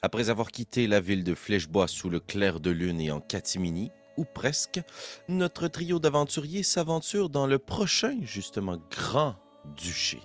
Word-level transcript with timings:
Après 0.00 0.30
avoir 0.30 0.52
quitté 0.52 0.86
la 0.86 1.00
ville 1.00 1.24
de 1.24 1.34
Flèchebois 1.34 1.88
sous 1.88 2.08
le 2.08 2.20
clair 2.20 2.60
de 2.60 2.70
lune 2.70 3.00
et 3.00 3.10
en 3.10 3.20
catimini, 3.20 3.90
ou 4.16 4.24
presque, 4.24 4.80
notre 5.28 5.66
trio 5.66 5.98
d'aventuriers 5.98 6.62
s'aventure 6.62 7.28
dans 7.28 7.48
le 7.48 7.58
prochain, 7.58 8.16
justement, 8.22 8.78
grand 8.92 9.34
duché. 9.76 10.20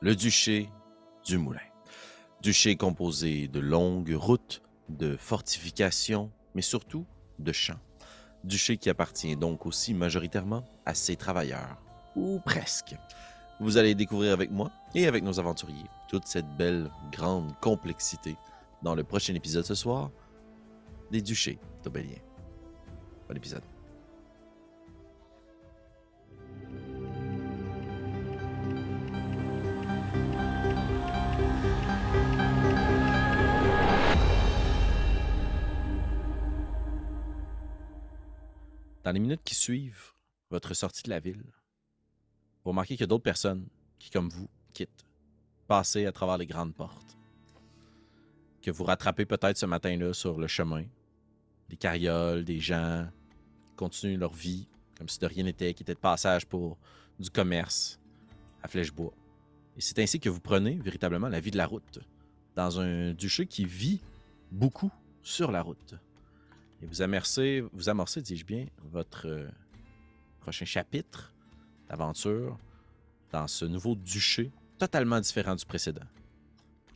Le 0.00 0.16
duché 0.16 0.70
du 1.26 1.36
Moulin. 1.36 1.60
Duché 2.40 2.76
composé 2.76 3.48
de 3.48 3.60
longues 3.60 4.16
routes, 4.16 4.62
de 4.88 5.14
fortifications, 5.18 6.30
mais 6.54 6.62
surtout 6.62 7.04
de 7.38 7.52
champs. 7.52 7.80
Duché 8.44 8.78
qui 8.78 8.88
appartient 8.88 9.36
donc 9.36 9.66
aussi 9.66 9.92
majoritairement 9.92 10.64
à 10.86 10.94
ses 10.94 11.16
travailleurs, 11.16 11.82
ou 12.14 12.40
presque. 12.46 12.94
Vous 13.60 13.76
allez 13.76 13.94
découvrir 13.94 14.32
avec 14.32 14.50
moi 14.50 14.70
et 14.94 15.06
avec 15.06 15.22
nos 15.22 15.38
aventuriers 15.38 15.90
toute 16.08 16.26
cette 16.26 16.48
belle, 16.56 16.90
grande 17.12 17.52
complexité 17.60 18.36
dans 18.86 18.94
le 18.94 19.02
prochain 19.02 19.34
épisode 19.34 19.64
ce 19.64 19.74
soir 19.74 20.12
des 21.10 21.20
Duchés 21.20 21.58
d'Aubélien. 21.82 22.20
Bon 23.28 23.36
épisode. 23.36 23.64
Dans 39.02 39.10
les 39.10 39.18
minutes 39.18 39.40
qui 39.44 39.56
suivent 39.56 40.12
votre 40.50 40.74
sortie 40.74 41.02
de 41.02 41.10
la 41.10 41.18
ville, 41.18 41.42
vous 42.62 42.70
remarquez 42.70 42.96
a 43.02 43.06
d'autres 43.06 43.24
personnes 43.24 43.66
qui, 43.98 44.10
comme 44.10 44.28
vous, 44.28 44.48
quittent, 44.72 45.04
passer 45.66 46.06
à 46.06 46.12
travers 46.12 46.38
les 46.38 46.46
grandes 46.46 46.76
portes 46.76 47.16
que 48.66 48.72
vous 48.72 48.82
rattrapez 48.82 49.26
peut-être 49.26 49.56
ce 49.56 49.64
matin-là 49.64 50.12
sur 50.12 50.38
le 50.38 50.48
chemin. 50.48 50.84
Des 51.68 51.76
carrioles, 51.76 52.44
des 52.44 52.58
gens 52.58 53.08
qui 53.68 53.76
continuent 53.76 54.18
leur 54.18 54.32
vie 54.32 54.66
comme 54.98 55.08
si 55.08 55.20
de 55.20 55.26
rien 55.26 55.44
n'était, 55.44 55.72
qui 55.72 55.84
étaient 55.84 55.94
de 55.94 56.00
passage 56.00 56.46
pour 56.46 56.76
du 57.20 57.30
commerce 57.30 58.00
à 58.64 58.68
Flèchebois. 58.68 59.12
Et 59.76 59.80
c'est 59.80 60.00
ainsi 60.00 60.18
que 60.18 60.28
vous 60.28 60.40
prenez 60.40 60.74
véritablement 60.74 61.28
la 61.28 61.38
vie 61.38 61.52
de 61.52 61.56
la 61.56 61.66
route 61.66 62.00
dans 62.56 62.80
un 62.80 63.12
duché 63.12 63.46
qui 63.46 63.66
vit 63.66 64.00
beaucoup 64.50 64.90
sur 65.22 65.52
la 65.52 65.62
route. 65.62 65.94
Et 66.82 66.86
vous 66.86 67.02
amorcez, 67.02 67.62
vous 67.72 67.88
amorcez, 67.88 68.20
dis-je 68.20 68.44
bien, 68.44 68.66
votre 68.90 69.28
euh, 69.28 69.48
prochain 70.40 70.64
chapitre 70.64 71.32
d'aventure 71.88 72.58
dans 73.30 73.46
ce 73.46 73.64
nouveau 73.64 73.94
duché 73.94 74.50
totalement 74.76 75.20
différent 75.20 75.54
du 75.54 75.64
précédent. 75.64 76.06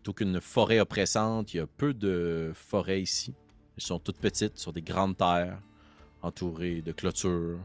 Plutôt 0.00 0.14
qu'une 0.14 0.40
forêt 0.40 0.80
oppressante, 0.80 1.52
il 1.52 1.58
y 1.58 1.60
a 1.60 1.66
peu 1.66 1.92
de 1.92 2.52
forêts 2.54 3.02
ici. 3.02 3.34
Elles 3.76 3.82
sont 3.82 3.98
toutes 3.98 4.16
petites, 4.16 4.56
sur 4.56 4.72
des 4.72 4.80
grandes 4.80 5.14
terres, 5.14 5.60
entourées 6.22 6.80
de 6.80 6.90
clôtures, 6.90 7.58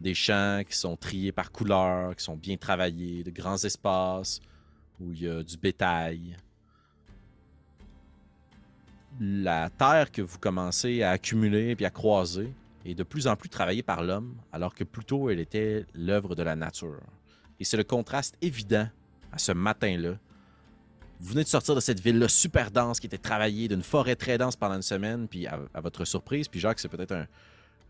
des 0.00 0.12
champs 0.12 0.62
qui 0.68 0.76
sont 0.76 0.96
triés 0.96 1.30
par 1.30 1.52
couleur, 1.52 2.16
qui 2.16 2.24
sont 2.24 2.36
bien 2.36 2.56
travaillés, 2.56 3.22
de 3.22 3.30
grands 3.30 3.62
espaces 3.62 4.40
où 4.98 5.12
il 5.12 5.22
y 5.22 5.28
a 5.28 5.40
du 5.44 5.56
bétail. 5.56 6.36
La 9.20 9.70
terre 9.70 10.10
que 10.10 10.22
vous 10.22 10.38
commencez 10.40 11.04
à 11.04 11.10
accumuler 11.12 11.76
puis 11.76 11.86
à 11.86 11.90
croiser 11.90 12.52
est 12.84 12.94
de 12.96 13.04
plus 13.04 13.28
en 13.28 13.36
plus 13.36 13.50
travaillée 13.50 13.84
par 13.84 14.02
l'homme, 14.02 14.34
alors 14.50 14.74
que 14.74 14.82
plutôt 14.82 15.30
elle 15.30 15.38
était 15.38 15.86
l'œuvre 15.94 16.34
de 16.34 16.42
la 16.42 16.56
nature. 16.56 17.02
Et 17.60 17.64
c'est 17.64 17.76
le 17.76 17.84
contraste 17.84 18.36
évident 18.42 18.88
à 19.30 19.38
ce 19.38 19.52
matin-là 19.52 20.18
vous 21.18 21.30
venez 21.30 21.44
de 21.44 21.48
sortir 21.48 21.74
de 21.74 21.80
cette 21.80 22.00
ville-là 22.00 22.28
super 22.28 22.70
dense 22.70 23.00
qui 23.00 23.06
était 23.06 23.18
travaillée, 23.18 23.68
d'une 23.68 23.82
forêt 23.82 24.16
très 24.16 24.36
dense 24.38 24.56
pendant 24.56 24.74
une 24.74 24.82
semaine, 24.82 25.28
puis 25.28 25.46
à, 25.46 25.58
votre 25.80 26.04
surprise, 26.04 26.48
puis 26.48 26.60
Jacques, 26.60 26.78
c'est 26.78 26.88
peut-être 26.88 27.12
un, 27.12 27.26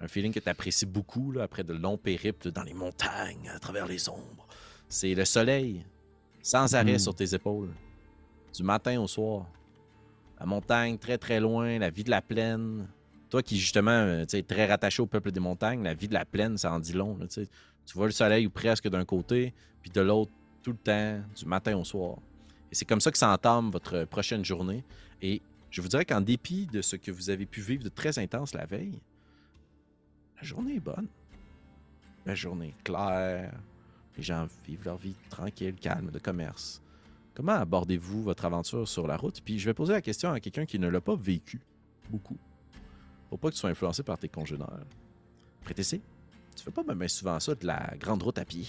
feeling 0.09 0.33
que 0.33 0.41
tu 0.41 0.49
apprécies 0.49 0.87
beaucoup 0.87 1.33
là, 1.33 1.43
après 1.43 1.65
de 1.65 1.73
longs 1.73 1.97
périples 1.97 2.51
dans 2.53 2.63
les 2.63 2.75
montagnes, 2.75 3.51
à 3.55 3.59
travers 3.59 3.87
les 3.87 4.09
ombres. 4.09 4.47
C'est 4.89 5.15
le 5.15 5.25
soleil, 5.25 5.85
sans 6.43 6.75
arrêt 6.75 6.97
hmm. 6.97 7.01
sur 7.01 7.15
tes 7.15 7.35
épaules, 7.35 7.71
du 8.55 8.63
matin 8.63 9.01
au 9.01 9.09
soir. 9.09 9.47
La 10.39 10.47
montagne 10.47 10.99
très 10.99 11.19
très 11.19 11.41
loin, 11.41 11.79
la 11.79 11.91
vie 11.91 12.05
de 12.05 12.11
la 12.11 12.21
plaine. 12.21 12.87
Toi 13.31 13.43
qui 13.43 13.59
justement 13.59 13.91
euh, 13.91 14.25
es 14.31 14.43
très 14.43 14.67
rattaché 14.67 15.03
au 15.03 15.07
peuple 15.07 15.33
des 15.33 15.41
montagnes, 15.41 15.83
la 15.83 15.95
vie 15.95 16.09
de 16.09 16.15
la 16.15 16.25
plaine, 16.25 16.57
ça 16.59 16.73
en 16.73 16.79
dit 16.79 16.93
long. 16.93 17.19
tu 17.29 17.49
vois 17.95 18.07
le 18.07 18.13
soleil 18.13 18.47
ou 18.47 18.51
presque 18.51 18.89
d'un 18.89 19.05
côté, 19.05 19.55
puis 19.81 19.91
de 19.91 20.01
l'autre 20.03 20.31
tout 20.63 20.73
le 20.73 20.79
temps, 20.79 21.21
du 21.37 21.47
matin 21.47 21.77
au 21.77 21.85
soir. 21.85 22.19
Et 22.71 22.75
c'est 22.75 22.85
comme 22.85 23.01
ça 23.01 23.11
que 23.11 23.19
s'entame 23.19 23.71
votre 23.71 24.05
prochaine 24.05 24.45
journée. 24.45 24.85
Et 25.23 25.43
je 25.71 25.81
vous 25.81 25.89
dirais 25.89 26.05
qu'en 26.05 26.21
dépit 26.21 26.67
de 26.67 26.83
ce 26.83 26.97
que 26.97 27.11
vous 27.11 27.31
avez 27.31 27.47
pu 27.47 27.61
vivre 27.61 27.85
de 27.85 27.89
très 27.89 28.19
intense 28.19 28.55
la 28.55 28.67
veille, 28.67 29.01
la 30.37 30.43
journée 30.43 30.77
est 30.77 30.81
bonne. 30.81 31.09
La 32.25 32.35
journée 32.35 32.69
est 32.69 32.83
claire. 32.83 33.53
Les 34.17 34.23
gens 34.23 34.47
vivent 34.67 34.85
leur 34.85 34.97
vie 34.97 35.15
tranquille, 35.31 35.75
calme, 35.75 36.11
de 36.11 36.19
commerce. 36.19 36.83
Comment 37.35 37.53
abordez-vous 37.53 38.23
votre 38.23 38.47
aventure 38.47 38.89
sur 38.89 39.07
la 39.07 39.17
route? 39.17 39.43
Puis 39.43 39.59
je 39.59 39.67
vais 39.67 39.75
poser 39.75 39.93
la 39.93 40.01
question 40.01 40.33
à 40.33 40.41
quelqu'un 40.41 40.65
qui 40.65 40.79
ne 40.79 40.89
l'a 40.89 41.01
pas 41.01 41.15
vécu 41.15 41.61
beaucoup. 42.11 42.39
Pour 43.29 43.39
pas 43.39 43.49
que 43.49 43.55
tu 43.55 43.61
sois 43.61 43.71
influencé 43.71 44.03
par 44.03 44.19
tes 44.19 44.29
congénères. 44.29 44.87
Prétessé, 45.63 46.01
tu 46.55 46.65
fais 46.65 46.71
pas 46.71 46.83
même 46.83 47.07
souvent 47.09 47.39
ça 47.39 47.55
de 47.55 47.67
la 47.67 47.95
grande 47.99 48.23
route 48.23 48.39
à 48.39 48.45
pied 48.45 48.67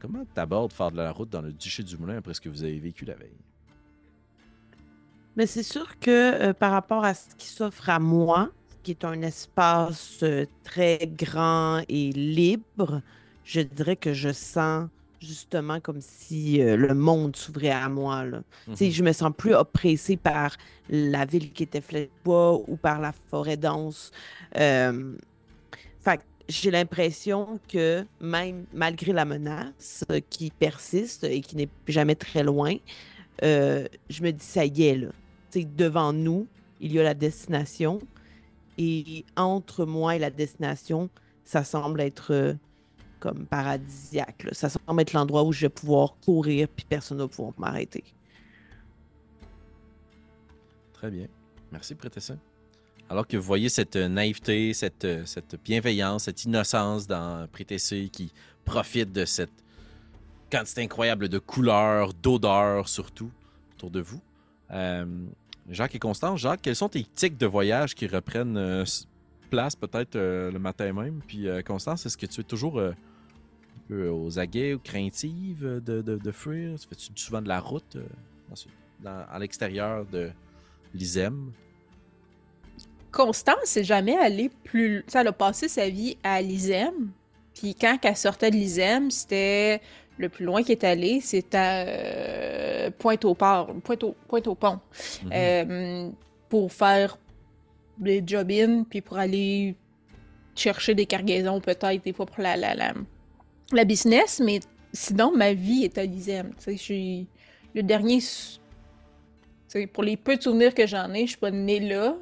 comment 0.00 0.24
tu 0.34 0.40
abordes 0.40 0.72
faire 0.72 0.90
de 0.90 0.96
la 0.96 1.12
route 1.12 1.30
dans 1.30 1.42
le 1.42 1.52
duché 1.52 1.82
du 1.82 1.96
Moulin 1.96 2.18
après 2.18 2.34
ce 2.34 2.40
que 2.40 2.48
vous 2.48 2.62
avez 2.62 2.78
vécu 2.78 3.04
la 3.04 3.14
veille? 3.14 3.36
Mais 5.36 5.46
c'est 5.46 5.62
sûr 5.62 5.98
que 6.00 6.48
euh, 6.48 6.52
par 6.52 6.72
rapport 6.72 7.04
à 7.04 7.14
ce 7.14 7.34
qui 7.36 7.46
s'offre 7.46 7.88
à 7.90 8.00
moi, 8.00 8.50
qui 8.82 8.90
est 8.90 9.04
un 9.04 9.22
espace 9.22 10.18
euh, 10.24 10.46
très 10.64 10.98
grand 11.12 11.82
et 11.88 12.10
libre, 12.10 13.02
je 13.44 13.60
dirais 13.60 13.94
que 13.94 14.12
je 14.12 14.32
sens 14.32 14.88
justement 15.20 15.78
comme 15.80 16.00
si 16.00 16.60
euh, 16.60 16.76
le 16.76 16.94
monde 16.94 17.36
s'ouvrait 17.36 17.70
à 17.70 17.88
moi. 17.88 18.24
Là. 18.24 18.42
Mm 18.66 18.74
Je 18.90 19.02
me 19.02 19.12
sens 19.12 19.32
plus 19.36 19.54
oppressée 19.54 20.16
par 20.16 20.56
la 20.90 21.24
ville 21.24 21.52
qui 21.52 21.62
était 21.62 22.10
bois 22.24 22.60
ou 22.66 22.76
par 22.76 23.00
la 23.00 23.12
forêt 23.30 23.56
dense. 23.56 24.10
J'ai 26.48 26.70
l'impression 26.70 27.60
que 27.68 28.04
même 28.20 28.64
malgré 28.72 29.12
la 29.12 29.24
menace 29.24 30.04
qui 30.30 30.50
persiste 30.50 31.24
et 31.24 31.40
qui 31.40 31.56
n'est 31.56 31.68
jamais 31.86 32.14
très 32.14 32.42
loin, 32.42 32.74
euh, 33.44 33.86
je 34.08 34.22
me 34.22 34.30
dis 34.32 34.44
ça 34.44 34.64
y 34.64 34.84
est 34.84 34.96
là. 34.96 35.08
devant 35.54 36.12
nous, 36.12 36.46
il 36.80 36.92
y 36.92 37.00
a 37.00 37.02
la 37.02 37.14
destination 37.14 38.00
et 38.78 39.24
entre 39.36 39.84
moi 39.84 40.16
et 40.16 40.18
la 40.18 40.30
destination, 40.30 41.10
ça 41.44 41.64
semble 41.64 42.00
être 42.00 42.32
euh, 42.32 42.54
comme 43.20 43.46
paradisiaque. 43.46 44.46
Ça 44.52 44.68
semble 44.68 45.02
être 45.02 45.12
l'endroit 45.12 45.44
où 45.44 45.52
je 45.52 45.62
vais 45.62 45.68
pouvoir 45.68 46.16
courir 46.24 46.68
puis 46.68 46.86
personne 46.88 47.18
ne 47.18 47.24
va 47.24 47.28
pouvoir 47.28 47.52
m'arrêter. 47.58 48.04
Très 50.92 51.10
bien. 51.10 51.26
Merci, 51.70 51.94
Prétessin. 51.94 52.38
Alors 53.10 53.26
que 53.26 53.38
vous 53.38 53.42
voyez 53.42 53.70
cette 53.70 53.96
naïveté, 53.96 54.74
cette, 54.74 55.06
cette 55.26 55.56
bienveillance, 55.64 56.24
cette 56.24 56.44
innocence 56.44 57.06
dans 57.06 57.48
Prétessé 57.50 58.10
qui 58.12 58.32
profite 58.66 59.12
de 59.12 59.24
cette 59.24 59.52
quantité 60.52 60.82
incroyable 60.82 61.28
de 61.30 61.38
couleurs, 61.38 62.12
d'odeurs 62.12 62.86
surtout 62.86 63.30
autour 63.74 63.90
de 63.90 64.00
vous. 64.00 64.20
Euh, 64.72 65.06
Jacques 65.70 65.94
et 65.94 65.98
Constance, 65.98 66.40
Jacques, 66.40 66.60
quels 66.60 66.76
sont 66.76 66.90
tes 66.90 67.02
tics 67.02 67.38
de 67.38 67.46
voyage 67.46 67.94
qui 67.94 68.06
reprennent 68.06 68.58
euh, 68.58 68.84
place 69.48 69.74
peut-être 69.74 70.16
euh, 70.16 70.50
le 70.50 70.58
matin 70.58 70.92
même? 70.92 71.22
Puis 71.26 71.46
Constance, 71.66 72.04
est-ce 72.04 72.18
que 72.18 72.26
tu 72.26 72.42
es 72.42 72.44
toujours 72.44 72.78
un 72.78 72.94
peu 73.88 74.08
aux 74.10 74.38
aguets 74.38 74.74
ou 74.74 74.78
craintive 74.80 75.80
de, 75.82 76.02
de, 76.02 76.30
fuir? 76.30 76.76
Fais-tu 76.78 77.10
souvent 77.14 77.40
de 77.40 77.48
la 77.48 77.60
route 77.60 77.96
à 79.06 79.38
l'extérieur 79.38 80.04
de 80.04 80.30
l'Isem? 80.92 81.52
Constance 83.12 83.56
c'est 83.64 83.84
jamais 83.84 84.16
allée 84.16 84.50
plus. 84.64 85.04
Ça, 85.06 85.22
elle 85.22 85.28
a 85.28 85.32
passé 85.32 85.68
sa 85.68 85.88
vie 85.88 86.16
à 86.22 86.40
l'ISEM. 86.42 87.10
Puis 87.54 87.74
quand 87.74 87.96
elle 88.02 88.16
sortait 88.16 88.50
de 88.50 88.56
l'ISEM, 88.56 89.10
c'était. 89.10 89.80
Le 90.20 90.28
plus 90.28 90.44
loin 90.44 90.64
qu'elle 90.64 90.72
est 90.72 90.84
allée, 90.84 91.20
c'était 91.20 91.56
à 91.56 91.86
euh, 91.86 92.90
Pointe-au-Port, 92.98 93.72
Pointe-au-Pont. 94.26 94.80
Mhm. 95.22 95.30
Euh, 95.32 96.10
pour 96.48 96.72
faire 96.72 97.16
des 97.98 98.22
job 98.26 98.50
puis 98.90 99.00
pour 99.00 99.18
aller 99.18 99.76
chercher 100.54 100.94
des 100.94 101.06
cargaisons, 101.06 101.60
peut-être, 101.60 102.02
des 102.02 102.12
fois 102.12 102.26
pour 102.26 102.42
la, 102.42 102.56
la, 102.56 102.74
la, 103.72 103.84
business. 103.84 104.40
Mais 104.44 104.60
sinon, 104.92 105.32
ma 105.34 105.52
vie 105.52 105.84
est 105.84 105.98
à 105.98 106.04
l'ISEM. 106.04 106.52
Le 107.74 107.82
dernier. 107.82 108.18
Pour 109.92 110.02
les 110.02 110.16
peu 110.16 110.36
de 110.36 110.42
souvenirs 110.42 110.74
que 110.74 110.86
j'en 110.86 111.12
ai, 111.12 111.22
je 111.22 111.30
suis 111.30 111.36
pas 111.36 111.50
née 111.50 111.80
là 111.80 112.16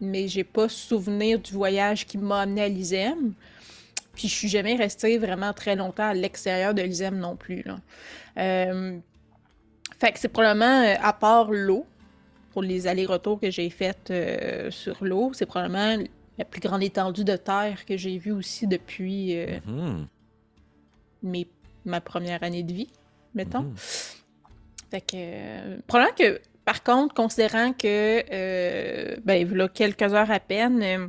mais 0.00 0.28
j'ai 0.28 0.44
pas 0.44 0.68
souvenir 0.68 1.38
du 1.38 1.52
voyage 1.52 2.06
qui 2.06 2.18
m'a 2.18 2.40
amené 2.42 2.62
à 2.62 2.68
l'ISEM. 2.68 3.32
Puis 4.14 4.28
je 4.28 4.34
suis 4.34 4.48
jamais 4.48 4.74
restée 4.76 5.18
vraiment 5.18 5.52
très 5.52 5.76
longtemps 5.76 6.08
à 6.08 6.14
l'extérieur 6.14 6.74
de 6.74 6.82
l'ISEM 6.82 7.18
non 7.18 7.36
plus. 7.36 7.62
Là. 7.62 7.78
Euh, 8.38 8.98
fait 9.98 10.12
que 10.12 10.18
c'est 10.18 10.28
probablement, 10.28 10.82
euh, 10.82 10.94
à 11.00 11.12
part 11.12 11.50
l'eau, 11.50 11.86
pour 12.52 12.62
les 12.62 12.86
allers-retours 12.86 13.38
que 13.38 13.50
j'ai 13.50 13.70
faits 13.70 14.10
euh, 14.10 14.70
sur 14.70 15.04
l'eau. 15.04 15.30
C'est 15.34 15.46
probablement 15.46 16.02
la 16.38 16.44
plus 16.44 16.60
grande 16.60 16.82
étendue 16.82 17.24
de 17.24 17.36
terre 17.36 17.84
que 17.86 17.96
j'ai 17.96 18.18
vue 18.18 18.32
aussi 18.32 18.66
depuis 18.66 19.36
Mhm. 19.66 20.06
mes, 21.22 21.46
ma 21.84 22.00
première 22.00 22.42
année 22.42 22.62
de 22.62 22.72
vie, 22.72 22.88
mettons. 23.34 23.62
Mhm. 23.62 23.74
Fait 24.90 25.00
que, 25.00 25.80
probablement 25.82 26.16
que, 26.18 26.40
par 26.70 26.84
contre, 26.84 27.14
considérant 27.14 27.72
que, 27.72 28.22
euh, 28.32 29.16
ben, 29.24 29.52
là, 29.52 29.66
quelques 29.66 30.14
heures 30.14 30.30
à 30.30 30.38
peine, 30.38 30.80
euh, 30.84 31.08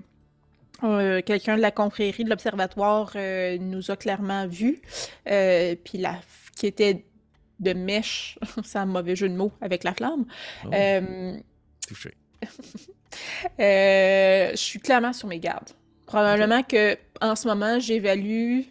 euh, 0.83 1.21
quelqu'un 1.21 1.55
de 1.55 1.61
la 1.61 1.69
confrérie 1.69 2.23
de 2.23 2.31
l'observatoire 2.31 3.11
euh, 3.15 3.59
nous 3.59 3.91
a 3.91 3.95
clairement 3.95 4.47
vus, 4.47 4.81
puis 5.23 5.99
la 5.99 6.15
qui 6.55 6.65
était 6.65 7.05
de 7.59 7.73
mèche, 7.73 8.39
c'est 8.63 8.79
un 8.79 8.87
mauvais 8.87 9.15
jeu 9.15 9.29
de 9.29 9.35
mots, 9.35 9.51
avec 9.61 9.83
la 9.83 9.93
flamme. 9.93 10.25
Oh, 10.65 10.69
touché. 11.87 12.15
je 13.59 14.55
suis 14.55 14.79
clairement 14.79 15.13
sur 15.13 15.27
mes 15.27 15.39
gardes. 15.39 15.69
Probablement 16.07 16.63
que 16.63 16.97
en 17.21 17.35
ce 17.35 17.47
moment, 17.47 17.79
j'évalue 17.79 18.61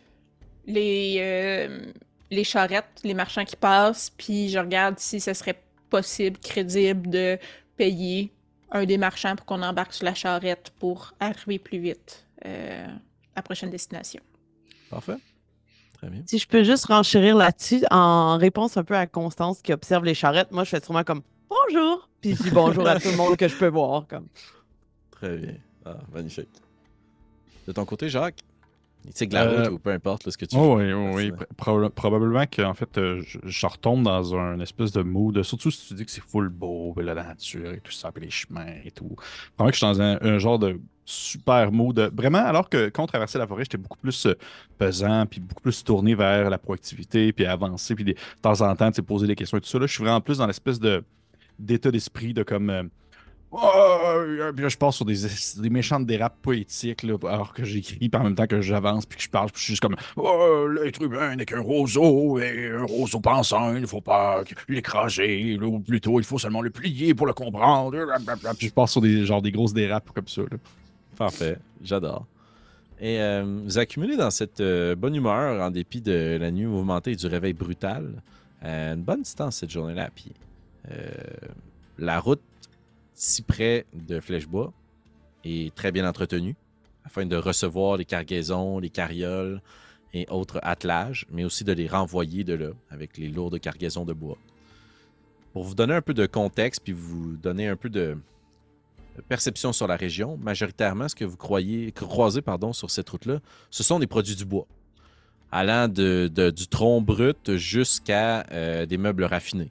les, 0.67 1.69
les 2.33 2.45
charrettes, 2.45 3.01
les 3.05 3.15
marchands 3.15 3.45
qui 3.45 3.55
passent, 3.55 4.11
puis 4.11 4.49
je 4.49 4.59
regarde 4.59 4.99
si 4.99 5.21
ce 5.21 5.35
serait 5.35 5.63
possible, 5.91 6.39
crédible 6.39 7.11
de 7.11 7.39
payer 7.77 8.33
un 8.71 8.85
des 8.85 8.99
marchands 8.99 9.37
pour 9.37 9.47
qu'on 9.47 9.63
embarque 9.63 9.93
sur 9.93 10.05
la 10.05 10.15
charrette 10.15 10.73
pour 10.79 11.13
arriver 11.21 11.59
plus 11.59 11.79
vite 11.79 12.27
euh, 12.47 12.87
à 12.87 13.37
la 13.37 13.43
prochaine 13.43 13.71
destination. 13.71 14.23
Parfait. 14.89 15.17
Très 15.95 16.09
bien. 16.09 16.23
Si 16.27 16.39
je 16.39 16.49
peux 16.49 16.63
juste 16.63 16.87
renchérir 16.87 17.37
là-dessus, 17.37 17.85
en 17.91 18.39
réponse 18.39 18.77
un 18.77 18.85
peu 18.85 18.97
à 18.97 19.07
Constance 19.07 19.61
qui 19.61 19.73
observe 19.73 20.05
les 20.05 20.15
charrettes, 20.15 20.51
moi, 20.51 20.65
je 20.65 20.71
fais 20.71 20.81
sûrement 20.81 21.05
comme 21.05 21.23
bonjour. 21.49 22.09
Puis 22.21 22.37
je 22.37 22.43
dis 22.45 22.51
bonjour 22.51 22.87
à 22.89 22.99
tout 22.99 23.09
le 23.09 23.17
monde 23.17 23.37
que 23.37 23.49
je 23.49 23.57
peux 23.57 23.69
voir. 23.69 24.07
Comme. 24.07 24.27
Très 25.11 25.37
bien. 25.37 25.55
Ah, 25.85 25.97
magnifique. 26.13 26.49
De 27.67 27.73
ton 27.73 27.85
côté, 27.85 28.09
Jacques, 28.09 28.41
il 29.05 29.13
tique 29.13 29.33
la 29.33 29.45
Euh, 29.45 29.69
route 29.69 29.69
ou 29.69 29.79
peu 29.79 29.91
importe 29.91 30.25
là, 30.27 30.33
ce 30.33 30.39
que 30.39 30.45
tu 30.45 30.57
Oh, 30.57 30.77
fais. 30.77 30.85
oui, 30.85 30.93
oui, 30.93 31.11
oui. 31.15 31.33
Merci. 31.33 31.47
Proba- 31.57 31.91
probablement 31.91 32.47
que 32.47 32.63
en 32.63 32.75
fait, 32.75 32.99
euh, 32.99 33.23
je, 33.27 33.39
je 33.45 33.67
retombe 33.67 34.03
dans 34.03 34.35
un 34.37 34.61
espèce 34.61 34.93
de 34.93 35.03
mood, 35.03 35.43
surtout 35.43 35.71
si 35.71 35.87
tu 35.89 35.95
dis 35.95 36.05
que 36.05 36.11
c'est 36.11 36.23
full 36.23 36.49
beau, 36.49 36.95
la 36.97 37.15
nature 37.15 37.73
et 37.73 37.81
tout 37.81 37.93
ça, 37.93 38.13
puis 38.13 38.25
les 38.25 38.31
chemins 38.31 38.67
et 38.85 38.91
tout. 38.91 39.17
Probablement 39.57 39.71
que 39.71 39.73
je 39.73 39.77
suis 39.79 39.87
dans 39.87 40.01
un, 40.03 40.19
un 40.21 40.39
genre 40.39 40.59
de 40.59 40.81
super 41.05 41.73
mood. 41.73 41.99
Vraiment, 42.15 42.39
alors 42.45 42.69
que 42.69 42.89
quand 42.91 43.03
on 43.05 43.07
traversait 43.07 43.39
la 43.39 43.47
forêt, 43.47 43.65
j'étais 43.65 43.79
beaucoup 43.79 43.99
plus 43.99 44.27
euh, 44.27 44.35
pesant, 44.79 45.27
puis 45.27 45.41
beaucoup 45.41 45.63
plus 45.63 45.83
tourné 45.83 46.15
vers 46.15 46.51
la 46.51 46.59
proactivité, 46.59 47.33
puis 47.33 47.47
avancer, 47.47 47.95
puis 47.95 48.05
de 48.05 48.15
temps 48.43 48.61
en 48.61 48.75
temps, 48.77 48.91
tu 48.91 48.97
sais, 48.97 49.03
poser 49.03 49.27
des 49.27 49.35
questions 49.35 49.59
et 49.59 49.61
tout 49.61 49.69
ça. 49.69 49.79
Là, 49.79 49.87
je 49.87 49.93
suis 49.93 50.03
vraiment 50.05 50.21
plus 50.21 50.39
dans 50.39 50.47
l'espèce 50.47 50.79
de 50.79 51.03
d'état 51.59 51.91
d'esprit 51.91 52.33
de 52.35 52.43
comme. 52.43 52.71
euh, 52.71 52.83
Oh, 52.83 53.10
puis 53.51 54.63
là, 54.63 54.69
je 54.69 54.77
passe 54.77 54.97
sur 54.97 55.05
des, 55.05 55.71
méchantes 55.71 56.07
dérapes 56.07 56.37
poétiques, 56.41 57.03
là, 57.03 57.17
alors 57.29 57.53
que 57.53 57.65
j'écris, 57.65 58.09
puis 58.09 58.21
en 58.21 58.25
même 58.25 58.35
temps 58.35 58.47
que 58.47 58.61
j'avance, 58.61 59.07
puis 59.07 59.19
que 59.19 59.25
je 59.25 59.31
parle, 59.31 59.51
puis 59.51 59.59
je 59.61 59.65
suis 59.65 59.73
juste 59.73 59.83
comme 59.83 59.97
Oh, 60.17 60.69
l'être 60.69 61.03
humain 61.03 61.35
n'est 61.35 61.47
qu'un 61.47 61.61
roseau, 61.61 62.39
et 62.39 62.71
un 62.71 62.85
roseau 62.85 63.21
pensant, 63.21 63.75
il 63.75 63.83
ne 63.83 63.87
faut 63.87 64.01
pas 64.01 64.45
l'écraser, 64.69 65.59
ou 65.61 65.81
plutôt, 65.81 66.21
il 66.21 66.25
faut 66.25 66.39
seulement 66.39 66.63
le 66.63 66.71
plier 66.71 67.15
pour 67.15 67.27
le 67.27 67.33
comprendre. 67.33 67.97
Puis 68.57 68.69
je 68.69 68.73
passe 68.73 68.93
sur 68.93 69.01
des, 69.01 69.25
genre, 69.27 69.43
des 69.43 69.51
grosses 69.51 69.75
dérapes 69.75 70.11
comme 70.15 70.29
ça. 70.29 70.43
là. 70.43 70.57
Parfait. 71.17 71.59
J'adore. 71.83 72.27
Et 73.01 73.21
euh, 73.21 73.61
vous 73.65 73.79
accumulez 73.79 74.17
dans 74.17 74.31
cette 74.31 74.61
euh, 74.61 74.95
bonne 74.95 75.15
humeur 75.15 75.63
en 75.63 75.71
dépit 75.71 76.03
de 76.03 76.37
la 76.39 76.51
nuit 76.51 76.67
mouvementée 76.67 77.13
et 77.13 77.17
du 77.17 77.27
réveil 77.27 77.55
brutal 77.55 78.23
euh, 78.63 78.95
une 78.95 79.03
bonne 79.03 79.23
distance 79.23 79.57
cette 79.57 79.71
journée-là 79.71 80.05
à 80.05 80.11
pied. 80.11 80.33
La 81.99 82.21
route 82.21 82.43
si 83.21 83.43
près 83.43 83.85
de 83.93 84.19
Flèchebois 84.19 84.73
est 85.45 85.75
très 85.75 85.93
bien 85.93 86.09
entretenue 86.09 86.57
afin 87.05 87.27
de 87.27 87.37
recevoir 87.37 87.99
les 87.99 88.07
cargaisons, 88.07 88.79
les 88.79 88.89
carrioles 88.89 89.61
et 90.15 90.27
autres 90.31 90.59
attelages, 90.63 91.27
mais 91.31 91.45
aussi 91.45 91.63
de 91.63 91.73
les 91.73 91.87
renvoyer 91.87 92.45
de 92.45 92.55
là 92.55 92.71
avec 92.89 93.19
les 93.19 93.29
lourdes 93.29 93.61
cargaisons 93.61 94.07
de 94.07 94.15
bois. 94.15 94.39
Pour 95.53 95.65
vous 95.65 95.75
donner 95.75 95.93
un 95.93 96.01
peu 96.01 96.15
de 96.15 96.25
contexte 96.25 96.81
puis 96.83 96.95
vous 96.95 97.37
donner 97.37 97.69
un 97.69 97.77
peu 97.77 97.91
de, 97.91 98.17
perception 99.29 99.75
sur 99.75 99.87
la 99.87 99.97
région, 99.97 100.39
majoritairement, 100.39 101.07
ce 101.07 101.15
que 101.15 101.27
vous 101.27 101.37
croyez, 101.37 101.93
croisez 101.93 102.41
pardon, 102.41 102.73
sur 102.73 102.91
cette 102.91 103.11
route-là, 103.11 103.41
ce 103.71 103.83
sont 103.83 103.99
des 103.99 104.07
produits 104.07 104.35
du 104.35 104.47
bois, 104.47 104.67
allant 105.53 105.89
de- 105.89 106.31
du 106.57 106.67
tronc 106.69 107.03
brut 107.03 107.57
jusqu'à 107.57 108.47
euh, 108.51 108.87
des 108.87 108.97
meubles 108.97 109.25
raffinés. 109.25 109.71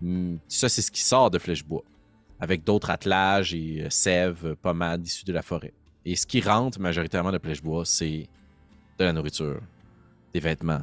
Hmm, 0.00 0.38
Ça, 0.48 0.68
c'est 0.68 0.82
ce 0.82 0.90
qui 0.90 1.02
sort 1.02 1.30
de 1.30 1.38
Flèche-Bois, 1.38 1.84
avec 2.40 2.64
d'autres 2.64 2.90
attelages 2.90 3.54
et 3.54 3.82
euh, 3.82 3.90
sèves, 3.90 4.46
euh, 4.46 4.54
pommades 4.60 5.06
issues 5.06 5.24
de 5.24 5.32
la 5.32 5.42
forêt. 5.42 5.72
Et 6.04 6.16
ce 6.16 6.26
qui 6.26 6.40
rentre 6.40 6.80
majoritairement 6.80 7.32
de 7.32 7.38
Flèche-Bois, 7.38 7.84
c'est 7.84 8.28
de 8.98 9.04
la 9.04 9.12
nourriture, 9.12 9.60
des 10.32 10.40
vêtements. 10.40 10.82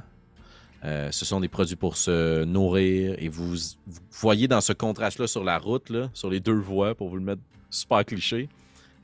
Euh, 0.84 1.10
ce 1.12 1.26
sont 1.26 1.40
des 1.40 1.48
produits 1.48 1.76
pour 1.76 1.98
se 1.98 2.44
nourrir 2.44 3.16
et 3.18 3.28
vous, 3.28 3.56
voyez 4.12 4.48
dans 4.48 4.62
ce 4.62 4.74
contraste-là 4.74 5.28
sur 5.28 5.44
la 5.44 5.58
route, 5.58 5.92
sur 6.14 6.30
les 6.30 6.40
deux 6.40 6.60
voies, 6.60 6.94
pour 6.94 7.10
vous 7.10 7.16
le 7.16 7.24
mettre 7.24 7.42
super 7.72 8.06
cliché, 8.06 8.50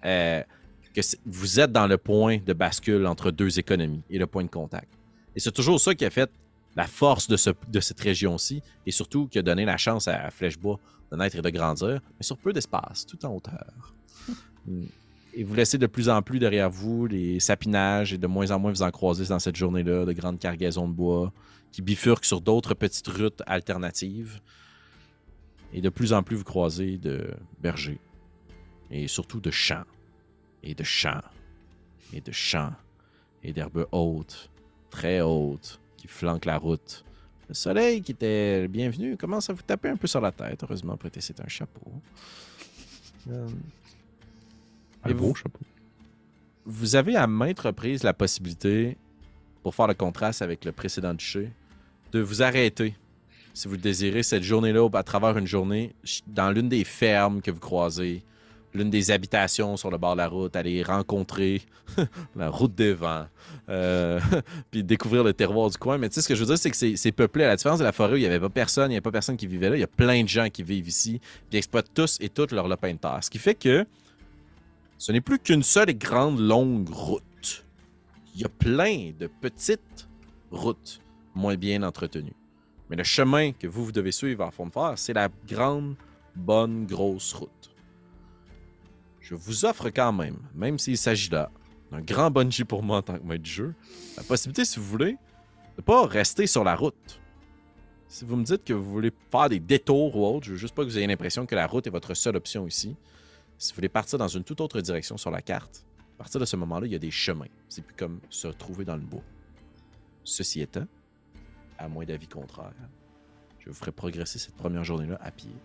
que 0.03 1.01
vous 1.25 1.59
êtes 1.59 1.71
dans 1.71 1.87
le 1.87 1.97
point 1.97 2.37
de 2.37 2.53
bascule 2.53 3.07
entre 3.07 3.31
deux 3.31 3.57
économies 3.57 4.03
et 4.09 4.19
le 4.19 4.27
point 4.27 4.43
de 4.43 4.49
contact. 4.49 4.89
Et 5.35 5.39
c'est 5.39 5.51
toujours 5.51 5.79
ça 5.79 5.95
qui 5.95 6.05
a 6.05 6.09
fait 6.09 6.29
la 6.75 6.87
force 6.87 7.27
de, 7.27 7.37
ce- 7.37 7.49
de 7.67 7.79
cette 7.79 7.99
région-ci 7.99 8.61
et 8.85 8.91
surtout 8.91 9.27
qui 9.27 9.39
a 9.39 9.41
donné 9.41 9.65
la 9.65 9.77
chance 9.77 10.07
à, 10.07 10.25
à 10.25 10.31
Flèchebois 10.31 10.79
de 11.11 11.17
naître 11.17 11.35
et 11.35 11.41
de 11.41 11.49
grandir, 11.49 11.99
mais 12.17 12.23
sur 12.23 12.37
peu 12.37 12.53
d'espace, 12.53 13.05
tout 13.05 13.23
en 13.25 13.35
hauteur. 13.35 13.93
Mm. 14.67 14.83
Et 15.33 15.43
vous 15.43 15.55
laissez 15.55 15.79
de 15.79 15.87
plus 15.87 16.07
en 16.07 16.21
plus 16.21 16.37
derrière 16.37 16.69
vous 16.69 17.07
les 17.07 17.39
sapinages 17.39 18.13
et 18.13 18.19
de 18.19 18.27
moins 18.27 18.51
en 18.51 18.59
moins 18.59 18.69
vous 18.71 18.83
en 18.83 18.91
croisez 18.91 19.25
dans 19.25 19.39
cette 19.39 19.55
journée-là, 19.55 20.05
de 20.05 20.13
grandes 20.13 20.37
cargaisons 20.37 20.87
de 20.87 20.93
bois 20.93 21.33
qui 21.71 21.81
bifurquent 21.81 22.25
sur 22.25 22.41
d'autres 22.41 22.75
petites 22.75 23.07
routes 23.07 23.41
alternatives. 23.47 24.39
Et 25.73 25.81
de 25.81 25.89
plus 25.89 26.13
en 26.13 26.21
plus 26.21 26.35
vous 26.35 26.43
croisez 26.43 26.99
de 26.99 27.33
bergers 27.59 27.97
et 28.91 29.07
surtout 29.07 29.39
de 29.39 29.49
champs 29.49 29.85
et 30.61 30.75
de 30.75 30.83
champs 30.83 31.23
et 32.13 32.21
de 32.21 32.31
champs 32.31 32.73
et 33.43 33.51
d'herbes 33.51 33.87
hautes, 33.91 34.51
très 34.91 35.21
hautes, 35.21 35.80
qui 36.01 36.07
flanquent 36.07 36.45
la 36.45 36.57
route. 36.57 37.05
Le 37.47 37.53
soleil 37.53 38.01
qui 38.01 38.13
était 38.13 38.61
le 38.63 38.67
bienvenu 38.67 39.17
commence 39.17 39.49
à 39.49 39.53
vous 39.53 39.61
taper 39.61 39.89
un 39.89 39.95
peu 39.95 40.07
sur 40.07 40.19
la 40.19 40.31
tête. 40.31 40.63
Heureusement, 40.63 40.97
prêtez, 40.97 41.21
c'est 41.21 41.39
un 41.39 41.47
chapeau. 41.47 41.91
Euh, 43.29 43.47
Un 45.03 45.09
Et 45.09 45.13
beau 45.13 45.27
vous- 45.27 45.35
chapeau. 45.35 45.59
vous 46.65 46.95
avez 46.95 47.15
à 47.15 47.27
maintes 47.27 47.59
reprises 47.59 48.01
la 48.03 48.13
possibilité, 48.13 48.97
pour 49.63 49.75
faire 49.75 49.87
le 49.87 49.93
contraste 49.93 50.41
avec 50.41 50.65
le 50.65 50.71
précédent 50.71 51.13
duché, 51.13 51.51
de 52.11 52.19
vous 52.19 52.41
arrêter, 52.41 52.95
si 53.53 53.67
vous 53.67 53.75
le 53.75 53.79
désirez, 53.81 54.23
cette 54.23 54.43
journée-là, 54.43 54.87
à 54.93 55.03
travers 55.03 55.37
une 55.37 55.45
journée, 55.47 55.93
dans 56.27 56.51
l'une 56.51 56.69
des 56.69 56.83
fermes 56.83 57.41
que 57.41 57.51
vous 57.51 57.59
croisez, 57.59 58.23
l'une 58.73 58.89
des 58.89 59.11
habitations 59.11 59.77
sur 59.77 59.91
le 59.91 59.97
bord 59.97 60.13
de 60.13 60.17
la 60.17 60.27
route, 60.27 60.55
aller 60.55 60.83
rencontrer 60.83 61.61
la 62.35 62.49
route 62.49 62.73
des 62.73 62.93
vents, 62.93 63.25
euh, 63.69 64.19
puis 64.71 64.83
découvrir 64.83 65.23
le 65.23 65.33
terroir 65.33 65.69
du 65.69 65.77
coin. 65.77 65.97
Mais 65.97 66.09
tu 66.09 66.15
sais, 66.15 66.21
ce 66.21 66.27
que 66.27 66.35
je 66.35 66.41
veux 66.41 66.47
dire, 66.47 66.57
c'est 66.57 66.71
que 66.71 66.95
c'est 66.95 67.11
peuplé. 67.11 67.43
À 67.43 67.47
la 67.47 67.55
différence 67.55 67.79
de 67.79 67.83
la 67.83 67.91
forêt 67.91 68.13
où 68.13 68.17
il 68.17 68.21
n'y 68.21 68.25
avait 68.25 68.39
pas 68.39 68.49
personne, 68.49 68.85
il 68.85 68.89
n'y 68.89 68.95
avait 68.95 69.01
pas 69.01 69.11
personne 69.11 69.37
qui 69.37 69.47
vivait 69.47 69.69
là, 69.69 69.75
il 69.75 69.81
y 69.81 69.83
a 69.83 69.87
plein 69.87 70.23
de 70.23 70.29
gens 70.29 70.49
qui 70.49 70.63
vivent 70.63 70.87
ici, 70.87 71.19
puis 71.19 71.53
ils 71.53 71.57
exploitent 71.57 71.93
tous 71.93 72.17
et 72.21 72.29
toutes 72.29 72.51
leur 72.51 72.67
lopin 72.67 72.93
de 72.93 72.97
terre. 72.97 73.19
Ce 73.21 73.29
qui 73.29 73.39
fait 73.39 73.55
que 73.55 73.85
ce 74.97 75.11
n'est 75.11 75.21
plus 75.21 75.39
qu'une 75.39 75.63
seule 75.63 75.89
et 75.89 75.95
grande 75.95 76.39
longue 76.39 76.89
route. 76.89 77.65
Il 78.35 78.41
y 78.41 78.45
a 78.45 78.49
plein 78.49 79.11
de 79.19 79.27
petites 79.27 80.07
routes 80.51 81.01
moins 81.33 81.55
bien 81.55 81.83
entretenues. 81.83 82.35
Mais 82.89 82.95
le 82.95 83.03
chemin 83.03 83.51
que 83.51 83.67
vous, 83.67 83.85
vous 83.85 83.91
devez 83.91 84.11
suivre 84.11 84.45
en 84.45 84.51
fond 84.51 84.67
de 84.67 84.71
fer, 84.71 84.93
c'est 84.97 85.13
la 85.13 85.29
grande, 85.47 85.95
bonne, 86.35 86.85
grosse 86.85 87.33
route. 87.33 87.60
Je 89.21 89.35
vous 89.35 89.65
offre 89.65 89.89
quand 89.89 90.11
même, 90.11 90.37
même 90.53 90.77
s'il 90.79 90.97
s'agit 90.97 91.29
là 91.29 91.51
d'un 91.91 92.01
grand 92.01 92.31
bungee 92.31 92.63
pour 92.63 92.83
moi 92.83 92.97
en 92.97 93.01
tant 93.01 93.17
que 93.17 93.23
maître 93.23 93.43
du 93.43 93.51
jeu, 93.51 93.75
la 94.17 94.23
possibilité, 94.23 94.65
si 94.65 94.79
vous 94.79 94.85
voulez, 94.85 95.11
de 95.11 95.17
ne 95.77 95.81
pas 95.81 96.05
rester 96.07 96.47
sur 96.47 96.63
la 96.63 96.75
route. 96.75 97.19
Si 98.07 98.25
vous 98.25 98.35
me 98.35 98.43
dites 98.43 98.63
que 98.63 98.73
vous 98.73 98.89
voulez 98.91 99.11
faire 99.29 99.49
des 99.49 99.59
détours 99.59 100.15
ou 100.15 100.25
autre, 100.25 100.45
je 100.45 100.51
veux 100.51 100.57
juste 100.57 100.73
pas 100.73 100.83
que 100.83 100.89
vous 100.89 100.97
ayez 100.97 101.07
l'impression 101.07 101.45
que 101.45 101.55
la 101.55 101.67
route 101.67 101.87
est 101.87 101.91
votre 101.91 102.13
seule 102.13 102.35
option 102.35 102.65
ici. 102.65 102.95
Si 103.57 103.71
vous 103.71 103.75
voulez 103.75 103.89
partir 103.89 104.17
dans 104.17 104.27
une 104.27 104.43
toute 104.43 104.61
autre 104.61 104.81
direction 104.81 105.17
sur 105.17 105.31
la 105.31 105.41
carte, 105.41 105.85
à 106.15 106.17
partir 106.17 106.39
de 106.39 106.45
ce 106.45 106.55
moment-là, 106.55 106.87
il 106.87 106.93
y 106.93 106.95
a 106.95 106.99
des 106.99 107.11
chemins. 107.11 107.47
C'est 107.67 107.83
plus 107.83 107.95
comme 107.95 108.19
se 108.29 108.47
retrouver 108.47 108.85
dans 108.85 108.95
le 108.95 109.01
bois. 109.01 109.23
Ceci 110.23 110.61
étant, 110.61 110.87
à 111.77 111.87
moins 111.87 112.05
d'avis 112.05 112.27
contraire, 112.27 112.73
je 113.59 113.69
vous 113.69 113.75
ferai 113.75 113.91
progresser 113.91 114.39
cette 114.39 114.55
première 114.55 114.83
journée-là 114.83 115.17
à 115.21 115.31
pied, 115.31 115.55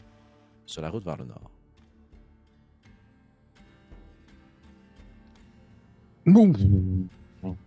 sur 0.66 0.82
la 0.82 0.90
route 0.90 1.04
vers 1.04 1.16
le 1.16 1.24
nord. 1.24 1.50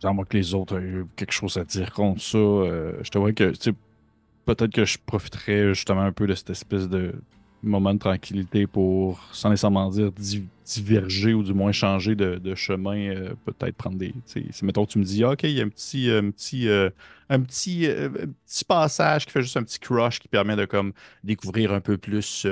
À 0.03 0.13
moins 0.13 0.25
que 0.25 0.37
les 0.37 0.53
autres 0.53 0.77
aient 0.79 0.83
eu 0.83 1.05
quelque 1.15 1.31
chose 1.31 1.57
à 1.57 1.63
dire 1.63 1.93
contre 1.93 2.21
ça, 2.21 2.37
euh, 2.37 2.93
je 3.01 3.09
te 3.09 3.17
vois 3.17 3.31
que, 3.31 3.53
peut-être 4.45 4.71
que 4.71 4.85
je 4.85 4.97
profiterais 5.05 5.73
justement 5.73 6.01
un 6.01 6.11
peu 6.11 6.27
de 6.27 6.35
cette 6.35 6.49
espèce 6.49 6.89
de 6.89 7.13
moment 7.61 7.93
de 7.93 7.99
tranquillité 7.99 8.67
pour, 8.67 9.19
sans 9.31 9.49
nécessairement 9.49 9.89
dire 9.89 10.11
di- 10.11 10.47
diverger 10.65 11.33
ou 11.33 11.43
du 11.43 11.53
moins 11.53 11.71
changer 11.71 12.15
de, 12.15 12.35
de 12.35 12.55
chemin, 12.55 13.09
euh, 13.09 13.33
peut-être 13.45 13.75
prendre 13.75 13.97
des. 13.97 14.13
Si 14.25 14.63
mettons, 14.63 14.85
tu 14.85 14.99
me 14.99 15.03
dis, 15.03 15.23
Ah, 15.23 15.31
OK, 15.31 15.43
il 15.43 15.51
y 15.51 15.61
a 15.61 15.63
un 15.63 15.69
petit, 15.69 16.09
euh, 16.09 16.21
un 16.21 16.31
petit, 16.31 16.67
euh, 16.67 16.89
un 17.29 17.41
petit, 17.41 17.87
euh, 17.87 18.09
petit 18.45 18.65
passage 18.65 19.25
qui 19.25 19.31
fait 19.31 19.41
juste 19.41 19.57
un 19.57 19.63
petit 19.63 19.79
crush 19.79 20.19
qui 20.19 20.27
permet 20.27 20.55
de 20.55 20.65
comme 20.65 20.93
découvrir 21.23 21.73
un 21.73 21.81
peu 21.81 21.97
plus 21.97 22.47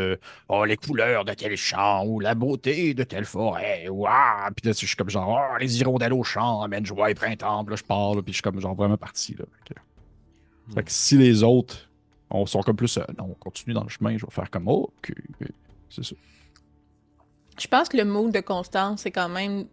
oh, 0.50 0.66
les 0.66 0.78
couleurs 0.78 1.26
de 1.26 1.34
tel 1.34 1.56
champ 1.56 2.06
ou 2.06 2.20
la 2.20 2.36
beauté 2.36 2.94
de 2.94 3.04
telle 3.04 3.26
forêt. 3.26 3.88
Ou, 3.90 4.06
ah! 4.08 4.50
Puis 4.56 4.68
là, 4.68 4.74
je 4.78 4.86
suis 4.86 4.96
comme 4.96 5.10
genre, 5.10 5.30
oh, 5.30 5.58
les 5.60 5.80
hirondelles 5.80 6.14
au 6.14 6.24
champ 6.24 6.62
amènent 6.62 6.86
joie 6.86 7.12
et 7.12 7.16
printemps. 7.16 7.64
Puis 7.64 7.72
là, 7.72 7.78
je 7.78 7.84
pars, 7.84 8.16
là, 8.16 8.22
puis 8.22 8.34
je 8.34 8.38
suis 8.38 8.44
comme 8.44 8.60
genre 8.60 8.76
vraiment 8.76 8.98
parti. 8.98 9.36
Là. 9.38 9.46
Fait 10.74 10.84
que 10.84 10.92
si 10.92 11.18
les 11.18 11.44
autres 11.44 11.87
on 12.30 12.46
sont 12.46 12.62
comme 12.62 12.76
plus, 12.76 12.98
euh, 12.98 13.04
non, 13.18 13.26
on 13.32 13.34
continue 13.36 13.74
dans 13.74 13.84
le 13.84 13.90
chemin, 13.90 14.18
je 14.18 14.26
vais 14.26 14.32
faire 14.32 14.50
comme, 14.50 14.68
oh, 14.68 14.92
c'est 15.90 16.04
ça. 16.04 16.16
Je 17.60 17.68
pense 17.68 17.90
que 17.90 17.98
le 17.98 18.06
mood 18.06 18.32
de 18.32 18.40
Constance, 18.40 19.02
c'est 19.02 19.12
quand 19.12 19.30
même. 19.30 19.66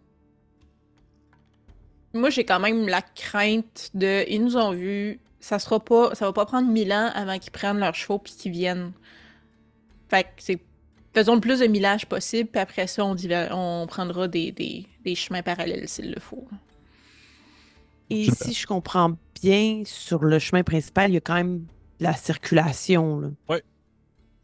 Moi, 2.13 2.29
j'ai 2.29 2.43
quand 2.43 2.59
même 2.59 2.87
la 2.87 3.01
crainte 3.01 3.91
de. 3.93 4.27
Ils 4.29 4.43
nous 4.43 4.57
ont 4.57 4.71
vus. 4.71 5.19
Ça 5.39 5.59
sera 5.59 5.79
pas. 5.79 6.15
Ça 6.15 6.25
va 6.25 6.33
pas 6.33 6.45
prendre 6.47 6.67
mille 6.71 6.91
ans 6.91 7.11
avant 7.13 7.37
qu'ils 7.37 7.51
prennent 7.51 7.77
leurs 7.77 7.93
chevaux 7.93 8.17
puis 8.17 8.33
qu'ils 8.33 8.53
viennent. 8.53 8.93
Fait 10.09 10.23
que 10.23 10.29
c'est. 10.39 10.59
Faisons 11.13 11.35
le 11.35 11.41
plus 11.41 11.59
de 11.59 11.67
millage 11.67 12.07
possible, 12.07 12.49
puis 12.49 12.59
après 12.59 12.87
ça, 12.87 13.05
on, 13.05 13.15
diver- 13.15 13.49
on 13.51 13.85
prendra 13.87 14.27
des, 14.27 14.51
des, 14.51 14.85
des 15.03 15.15
chemins 15.15 15.43
parallèles 15.43 15.87
s'il 15.87 16.11
le 16.11 16.19
faut. 16.19 16.45
Et 18.09 18.29
si 18.31 18.53
je 18.53 18.67
comprends 18.67 19.15
bien, 19.41 19.83
sur 19.85 20.23
le 20.23 20.39
chemin 20.39 20.63
principal, 20.63 21.11
il 21.11 21.13
y 21.13 21.17
a 21.17 21.21
quand 21.21 21.35
même 21.35 21.67
la 21.99 22.13
circulation. 22.13 23.19
Là. 23.19 23.29
Ouais. 23.49 23.63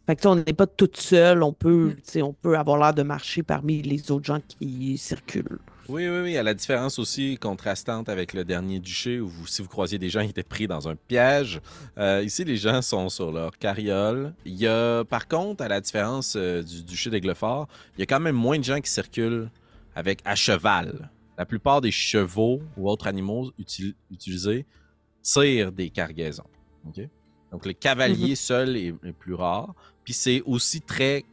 Fait 0.08 0.15
que 0.15 0.27
on 0.27 0.36
n'est 0.36 0.53
pas 0.53 0.67
toute 0.67 0.98
seule, 0.98 1.43
on 1.43 1.53
peut, 1.53 1.96
Mm. 2.15 2.22
on 2.24 2.34
peut 2.34 2.58
avoir 2.58 2.77
l'air 2.79 2.93
de 2.93 3.03
marcher 3.03 3.43
parmi 3.43 3.81
les 3.81 4.12
autres 4.12 4.25
gens 4.25 4.39
qui 4.48 4.98
circulent. 4.98 5.60
Oui, 5.89 6.08
oui, 6.08 6.20
oui. 6.22 6.38
À 6.38 6.43
la 6.43 6.53
différence 6.53 6.98
aussi 7.00 7.38
contrastante 7.38 8.08
avec 8.08 8.34
le 8.34 8.46
dernier 8.46 8.79
duché, 8.79 9.20
où 9.20 9.27
vous- 9.27 9.46
si 9.48 9.62
vous 9.62 9.67
croisiez 9.67 9.98
des 10.00 10.10
gens 10.10 10.24
qui 10.24 10.29
étaient 10.29 10.41
pris 10.43 10.65
dans 10.67 10.88
un 10.88 10.96
piège, 10.96 11.60
euh, 11.98 12.24
ici, 12.24 12.43
les 12.46 12.55
gens 12.55 12.81
sont 12.81 13.10
sur 13.10 13.31
leur 13.31 13.58
carriole. 13.58 14.34
Il 14.46 14.55
y 14.55 14.67
a, 14.67 15.03
par 15.03 15.27
contre, 15.27 15.63
à 15.63 15.67
la 15.67 15.81
différence 15.81 16.36
euh, 16.38 16.63
du 16.63 16.84
duché 16.84 17.10
d'Aiglefort, 17.10 17.67
il 17.98 18.00
y 18.00 18.03
a 18.03 18.05
quand 18.05 18.20
même 18.22 18.36
moins 18.36 18.58
de 18.58 18.63
gens 18.63 18.79
qui 18.79 18.89
circulent 18.89 19.50
avec 19.96 20.20
à 20.24 20.36
cheval. 20.36 21.10
La 21.38 21.46
plupart 21.46 21.81
des 21.81 21.91
chevaux 21.91 22.62
ou 22.77 22.89
autres 22.89 23.08
animaux 23.08 23.51
util- 23.60 23.96
utilisés 24.10 24.65
tirent 25.22 25.72
des 25.72 25.89
cargaisons. 25.89 26.48
OK? 26.88 27.01
Donc, 27.51 27.65
le 27.65 27.74
cavalier 27.74 28.36
seul 28.36 28.77
est, 28.77 28.93
est 29.03 29.12
plus 29.13 29.34
rare. 29.34 29.74
Puis 30.03 30.13
c'est 30.13 30.41
aussi 30.46 30.81
très 30.81 31.25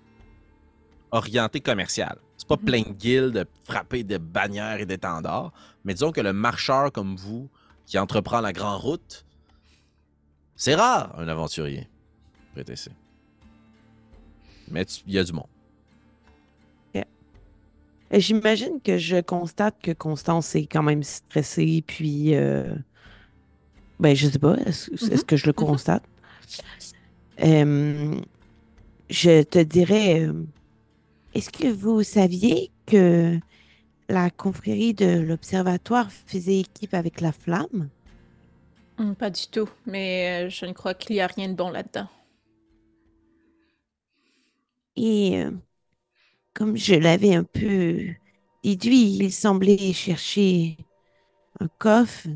orienté 1.10 1.60
commercial. 1.60 2.18
C'est 2.36 2.46
pas 2.48 2.56
Mhm. 2.56 2.64
plein 2.64 2.82
de 2.82 2.92
guildes 2.92 3.32
de 3.34 3.46
frapper 3.64 4.04
de 4.04 4.18
bannières 4.18 4.80
et 4.80 4.86
d'étendards, 4.86 5.52
mais 5.84 5.94
disons 5.94 6.12
que 6.12 6.20
le 6.20 6.32
marcheur 6.32 6.92
comme 6.92 7.16
vous, 7.16 7.48
qui 7.86 7.98
entreprend 7.98 8.40
la 8.40 8.52
grande 8.52 8.80
route, 8.80 9.24
c'est 10.56 10.74
rare, 10.74 11.18
un 11.18 11.28
aventurier. 11.28 11.88
PTC. 12.54 12.90
Mais 14.70 14.84
il 15.06 15.12
y 15.14 15.18
a 15.18 15.24
du 15.24 15.32
monde. 15.32 15.46
Et 18.10 18.20
J'imagine 18.20 18.80
que 18.82 18.96
je 18.96 19.20
constate 19.20 19.76
que 19.82 19.90
Constance 19.92 20.54
est 20.54 20.66
quand 20.66 20.82
même 20.82 21.02
stressée, 21.02 21.84
puis. 21.86 22.34
euh, 22.34 22.74
Ben, 24.00 24.14
je 24.16 24.28
sais 24.28 24.38
pas, 24.38 24.54
est-ce 24.64 24.90
est-ce 24.92 25.12
Mhm. 25.16 25.24
que 25.24 25.36
je 25.36 25.46
le 25.46 25.52
constate? 25.52 26.04
Euh, 27.42 28.20
je 29.10 29.42
te 29.42 29.58
dirais, 29.60 30.22
euh, 30.26 30.44
est-ce 31.34 31.50
que 31.50 31.68
vous 31.68 32.02
saviez 32.02 32.72
que 32.86 33.38
la 34.08 34.30
confrérie 34.30 34.94
de 34.94 35.20
l'Observatoire 35.20 36.12
faisait 36.12 36.60
équipe 36.60 36.94
avec 36.94 37.20
la 37.22 37.32
flamme? 37.32 37.90
Hum, 38.98 39.14
pas 39.16 39.30
du 39.30 39.46
tout, 39.48 39.68
mais 39.86 40.46
euh, 40.46 40.50
je 40.50 40.66
ne 40.66 40.72
crois 40.72 40.94
qu'il 40.94 41.16
y 41.16 41.20
a 41.20 41.26
rien 41.26 41.48
de 41.48 41.54
bon 41.54 41.70
là-dedans. 41.70 42.08
Et 44.96 45.38
euh, 45.42 45.50
comme 46.54 46.76
je 46.76 46.94
l'avais 46.94 47.34
un 47.34 47.44
peu 47.44 47.98
déduit, 48.64 49.16
il 49.18 49.32
semblait 49.32 49.92
chercher 49.92 50.76
un 51.60 51.68
coffre. 51.78 52.28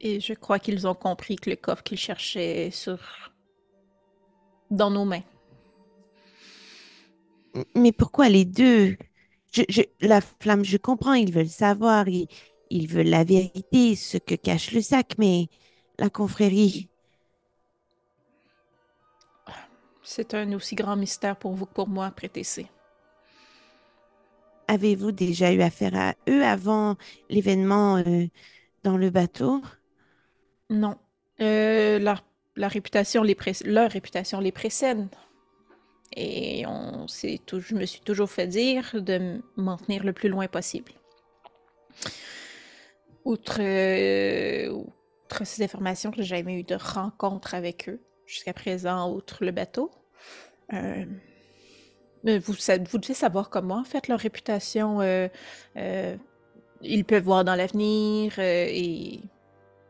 Et 0.00 0.18
je 0.18 0.32
crois 0.34 0.58
qu'ils 0.58 0.88
ont 0.88 0.94
compris 0.94 1.36
que 1.36 1.50
le 1.50 1.54
coffre 1.56 1.84
qu'ils 1.84 1.98
cherchaient 1.98 2.66
est 2.66 2.70
sur. 2.72 2.98
dans 4.70 4.90
nos 4.90 5.04
mains. 5.04 5.22
Mais 7.76 7.92
pourquoi 7.92 8.28
les 8.28 8.44
deux? 8.44 8.96
Je, 9.52 9.62
je- 9.68 9.82
la 10.00 10.20
flamme, 10.20 10.64
je 10.64 10.76
comprends, 10.76 11.14
ils 11.14 11.32
veulent 11.32 11.48
savoir, 11.48 12.08
ils, 12.08 12.28
ils 12.70 12.86
veulent 12.88 13.08
la 13.08 13.24
vérité, 13.24 13.96
ce 13.96 14.18
que 14.18 14.34
cache 14.34 14.72
le 14.72 14.82
sac, 14.82 15.14
mais 15.18 15.48
la 15.98 16.10
confrérie, 16.10 16.90
C'est 20.02 20.34
un 20.34 20.52
aussi 20.54 20.74
grand 20.74 20.96
mystère 20.96 21.36
pour 21.36 21.52
vous 21.52 21.64
que 21.66 21.72
pour 21.72 21.86
moi, 21.86 22.10
Prétessé. 22.10 22.66
avez-vous 24.68 25.12
déjà 25.12 25.52
eu 25.52 25.60
affaire 25.62 25.94
à 25.96 26.14
eux 26.28 26.44
avant 26.44 26.96
l'événement 27.30 27.96
euh, 27.98 28.26
dans 28.84 28.96
le 28.98 29.10
bateau? 29.10 29.62
Non. 30.70 30.96
Euh, 31.40 31.98
leur, 31.98 32.24
la 32.56 32.68
réputation 32.68 33.22
les 33.22 33.36
leur 33.64 33.90
réputation 33.90 34.40
les 34.40 34.52
précède. 34.52 35.06
Et 36.16 36.64
on 36.66 37.06
s'est 37.06 37.40
je 37.46 37.74
me 37.74 37.84
suis 37.84 38.00
toujours 38.00 38.30
fait 38.30 38.46
dire 38.46 38.90
de 38.94 39.40
m'en 39.56 39.76
tenir 39.76 40.04
le 40.04 40.12
plus 40.12 40.28
loin 40.28 40.46
possible. 40.48 40.92
Outre, 43.24 43.58
euh, 43.60 44.70
outre 44.70 45.44
ces 45.44 45.62
informations, 45.62 46.10
j'ai 46.16 46.24
jamais 46.24 46.58
eu 46.58 46.64
de 46.64 46.76
rencontre 46.76 47.54
avec 47.54 47.88
eux 47.88 48.00
jusqu'à 48.26 48.54
présent, 48.54 49.12
outre 49.12 49.44
le 49.44 49.52
bateau. 49.52 49.90
Euh, 50.72 51.04
vous, 52.24 52.98
devez 52.98 53.14
savoir 53.14 53.48
comment, 53.50 53.78
en 53.80 53.84
fait, 53.84 54.08
leur 54.08 54.18
réputation. 54.18 55.00
ils 56.80 57.04
peuvent 57.04 57.22
voir 57.22 57.44
dans 57.44 57.54
l'avenir 57.54 58.38
et 58.38 59.20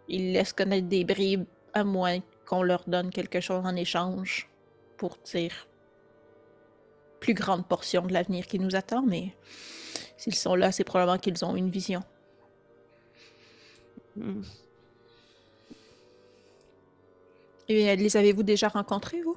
ils 0.08 0.32
laissent 0.32 0.52
connaître 0.52 0.88
des 0.88 1.04
bribes 1.04 1.44
à 1.74 1.84
moins 1.84 2.18
qu'on 2.46 2.62
leur 2.62 2.84
donne 2.86 3.10
quelque 3.10 3.40
chose 3.40 3.64
en 3.64 3.76
échange 3.76 4.48
pour 4.96 5.16
dire 5.24 5.66
plus 7.20 7.34
grande 7.34 7.66
portion 7.66 8.02
de 8.02 8.12
l'avenir 8.12 8.46
qui 8.46 8.58
nous 8.58 8.74
attend, 8.74 9.02
mais 9.02 9.34
s'ils 10.16 10.34
sont 10.34 10.54
là, 10.54 10.72
c'est 10.72 10.84
probablement 10.84 11.18
qu'ils 11.18 11.44
ont 11.44 11.56
une 11.56 11.70
vision. 11.70 12.02
Hmm. 14.16 14.42
Et 17.68 17.90
euh, 17.90 17.96
les 17.96 18.16
avez-vous 18.16 18.42
déjà 18.42 18.68
rencontrés, 18.68 19.20
vous? 19.20 19.36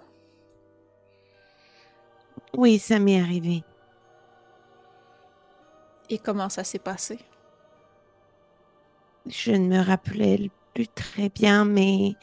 Oui, 2.54 2.80
ça 2.80 2.98
m'est 3.00 3.20
arrivé. 3.20 3.64
Et 6.10 6.18
comment 6.18 6.50
ça 6.50 6.64
s'est 6.64 6.80
passé? 6.80 7.20
Je 9.26 9.52
ne 9.52 9.68
me 9.68 9.84
rappelais 9.84 10.50
plus 10.74 10.88
très 10.88 11.30
bien, 11.30 11.66
mais 11.66 12.16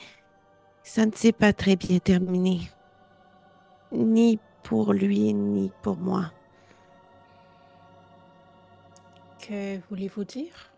ça 0.83 1.07
ne 1.07 1.13
s'est 1.13 1.33
pas 1.33 1.53
très 1.53 1.77
bien 1.77 1.99
terminé. 1.99 2.71
Ni 3.93 4.39
pour 4.63 4.93
lui, 4.93 5.33
ni 5.35 5.71
pour 5.83 5.97
moi. 5.97 6.33
Que 9.39 9.79
voulez-vous 9.89 10.25
dire? 10.25 10.73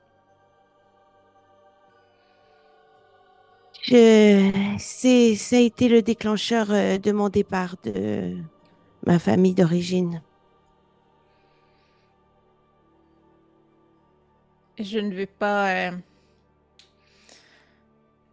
Je... 3.82 4.50
C'est... 4.78 5.34
Ça 5.36 5.56
a 5.56 5.60
été 5.60 5.88
le 5.88 6.02
déclencheur 6.02 6.70
euh, 6.70 6.98
de 6.98 7.12
mon 7.12 7.28
départ 7.28 7.76
de 7.82 8.36
ma 9.06 9.18
famille 9.18 9.54
d'origine. 9.54 10.22
Je 14.78 14.98
ne 14.98 15.14
veux 15.14 15.26
pas. 15.26 15.90
euh, 15.90 15.92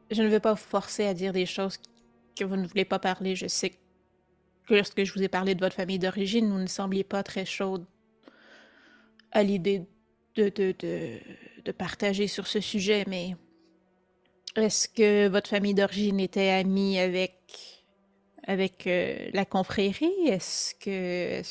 Je 0.09 0.23
ne 0.23 0.27
veux 0.27 0.39
pas 0.39 0.53
vous 0.53 0.57
forcer 0.57 1.05
à 1.05 1.13
dire 1.13 1.33
des 1.33 1.45
choses 1.45 1.77
que 2.37 2.45
vous 2.45 2.55
ne 2.55 2.67
voulez 2.67 2.85
pas 2.85 2.99
parler. 2.99 3.35
Je 3.35 3.47
sais 3.47 3.71
que 3.71 4.73
lorsque 4.73 5.03
je 5.03 5.13
vous 5.13 5.23
ai 5.23 5.27
parlé 5.27 5.55
de 5.55 5.59
votre 5.59 5.75
famille 5.75 5.99
d'origine, 5.99 6.49
vous 6.49 6.59
ne 6.59 6.67
sembliez 6.67 7.03
pas 7.03 7.23
très 7.23 7.45
chaude 7.45 7.85
à 9.31 9.43
l'idée 9.43 9.85
de, 10.35 11.71
partager 11.77 12.27
sur 12.27 12.47
ce 12.47 12.61
sujet, 12.61 13.03
mais 13.07 13.35
est-ce 14.55 14.87
que 14.87 15.27
votre 15.27 15.49
famille 15.49 15.73
d'origine 15.73 16.19
était 16.19 16.49
amie 16.49 16.97
avec, 16.99 17.43
euh, 18.49 19.29
la 19.33 19.45
confrérie? 19.45 20.27
Est-ce 20.27 20.75
que. 20.75 21.41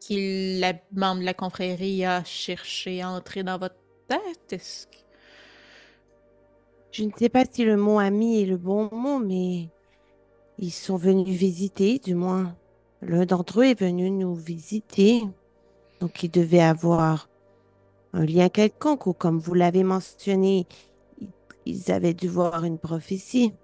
qu'il, 0.00 0.60
la 0.60 0.72
membre 0.92 1.20
de 1.20 1.26
la 1.26 1.34
confrérie 1.34 2.04
a 2.04 2.24
cherché 2.24 3.02
à 3.02 3.10
entrer 3.10 3.42
dans 3.42 3.58
votre 3.58 3.76
tête? 4.08 4.60
Je 6.92 7.04
ne 7.04 7.10
sais 7.16 7.28
pas 7.28 7.44
si 7.50 7.64
le 7.64 7.76
mot 7.76 7.98
ami 7.98 8.42
est 8.42 8.46
le 8.46 8.56
bon 8.56 8.88
mot, 8.92 9.18
mais 9.18 9.68
Ils 10.58 10.72
sont 10.72 10.96
venus 10.96 11.26
visiter, 11.36 11.98
du 11.98 12.14
moins 12.14 12.54
l'un 13.02 13.24
d'entre 13.24 13.60
eux 13.60 13.64
est 13.66 13.80
venu 13.80 14.10
nous 14.10 14.34
visiter. 14.34 15.22
Donc 16.00 16.22
ils 16.22 16.30
devaient 16.30 16.60
avoir 16.60 17.28
un 18.12 18.26
lien 18.26 18.48
quelconque 18.50 19.06
ou 19.06 19.14
comme 19.14 19.38
vous 19.38 19.54
l'avez 19.54 19.84
mentionné, 19.84 20.66
ils- 21.66 21.90
avaient 21.92 22.14
dû 22.14 22.28
voir 22.28 22.64
une 22.64 22.78
prophétie. 22.78 23.54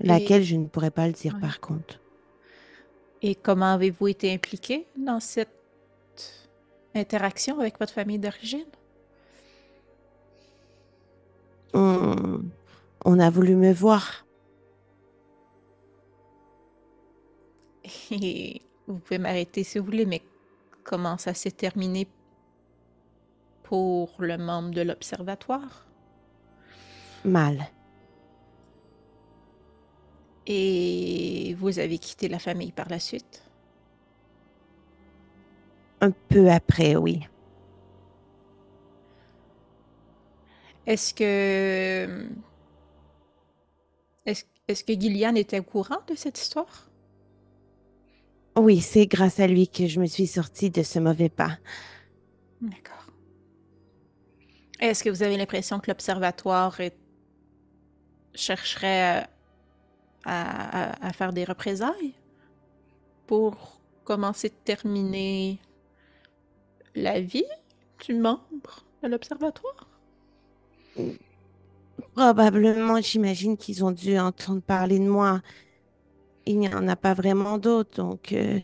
Laquelle 0.00 0.42
je 0.42 0.56
ne 0.56 0.66
pourrais 0.66 0.90
pas 0.90 1.06
le 1.06 1.12
dire 1.12 1.34
Ouais. 1.34 1.40
par 1.40 1.60
contre. 1.60 2.00
Et 3.22 3.36
comment 3.36 3.72
avez-vous 3.74 4.08
été 4.08 4.32
impliqué 4.34 4.86
dans 4.96 5.20
cette 5.20 5.48
interaction 6.94 7.60
avec 7.60 7.78
votre 7.78 7.92
famille 7.92 8.18
d'origine? 8.18 8.66
On, 11.74 12.42
on 13.04 13.18
a 13.18 13.30
voulu 13.30 13.56
me 13.56 13.72
voir. 13.72 14.26
Et 18.10 18.62
vous 18.86 18.98
pouvez 18.98 19.18
m'arrêter 19.18 19.64
si 19.64 19.78
vous 19.78 19.84
voulez, 19.84 20.06
mais 20.06 20.22
comment 20.84 21.18
ça 21.18 21.34
s'est 21.34 21.50
terminé 21.50 22.08
pour 23.62 24.12
le 24.18 24.36
membre 24.38 24.70
de 24.70 24.82
l'observatoire? 24.82 25.86
Mal. 27.24 27.70
Et 30.46 31.54
vous 31.58 31.78
avez 31.78 31.98
quitté 31.98 32.28
la 32.28 32.38
famille 32.38 32.72
par 32.72 32.88
la 32.88 32.98
suite? 32.98 33.42
Un 36.00 36.10
peu 36.10 36.50
après, 36.50 36.96
oui. 36.96 37.20
Est-ce 40.86 41.14
que... 41.14 42.28
Est-ce 44.24 44.84
que 44.84 44.92
Gillian 44.92 45.34
était 45.34 45.58
au 45.58 45.64
courant 45.64 45.98
de 46.08 46.14
cette 46.14 46.40
histoire? 46.40 46.88
Oui, 48.56 48.80
c'est 48.80 49.06
grâce 49.06 49.40
à 49.40 49.46
lui 49.46 49.68
que 49.68 49.86
je 49.86 49.98
me 50.00 50.06
suis 50.06 50.26
sortie 50.26 50.70
de 50.70 50.82
ce 50.82 50.98
mauvais 50.98 51.28
pas. 51.28 51.58
D'accord. 52.60 53.06
Est-ce 54.80 55.02
que 55.02 55.10
vous 55.10 55.22
avez 55.22 55.36
l'impression 55.36 55.80
que 55.80 55.90
l'Observatoire 55.90 56.80
est- 56.80 56.96
chercherait 58.34 59.24
à, 60.24 60.90
à- 60.92 61.06
à 61.06 61.12
faire 61.12 61.32
des 61.32 61.44
représailles 61.44 62.14
pour 63.26 63.80
commencer 64.04 64.48
de 64.48 64.54
terminer 64.64 65.58
la 66.94 67.20
vie 67.20 67.44
du 68.06 68.14
membre 68.14 68.84
de 69.02 69.08
l'Observatoire? 69.08 69.88
Probablement, 72.14 73.00
j'imagine 73.00 73.56
qu'ils 73.56 73.84
ont 73.84 73.90
dû 73.90 74.18
entendre 74.18 74.60
parler 74.60 74.98
de 74.98 75.08
moi. 75.08 75.40
Il 76.46 76.58
n'y 76.58 76.68
en 76.68 76.88
a 76.88 76.96
pas 76.96 77.14
vraiment 77.14 77.56
d'autres, 77.58 77.96
donc 77.96 78.32
euh, 78.32 78.58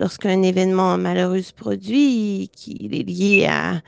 lorsqu'un 0.00 0.42
événement 0.42 0.96
malheureux 0.98 1.42
se 1.42 1.52
produit, 1.52 2.50
qu'il 2.52 2.94
est 2.94 3.02
lié 3.02 3.46
à 3.48 3.82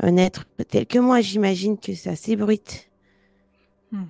un 0.00 0.16
être 0.16 0.44
tel 0.68 0.86
que 0.86 0.98
moi, 0.98 1.20
j'imagine 1.22 1.78
que 1.78 1.94
ça 1.94 2.14
s'ébruite. 2.14 2.90
Hmm. 3.90 4.04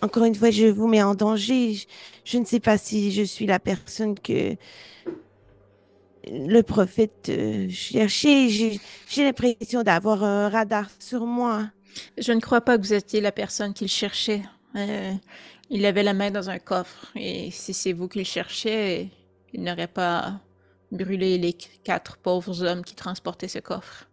Encore 0.00 0.24
une 0.24 0.34
fois, 0.34 0.50
je 0.50 0.66
vous 0.66 0.86
mets 0.86 1.02
en 1.02 1.14
danger. 1.14 1.74
Je, 1.74 1.86
je 2.24 2.38
ne 2.38 2.44
sais 2.44 2.60
pas 2.60 2.78
si 2.78 3.12
je 3.12 3.22
suis 3.22 3.46
la 3.46 3.58
personne 3.58 4.18
que 4.18 4.56
le 6.26 6.60
prophète 6.62 7.28
euh, 7.28 7.68
cherchait. 7.68 8.48
J'ai 8.48 9.24
l'impression 9.24 9.82
d'avoir 9.82 10.24
un 10.24 10.48
radar 10.48 10.88
sur 10.98 11.26
moi. 11.26 11.70
Je 12.18 12.32
ne 12.32 12.40
crois 12.40 12.60
pas 12.60 12.76
que 12.76 12.82
vous 12.82 12.92
étiez 12.92 13.20
la 13.20 13.32
personne 13.32 13.72
qu'il 13.72 13.88
cherchait. 13.88 14.42
Euh, 14.76 15.12
il 15.70 15.86
avait 15.86 16.02
la 16.02 16.14
main 16.14 16.30
dans 16.30 16.50
un 16.50 16.58
coffre, 16.58 17.10
et 17.16 17.50
si 17.50 17.74
c'est 17.74 17.92
vous 17.92 18.08
qu'il 18.08 18.24
cherchait, 18.24 19.08
il 19.52 19.62
n'aurait 19.62 19.88
pas 19.88 20.40
brûlé 20.92 21.38
les 21.38 21.54
quatre 21.54 22.18
pauvres 22.18 22.62
hommes 22.62 22.84
qui 22.84 22.94
transportaient 22.94 23.48
ce 23.48 23.58
coffre. 23.58 24.08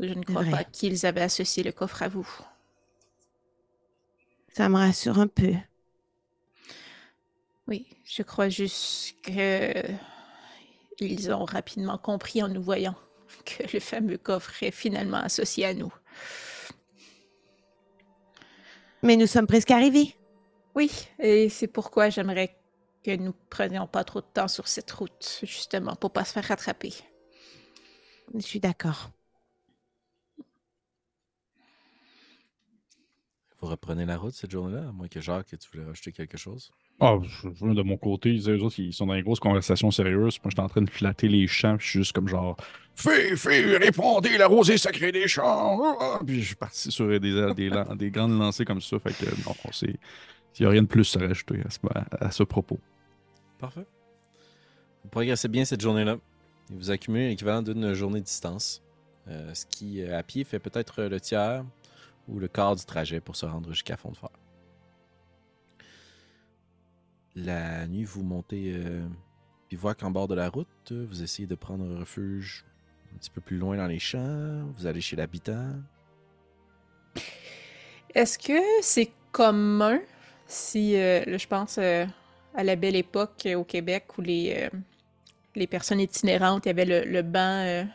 Je 0.00 0.12
ne 0.12 0.22
crois 0.22 0.44
pas 0.44 0.64
qu'ils 0.64 1.06
avaient 1.06 1.22
associé 1.22 1.62
le 1.62 1.72
coffre 1.72 2.02
à 2.02 2.08
vous. 2.08 2.28
Ça 4.48 4.68
me 4.68 4.76
rassure 4.76 5.18
un 5.18 5.26
peu. 5.26 5.54
Oui, 7.66 7.86
je 8.04 8.22
crois 8.22 8.48
juste 8.48 9.16
que 9.22 9.72
ils 11.04 11.32
ont 11.32 11.44
rapidement 11.44 11.98
compris 11.98 12.42
en 12.42 12.48
nous 12.48 12.62
voyant 12.62 12.94
que 13.44 13.64
le 13.72 13.80
fameux 13.80 14.18
coffre 14.18 14.62
est 14.62 14.70
finalement 14.70 15.18
associé 15.18 15.66
à 15.66 15.74
nous. 15.74 15.92
Mais 19.02 19.16
nous 19.16 19.26
sommes 19.26 19.46
presque 19.46 19.70
arrivés. 19.70 20.14
Oui, 20.74 20.90
et 21.18 21.48
c'est 21.48 21.66
pourquoi 21.66 22.08
j'aimerais 22.08 22.56
que 23.04 23.14
nous 23.16 23.34
prenions 23.50 23.86
pas 23.86 24.04
trop 24.04 24.20
de 24.20 24.26
temps 24.32 24.48
sur 24.48 24.68
cette 24.68 24.90
route, 24.92 25.40
justement, 25.42 25.96
pour 25.96 26.12
pas 26.12 26.24
se 26.24 26.32
faire 26.32 26.44
rattraper. 26.44 26.94
Je 28.34 28.40
suis 28.40 28.60
d'accord. 28.60 29.10
Vous 33.62 33.68
reprenez 33.68 34.04
la 34.04 34.16
route 34.18 34.34
cette 34.34 34.50
journée-là, 34.50 34.88
à 34.88 34.92
moins 34.92 35.06
que 35.06 35.20
Jacques, 35.20 35.46
tu 35.46 35.68
voulais 35.72 35.86
rajouter 35.86 36.10
quelque 36.10 36.36
chose? 36.36 36.72
Ah, 36.98 37.16
de 37.44 37.82
mon 37.82 37.96
côté, 37.96 38.34
ils 38.34 38.50
autres, 38.50 38.80
ils 38.80 38.92
sont 38.92 39.06
dans 39.06 39.14
une 39.14 39.22
grosse 39.22 39.38
conversation 39.38 39.92
sérieuse. 39.92 40.38
Moi, 40.42 40.50
j'étais 40.50 40.60
en 40.62 40.68
train 40.68 40.82
de 40.82 40.90
flatter 40.90 41.28
les 41.28 41.46
champs, 41.46 41.76
puis 41.76 41.86
je 41.86 41.90
suis 41.90 41.98
juste 42.00 42.12
comme 42.12 42.26
genre 42.26 42.56
Fée, 42.96 43.36
fée, 43.36 43.76
répondez, 43.76 44.36
la 44.36 44.48
rosée 44.48 44.78
sacrée 44.78 45.12
des 45.12 45.28
champs. 45.28 45.96
Puis 46.26 46.40
je 46.42 46.46
suis 46.48 46.56
parti 46.56 46.90
sur 46.90 47.08
des, 47.08 47.20
des, 47.54 47.68
lan- 47.68 47.94
des 47.94 48.10
grandes 48.10 48.36
lancées 48.36 48.64
comme 48.64 48.80
ça. 48.80 48.98
Fait 48.98 49.12
que 49.12 49.30
non, 49.46 49.54
c'est. 49.70 49.94
Il 50.58 50.62
n'y 50.62 50.66
a 50.66 50.70
rien 50.70 50.82
de 50.82 50.88
plus 50.88 51.16
à 51.16 51.20
rajouter 51.20 51.60
à 51.64 51.70
ce, 51.70 51.78
à 52.20 52.30
ce 52.32 52.42
propos. 52.42 52.80
Parfait. 53.58 53.86
Vous 55.04 55.08
progressez 55.08 55.46
bien 55.48 55.64
cette 55.64 55.80
journée-là. 55.80 56.18
Vous 56.68 56.90
accumulez 56.90 57.28
l'équivalent 57.28 57.62
d'une 57.62 57.94
journée 57.94 58.20
de 58.20 58.24
distance. 58.26 58.82
Euh, 59.28 59.54
ce 59.54 59.64
qui, 59.66 60.02
euh, 60.02 60.18
à 60.18 60.22
pied, 60.24 60.42
fait 60.42 60.58
peut-être 60.58 61.04
le 61.04 61.20
tiers 61.20 61.64
ou 62.32 62.38
le 62.38 62.48
quart 62.48 62.76
du 62.76 62.84
trajet 62.84 63.20
pour 63.20 63.36
se 63.36 63.46
rendre 63.46 63.70
jusqu'à 63.70 63.96
Fond 63.96 64.10
de 64.10 64.16
Fer. 64.16 64.30
La 67.34 67.86
nuit, 67.86 68.04
vous 68.04 68.22
montez 68.22 68.74
euh, 68.74 69.06
bivouac 69.70 70.02
en 70.02 70.10
bord 70.10 70.28
de 70.28 70.34
la 70.34 70.48
route. 70.48 70.92
Vous 70.92 71.22
essayez 71.22 71.46
de 71.46 71.54
prendre 71.54 71.84
un 71.84 72.00
refuge 72.00 72.64
un 73.14 73.18
petit 73.18 73.30
peu 73.30 73.40
plus 73.40 73.58
loin 73.58 73.76
dans 73.76 73.86
les 73.86 73.98
champs. 73.98 74.64
Vous 74.76 74.86
allez 74.86 75.00
chez 75.00 75.16
l'habitant. 75.16 75.70
Est-ce 78.14 78.38
que 78.38 78.60
c'est 78.82 79.10
commun 79.30 80.00
si, 80.46 80.96
euh, 80.96 81.24
là, 81.24 81.38
je 81.38 81.46
pense 81.46 81.78
euh, 81.78 82.04
à 82.54 82.62
la 82.62 82.76
belle 82.76 82.96
époque 82.96 83.46
euh, 83.46 83.54
au 83.54 83.64
Québec 83.64 84.18
où 84.18 84.20
les, 84.20 84.68
les 85.54 85.66
personnes 85.66 86.00
itinérantes, 86.00 86.66
avait 86.66 86.84
le, 86.84 87.04
le 87.04 87.22
banc, 87.22 87.86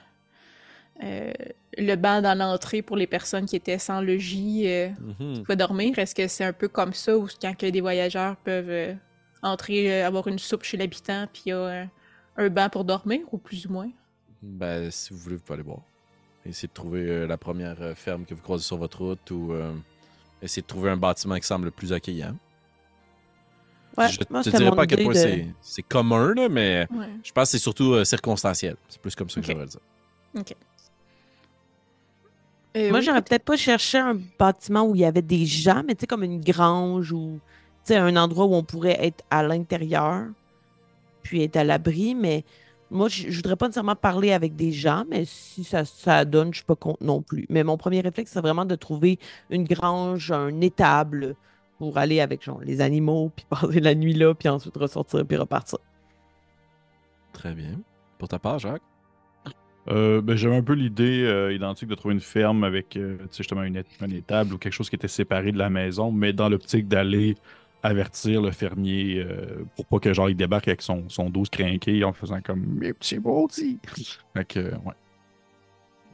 euh, 1.03 1.31
le 1.77 1.95
banc 1.95 2.21
dans 2.21 2.37
l'entrée 2.37 2.81
pour 2.81 2.97
les 2.97 3.07
personnes 3.07 3.45
qui 3.45 3.55
étaient 3.55 3.77
sans 3.79 4.01
logis, 4.01 4.63
euh, 4.67 4.89
qui 5.33 5.41
pouvaient 5.41 5.55
dormir. 5.55 5.97
Est-ce 5.99 6.15
que 6.15 6.27
c'est 6.27 6.43
un 6.45 6.53
peu 6.53 6.67
comme 6.67 6.93
ça 6.93 7.17
où 7.17 7.27
quand 7.41 7.55
que 7.55 7.67
des 7.67 7.81
voyageurs 7.81 8.35
peuvent 8.37 8.69
euh, 8.69 8.93
entrer, 9.43 10.01
euh, 10.01 10.07
avoir 10.07 10.27
une 10.27 10.39
soupe 10.39 10.63
chez 10.63 10.77
l'habitant, 10.77 11.27
puis 11.31 11.43
il 11.45 11.49
y 11.49 11.51
a 11.53 11.57
euh, 11.57 11.85
un 12.37 12.49
banc 12.49 12.69
pour 12.69 12.83
dormir, 12.83 13.21
ou 13.31 13.37
plus 13.37 13.65
ou 13.67 13.71
moins? 13.73 13.89
Ben, 14.41 14.89
si 14.91 15.13
vous 15.13 15.19
voulez, 15.19 15.35
vous 15.35 15.41
pouvez 15.41 15.55
aller 15.55 15.63
voir. 15.67 15.81
Essayez 16.45 16.67
de 16.67 16.73
trouver 16.73 17.01
euh, 17.01 17.27
la 17.27 17.37
première 17.37 17.81
euh, 17.81 17.93
ferme 17.95 18.25
que 18.25 18.33
vous 18.33 18.41
croisez 18.41 18.63
sur 18.63 18.77
votre 18.77 18.99
route 19.01 19.31
ou 19.31 19.51
euh, 19.53 19.73
essayez 20.41 20.61
de 20.61 20.67
trouver 20.67 20.89
un 20.89 20.97
bâtiment 20.97 21.35
qui 21.35 21.45
semble 21.45 21.65
le 21.65 21.71
plus 21.71 21.91
accueillant. 21.93 22.35
Ouais, 23.97 24.09
je 24.09 24.19
moi, 24.29 24.43
te 24.43 24.49
dirais 24.51 24.69
pas 24.75 24.83
à 24.83 24.87
quel 24.87 25.03
point 25.03 25.13
de- 25.13 25.43
c'est- 25.61 25.81
commun, 25.83 26.33
là, 26.35 26.49
mais 26.49 26.87
Ouais. 26.91 27.07
je 27.23 27.31
pense 27.31 27.45
que 27.45 27.51
c'est 27.57 27.59
surtout 27.63 27.93
euh, 27.93 28.05
circonstanciel. 28.05 28.75
C'est 28.89 29.01
plus 29.01 29.15
comme 29.15 29.29
ça 29.29 29.41
que 29.41 29.45
Ok. 29.45 29.51
j'aurais 29.51 29.65
le 29.65 29.69
dire. 29.69 29.79
Euh, 32.77 32.89
Moi, 32.89 32.99
oui, 32.99 33.05
j'aurais 33.05 33.21
peut-être 33.21 33.43
pas 33.43 33.57
cherché 33.57 33.97
un 33.97 34.19
bâtiment 34.37 34.83
où 34.83 34.95
il 34.95 35.01
y 35.01 35.05
avait 35.05 35.21
des 35.21 35.45
gens, 35.45 35.83
mais 35.85 35.95
tu 35.95 36.01
sais, 36.01 36.07
comme 36.07 36.23
une 36.23 36.41
grange 36.41 37.11
ou 37.11 37.39
un 37.89 38.15
endroit 38.17 38.45
où 38.45 38.53
on 38.53 38.63
pourrait 38.63 38.97
être 39.05 39.23
à 39.29 39.43
l'intérieur, 39.43 40.25
puis 41.23 41.43
être 41.43 41.55
à 41.55 41.63
l'abri. 41.63 42.15
Mais 42.15 42.43
moi, 42.91 43.07
je, 43.07 43.29
je 43.29 43.35
voudrais 43.37 43.55
pas 43.55 43.67
nécessairement 43.67 43.95
parler 43.95 44.33
avec 44.33 44.55
des 44.55 44.71
gens, 44.71 45.05
mais 45.09 45.23
si 45.25 45.63
ça, 45.63 45.85
ça 45.85 46.25
donne, 46.25 46.53
je 46.53 46.57
suis 46.57 46.65
pas 46.65 46.75
contre 46.75 47.03
non 47.03 47.21
plus. 47.21 47.45
Mais 47.49 47.63
mon 47.63 47.77
premier 47.77 48.01
réflexe, 48.01 48.31
c'est 48.31 48.41
vraiment 48.41 48.65
de 48.65 48.75
trouver 48.75 49.19
une 49.49 49.63
grange, 49.63 50.31
un 50.31 50.61
étable 50.61 51.35
pour 51.77 51.97
aller 51.97 52.19
avec 52.19 52.43
genre, 52.43 52.61
les 52.61 52.81
animaux, 52.81 53.31
puis 53.35 53.45
passer 53.49 53.79
la 53.79 53.95
nuit 53.95 54.13
là, 54.13 54.33
puis 54.33 54.49
ensuite 54.49 54.75
ressortir, 54.77 55.25
puis 55.25 55.37
repartir. 55.37 55.79
Très 57.33 57.53
bien. 57.53 57.79
Pour 58.17 58.27
ta 58.27 58.39
part, 58.39 58.59
Jacques? 58.59 58.81
Euh, 59.89 60.21
ben, 60.21 60.35
J'avais 60.35 60.55
un 60.55 60.63
peu 60.63 60.73
l'idée 60.73 61.23
euh, 61.23 61.53
identique 61.53 61.87
de 61.87 61.95
trouver 61.95 62.13
une 62.13 62.21
ferme 62.21 62.63
avec 62.63 62.97
euh, 62.97 63.17
justement 63.35 63.63
une, 63.63 63.83
une 64.01 64.11
étable 64.11 64.53
ou 64.53 64.57
quelque 64.57 64.73
chose 64.73 64.89
qui 64.89 64.95
était 64.95 65.07
séparé 65.07 65.51
de 65.51 65.57
la 65.57 65.69
maison, 65.69 66.11
mais 66.11 66.33
dans 66.33 66.49
l'optique 66.49 66.87
d'aller 66.87 67.35
avertir 67.83 68.41
le 68.41 68.51
fermier 68.51 69.25
pour 69.75 69.85
pas 69.85 69.99
que 69.99 70.11
genre 70.11 70.29
il 70.29 70.35
débarque 70.35 70.67
avec 70.67 70.81
son, 70.81 71.07
son 71.09 71.29
12 71.29 71.49
crinqué 71.49 72.03
en 72.03 72.11
faisant 72.11 72.41
comme 72.41 72.65
mes 72.65 72.91
petits 72.91 73.19
maudits. 73.19 73.79
Fait 74.33 74.45
que, 74.45 74.59
ouais. 74.59 74.95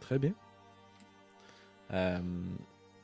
Très 0.02 0.20
bien. 0.20 0.34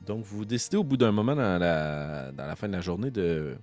Donc, 0.06 0.24
vous 0.24 0.44
décidez 0.44 0.76
au 0.76 0.84
bout 0.84 0.98
d'un 0.98 1.10
moment 1.10 1.34
dans 1.34 1.58
la, 1.58 2.32
dans 2.32 2.46
la 2.46 2.54
fin 2.54 2.68
de 2.68 2.74
la 2.74 2.82
journée 2.82 3.10
de, 3.10 3.56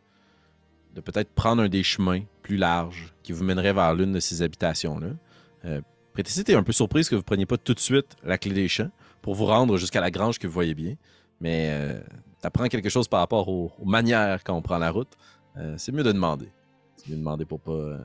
de 0.96 1.02
peut-être 1.02 1.30
prendre 1.30 1.62
un 1.62 1.70
des 1.70 1.84
chemins 1.84 2.22
plus 2.41 2.58
larges 2.58 3.13
qui 3.22 3.34
vous 3.34 3.43
mènerait 3.43 3.74
vers 3.74 3.93
l'une 3.93 4.13
de 4.13 4.20
ces 4.20 4.41
habitations-là. 4.41 5.80
Prétessi 6.17 6.39
était 6.39 6.56
un 6.56 6.63
peu 6.63 6.71
surprise 6.71 7.10
que 7.10 7.15
vous 7.15 7.21
preniez 7.21 7.45
pas 7.45 7.58
tout 7.58 7.75
de 7.75 7.80
suite 7.80 8.15
la 8.23 8.39
clé 8.39 8.51
des 8.51 8.67
champs 8.67 8.89
pour 9.21 9.36
vous 9.36 9.45
rendre 9.45 9.77
jusqu'à 9.77 10.01
la 10.01 10.10
grange 10.10 10.39
que 10.39 10.47
vous 10.47 10.53
voyez 10.53 10.73
bien. 10.73 10.95
Mais 11.39 11.69
euh, 11.69 11.99
tu 12.41 12.47
apprends 12.47 12.67
quelque 12.69 12.89
chose 12.89 13.08
par 13.08 13.19
rapport 13.19 13.47
aux, 13.47 13.71
manières 13.86 14.43
quand 14.43 14.56
on 14.56 14.63
prend 14.63 14.80
la 14.80 14.89
route. 14.89 15.12
Euh, 15.58 15.75
c'est 15.77 15.91
mieux 15.91 16.01
de 16.01 16.12
demander. 16.12 16.51
C'est 16.95 17.10
mieux 17.10 17.17
de 17.17 17.19
demander 17.19 17.45
pour 17.45 17.60
pas 17.60 17.71
euh, 17.71 17.99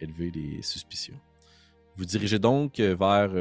élever 0.00 0.30
les 0.30 0.62
suspicions. 0.62 1.18
Vous 1.96 2.04
dirigez 2.04 2.38
donc 2.38 2.78
euh, 2.78 2.94
vers 2.94 3.32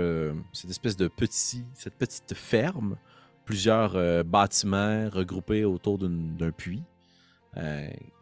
cette 0.53 0.71
espèce 0.71 0.97
de 0.97 1.07
petit, 1.07 1.63
cette 1.75 1.93
petite 1.93 2.33
ferme, 2.33 2.97
plusieurs 3.45 4.25
bâtiments 4.25 5.07
regroupés 5.11 5.65
autour 5.65 5.99
d'un 5.99 6.49
puits. 6.49 6.81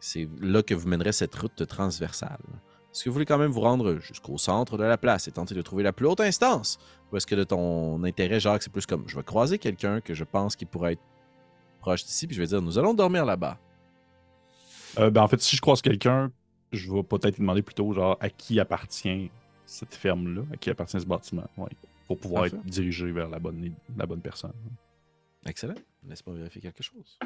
C'est 0.00 0.28
là 0.42 0.62
que 0.62 0.74
vous 0.74 0.86
mènerez 0.86 1.12
cette 1.12 1.34
route 1.34 1.66
transversale. 1.66 2.44
Est-ce 2.92 3.04
que 3.04 3.10
vous 3.10 3.12
voulez 3.12 3.26
quand 3.26 3.38
même 3.38 3.50
vous 3.50 3.60
rendre 3.60 3.98
jusqu'au 3.98 4.38
centre 4.38 4.78
de 4.78 4.84
la 4.84 4.96
place 4.96 5.28
et 5.28 5.32
tenter 5.32 5.54
de 5.54 5.62
trouver 5.62 5.82
la 5.82 5.92
plus 5.92 6.06
haute 6.06 6.20
instance? 6.20 6.78
Ou 7.12 7.16
est-ce 7.16 7.26
que 7.26 7.34
de 7.34 7.44
ton 7.44 8.02
intérêt, 8.04 8.40
Jacques, 8.40 8.62
c'est 8.62 8.72
plus 8.72 8.86
comme 8.86 9.04
je 9.06 9.16
vais 9.16 9.22
croiser 9.22 9.58
quelqu'un 9.58 10.00
que 10.00 10.14
je 10.14 10.24
pense 10.24 10.56
qui 10.56 10.64
pourrait 10.64 10.94
être 10.94 11.02
proche 11.80 12.04
d'ici, 12.04 12.26
puis 12.26 12.34
je 12.34 12.40
vais 12.40 12.46
dire 12.46 12.62
nous 12.62 12.78
allons 12.78 12.94
dormir 12.94 13.24
là-bas. 13.24 13.58
Euh, 14.98 15.10
ben, 15.10 15.22
en 15.22 15.28
fait, 15.28 15.40
si 15.40 15.54
je 15.54 15.60
croise 15.60 15.82
quelqu'un, 15.82 16.32
je 16.72 16.92
vais 16.92 17.02
peut-être 17.02 17.38
demander 17.38 17.62
plutôt 17.62 17.92
genre 17.92 18.16
à 18.20 18.30
qui 18.30 18.58
appartient 18.58 19.30
cette 19.66 19.94
ferme-là, 19.94 20.42
à 20.52 20.56
qui 20.56 20.70
appartient 20.70 21.00
ce 21.00 21.06
bâtiment, 21.06 21.46
ouais, 21.58 21.70
pour 22.06 22.18
pouvoir 22.18 22.44
Parfait. 22.44 22.56
être 22.56 22.64
dirigé 22.64 23.12
vers 23.12 23.28
la 23.28 23.38
bonne, 23.38 23.74
la 23.96 24.06
bonne 24.06 24.20
personne. 24.20 24.52
Excellent. 25.46 25.74
Laisse-moi 26.06 26.36
vérifier 26.36 26.60
quelque 26.60 26.82
chose. 26.82 27.18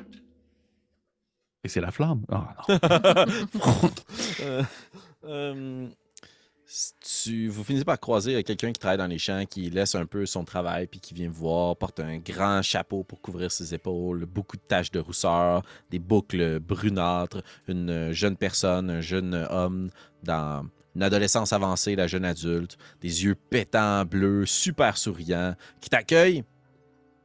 Et 1.64 1.68
c'est 1.68 1.81
la 1.81 1.90
flamme. 1.90 2.25
Ah, 2.31 2.57
non. 2.68 2.81
Euh, 4.40 4.62
euh, 5.25 5.87
si 6.64 6.92
tu, 7.01 7.48
vous 7.48 7.62
finissez 7.62 7.85
par 7.85 8.01
croiser 8.01 8.35
euh, 8.35 8.42
quelqu'un 8.42 8.72
qui 8.72 8.81
travaille 8.81 8.98
dans 8.98 9.07
les 9.07 9.18
champs, 9.18 9.44
qui 9.48 9.70
laisse 9.70 9.94
un 9.94 10.07
peu 10.07 10.27
son 10.27 10.44
travail, 10.44 10.87
puis 10.87 10.98
qui 10.98 11.14
vient 11.14 11.29
vous 11.29 11.35
voir, 11.35 11.77
porte 11.77 12.01
un 12.01 12.18
grand 12.18 12.62
chapeau 12.62 13.05
pour 13.05 13.20
couvrir 13.20 13.53
ses 13.53 13.75
épaules, 13.75 14.27
beaucoup 14.27 14.57
de 14.57 14.62
taches 14.62 14.90
de 14.90 14.98
rousseur, 14.98 15.62
des 15.90 16.01
boucles 16.01 16.59
brunâtres, 16.59 17.42
une 17.68 18.11
jeune 18.11 18.37
personne, 18.37 18.90
un 18.90 19.01
jeune 19.01 19.35
homme 19.51 19.90
dans 20.25 20.66
une 20.96 21.03
adolescence 21.03 21.53
avancée, 21.53 21.94
la 21.94 22.07
jeune 22.07 22.25
adulte, 22.25 22.77
des 23.01 23.25
yeux 23.25 23.35
pétants, 23.35 24.05
bleus, 24.05 24.46
super 24.46 24.96
souriants, 24.96 25.55
qui 25.81 25.90
t'accueille 25.90 26.44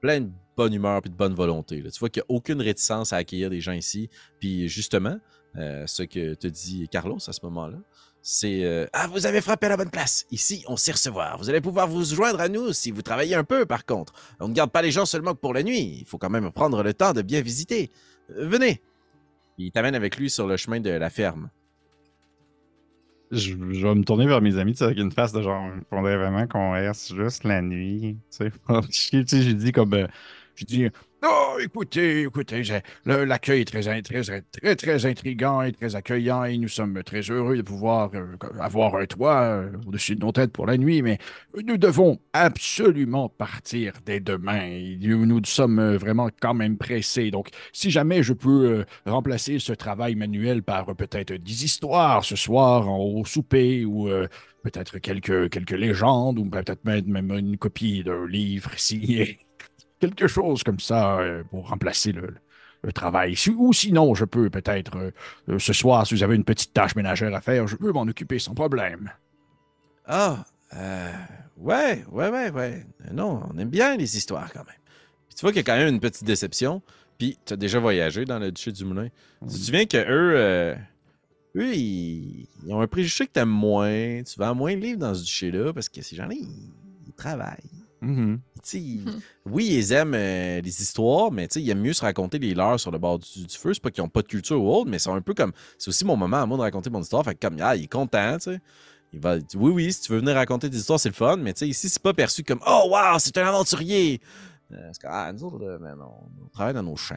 plein 0.02 0.22
de 0.22 0.30
bonne 0.58 0.74
humeur 0.74 1.02
puis 1.02 1.10
de 1.12 1.16
bonne 1.16 1.36
volonté. 1.36 1.82
là. 1.82 1.92
Tu 1.92 2.00
vois 2.00 2.10
qu'il 2.10 2.22
n'y 2.28 2.34
a 2.34 2.36
aucune 2.36 2.62
réticence 2.62 3.14
à 3.14 3.18
accueillir 3.18 3.50
des 3.50 3.62
gens 3.62 3.74
ici. 3.74 4.10
Puis 4.40 4.68
justement, 4.68 5.18
euh, 5.56 5.86
ce 5.88 6.04
que 6.04 6.34
te 6.34 6.48
dit 6.48 6.88
Carlos 6.92 7.20
à 7.26 7.32
ce 7.32 7.40
moment-là, 7.44 7.78
c'est 8.22 8.66
euh, 8.66 8.86
Ah, 8.92 9.08
vous 9.08 9.26
avez 9.26 9.40
frappé 9.40 9.68
à 9.68 9.70
la 9.70 9.78
bonne 9.78 9.90
place. 9.90 10.26
Ici, 10.32 10.64
on 10.68 10.76
sait 10.76 10.92
recevoir. 10.92 11.38
Vous 11.38 11.50
allez 11.50 11.62
pouvoir 11.62 11.88
vous 11.88 12.04
joindre 12.04 12.42
à 12.42 12.50
nous 12.50 12.74
si 12.74 12.92
vous 12.92 13.02
travaillez 13.02 13.36
un 13.36 13.44
peu, 13.44 13.66
par 13.66 13.86
contre. 13.86 14.14
On 14.40 14.50
ne 14.50 14.54
garde 14.54 14.72
pas 14.72 14.82
les 14.82 14.92
gens 14.92 15.06
seulement 15.06 15.36
pour 15.36 15.54
la 15.54 15.64
nuit. 15.64 16.00
Il 16.00 16.06
faut 16.06 16.18
quand 16.18 16.30
même 16.30 16.52
prendre 16.52 16.84
le 16.84 16.94
temps 16.94 17.14
de 17.14 17.22
bien 17.22 17.42
visiter. 17.42 17.90
Euh, 18.32 18.48
venez. 18.48 18.82
Il 19.58 19.72
t'amène 19.72 19.96
avec 19.96 20.18
lui 20.18 20.30
sur 20.30 20.46
le 20.46 20.58
chemin 20.58 20.80
de 20.80 20.90
la 20.90 21.10
ferme. 21.10 21.50
Je, 23.32 23.56
vais 23.56 23.96
me 23.96 24.04
tourner 24.04 24.26
vers 24.26 24.42
mes 24.42 24.58
amis 24.58 24.76
avec 24.80 24.98
une 24.98 25.12
face 25.12 25.34
de 25.34 25.42
genre, 25.42 25.70
il 25.76 25.84
faudrait 25.90 26.16
vraiment 26.16 26.48
qu'on 26.48 26.72
reste 26.72 27.14
juste 27.14 27.44
la 27.44 27.62
nuit. 27.62 28.18
Tu 28.32 28.50
sais, 28.90 29.24
j'ai 29.42 29.54
dit 29.54 29.72
comme. 29.72 30.08
Je 30.58 30.66
dis, 30.66 30.88
oh, 31.24 31.58
écoutez, 31.62 32.24
écoutez, 32.24 32.64
l'accueil 33.06 33.62
est 33.62 33.66
très, 33.66 34.02
très, 34.02 34.42
très, 34.42 34.76
très, 34.76 35.06
intriguant 35.06 35.62
et 35.62 35.72
très 35.72 35.96
accueillant 35.96 36.46
et 36.46 36.58
nous 36.58 36.68
sommes 36.68 37.04
très 37.04 37.22
heureux 37.22 37.58
de 37.58 37.62
pouvoir 37.62 38.10
euh, 38.16 38.36
avoir 38.60 38.96
un 38.96 39.06
toit 39.06 39.42
euh, 39.44 39.70
au-dessus 39.86 40.16
de 40.16 40.26
nos 40.26 40.32
têtes 40.32 40.52
pour 40.52 40.66
la 40.66 40.78
nuit, 40.78 41.04
mais 41.04 41.20
nous 41.64 41.78
devons 41.78 42.20
absolument 42.34 43.30
partir 43.30 43.94
dès 44.04 44.20
demain. 44.20 44.98
Nous, 45.00 45.28
nous 45.28 45.42
sommes 45.46 45.78
euh, 45.78 45.96
vraiment 45.96 46.30
quand 46.42 46.56
même 46.56 46.80
pressés. 46.80 47.30
Donc, 47.30 47.50
si 47.72 47.92
jamais 47.92 48.24
je 48.24 48.34
peux 48.34 48.84
remplacer 49.06 49.60
ce 49.60 49.74
travail 49.74 50.16
manuel 50.16 50.64
par 50.64 50.96
peut-être 50.96 51.34
des 51.34 51.66
histoires 51.66 52.26
ce 52.26 52.36
soir 52.36 52.90
au 52.90 53.24
souper 53.26 53.86
ou 53.86 54.10
peut-être 54.64 54.98
quelques, 54.98 55.52
quelques 55.52 55.72
légendes 55.72 56.40
ou 56.40 56.46
peut-être 56.46 56.84
même 56.84 57.32
une 57.32 57.58
copie 57.58 58.04
d'un 58.04 58.26
livre 58.26 58.72
signé 58.78 59.38
quelque 60.00 60.28
chose 60.28 60.64
comme 60.64 60.80
ça 60.80 61.20
euh, 61.20 61.44
pour 61.44 61.70
remplacer 61.70 62.12
le, 62.12 62.36
le 62.84 62.92
travail. 62.94 63.36
Ou 63.56 63.74
sinon, 63.74 64.14
je 64.16 64.26
peux 64.26 64.50
peut-être, 64.50 64.98
euh, 64.98 65.12
euh, 65.50 65.60
ce 65.60 65.74
soir, 65.74 66.06
si 66.06 66.14
vous 66.16 66.24
avez 66.24 66.36
une 66.36 66.44
petite 66.44 66.74
tâche 66.74 66.96
ménagère 66.96 67.34
à 67.34 67.42
faire, 67.42 67.68
je 67.68 67.76
peux 67.76 67.92
m'en 67.92 68.04
occuper 68.04 68.40
sans 68.40 68.54
problème. 68.54 69.12
Ah, 70.06 70.46
euh, 70.74 71.14
ouais, 71.58 72.06
ouais, 72.12 72.30
ouais, 72.30 72.50
ouais. 72.52 72.86
Non, 73.12 73.42
on 73.52 73.58
aime 73.58 73.70
bien 73.70 73.98
les 73.98 74.18
histoires 74.18 74.52
quand 74.54 74.66
même. 74.66 74.80
Puis 75.28 75.36
tu 75.36 75.42
vois 75.42 75.52
qu'il 75.52 75.58
y 75.58 75.62
a 75.62 75.64
quand 75.64 75.78
même 75.78 75.94
une 75.94 76.00
petite 76.00 76.24
déception. 76.24 76.82
Puis 77.18 77.38
tu 77.46 77.54
as 77.54 77.58
déjà 77.58 77.80
voyagé 77.80 78.26
dans 78.26 78.40
le 78.40 78.52
duché 78.52 78.72
du 78.72 78.86
Moulin. 78.86 79.10
Tu 79.42 79.48
te 79.48 79.60
souviens 79.60 79.86
que 79.86 79.98
eux, 79.98 80.34
euh, 80.36 80.76
eux, 81.56 81.74
ils, 81.74 82.48
ils 82.64 82.74
ont 82.74 82.80
un 82.80 82.88
préjugé 82.88 83.26
que 83.26 83.32
t'aimes 83.32 83.50
moins. 83.50 84.22
Tu 84.24 84.38
vends 84.38 84.54
moins 84.54 84.76
de 84.76 84.82
livres 84.82 85.00
dans 85.00 85.14
ce 85.16 85.24
duché-là 85.24 85.74
parce 85.74 85.90
que 85.90 86.02
ces 86.02 86.16
gens-là, 86.16 86.36
ils, 86.36 86.72
ils 87.08 87.14
travaillent. 87.14 87.58
Mhm. 88.02 88.40
Ils- 88.74 89.06
Mhm. 89.06 89.20
Oui, 89.48 89.68
ils 89.72 89.92
aiment 89.92 90.14
euh, 90.14 90.62
les 90.62 90.82
histoires, 90.82 91.32
mais 91.32 91.46
ils 91.56 91.70
aiment 91.70 91.82
mieux 91.82 91.94
se 91.94 92.02
raconter 92.02 92.38
les 92.40 92.54
leurs 92.54 92.80
sur 92.80 92.92
le 92.92 92.98
bord 93.00 93.18
du, 93.20 93.46
du 93.46 93.58
feu. 93.58 93.74
C'est 93.74 93.82
pas 93.82 93.90
qu'ils 93.92 94.04
ont 94.04 94.10
pas 94.10 94.22
de 94.22 94.28
culture 94.28 94.62
ou 94.62 94.70
autre, 94.72 94.90
mais 94.90 95.00
c'est 95.00 95.10
un 95.10 95.22
peu 95.22 95.34
comme. 95.34 95.52
C'est 95.78 95.90
aussi 95.90 96.06
mon 96.06 96.16
moment 96.16 96.38
à 96.38 96.46
moi 96.46 96.58
de 96.58 96.62
raconter 96.64 96.90
mon 96.90 97.02
histoire. 97.02 97.24
Fait 97.24 97.34
que 97.36 97.48
comme, 97.48 97.58
ah, 97.62 97.76
il 97.76 97.84
est 97.84 97.88
content, 97.88 98.38
tu 98.38 98.52
sais. 98.52 98.60
Il 99.14 99.20
va 99.20 99.40
dire, 99.40 99.62
oui, 99.62 99.72
oui, 99.72 99.94
si 99.94 100.02
tu 100.02 100.12
veux 100.12 100.20
venir 100.20 100.36
raconter 100.36 100.70
des 100.70 100.78
histoires, 100.78 101.00
c'est 101.00 101.10
le 101.10 101.16
fun, 101.16 101.38
mais 101.38 101.54
tu 101.54 101.60
sais, 101.60 101.68
ici, 101.70 101.88
c'est 101.90 102.02
pas 102.02 102.14
perçu 102.14 102.44
comme, 102.44 102.60
oh, 102.68 102.90
wow, 102.92 103.18
c'est 103.20 103.38
un 103.38 103.48
aventurier. 103.48 104.20
Euh, 104.74 104.90
c'est 104.92 105.02
comme, 105.02 105.12
ah, 105.14 105.32
nous 105.32 105.44
autres, 105.46 105.60
là, 105.66 105.80
man, 105.80 105.98
on, 106.02 106.44
on 106.46 106.48
travaille 106.50 106.74
dans 106.74 106.84
nos 106.84 106.98
champs. 106.98 107.16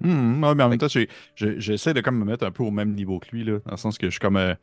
Mhm. 0.00 0.42
Ouais, 0.42 0.54
mais 0.54 0.62
en 0.62 0.68
même 0.68 0.78
temps, 0.78 0.86
j'essaie 1.34 1.94
de 1.94 2.00
comme 2.00 2.18
me 2.18 2.24
mettre 2.24 2.46
un 2.46 2.50
peu 2.52 2.62
au 2.62 2.70
même 2.70 2.94
niveau 2.94 3.18
que 3.18 3.26
lui, 3.32 3.44
là, 3.44 3.58
dans 3.66 3.72
le 3.72 3.76
sens 3.76 3.98
que 3.98 4.06
je 4.06 4.12
suis 4.12 4.20
comme. 4.20 4.36
euh, 4.36 4.54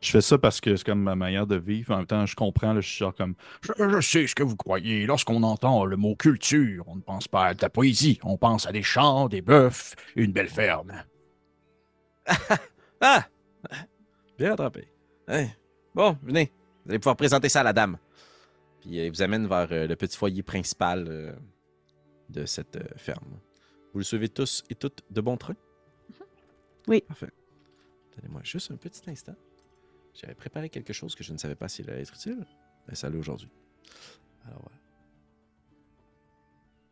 je 0.00 0.10
fais 0.10 0.20
ça 0.20 0.38
parce 0.38 0.60
que 0.60 0.76
c'est 0.76 0.84
comme 0.84 1.02
ma 1.02 1.16
manière 1.16 1.46
de 1.46 1.56
vivre. 1.56 1.94
En 1.94 1.98
même 1.98 2.06
temps, 2.06 2.26
je 2.26 2.36
comprends, 2.36 2.72
là, 2.72 2.80
je 2.80 2.88
suis 2.88 2.98
genre 2.98 3.14
comme. 3.14 3.34
Je, 3.62 3.72
je 3.76 4.00
sais 4.00 4.26
ce 4.26 4.34
que 4.34 4.42
vous 4.42 4.56
croyez. 4.56 5.06
Lorsqu'on 5.06 5.42
entend 5.42 5.84
le 5.84 5.96
mot 5.96 6.14
culture, 6.14 6.84
on 6.86 6.96
ne 6.96 7.00
pense 7.00 7.28
pas 7.28 7.46
à 7.46 7.54
de 7.54 7.62
la 7.62 7.70
poésie. 7.70 8.18
On 8.22 8.36
pense 8.36 8.66
à 8.66 8.72
des 8.72 8.82
champs, 8.82 9.28
des 9.28 9.42
bœufs, 9.42 9.94
une 10.14 10.32
belle 10.32 10.48
ferme. 10.48 10.92
Ah! 12.98 13.26
Bien 14.38 14.50
rattrapé. 14.50 14.88
Hein? 15.28 15.48
Bon, 15.94 16.16
venez. 16.22 16.50
Vous 16.84 16.90
allez 16.90 16.98
pouvoir 16.98 17.16
présenter 17.16 17.50
ça 17.50 17.60
à 17.60 17.62
la 17.62 17.74
dame. 17.74 17.98
Puis 18.80 18.98
euh, 18.98 19.06
il 19.06 19.10
vous 19.10 19.20
amène 19.22 19.46
vers 19.46 19.68
euh, 19.70 19.86
le 19.86 19.96
petit 19.96 20.16
foyer 20.16 20.42
principal 20.42 21.04
euh, 21.08 21.32
de 22.30 22.46
cette 22.46 22.76
euh, 22.76 22.88
ferme. 22.96 23.38
Vous 23.92 23.98
le 23.98 24.04
suivez 24.04 24.28
tous 24.28 24.64
et 24.70 24.74
toutes 24.74 25.02
de 25.10 25.20
bon 25.20 25.36
train? 25.36 25.56
Oui. 26.88 27.02
Parfait. 27.02 27.30
Donnez-moi 28.16 28.40
juste 28.44 28.70
un 28.70 28.76
petit 28.76 29.02
instant. 29.10 29.34
J'avais 30.20 30.34
préparé 30.34 30.70
quelque 30.70 30.92
chose 30.92 31.14
que 31.14 31.22
je 31.22 31.32
ne 31.32 31.38
savais 31.38 31.54
pas 31.54 31.68
s'il 31.68 31.88
allait 31.90 32.02
être 32.02 32.14
utile. 32.14 32.46
Mais 32.88 32.94
ça 32.94 33.10
l'est 33.10 33.18
aujourd'hui. 33.18 33.50
Alors 34.46 34.60
voilà. 34.62 34.78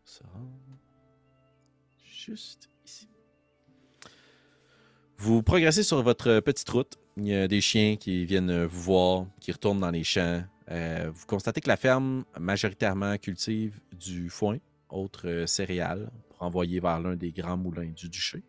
Ça 0.04 0.24
juste 2.26 2.68
ici. 2.87 3.08
Vous 5.18 5.42
progressez 5.42 5.82
sur 5.82 6.02
votre 6.02 6.40
petite 6.40 6.68
route. 6.68 6.98
Il 7.16 7.26
y 7.26 7.34
a 7.34 7.48
des 7.48 7.60
chiens 7.60 7.96
qui 7.96 8.24
viennent 8.24 8.64
vous 8.64 8.82
voir, 8.82 9.26
qui 9.40 9.52
retournent 9.52 9.80
dans 9.80 9.90
les 9.90 10.04
champs. 10.04 10.42
Euh, 10.70 11.10
vous 11.12 11.26
constatez 11.26 11.60
que 11.60 11.68
la 11.68 11.76
ferme, 11.76 12.24
majoritairement, 12.38 13.16
cultive 13.18 13.80
du 13.92 14.30
foin, 14.30 14.58
autres 14.88 15.28
euh, 15.28 15.46
céréales, 15.46 16.10
pour 16.28 16.42
envoyer 16.42 16.80
vers 16.80 17.00
l'un 17.00 17.16
des 17.16 17.32
grands 17.32 17.58
moulins 17.58 17.92
du 17.94 18.08
duché. 18.08 18.42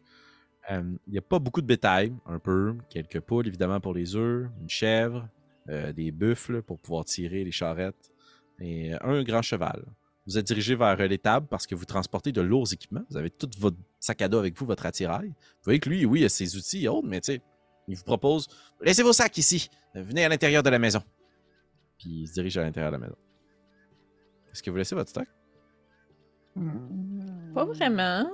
Euh, 0.71 0.83
il 1.07 1.11
n'y 1.11 1.17
a 1.17 1.21
pas 1.21 1.39
beaucoup 1.39 1.61
de 1.61 1.67
bétail, 1.67 2.13
un 2.25 2.39
peu. 2.39 2.75
Quelques 2.89 3.19
poules, 3.19 3.47
évidemment, 3.47 3.79
pour 3.79 3.93
les 3.93 4.15
œufs, 4.15 4.49
une 4.61 4.69
chèvre, 4.69 5.27
euh, 5.69 5.91
des 5.91 6.11
buffles 6.11 6.61
pour 6.61 6.77
pouvoir 6.79 7.05
tirer 7.05 7.43
les 7.43 7.51
charrettes, 7.51 8.11
et 8.59 8.93
euh, 8.93 8.97
un 9.01 9.23
grand 9.23 9.41
cheval. 9.41 9.83
Vous 10.27 10.37
êtes 10.37 10.45
dirigé 10.45 10.75
vers 10.75 10.99
euh, 10.99 11.07
l'étable 11.07 11.47
parce 11.47 11.65
que 11.65 11.73
vous 11.73 11.85
transportez 11.85 12.31
de 12.31 12.41
lourds 12.41 12.71
équipements. 12.71 13.03
Vous 13.09 13.17
avez 13.17 13.31
tout 13.31 13.49
votre 13.57 13.77
sac 13.99 14.21
à 14.21 14.27
dos 14.27 14.37
avec 14.37 14.55
vous, 14.55 14.67
votre 14.67 14.85
attirail. 14.85 15.29
Vous 15.29 15.63
voyez 15.63 15.79
que 15.79 15.89
lui, 15.89 16.05
oui, 16.05 16.21
il 16.21 16.25
a 16.25 16.29
ses 16.29 16.55
outils 16.55 16.85
et 16.85 16.87
autres, 16.87 17.07
mais 17.07 17.19
tu 17.19 17.33
sais, 17.33 17.41
il 17.87 17.97
vous 17.97 18.03
propose 18.03 18.47
laissez 18.79 19.01
vos 19.01 19.13
sacs 19.13 19.37
ici, 19.39 19.69
venez 19.95 20.23
à 20.23 20.29
l'intérieur 20.29 20.61
de 20.61 20.69
la 20.69 20.77
maison. 20.77 21.01
Puis 21.97 22.21
il 22.21 22.27
se 22.27 22.33
dirige 22.33 22.57
à 22.57 22.63
l'intérieur 22.63 22.91
de 22.91 22.97
la 22.97 23.03
maison. 23.03 23.17
Est-ce 24.51 24.61
que 24.61 24.69
vous 24.69 24.77
laissez 24.77 24.93
votre 24.93 25.09
stock? 25.09 25.27
Pas 27.55 27.65
vraiment. 27.65 28.29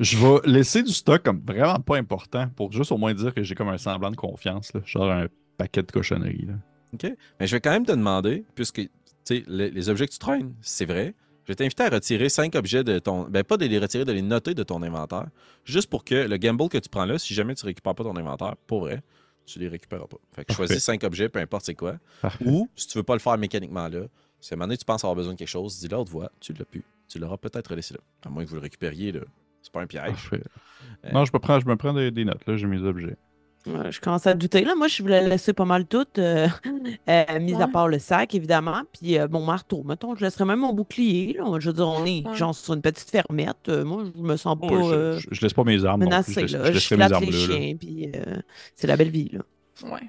Je 0.00 0.16
vais 0.16 0.50
laisser 0.50 0.82
du 0.82 0.92
stock 0.92 1.22
comme 1.22 1.42
vraiment 1.46 1.80
pas 1.80 1.96
important 1.96 2.48
pour 2.56 2.72
juste 2.72 2.92
au 2.92 2.96
moins 2.98 3.14
dire 3.14 3.34
que 3.34 3.42
j'ai 3.42 3.54
comme 3.54 3.68
un 3.68 3.78
semblant 3.78 4.10
de 4.10 4.16
confiance, 4.16 4.72
là, 4.72 4.80
genre 4.84 5.10
un 5.10 5.26
paquet 5.56 5.82
de 5.82 5.92
cochonneries. 5.92 6.46
Là. 6.46 6.54
OK. 6.94 7.12
Mais 7.40 7.46
je 7.46 7.56
vais 7.56 7.60
quand 7.60 7.70
même 7.70 7.86
te 7.86 7.92
demander, 7.92 8.44
puisque 8.54 8.76
tu 8.76 8.88
sais, 9.24 9.44
les, 9.46 9.70
les 9.70 9.88
objets 9.88 10.06
que 10.06 10.12
tu 10.12 10.18
traînes, 10.18 10.54
c'est 10.60 10.84
vrai, 10.86 11.14
Je 11.44 11.52
vais 11.52 11.56
t'inviter 11.56 11.82
à 11.82 11.88
retirer 11.90 12.28
cinq 12.28 12.54
objets 12.54 12.84
de 12.84 12.98
ton. 12.98 13.24
Ben, 13.28 13.42
pas 13.44 13.56
de 13.56 13.66
les 13.66 13.78
retirer, 13.78 14.04
de 14.04 14.12
les 14.12 14.22
noter 14.22 14.54
de 14.54 14.62
ton 14.62 14.82
inventaire. 14.82 15.26
Juste 15.64 15.88
pour 15.90 16.04
que 16.04 16.14
le 16.14 16.36
gamble 16.36 16.68
que 16.68 16.78
tu 16.78 16.88
prends 16.88 17.04
là, 17.04 17.18
si 17.18 17.34
jamais 17.34 17.54
tu 17.54 17.66
récupères 17.66 17.94
pas 17.94 18.04
ton 18.04 18.16
inventaire, 18.16 18.54
pour 18.66 18.80
vrai, 18.82 19.02
tu 19.44 19.58
les 19.58 19.68
récupéreras 19.68 20.06
pas. 20.06 20.18
Fait 20.34 20.42
que 20.42 20.48
Parfait. 20.48 20.66
choisis 20.66 20.84
cinq 20.84 21.02
objets, 21.04 21.28
peu 21.28 21.40
importe 21.40 21.64
c'est 21.66 21.74
quoi. 21.74 21.96
Parfait. 22.20 22.44
Ou, 22.46 22.68
si 22.76 22.86
tu 22.86 22.98
veux 22.98 23.02
pas 23.02 23.14
le 23.14 23.20
faire 23.20 23.36
mécaniquement 23.38 23.88
là, 23.88 24.02
si 24.40 24.52
à 24.52 24.54
un 24.54 24.56
moment 24.56 24.66
donné 24.68 24.76
tu 24.76 24.84
penses 24.84 25.02
avoir 25.04 25.16
besoin 25.16 25.32
de 25.32 25.38
quelque 25.38 25.48
chose, 25.48 25.78
dis-le 25.78 25.96
à 25.96 26.00
haute 26.00 26.08
voix, 26.08 26.30
tu 26.40 26.52
l'as 26.52 26.64
plus. 26.64 26.84
Tu 27.12 27.18
l'auras 27.18 27.36
peut-être 27.36 27.74
laissé 27.74 27.94
là. 27.94 28.00
À 28.26 28.30
moins 28.30 28.42
que 28.44 28.48
vous 28.48 28.56
le 28.56 28.62
récupériez 28.62 29.12
là. 29.12 29.20
C'est 29.60 29.70
pas 29.72 29.82
un 29.82 29.86
piège. 29.86 30.06
Parfait. 30.06 30.42
Euh, 31.04 31.10
Non, 31.12 31.24
je 31.24 31.30
me 31.32 31.38
prends, 31.38 31.60
je 31.60 31.66
me 31.66 31.76
prends 31.76 31.92
des, 31.92 32.10
des 32.10 32.24
notes, 32.24 32.44
là, 32.46 32.56
j'ai 32.56 32.66
mes 32.66 32.82
objets. 32.82 33.16
Ouais, 33.64 33.92
je 33.92 34.00
commence 34.00 34.26
à 34.26 34.34
douter. 34.34 34.64
Là, 34.64 34.74
moi, 34.74 34.88
je 34.88 35.00
voulais 35.02 35.24
laisser 35.28 35.52
pas 35.52 35.64
mal 35.64 35.86
tout, 35.86 36.04
euh, 36.18 36.48
euh, 37.08 37.38
mis 37.40 37.54
à 37.54 37.68
part 37.68 37.86
le 37.86 38.00
sac, 38.00 38.34
évidemment, 38.34 38.82
puis 38.92 39.16
euh, 39.18 39.28
mon 39.30 39.44
marteau. 39.44 39.84
Mettons, 39.84 40.16
je 40.16 40.24
laisserais 40.24 40.44
même 40.46 40.58
mon 40.58 40.72
bouclier. 40.72 41.34
Là. 41.38 41.60
Je 41.60 41.68
veux 41.68 41.74
dire, 41.74 41.86
on 41.86 42.04
est 42.04 42.26
Ouais. 42.26 42.34
genre 42.34 42.52
sur 42.56 42.74
une 42.74 42.82
petite 42.82 43.08
fermette. 43.08 43.68
Euh, 43.68 43.84
moi, 43.84 44.02
je 44.16 44.20
me 44.20 44.36
sens 44.36 44.58
pas 44.58 44.66
je, 44.66 44.74
euh, 44.74 45.18
je- 45.20 45.28
je 45.30 45.40
laisse 45.42 45.52
pas 45.52 45.62
mes 45.62 45.84
armes. 45.84 46.00
non 46.02 46.06
plus, 46.08 46.10
menacée. 46.10 46.32
je, 46.34 46.40
laisse- 46.40 46.52
là. 46.54 46.58
je 46.64 46.68
Je 46.70 46.72
laisserai 46.74 46.96
mes 46.96 47.12
armes 47.12 47.24
les 47.24 47.30
là. 47.30 47.38
là. 47.38 47.44
chiens, 47.54 47.76
puis 47.76 48.10
euh, 48.16 48.36
c'est 48.74 48.86
la 48.88 48.96
belle 48.96 49.10
vie. 49.10 49.30
Là. 49.32 49.40
Ouais. 49.92 50.00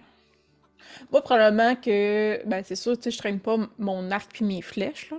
Moi, 1.11 1.21
probablement 1.21 1.75
que, 1.75 2.41
ben, 2.45 2.63
c'est 2.63 2.75
sûr, 2.75 2.95
tu 2.97 3.03
sais, 3.03 3.11
je 3.11 3.17
traîne 3.17 3.39
pas 3.39 3.57
mon 3.77 4.11
arc 4.11 4.31
puis 4.33 4.45
mes 4.45 4.61
flèches, 4.61 5.09
là. 5.11 5.17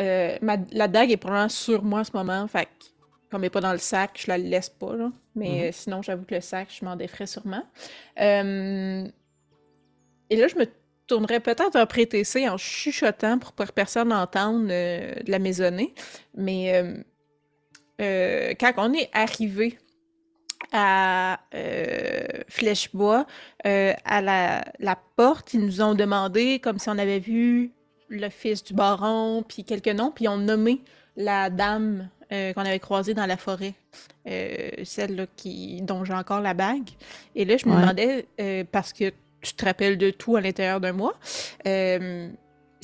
Euh, 0.00 0.38
ma- 0.42 0.56
la 0.72 0.88
dague 0.88 1.10
est 1.10 1.16
probablement 1.16 1.48
sur 1.48 1.82
moi 1.82 2.00
en 2.00 2.04
ce 2.04 2.12
moment, 2.14 2.46
fait 2.48 2.64
que, 2.66 2.70
comme 3.30 3.42
elle 3.42 3.46
est 3.46 3.50
pas 3.50 3.60
dans 3.60 3.72
le 3.72 3.78
sac, 3.78 4.20
je 4.22 4.28
la 4.28 4.38
laisse 4.38 4.68
pas, 4.68 4.94
là. 4.96 5.10
Mais 5.34 5.68
euh, 5.68 5.72
sinon, 5.72 6.02
j'avoue 6.02 6.24
que 6.24 6.34
le 6.34 6.40
sac, 6.40 6.68
je 6.78 6.84
m'en 6.84 6.96
déferais 6.96 7.26
sûrement. 7.26 7.64
Euh, 8.20 9.06
Et 10.30 10.36
là, 10.36 10.48
je 10.48 10.56
me 10.56 10.66
tournerais 11.06 11.40
peut-être 11.40 11.72
vers 11.72 11.86
Prétécé 11.86 12.48
en 12.48 12.56
chuchotant 12.56 13.38
pour 13.38 13.54
que 13.54 13.64
personne 13.72 14.08
n'entende 14.08 14.68
de 14.68 15.30
la 15.30 15.38
maisonnée. 15.38 15.94
Mais 16.34 16.82
quand 17.98 18.72
on 18.78 18.92
est 18.94 19.10
arrivé 19.12 19.78
à 20.72 21.40
euh, 21.54 22.26
Flèchebois, 22.48 23.26
euh, 23.66 23.92
à 24.04 24.20
la, 24.22 24.64
la 24.78 24.96
porte, 25.16 25.54
ils 25.54 25.60
nous 25.60 25.80
ont 25.82 25.94
demandé 25.94 26.58
comme 26.60 26.78
si 26.78 26.88
on 26.88 26.98
avait 26.98 27.18
vu 27.20 27.70
le 28.08 28.28
fils 28.28 28.62
du 28.64 28.74
baron, 28.74 29.42
puis 29.46 29.64
quelques 29.64 29.88
noms, 29.88 30.10
puis 30.10 30.24
ils 30.24 30.28
ont 30.28 30.36
nommé 30.38 30.80
la 31.16 31.50
dame 31.50 32.08
euh, 32.32 32.52
qu'on 32.52 32.62
avait 32.62 32.78
croisée 32.80 33.14
dans 33.14 33.26
la 33.26 33.36
forêt, 33.36 33.74
euh, 34.28 34.70
celle 34.84 35.16
là 35.16 35.26
qui, 35.36 35.80
dont 35.82 36.04
j'ai 36.04 36.14
encore 36.14 36.40
la 36.40 36.54
bague. 36.54 36.90
Et 37.34 37.44
là, 37.44 37.56
je 37.56 37.66
me 37.68 37.74
Ouais. 37.74 37.80
demandais, 37.80 38.26
parce 38.72 38.92
que 38.92 39.12
tu 39.40 39.54
te 39.54 39.64
rappelles 39.64 39.98
de 39.98 40.10
tout 40.10 40.36
à 40.36 40.40
l'intérieur 40.40 40.80
d'un 40.80 40.92
mois, 40.92 41.14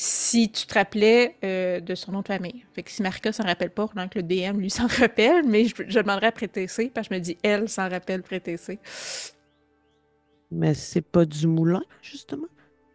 si 0.02 0.50
tu 0.50 0.64
te 0.66 0.72
rappelais 0.72 1.36
euh, 1.44 1.78
de 1.80 1.94
son 1.94 2.12
nom 2.12 2.22
de 2.22 2.26
famille. 2.28 2.64
Fait 2.72 2.82
que 2.82 2.90
si 2.90 3.02
Marika 3.02 3.32
s'en 3.32 3.44
rappelle 3.44 3.68
pas, 3.68 3.86
pendant 3.86 4.08
que 4.08 4.18
le 4.18 4.22
DM 4.22 4.58
lui 4.58 4.70
s'en 4.78 4.86
rappelle, 4.86 5.46
mais 5.46 5.66
je, 5.66 5.74
je 5.86 5.98
demanderais 6.00 6.28
à 6.28 6.32
Prétécé, 6.32 6.88
parce 6.88 7.08
que 7.08 7.14
je 7.14 7.18
me 7.18 7.22
dis, 7.22 7.36
elle 7.42 7.68
s'en 7.68 7.86
rappelle 7.86 8.22
Prétécé. 8.22 8.78
Mais 10.50 10.72
c'est 10.72 11.02
pas 11.02 11.26
du 11.26 11.46
moulin, 11.46 11.82
justement? 12.00 12.46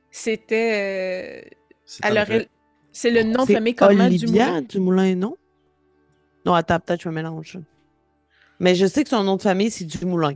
C'était. 0.10 1.46
euh, 1.46 2.44
C'est 2.92 3.12
le 3.12 3.22
nom 3.22 3.46
de 3.46 3.52
famille 3.52 3.76
commun 3.76 4.10
du 4.10 4.26
Olivia 4.26 4.48
moulin. 4.48 4.62
du 4.64 4.80
moulin, 4.80 5.16
non? 5.16 5.38
Non, 6.44 6.56
attends, 6.56 6.80
peut-être 6.80 7.00
que 7.00 7.04
je 7.04 7.10
me 7.10 7.14
mélange. 7.14 7.60
Mais 8.60 8.74
je 8.74 8.88
sais 8.88 9.04
que 9.04 9.10
son 9.10 9.24
nom 9.24 9.36
de 9.36 9.44
famille, 9.44 9.70
c'est 9.70 9.86
du 9.86 10.04
moulin. 10.06 10.34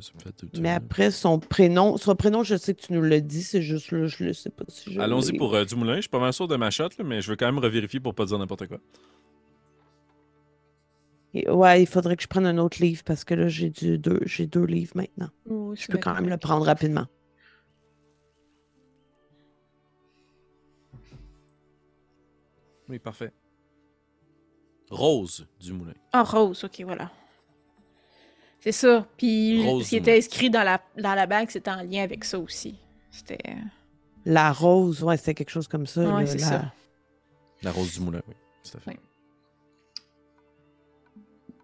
Ça 0.00 0.10
me 0.14 0.20
fait 0.20 0.34
douter, 0.40 0.60
Mais 0.60 0.70
là. 0.70 0.76
après, 0.76 1.10
son 1.10 1.38
prénom, 1.38 1.96
son 1.98 2.16
prénom, 2.16 2.42
je 2.42 2.56
sais 2.56 2.74
que 2.74 2.80
tu 2.80 2.92
nous 2.94 3.02
l'as 3.02 3.20
dit, 3.20 3.42
c'est 3.42 3.60
juste 3.62 3.92
là, 3.92 4.06
je 4.06 4.24
ne 4.24 4.32
sais 4.32 4.48
pas 4.50 4.64
si 4.68 4.92
je 4.92 4.98
Allons-y 5.00 5.36
pour 5.36 5.54
euh, 5.54 5.64
Dumoulin. 5.64 5.96
Je 5.96 6.00
suis 6.02 6.08
pas 6.10 6.18
mal 6.18 6.32
sûr 6.32 6.48
de 6.48 6.56
ma 6.56 6.70
shot, 6.70 6.88
là, 6.98 7.04
mais 7.04 7.20
je 7.20 7.28
veux 7.30 7.36
quand 7.36 7.46
même 7.46 7.58
revérifier 7.58 8.00
pour 8.00 8.14
pas 8.14 8.24
dire 8.24 8.38
n'importe 8.38 8.66
quoi. 8.68 8.78
Et- 11.34 11.48
Ouais, 11.50 11.82
il 11.82 11.86
faudrait 11.86 12.16
que 12.16 12.22
je 12.22 12.28
prenne 12.28 12.46
un 12.46 12.58
autre 12.58 12.82
livre 12.82 13.02
parce 13.04 13.24
que 13.24 13.34
là, 13.34 13.48
j'ai 13.48 13.68
du 13.70 13.98
deux, 13.98 14.20
j'ai 14.24 14.46
deux 14.46 14.64
livres 14.64 14.92
maintenant. 14.96 15.28
Je 15.46 15.86
peux 15.88 15.98
quand 15.98 16.14
même 16.14 16.28
le 16.28 16.38
prendre 16.38 16.64
rapidement. 16.64 17.06
Oui, 22.88 22.98
parfait. 22.98 23.32
Rose 24.90 25.46
Dumoulin. 25.60 25.94
Ah, 26.12 26.22
Rose, 26.24 26.64
ok, 26.64 26.82
voilà. 26.84 27.10
C'est 28.62 28.72
ça. 28.72 29.06
Puis 29.16 29.64
Rose 29.66 29.84
ce 29.84 29.90
qui 29.90 29.96
du 29.96 30.00
était 30.02 30.10
moulin. 30.12 30.18
inscrit 30.18 30.50
dans 30.50 30.62
la, 30.62 30.80
dans 30.96 31.14
la 31.14 31.26
bague, 31.26 31.50
c'était 31.50 31.70
en 31.70 31.82
lien 31.82 32.02
avec 32.04 32.24
ça 32.24 32.38
aussi. 32.38 32.76
C'était. 33.10 33.38
La 34.24 34.52
rose, 34.52 35.02
ouais, 35.02 35.16
c'était 35.16 35.34
quelque 35.34 35.50
chose 35.50 35.66
comme 35.68 35.86
ça. 35.86 36.02
Ouais, 36.14 36.26
c'est 36.26 36.38
la- 36.38 36.46
ça. 36.46 36.72
La 37.62 37.72
Rose 37.72 37.92
Dumoulin, 37.94 38.22
oui. 38.28 38.34
Tout 38.70 38.76
à 38.78 38.80
fait. 38.80 38.90
Ouais. 38.90 38.96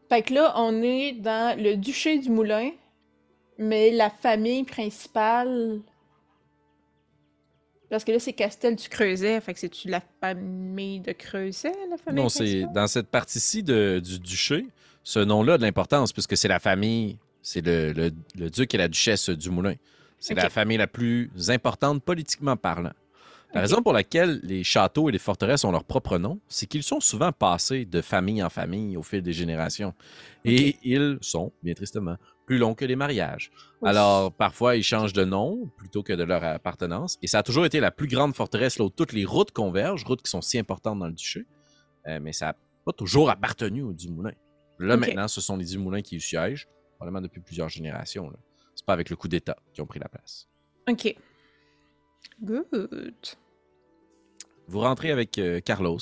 Fait 0.09 0.23
que 0.23 0.35
là, 0.35 0.55
on 0.57 0.83
est 0.83 1.13
dans 1.13 1.59
le 1.61 1.77
duché 1.77 2.19
du 2.19 2.31
Moulin, 2.31 2.71
mais 3.59 3.91
la 3.91 4.11
famille 4.11 4.65
principale. 4.65 5.81
Parce 7.91 8.05
que 8.05 8.13
là, 8.13 8.19
c'est 8.19 8.33
Castel 8.33 8.77
du 8.77 8.89
Creuset. 8.89 9.41
Fait 9.41 9.55
que 9.55 9.61
c'est-tu 9.61 9.89
la 9.89 10.03
famille 10.21 11.01
de 11.01 11.13
Creuset, 11.13 11.73
la 11.91 11.97
famille 11.97 12.23
Non, 12.23 12.29
c'est 12.29 12.65
dans 12.73 12.87
cette 12.87 13.09
partie-ci 13.09 13.63
de- 13.63 14.01
du 14.05 14.19
duché, 14.19 14.67
ce 15.13 15.21
nom-là 15.21 15.55
a 15.55 15.59
de 15.59 15.63
l'importance 15.63 16.13
puisque 16.13 16.37
c'est 16.37 16.49
la 16.49 16.59
famille, 16.59 17.19
c'est 17.41 17.65
le, 17.65 17.93
le- 17.95 18.11
le 18.39 18.51
duc 18.51 18.75
et 18.75 18.79
la 18.79 18.89
duchesse 18.89 19.31
du 19.31 19.49
Moulin. 19.51 19.75
C'est 20.21 20.35
la 20.35 20.51
famille 20.51 20.77
la 20.77 20.87
plus 20.87 21.31
importante 21.49 22.03
politiquement 22.03 22.57
parlant. 22.57 22.93
La 23.55 23.63
raison 23.63 23.81
pour 23.83 23.95
laquelle 23.95 24.41
les 24.43 24.63
châteaux 24.65 25.09
et 25.09 25.13
les 25.13 25.19
forteresses 25.19 25.65
ont 25.65 25.71
leur 25.73 25.85
propre 25.85 26.19
nom, 26.19 26.39
c'est 26.49 26.67
qu'ils 26.67 26.83
sont 26.83 27.01
souvent 27.01 27.33
passés 27.33 27.87
de 27.87 28.03
famille 28.03 28.43
en 28.43 28.51
famille 28.51 28.99
au 28.99 29.03
fil 29.03 29.23
des 29.23 29.33
générations. 29.33 29.95
Et 30.45 30.77
ils 30.83 31.17
sont, 31.23 31.53
bien 31.63 31.73
tristement, 31.73 32.17
plus 32.45 32.59
longs 32.59 32.75
que 32.75 32.85
les 32.85 32.97
mariages. 32.97 33.51
Oui. 33.81 33.89
Alors, 33.89 34.31
parfois, 34.33 34.77
ils 34.77 34.83
changent 34.83 35.15
de 35.15 35.25
nom 35.25 35.71
plutôt 35.79 36.03
que 36.03 36.13
de 36.13 36.23
leur 36.25 36.45
appartenance. 36.45 37.17
Et 37.23 37.27
ça 37.27 37.39
a 37.39 37.43
toujours 37.43 37.65
été 37.65 37.81
la 37.81 37.91
plus 37.91 38.09
grande 38.09 38.35
forteresse 38.35 38.79
là 38.79 38.85
où 38.85 38.91
toutes 38.91 39.15
les 39.15 39.25
routes 39.25 39.53
convergent, 39.53 40.05
routes 40.05 40.21
qui 40.23 40.31
sont 40.31 40.43
si 40.43 40.59
importantes 40.59 40.99
dans 40.99 41.07
le 41.07 41.15
duché. 41.15 41.47
Euh, 42.07 42.19
mais 42.21 42.35
ça 42.35 42.47
n'a 42.49 42.57
pas 42.85 42.93
toujours 42.93 43.31
appartenu 43.31 43.81
au 43.83 43.95
Dumoulin. 43.95 44.33
Là, 44.79 44.97
maintenant, 44.97 45.29
ce 45.29 45.41
sont 45.41 45.57
les 45.57 45.65
Dumoulins 45.65 46.03
qui 46.03 46.17
y 46.17 46.21
siègent, 46.21 46.69
probablement 46.97 47.21
depuis 47.23 47.41
plusieurs 47.41 47.69
générations. 47.69 48.31
là. 48.31 48.37
C'est 48.75 48.87
pas 48.87 48.93
avec 48.93 49.11
le 49.11 49.17
coup 49.17 49.29
d'État 49.29 49.57
qui 49.73 49.81
ont 49.81 49.87
pris 49.87 49.99
la 49.99 50.09
place. 50.09 50.49
Ok. 50.89 51.15
Good. 52.43 53.15
Vous 54.69 54.81
rentrez 54.81 55.11
avec 55.11 55.39
euh, 55.39 55.61
Carlos, 55.61 55.99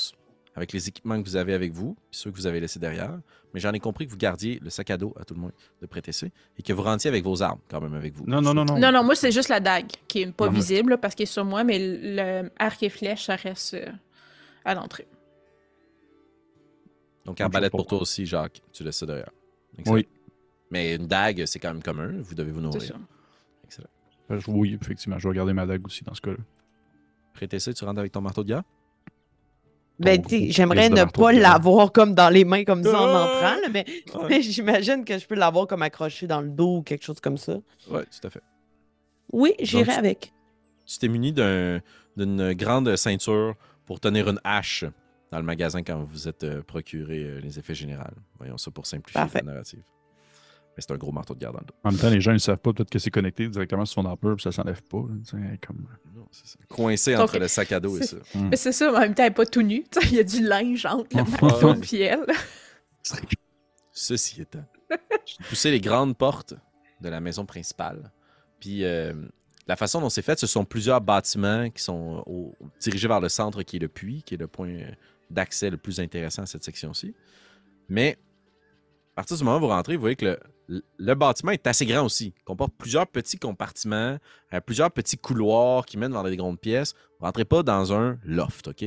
avec 0.54 0.72
les 0.72 0.88
équipements 0.88 1.22
que 1.22 1.26
vous 1.28 1.36
avez 1.36 1.54
avec 1.54 1.72
vous, 1.72 1.94
puis 2.10 2.18
ceux 2.20 2.30
que 2.30 2.36
vous 2.36 2.46
avez 2.46 2.60
laissés 2.60 2.78
derrière. 2.78 3.18
Mais 3.54 3.60
j'en 3.60 3.72
ai 3.72 3.80
compris 3.80 4.06
que 4.06 4.10
vous 4.10 4.18
gardiez 4.18 4.58
le 4.62 4.68
sac 4.68 4.90
à 4.90 4.98
dos, 4.98 5.14
à 5.18 5.24
tout 5.24 5.32
le 5.34 5.40
moins, 5.40 5.52
de 5.80 5.86
Prétessé, 5.86 6.32
et 6.58 6.62
que 6.62 6.72
vous 6.72 6.82
rentriez 6.82 7.08
avec 7.08 7.24
vos 7.24 7.42
armes, 7.42 7.60
quand 7.68 7.80
même, 7.80 7.94
avec 7.94 8.12
vous. 8.14 8.24
Non, 8.26 8.42
non, 8.42 8.52
non, 8.52 8.64
non. 8.64 8.78
Non, 8.78 8.92
non, 8.92 9.02
moi, 9.04 9.14
c'est 9.14 9.32
juste 9.32 9.48
la 9.48 9.60
dague 9.60 9.90
qui 10.08 10.22
est 10.22 10.32
pas 10.32 10.46
Non, 10.46 10.52
visible 10.52 10.90
là, 10.90 10.98
parce 10.98 11.14
qu'elle 11.14 11.24
est 11.24 11.26
sur 11.32 11.44
moi, 11.44 11.64
mais 11.64 11.78
le 11.78 12.50
arc 12.58 12.82
et 12.82 12.90
flèche, 12.90 13.26
ça 13.26 13.36
reste 13.36 13.74
euh, 13.74 13.86
à 14.64 14.74
l'entrée. 14.74 15.06
Donc, 17.26 17.40
arbalète 17.40 17.72
pour 17.72 17.86
toi 17.86 18.00
aussi, 18.00 18.24
Jacques. 18.24 18.62
Tu 18.72 18.82
laisses 18.84 18.96
ça 18.96 19.06
derrière. 19.06 19.30
Excellent. 19.78 19.96
Oui. 19.96 20.08
Mais 20.70 20.94
une 20.94 21.06
dague, 21.06 21.44
c'est 21.46 21.58
quand 21.58 21.72
même 21.72 21.82
commun. 21.82 22.12
Vous 22.20 22.34
devez 22.34 22.50
vous 22.50 22.60
nourrir. 22.60 22.80
ça. 22.82 22.94
Excellent. 23.64 23.88
Euh, 24.30 24.40
je- 24.40 24.50
Oui, 24.50 24.78
effectivement, 24.80 25.18
je 25.18 25.28
vais 25.28 25.34
garder 25.34 25.52
ma 25.52 25.66
dague 25.66 25.84
aussi 25.86 26.02
dans 26.04 26.14
ce 26.14 26.20
cas-là. 26.20 26.38
Prétessé, 27.34 27.74
tu 27.74 27.84
rentres 27.84 28.00
avec 28.00 28.12
ton 28.12 28.20
marteau 28.20 28.42
de 28.42 28.48
guerre? 28.48 28.62
Ben, 29.98 30.22
j'aimerais 30.28 30.90
ne 30.90 31.04
pas 31.04 31.32
l'avoir 31.32 31.90
comme 31.90 32.14
dans 32.14 32.28
les 32.28 32.44
mains 32.44 32.64
comme 32.64 32.82
ça 32.84 33.00
en 33.00 33.06
Ah! 33.06 33.24
entrant, 33.24 33.60
là, 33.62 33.68
mais, 33.72 33.84
Ouais. 34.14 34.26
mais 34.28 34.42
j'imagine 34.42 35.04
que 35.06 35.16
je 35.18 35.26
peux 35.26 35.34
l'avoir 35.36 35.66
comme 35.66 35.80
accroché 35.82 36.26
dans 36.26 36.42
le 36.42 36.50
dos 36.50 36.78
ou 36.78 36.82
quelque 36.82 37.02
chose 37.04 37.18
comme 37.20 37.38
ça. 37.38 37.54
Oui, 37.90 38.02
tout 38.02 38.26
à 38.26 38.30
fait. 38.30 38.42
Oui, 39.32 39.54
j'irai 39.60 39.92
avec. 39.94 40.32
Tu 40.84 40.98
t'es 40.98 41.08
muni 41.08 41.32
d'un- 41.32 41.80
d'une 42.16 42.52
grande 42.52 42.94
ceinture 42.96 43.54
pour 43.86 43.98
tenir 44.00 44.28
une 44.28 44.40
hache 44.44 44.84
dans 45.36 45.40
le 45.40 45.46
magasin 45.46 45.82
quand 45.82 46.02
vous 46.02 46.28
êtes 46.28 46.44
euh, 46.44 46.62
procuré 46.62 47.22
euh, 47.22 47.40
les 47.40 47.58
effets 47.58 47.74
généraux. 47.74 48.04
Voyons 48.38 48.56
ça 48.56 48.70
pour 48.70 48.86
simplifier 48.86 49.20
Parfait. 49.20 49.40
la 49.44 49.52
narrative. 49.52 49.82
Mais 50.74 50.82
c'est 50.82 50.92
un 50.92 50.96
gros 50.96 51.12
marteau 51.12 51.34
de 51.34 51.40
guerre 51.40 51.52
dans 51.52 51.58
le 51.60 51.66
dos. 51.66 51.74
En 51.84 51.90
même 51.90 52.00
temps, 52.00 52.08
les 52.08 52.22
gens 52.22 52.32
ne 52.32 52.38
savent 52.38 52.58
pas 52.58 52.72
peut-être 52.72 52.88
que 52.88 52.98
c'est 52.98 53.10
connecté 53.10 53.46
directement 53.46 53.84
sur 53.84 54.00
son 54.00 54.06
armure, 54.06 54.36
puis 54.36 54.42
ça 54.44 54.52
s'enlève 54.52 54.82
pas. 54.84 54.96
là, 54.96 55.38
comme... 55.66 55.86
Non, 56.14 56.26
ça. 56.32 56.58
Coincé 56.70 57.12
Donc, 57.12 57.24
entre 57.24 57.38
le 57.38 57.48
sac 57.48 57.70
à 57.72 57.80
dos 57.80 57.98
et 57.98 58.04
ça. 58.04 58.16
Mais 58.34 58.56
c'est 58.56 58.72
ça, 58.72 58.90
mais 58.90 58.96
en 58.96 59.00
même 59.00 59.14
temps, 59.14 59.24
elle 59.24 59.30
est 59.30 59.34
pas 59.34 59.44
tout 59.44 59.60
nue. 59.60 59.84
Il 60.04 60.14
y 60.14 60.20
a 60.20 60.24
du 60.24 60.42
linge 60.42 60.86
entre 60.86 61.14
le 61.16 61.24
marteau 61.42 61.74
et 61.92 62.00
elle. 62.00 62.26
Ceci 63.92 64.40
étant, 64.40 64.64
j'ai 65.26 65.44
poussé 65.50 65.70
les 65.70 65.80
grandes 65.80 66.16
portes 66.16 66.54
de 67.02 67.10
la 67.10 67.20
maison 67.20 67.44
principale. 67.44 68.10
Puis 68.58 68.84
euh, 68.84 69.12
la 69.66 69.76
façon 69.76 70.00
dont 70.00 70.08
c'est 70.08 70.22
fait, 70.22 70.38
ce 70.38 70.46
sont 70.46 70.64
plusieurs 70.64 71.00
bâtiments 71.00 71.68
qui 71.70 71.82
sont 71.82 72.22
au- 72.26 72.54
dirigés 72.80 73.08
vers 73.08 73.20
le 73.20 73.28
centre, 73.28 73.62
qui 73.62 73.76
est 73.76 73.80
le 73.80 73.88
puits, 73.88 74.22
qui 74.22 74.34
est 74.34 74.38
le 74.38 74.46
point 74.46 74.68
euh, 74.68 74.90
d'accès 75.30 75.70
le 75.70 75.76
plus 75.76 75.98
intéressant 76.00 76.42
à 76.42 76.46
cette 76.46 76.64
section-ci. 76.64 77.14
Mais 77.88 78.16
à 79.12 79.16
partir 79.16 79.36
du 79.36 79.44
moment 79.44 79.56
où 79.56 79.60
vous 79.60 79.68
rentrez, 79.68 79.96
vous 79.96 80.00
voyez 80.00 80.16
que 80.16 80.38
le, 80.68 81.14
bâtiment 81.14 81.52
est 81.52 81.66
assez 81.66 81.86
grand 81.86 82.04
aussi. 82.04 82.32
Il 82.36 82.44
comporte 82.44 82.74
plusieurs 82.76 83.06
petits 83.06 83.38
compartiments, 83.38 84.18
euh, 84.52 84.60
plusieurs 84.60 84.90
petits 84.90 85.16
couloirs 85.16 85.84
qui 85.86 85.98
mènent 85.98 86.12
vers 86.12 86.24
des 86.24 86.36
grandes 86.36 86.60
pièces. 86.60 86.94
Vous 87.18 87.26
rentrez 87.26 87.44
pas 87.44 87.62
dans 87.62 87.92
un 87.92 88.18
loft, 88.24 88.68
OK? 88.68 88.84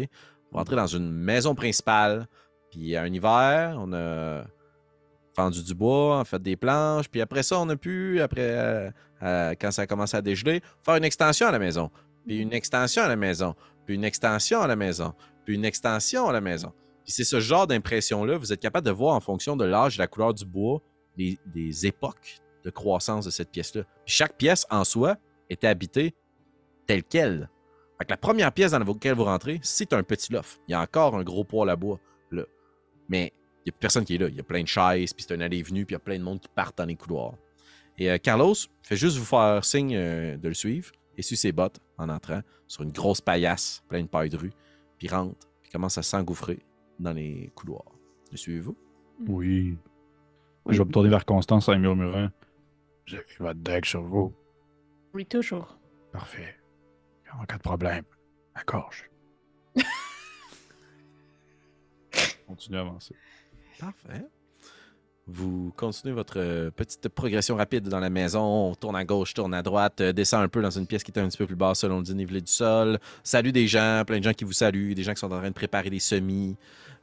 Vous 0.51 0.57
rentrez 0.57 0.75
dans 0.75 0.87
une 0.87 1.11
maison 1.11 1.55
principale, 1.55 2.27
puis 2.71 2.95
un 2.95 3.05
hiver, 3.05 3.75
on 3.79 3.91
a 3.93 4.45
fendu 5.35 5.63
du 5.63 5.73
bois, 5.73 6.23
fait 6.25 6.41
des 6.41 6.55
planches, 6.55 7.07
puis 7.09 7.21
après 7.21 7.43
ça, 7.43 7.59
on 7.59 7.69
a 7.69 7.75
pu, 7.75 8.21
après, 8.21 8.41
euh, 8.41 8.89
euh, 9.23 9.53
quand 9.59 9.71
ça 9.71 9.83
a 9.83 9.87
commencé 9.87 10.17
à 10.17 10.21
dégeler, 10.21 10.61
faire 10.81 10.95
une 10.95 11.03
extension 11.03 11.47
à 11.47 11.51
la 11.51 11.59
maison, 11.59 11.89
puis 12.25 12.39
une 12.39 12.53
extension 12.53 13.03
à 13.03 13.07
la 13.07 13.15
maison, 13.15 13.55
puis 13.85 13.95
une 13.95 14.03
extension 14.03 14.61
à 14.61 14.67
la 14.67 14.75
maison, 14.75 15.13
puis 15.45 15.55
une 15.55 15.65
extension 15.65 16.27
à 16.27 16.33
la 16.33 16.41
maison. 16.41 16.73
Puis 17.03 17.13
c'est 17.13 17.23
ce 17.23 17.39
genre 17.39 17.67
d'impression-là, 17.67 18.37
vous 18.37 18.53
êtes 18.53 18.59
capable 18.59 18.85
de 18.85 18.91
voir 18.91 19.15
en 19.15 19.19
fonction 19.19 19.55
de 19.55 19.65
l'âge 19.65 19.95
et 19.95 19.99
la 19.99 20.07
couleur 20.07 20.33
du 20.33 20.45
bois, 20.45 20.81
les, 21.17 21.37
des 21.45 21.87
époques 21.87 22.39
de 22.63 22.69
croissance 22.69 23.25
de 23.25 23.31
cette 23.31 23.51
pièce-là. 23.51 23.83
Puis 24.05 24.13
chaque 24.13 24.37
pièce 24.37 24.65
en 24.69 24.83
soi 24.83 25.15
était 25.49 25.67
habitée 25.67 26.13
telle 26.85 27.03
qu'elle. 27.03 27.49
Fait 27.97 28.05
que 28.05 28.11
la 28.11 28.17
première 28.17 28.51
pièce 28.51 28.71
dans 28.71 28.79
laquelle 28.79 29.15
vous 29.15 29.25
rentrez, 29.25 29.59
c'est 29.61 29.93
un 29.93 30.03
petit 30.03 30.31
loft. 30.31 30.61
Il 30.67 30.71
y 30.71 30.73
a 30.73 30.81
encore 30.81 31.15
un 31.15 31.23
gros 31.23 31.43
poêle 31.43 31.69
à 31.69 31.75
bois, 31.75 31.99
là. 32.31 32.43
Mais 33.09 33.33
il 33.65 33.71
n'y 33.71 33.75
a 33.75 33.77
personne 33.79 34.05
qui 34.05 34.15
est 34.15 34.17
là. 34.17 34.27
Il 34.29 34.35
y 34.35 34.39
a 34.39 34.43
plein 34.43 34.61
de 34.61 34.67
chaises, 34.67 35.13
puis 35.13 35.25
c'est 35.27 35.33
un 35.35 35.41
allée 35.41 35.61
venue, 35.61 35.85
puis 35.85 35.93
il 35.93 35.97
y 35.97 36.01
a 36.01 36.03
plein 36.03 36.17
de 36.17 36.23
monde 36.23 36.39
qui 36.39 36.49
partent 36.49 36.77
dans 36.77 36.85
les 36.85 36.95
couloirs. 36.95 37.35
Et 37.97 38.09
euh, 38.09 38.17
Carlos 38.17 38.55
fait 38.83 38.95
juste 38.95 39.17
vous 39.17 39.25
faire 39.25 39.63
signe 39.63 39.95
euh, 39.95 40.37
de 40.37 40.47
le 40.47 40.53
suivre, 40.53 40.91
et 41.17 41.21
suit 41.21 41.35
ses 41.35 41.51
bottes 41.51 41.79
en 41.97 42.07
entrant 42.07 42.41
sur 42.65 42.83
une 42.83 42.91
grosse 42.91 43.19
paillasse, 43.19 43.83
pleine 43.89 44.05
de 44.05 44.09
paille 44.09 44.29
de 44.29 44.37
rue, 44.37 44.53
puis 44.97 45.09
rentre, 45.09 45.47
puis 45.61 45.69
commence 45.69 45.97
à 45.97 46.03
s'engouffrer 46.03 46.59
dans 46.97 47.11
les 47.11 47.51
couloirs. 47.55 47.91
Le 48.31 48.37
suivez-vous? 48.37 48.77
Oui. 49.27 49.77
Je 50.67 50.77
vais 50.77 50.85
me 50.85 50.91
tourner 50.91 51.09
vers 51.09 51.25
Constance 51.25 51.67
en 51.67 51.77
murmurant. 51.77 52.29
Avez 53.11 53.23
votre 53.39 53.59
deck 53.59 53.85
sur 53.85 54.03
vous. 54.03 54.33
Oui, 55.13 55.25
toujours. 55.25 55.77
Parfait. 56.11 56.55
En 57.37 57.43
cas 57.45 57.57
de 57.57 57.61
problème, 57.61 58.05
la 58.55 58.63
gorge. 58.63 59.09
Continue 62.47 62.77
à 62.77 62.81
avancer. 62.81 63.15
Parfait. 63.79 64.25
Vous 65.31 65.71
continuez 65.77 66.13
votre 66.13 66.39
euh, 66.39 66.71
petite 66.71 67.07
progression 67.07 67.55
rapide 67.55 67.87
dans 67.87 67.99
la 67.99 68.09
maison. 68.09 68.41
On 68.41 68.75
tourne 68.75 68.95
à 68.95 69.05
gauche, 69.05 69.35
tourne 69.35 69.53
à 69.53 69.61
droite, 69.61 70.01
euh, 70.01 70.11
descend 70.11 70.43
un 70.43 70.47
peu 70.47 70.61
dans 70.61 70.71
une 70.71 70.87
pièce 70.87 71.03
qui 71.03 71.11
est 71.11 71.19
un 71.19 71.27
petit 71.27 71.37
peu 71.37 71.45
plus 71.45 71.55
basse 71.55 71.79
selon 71.79 71.99
le 71.99 72.03
dénivelé 72.03 72.41
du 72.41 72.51
sol. 72.51 72.99
Salue 73.23 73.51
des 73.51 73.67
gens, 73.67 74.03
plein 74.07 74.17
de 74.17 74.23
gens 74.23 74.33
qui 74.33 74.43
vous 74.43 74.53
saluent, 74.53 74.95
des 74.95 75.03
gens 75.03 75.13
qui 75.13 75.19
sont 75.19 75.31
en 75.31 75.37
train 75.37 75.49
de 75.49 75.53
préparer 75.53 75.91
des 75.91 75.99
semis. 75.99 76.57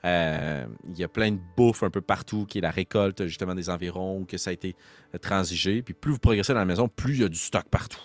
Euh, 0.05 0.67
Il 0.89 0.99
y 0.99 1.05
a 1.05 1.09
plein 1.09 1.31
de 1.31 1.39
bouffe 1.57 1.85
un 1.85 1.91
peu 1.91 2.01
partout 2.01 2.47
qui 2.47 2.59
est 2.59 2.63
la 2.63 2.73
récolte 2.73 3.27
justement 3.27 3.55
des 3.55 3.71
environs, 3.71 4.25
que 4.25 4.37
ça 4.37 4.51
a 4.51 4.53
été 4.53 4.75
transigé. 5.23 5.83
Puis 5.83 5.95
plus 5.95 6.13
vous 6.13 6.19
progressez 6.19 6.53
dans 6.53 6.59
la 6.59 6.65
maison, 6.65 6.89
plus 6.89 7.15
il 7.15 7.21
y 7.23 7.25
a 7.25 7.29
du 7.29 7.39
stock 7.39 7.69
partout. 7.71 8.03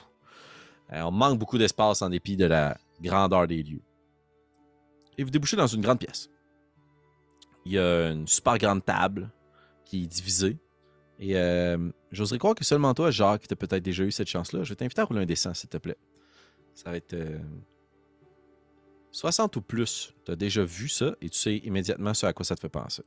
On 0.92 1.12
manque 1.12 1.40
beaucoup 1.40 1.58
d'espace 1.58 2.02
en 2.02 2.10
dépit 2.10 2.36
de 2.36 2.46
la 2.46 2.78
grandeur 3.02 3.48
des 3.48 3.64
lieux. 3.64 3.82
Et 5.18 5.24
vous 5.24 5.30
débouchez 5.30 5.56
dans 5.56 5.68
une 5.68 5.82
grande 5.82 6.00
pièce. 6.00 6.30
Il 7.66 7.74
y 7.74 7.80
a 7.80 8.10
une 8.12 8.28
super 8.28 8.58
grande 8.58 8.84
table 8.84 9.30
qui 9.86 10.04
est 10.04 10.08
divisée. 10.08 10.58
Et 11.20 11.38
euh, 11.38 11.78
j'oserais 12.12 12.40
croire 12.40 12.56
que 12.56 12.64
seulement 12.64 12.94
toi, 12.94 13.12
Jacques, 13.12 13.48
tu 13.48 13.54
as 13.54 13.56
peut-être 13.56 13.84
déjà 13.84 14.04
eu 14.04 14.12
cette 14.12 14.28
chance-là. 14.28 14.64
Je 14.64 14.70
vais 14.70 14.76
t'inviter 14.76 15.02
à 15.02 15.06
rouler 15.06 15.22
un 15.22 15.26
dessin, 15.26 15.54
s'il 15.54 15.70
te 15.70 15.78
plaît. 15.78 15.98
Ça 16.74 16.90
va 16.90 16.98
être 16.98 17.14
euh, 17.14 17.38
60 19.12 19.56
ou 19.58 19.62
plus. 19.62 20.16
Tu 20.26 20.32
as 20.32 20.36
déjà 20.36 20.64
vu 20.64 20.90
ça 20.90 21.14
et 21.22 21.30
tu 21.30 21.38
sais 21.38 21.58
immédiatement 21.58 22.14
ce 22.14 22.26
à 22.26 22.34
quoi 22.34 22.46
ça 22.46 22.56
te 22.56 22.62
fait 22.62 22.70
penser. 22.70 23.04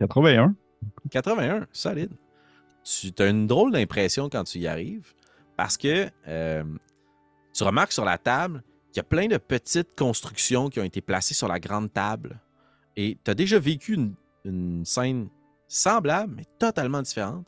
81. 0.00 0.54
81, 1.10 1.66
solide. 1.72 2.12
Tu 2.84 3.12
as 3.18 3.28
une 3.28 3.46
drôle 3.46 3.72
d'impression 3.72 4.28
quand 4.28 4.44
tu 4.44 4.58
y 4.58 4.66
arrives 4.66 5.14
parce 5.56 5.76
que 5.76 6.10
euh, 6.26 6.64
tu 7.52 7.62
remarques 7.62 7.92
sur 7.92 8.04
la 8.04 8.18
table 8.18 8.62
qu'il 8.88 8.98
y 8.98 9.00
a 9.00 9.04
plein 9.04 9.28
de 9.28 9.36
petites 9.36 9.96
constructions 9.96 10.68
qui 10.68 10.80
ont 10.80 10.84
été 10.84 11.00
placées 11.00 11.34
sur 11.34 11.48
la 11.48 11.60
grande 11.60 11.92
table. 11.92 12.40
Et 12.96 13.18
tu 13.24 13.30
as 13.30 13.34
déjà 13.34 13.58
vécu 13.58 13.94
une, 13.94 14.14
une 14.44 14.84
scène 14.84 15.28
semblable, 15.68 16.34
mais 16.36 16.44
totalement 16.58 17.02
différente, 17.02 17.46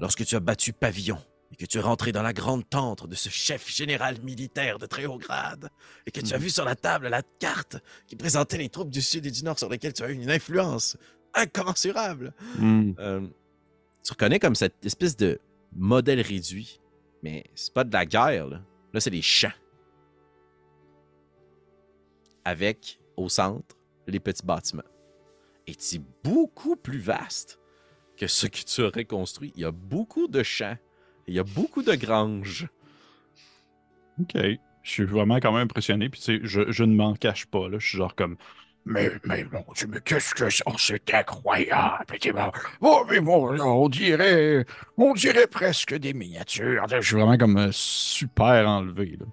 lorsque 0.00 0.24
tu 0.24 0.36
as 0.36 0.40
battu 0.40 0.72
pavillon 0.72 1.18
et 1.52 1.56
que 1.56 1.66
tu 1.66 1.78
es 1.78 1.80
rentré 1.80 2.12
dans 2.12 2.22
la 2.22 2.32
grande 2.32 2.68
tente 2.68 3.06
de 3.06 3.14
ce 3.14 3.28
chef 3.28 3.68
général 3.68 4.20
militaire 4.22 4.78
de 4.78 4.86
très 4.86 5.06
haut 5.06 5.18
grade 5.18 5.68
et 6.06 6.10
que 6.10 6.20
tu 6.20 6.34
as 6.34 6.38
vu 6.38 6.50
sur 6.50 6.64
la 6.64 6.74
table 6.74 7.08
la 7.08 7.22
carte 7.38 7.76
qui 8.06 8.16
présentait 8.16 8.58
les 8.58 8.68
troupes 8.68 8.90
du 8.90 9.02
Sud 9.02 9.26
et 9.26 9.30
du 9.30 9.44
Nord 9.44 9.58
sur 9.58 9.68
lesquelles 9.68 9.92
tu 9.92 10.02
as 10.02 10.10
eu 10.10 10.14
une 10.14 10.30
influence 10.30 10.96
incommensurable. 11.34 12.32
Hmm. 12.58 12.92
Euh, 12.98 13.26
tu 14.04 14.12
reconnais 14.12 14.38
comme 14.38 14.54
cette 14.54 14.84
espèce 14.84 15.16
de 15.16 15.40
modèle 15.74 16.20
réduit, 16.20 16.80
mais 17.22 17.44
c'est 17.54 17.72
pas 17.72 17.84
de 17.84 17.92
la 17.92 18.06
guerre, 18.06 18.46
là. 18.46 18.60
Là, 18.92 19.00
c'est 19.00 19.10
des 19.10 19.22
champs. 19.22 19.48
Avec, 22.44 23.00
au 23.16 23.28
centre, 23.28 23.76
les 24.06 24.20
petits 24.20 24.44
bâtiments. 24.44 24.82
Et 25.66 25.74
c'est 25.78 26.02
beaucoup 26.22 26.76
plus 26.76 26.98
vaste 26.98 27.58
que 28.16 28.26
ce 28.26 28.46
que 28.46 28.58
tu 28.64 28.82
aurais 28.82 29.04
construit. 29.04 29.52
Il 29.56 29.62
y 29.62 29.64
a 29.64 29.70
beaucoup 29.70 30.28
de 30.28 30.42
champs. 30.42 30.76
Il 31.26 31.34
y 31.34 31.38
a 31.38 31.44
beaucoup 31.44 31.82
de 31.82 31.94
granges. 31.94 32.68
Ok. 34.20 34.36
Je 34.82 34.90
suis 34.90 35.04
vraiment 35.04 35.36
quand 35.36 35.52
même 35.52 35.62
impressionné. 35.62 36.10
Puis, 36.10 36.20
tu 36.20 36.38
sais, 36.38 36.40
je, 36.42 36.70
je 36.70 36.84
ne 36.84 36.94
m'en 36.94 37.14
cache 37.14 37.46
pas. 37.46 37.68
Là. 37.68 37.78
Je 37.78 37.88
suis 37.88 37.98
genre 37.98 38.14
comme. 38.14 38.36
Mais, 38.86 39.10
mais 39.24 39.44
mon 39.50 39.64
Dieu, 39.74 39.86
mais 39.88 40.00
qu'est-ce 40.04 40.34
que 40.34 40.50
c'est? 40.50 40.62
Oh, 40.66 40.74
c'est 40.76 41.14
incroyable. 41.14 42.04
Oh, 42.82 43.06
mais 43.08 43.20
bon, 43.20 43.58
on 43.58 43.88
dirait, 43.88 44.66
on 44.98 45.14
dirait 45.14 45.46
presque 45.46 45.94
des 45.94 46.12
miniatures. 46.12 46.86
Je 46.88 47.00
suis 47.00 47.16
vraiment 47.16 47.38
comme 47.38 47.56
euh, 47.56 47.70
super 47.72 48.68
enlevé. 48.68 49.16
Là. 49.18 49.26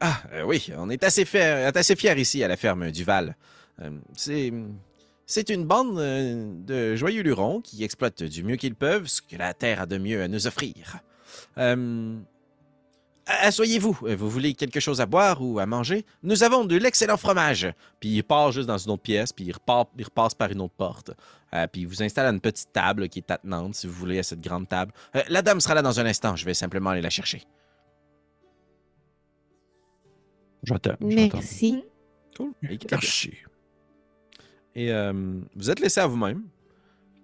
Ah, 0.00 0.22
euh, 0.32 0.42
oui, 0.44 0.72
on 0.78 0.90
est 0.90 1.02
assez 1.02 1.24
fiers 1.24 1.70
assez 1.74 1.96
fiers 1.96 2.20
ici 2.20 2.44
à 2.44 2.48
la 2.48 2.56
ferme 2.56 2.92
du 2.92 3.02
Val. 3.02 3.30
Euh, 3.30 3.32
c'est. 4.14 4.52
C'est 5.24 5.48
une 5.48 5.64
bande 5.64 5.98
euh, 5.98 6.52
de 6.66 6.94
joyeux 6.94 7.22
lurons 7.22 7.60
qui 7.60 7.84
exploitent 7.84 8.22
du 8.22 8.42
mieux 8.42 8.56
qu'ils 8.56 8.74
peuvent 8.74 9.06
ce 9.06 9.22
que 9.22 9.36
la 9.36 9.54
Terre 9.54 9.80
a 9.80 9.86
de 9.86 9.96
mieux 9.96 10.20
à 10.20 10.28
nous 10.28 10.46
offrir. 10.46 10.98
Euh, 11.56 12.18
Asseyez-vous. 13.24 13.96
Vous 14.02 14.28
voulez 14.28 14.52
quelque 14.54 14.80
chose 14.80 15.00
à 15.00 15.06
boire 15.06 15.40
ou 15.40 15.60
à 15.60 15.64
manger? 15.64 16.04
Nous 16.22 16.42
avons 16.42 16.64
de 16.64 16.76
l'excellent 16.76 17.16
fromage. 17.16 17.72
Puis 18.00 18.10
il 18.10 18.22
part 18.24 18.50
juste 18.50 18.66
dans 18.66 18.78
une 18.78 18.90
autre 18.90 19.02
pièce, 19.02 19.32
puis 19.32 19.44
il, 19.44 19.52
repart, 19.52 19.88
il 19.96 20.04
repasse 20.04 20.34
par 20.34 20.50
une 20.50 20.60
autre 20.60 20.74
porte. 20.76 21.12
Euh, 21.54 21.66
puis 21.68 21.82
il 21.82 21.86
vous 21.86 22.02
installe 22.02 22.26
à 22.26 22.30
une 22.30 22.40
petite 22.40 22.72
table 22.72 23.08
qui 23.08 23.20
est 23.20 23.30
attenante, 23.30 23.76
si 23.76 23.86
vous 23.86 23.92
voulez, 23.92 24.18
à 24.18 24.22
cette 24.24 24.40
grande 24.40 24.68
table. 24.68 24.92
Euh, 25.14 25.22
la 25.28 25.40
dame 25.40 25.60
sera 25.60 25.74
là 25.74 25.82
dans 25.82 26.00
un 26.00 26.06
instant. 26.06 26.34
Je 26.34 26.44
vais 26.44 26.54
simplement 26.54 26.90
aller 26.90 27.00
la 27.00 27.10
chercher. 27.10 27.44
J'attends. 30.64 30.96
j'attends. 31.00 31.36
Merci. 31.38 31.84
Cool. 32.36 32.52
Merci. 32.90 33.32
Et 34.74 34.92
euh, 34.92 35.40
vous 35.54 35.70
êtes 35.70 35.80
laissé 35.80 36.00
à 36.00 36.06
vous-même. 36.06 36.42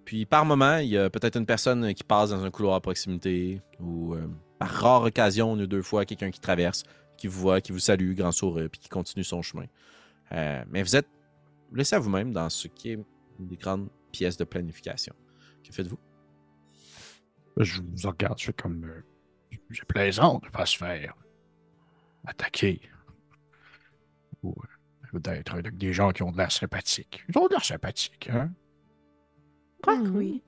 Puis 0.05 0.25
par 0.25 0.45
moment, 0.45 0.77
il 0.77 0.89
y 0.89 0.97
a 0.97 1.09
peut-être 1.09 1.37
une 1.37 1.45
personne 1.45 1.93
qui 1.93 2.03
passe 2.03 2.31
dans 2.31 2.43
un 2.43 2.51
couloir 2.51 2.75
à 2.75 2.81
proximité 2.81 3.61
ou 3.79 4.13
euh, 4.15 4.27
par 4.57 4.69
rare 4.69 5.03
occasion, 5.03 5.55
une 5.55 5.63
ou 5.63 5.67
deux 5.67 5.81
fois, 5.81 6.05
quelqu'un 6.05 6.31
qui 6.31 6.39
traverse, 6.39 6.83
qui 7.17 7.27
vous 7.27 7.39
voit, 7.39 7.61
qui 7.61 7.71
vous 7.71 7.79
salue, 7.79 8.13
grand 8.13 8.31
sourire, 8.31 8.69
puis 8.71 8.79
qui 8.79 8.89
continue 8.89 9.23
son 9.23 9.41
chemin. 9.41 9.65
Euh, 10.31 10.63
mais 10.69 10.83
vous 10.83 10.95
êtes 10.95 11.07
laissé 11.73 11.95
à 11.95 11.99
vous-même 11.99 12.31
dans 12.31 12.49
ce 12.49 12.67
qui 12.67 12.91
est 12.91 12.99
une 13.39 13.47
des 13.47 13.57
grandes 13.57 13.89
pièces 14.11 14.37
de 14.37 14.43
planification. 14.43 15.13
Que 15.63 15.73
faites-vous? 15.73 15.99
Je 17.57 17.81
vous 17.81 18.09
regarde, 18.09 18.39
je 18.39 18.45
fais 18.45 18.53
comme. 18.53 18.89
J'ai 19.69 19.83
plaisant 19.87 20.39
de 20.39 20.49
pas 20.49 20.65
se 20.65 20.77
faire 20.77 21.13
attaquer. 22.25 22.81
D'être 25.13 25.53
avec 25.55 25.77
des 25.77 25.93
gens 25.93 26.11
qui 26.11 26.21
ont 26.23 26.31
de 26.31 26.37
l'air 26.37 26.51
sympathique. 26.51 27.23
Ils 27.29 27.37
ont 27.37 27.47
de 27.47 27.51
l'air 27.53 27.63
sympathique, 27.65 28.29
hein? 28.31 28.51
Quoi 29.83 29.97
que 29.97 30.03
Mhm. 30.03 30.15
oui. 30.17 30.43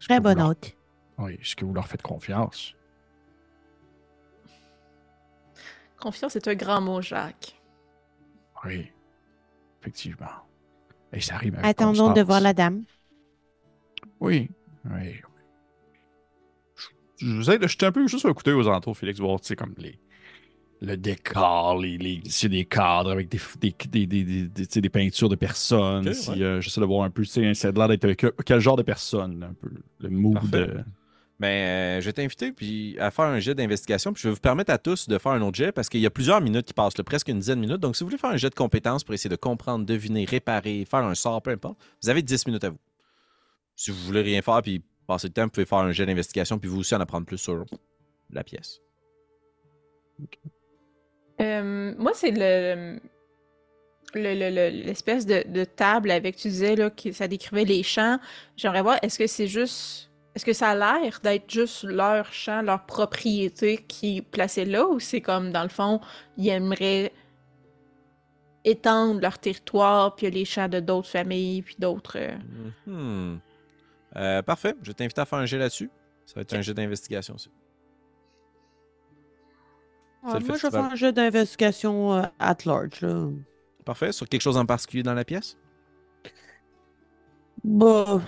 Très 0.00 0.18
bonne 0.20 0.38
leur- 0.38 0.48
hôte. 0.48 0.76
Oui, 1.18 1.34
est-ce 1.40 1.54
que 1.54 1.64
vous 1.64 1.72
leur 1.74 1.86
faites 1.86 2.02
confiance? 2.02 2.74
Confiance 6.00 6.36
est 6.36 6.48
un 6.48 6.54
grand 6.54 6.80
mot, 6.80 7.00
Jacques. 7.00 7.60
Oui, 8.64 8.90
effectivement. 9.80 10.26
Et 11.12 11.20
ça 11.20 11.36
arrive 11.36 11.54
avec 11.54 11.66
Attendons 11.66 12.12
de 12.12 12.22
voir 12.22 12.40
la 12.40 12.52
dame. 12.52 12.84
Oui, 14.20 14.50
oui. 14.86 15.20
Je 17.18 17.34
vous 17.36 17.50
aide 17.50 17.62
de 17.62 17.68
jeter 17.68 17.86
un 17.86 17.92
peu 17.92 18.06
juste 18.06 18.26
un 18.26 18.32
coup 18.34 18.42
d'œil 18.42 18.54
aux 18.54 18.66
alentours, 18.68 18.96
Félix, 18.96 19.20
voir, 19.20 19.40
tu 19.40 19.46
sais, 19.46 19.56
comme 19.56 19.74
les. 19.78 19.98
Le 20.84 20.96
décor, 20.96 21.78
les, 21.78 21.96
les, 21.98 22.20
c'est 22.28 22.48
des 22.48 22.64
cadres 22.64 23.10
avec 23.10 23.28
des, 23.28 23.38
des, 23.60 24.06
des, 24.06 24.06
des, 24.06 24.80
des- 24.80 24.88
peintures 24.90 25.28
de 25.28 25.36
personnes. 25.36 26.12
Si, 26.12 26.30
ouais. 26.30 26.42
euh, 26.42 26.60
J'essaie 26.60 26.80
de 26.80 26.86
voir 26.86 27.04
un 27.04 27.10
peu, 27.10 27.22
tu 27.22 27.28
sais, 27.30 27.54
ça 27.54 27.68
a 27.68 27.72
l'air 27.72 27.88
d'être 27.88 28.12
que- 28.14 28.34
quel 28.44 28.60
genre 28.60 28.76
de 28.76 28.82
personne, 28.82 29.42
un 29.42 29.54
peu, 29.54 29.70
le 30.00 30.08
mood 30.10 30.34
Parfait. 30.34 30.66
de... 30.66 30.80
Ben, 31.40 31.48
euh, 31.48 32.00
je 32.00 32.06
vais 32.06 32.12
t'inviter 32.12 32.52
puis, 32.52 32.96
à 33.00 33.10
faire 33.10 33.24
un 33.24 33.40
jet 33.40 33.54
d'investigation. 33.54 34.12
Puis 34.12 34.22
je 34.22 34.28
vais 34.28 34.34
vous 34.34 34.40
permettre 34.40 34.72
à 34.72 34.78
tous 34.78 35.08
de 35.08 35.18
faire 35.18 35.32
un 35.32 35.42
autre 35.42 35.56
jet 35.56 35.72
parce 35.72 35.88
qu'il 35.88 36.00
y 36.00 36.06
a 36.06 36.10
plusieurs 36.10 36.40
minutes 36.40 36.66
qui 36.66 36.74
passent, 36.74 36.96
là, 36.96 37.02
presque 37.04 37.28
une 37.28 37.40
dizaine 37.40 37.56
de 37.60 37.66
minutes. 37.66 37.80
Donc, 37.80 37.96
si 37.96 38.04
vous 38.04 38.08
voulez 38.10 38.18
faire 38.20 38.30
un 38.30 38.36
jet 38.36 38.50
de 38.50 38.54
compétences 38.54 39.02
pour 39.04 39.14
essayer 39.14 39.30
de 39.30 39.34
comprendre, 39.36 39.84
deviner, 39.84 40.24
réparer, 40.26 40.84
faire 40.88 41.00
un 41.00 41.14
sort, 41.16 41.42
peu 41.42 41.50
importe, 41.50 41.76
vous 42.02 42.08
avez 42.08 42.22
10 42.22 42.46
minutes 42.46 42.64
à 42.64 42.70
vous. 42.70 42.78
Si 43.74 43.90
vous 43.90 43.98
voulez 43.98 44.22
rien 44.22 44.42
faire 44.42 44.62
puis 44.62 44.82
passer 45.08 45.26
le 45.26 45.32
temps, 45.32 45.42
vous 45.44 45.50
pouvez 45.50 45.66
faire 45.66 45.78
un 45.78 45.90
jet 45.92 46.06
d'investigation 46.06 46.58
puis 46.58 46.68
vous 46.68 46.78
aussi 46.80 46.94
en 46.94 47.00
apprendre 47.00 47.26
plus 47.26 47.38
sur 47.38 47.64
la 48.30 48.44
pièce. 48.44 48.80
Euh, 51.44 51.94
moi, 51.98 52.12
c'est 52.14 52.30
le. 52.30 52.98
le- 54.14 54.34
le- 54.34 54.50
le- 54.50 54.84
l'espèce 54.86 55.26
de, 55.26 55.42
de 55.48 55.64
table 55.64 56.10
avec, 56.10 56.36
tu 56.36 56.48
disais 56.48 56.76
là, 56.76 56.88
que 56.90 57.10
ça 57.12 57.26
décrivait 57.28 57.64
les 57.64 57.82
champs. 57.82 58.18
J'aimerais 58.56 58.82
voir, 58.82 58.98
est-ce 59.02 59.18
que 59.18 59.26
c'est 59.26 59.48
juste. 59.48 60.10
Est-ce 60.34 60.44
que 60.44 60.52
ça 60.52 60.70
a 60.70 60.74
l'air 60.74 61.20
d'être 61.22 61.48
juste 61.48 61.84
leur 61.84 62.32
champ, 62.32 62.60
leur 62.62 62.86
propriété 62.86 63.76
qui 63.88 64.16
est 64.18 64.22
placée 64.22 64.64
là, 64.64 64.84
ou 64.86 64.98
c'est 64.98 65.20
comme, 65.20 65.52
dans 65.52 65.62
le 65.62 65.68
fond, 65.68 66.00
ils 66.36 66.48
aimeraient 66.48 67.12
étendre 68.64 69.20
leur 69.20 69.38
territoire, 69.38 70.14
puis 70.16 70.26
il 70.26 70.30
y 70.32 70.36
a 70.36 70.38
les 70.40 70.44
champs 70.44 70.68
de 70.68 70.80
d'autres 70.80 71.08
familles, 71.08 71.62
puis 71.62 71.76
d'autres. 71.78 72.18
euh, 72.18 72.36
Mhm. 72.86 73.40
Euh, 74.16 74.42
parfait. 74.42 74.74
Je 74.82 74.92
t'invite 74.92 75.18
à 75.18 75.24
faire 75.24 75.38
un 75.38 75.46
jet 75.46 75.58
là-dessus. 75.58 75.90
Ça 76.26 76.34
va 76.36 76.42
être 76.42 76.54
un 76.54 76.62
jet 76.62 76.72
d'investigation 76.74 77.34
aussi. 77.34 77.50
Ouais, 80.24 80.40
moi, 80.40 80.56
je 80.56 80.66
vais 80.66 80.70
faire 80.70 80.84
un 80.84 80.94
jeu 80.94 81.12
d'investigation 81.12 82.14
euh, 82.14 82.22
at 82.38 82.56
large. 82.64 83.02
Là. 83.02 83.28
Parfait. 83.84 84.12
Sur 84.12 84.28
quelque 84.28 84.40
chose 84.40 84.56
en 84.56 84.64
particulier 84.64 85.02
dans 85.02 85.14
la 85.14 85.24
pièce? 85.24 85.58
Bah, 87.62 88.20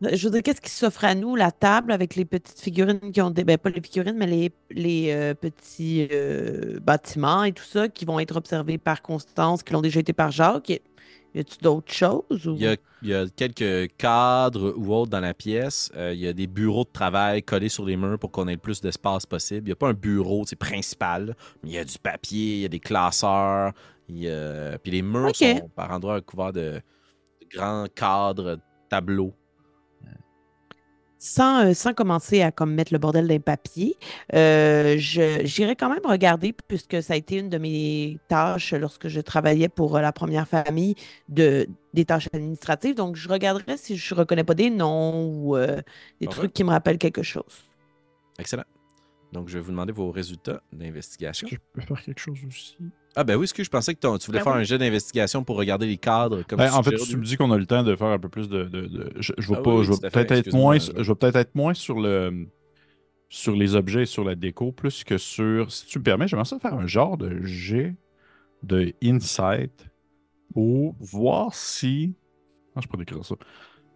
je 0.00 0.24
veux 0.24 0.32
dire, 0.32 0.42
qu'est-ce 0.42 0.60
qui 0.60 0.70
s'offre 0.70 1.04
à 1.04 1.14
nous? 1.14 1.36
La 1.36 1.52
table 1.52 1.92
avec 1.92 2.16
les 2.16 2.24
petites 2.24 2.60
figurines 2.60 3.12
qui 3.12 3.20
ont 3.20 3.30
des. 3.30 3.44
Ben, 3.44 3.58
pas 3.58 3.70
les 3.70 3.80
figurines, 3.80 4.16
mais 4.16 4.26
les, 4.26 4.52
les 4.70 5.12
euh, 5.12 5.34
petits 5.34 6.08
euh, 6.10 6.80
bâtiments 6.80 7.44
et 7.44 7.52
tout 7.52 7.64
ça 7.64 7.88
qui 7.88 8.04
vont 8.04 8.18
être 8.18 8.36
observés 8.36 8.78
par 8.78 9.02
Constance, 9.02 9.62
qui 9.62 9.72
l'ont 9.72 9.80
déjà 9.80 10.00
été 10.00 10.12
par 10.12 10.32
Jacques. 10.32 10.80
Y 11.36 11.40
a-tu 11.40 11.58
d'autres 11.60 11.92
choses? 11.92 12.46
Ou... 12.46 12.54
Il 12.54 12.62
y, 12.62 12.66
a, 12.66 12.76
il 13.02 13.08
y 13.08 13.14
a 13.14 13.26
quelques 13.28 13.94
cadres 13.98 14.72
ou 14.74 14.94
autres 14.94 15.10
dans 15.10 15.20
la 15.20 15.34
pièce. 15.34 15.92
Euh, 15.94 16.14
il 16.14 16.20
y 16.20 16.26
a 16.26 16.32
des 16.32 16.46
bureaux 16.46 16.84
de 16.84 16.90
travail 16.90 17.42
collés 17.42 17.68
sur 17.68 17.84
les 17.84 17.94
murs 17.94 18.18
pour 18.18 18.30
qu'on 18.30 18.48
ait 18.48 18.52
le 18.52 18.58
plus 18.58 18.80
d'espace 18.80 19.26
possible. 19.26 19.64
Il 19.64 19.66
n'y 19.66 19.72
a 19.72 19.76
pas 19.76 19.88
un 19.88 19.92
bureau 19.92 20.44
c'est 20.46 20.56
principal, 20.56 21.36
mais 21.62 21.68
il 21.68 21.74
y 21.74 21.78
a 21.78 21.84
du 21.84 21.98
papier, 21.98 22.54
il 22.54 22.60
y 22.60 22.64
a 22.64 22.68
des 22.68 22.80
classeurs. 22.80 23.72
Il 24.08 24.20
y 24.20 24.30
a... 24.30 24.78
Puis 24.78 24.92
les 24.92 25.02
murs 25.02 25.36
sont 25.36 25.70
par 25.76 25.90
endroits 25.90 26.22
couverts 26.22 26.54
de, 26.54 26.80
de 27.42 27.46
grands 27.54 27.86
cadres, 27.94 28.58
tableaux. 28.88 29.34
Sans, 31.28 31.66
euh, 31.66 31.74
sans 31.74 31.92
commencer 31.92 32.40
à 32.42 32.52
comme 32.52 32.72
mettre 32.72 32.92
le 32.92 33.00
bordel 33.00 33.26
d'un 33.26 33.40
papier, 33.40 33.96
euh, 34.32 34.96
je- 34.96 35.40
j'irai 35.44 35.74
quand 35.74 35.88
même 35.88 36.04
regarder, 36.04 36.52
puisque 36.68 37.02
ça 37.02 37.14
a 37.14 37.16
été 37.16 37.38
une 37.38 37.48
de 37.50 37.58
mes 37.58 38.18
tâches 38.28 38.72
lorsque 38.72 39.08
je 39.08 39.20
travaillais 39.20 39.68
pour 39.68 39.96
euh, 39.96 40.00
la 40.00 40.12
première 40.12 40.46
famille, 40.46 40.94
de, 41.28 41.66
des 41.94 42.04
tâches 42.04 42.28
administratives. 42.32 42.94
Donc, 42.94 43.16
je 43.16 43.28
regarderai 43.28 43.76
si 43.76 43.96
je 43.96 44.14
ne 44.14 44.20
reconnais 44.20 44.44
pas 44.44 44.54
des 44.54 44.70
noms 44.70 45.26
ou 45.26 45.56
euh, 45.56 45.80
des 46.20 46.26
Parfait. 46.26 46.40
trucs 46.42 46.52
qui 46.52 46.62
me 46.62 46.70
rappellent 46.70 46.98
quelque 46.98 47.24
chose. 47.24 47.64
Excellent. 48.38 48.64
Donc, 49.32 49.48
je 49.48 49.54
vais 49.58 49.60
vous 49.64 49.72
demander 49.72 49.92
vos 49.92 50.12
résultats 50.12 50.62
d'investigation. 50.72 51.48
je 51.50 51.56
peux 51.72 51.80
faire 51.80 52.02
quelque 52.04 52.20
chose 52.20 52.38
aussi? 52.46 52.76
Ah, 53.18 53.24
ben 53.24 53.36
oui, 53.36 53.44
est-ce 53.44 53.54
que 53.54 53.64
je 53.64 53.70
pensais 53.70 53.94
que 53.94 54.00
ton- 54.00 54.18
tu 54.18 54.26
voulais 54.26 54.40
Ben 54.40 54.44
faire 54.44 54.52
oui. 54.54 54.60
un 54.60 54.64
jet 54.64 54.76
d'investigation 54.78 55.42
pour 55.42 55.56
regarder 55.56 55.86
les 55.86 55.96
cadres 55.96 56.42
comme 56.42 56.58
Ben, 56.58 56.70
en 56.72 56.82
fait, 56.82 56.96
tu 56.96 57.16
me 57.16 57.24
dis 57.24 57.36
qu'on 57.38 57.50
a 57.50 57.56
le 57.56 57.64
temps 57.66 57.82
de 57.82 57.96
faire 57.96 58.08
un 58.08 58.18
peu 58.18 58.28
plus 58.28 58.48
de. 58.48 58.64
de- 58.64 58.86
de- 58.86 59.12
je, 59.18 59.32
je 59.38 59.48
vais 59.48 59.56
Ah 59.58 59.62
pas. 59.62 59.74
oui, 59.74 59.84
je 59.84 59.92
vais 59.92 60.10
peut-être 60.10 60.32
être 60.32 60.52
moins. 60.52 60.78
je- 60.78 60.92
vais 60.92 61.14
peut-être 61.14 61.36
être 61.36 61.54
moins 61.54 61.72
sur 61.74 61.98
le 61.98 62.46
sur 63.28 63.56
les 63.56 63.74
objets 63.74 64.02
et 64.02 64.06
sur 64.06 64.22
la 64.22 64.34
déco, 64.34 64.70
plus 64.70 65.02
que 65.02 65.16
sur. 65.18 65.72
Si 65.72 65.86
tu 65.86 65.98
me 65.98 66.04
permets, 66.04 66.28
j'aimerais 66.28 66.44
ça 66.44 66.58
faire 66.58 66.74
un 66.74 66.86
genre 66.86 67.16
de 67.16 67.40
jet 67.42 67.96
de 68.62 68.92
insight 69.02 69.88
pour 70.52 70.94
voir 71.00 71.54
si. 71.54 72.14
Ah, 72.74 72.80
je 72.82 72.88
peux 72.88 72.98
décrire 72.98 73.24
ça. 73.24 73.34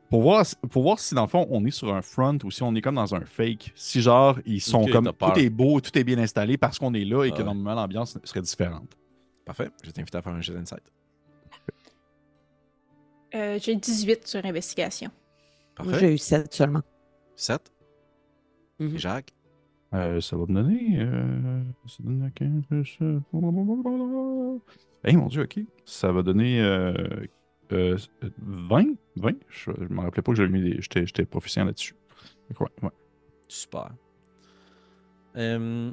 Pour 0.09 0.23
voir, 0.23 0.45
si- 0.45 0.57
pour 0.71 0.83
voir 0.83 0.99
si, 0.99 1.15
dans 1.15 1.23
le 1.23 1.29
fond, 1.29 1.47
on 1.51 1.65
est 1.65 1.71
sur 1.71 1.95
un 1.95 2.03
front 2.03 2.37
ou 2.43 2.51
si 2.51 2.63
on 2.65 2.75
est 2.75 2.81
comme 2.81 2.97
dans 2.97 3.15
un 3.15 3.21
fake. 3.25 3.71
Si, 3.77 4.01
genre, 4.01 4.39
ils 4.47 4.61
sont 4.61 4.85
comme. 4.87 5.13
Tout 5.13 5.39
est 5.39 5.51
beau, 5.51 5.81
tout 5.81 5.97
est 5.97 6.03
bien 6.05 6.19
installé 6.19 6.57
parce 6.57 6.79
qu'on 6.79 6.95
est 6.95 7.05
là 7.05 7.25
et 7.25 7.29
Ah 7.29 7.33
que 7.33 7.39
ouais. 7.39 7.45
normalement, 7.45 7.81
l'ambiance 7.81 8.19
serait 8.25 8.41
différente. 8.43 8.97
Parfait. 9.45 9.71
Je 9.83 9.91
t'invite 9.91 10.15
à 10.15 10.23
faire 10.23 10.33
un 10.33 10.41
jet 10.41 10.53
d'insight. 10.55 10.83
euh, 13.35 13.59
J'ai 13.61 13.77
18 13.77 14.27
sur 14.27 14.45
investigation. 14.45 15.11
Moi, 15.79 15.93
Parfait. 15.93 16.01
j'ai 16.09 16.15
eu 16.15 16.19
7 16.19 16.53
seulement. 16.53 16.83
7. 17.37 17.73
Mhm. 18.79 18.97
Jacques? 18.99 19.33
Euh, 19.93 20.21
ça 20.21 20.37
va 20.37 20.43
me 20.47 20.55
donner. 20.55 20.99
Euh, 21.01 21.63
ça 21.87 21.97
donne 22.03 22.31
15, 22.35 22.63
ça- 22.99 23.05
Hey, 25.03 25.17
mon 25.17 25.27
Dieu, 25.27 25.43
ok. 25.43 25.61
Ça 25.85 26.13
va 26.13 26.23
donner 26.23 26.61
euh, 26.63 26.93
euh, 27.73 27.97
20. 28.39 28.95
20. 29.17 29.33
Je 29.49 29.71
ne 29.71 29.89
me 29.89 30.01
rappelais 30.03 30.23
pas 30.23 30.33
que 30.33 30.37
j'avais 30.37 30.49
mis 30.51 30.63
des. 30.63 30.81
J'étais 30.83 31.07
j'étais 31.07 31.25
proficient 31.25 31.65
là-dessus. 31.65 31.95
Ouais, 32.61 32.67
ouais. 32.83 32.91
Super. 33.49 33.91
Euh, 35.37 35.91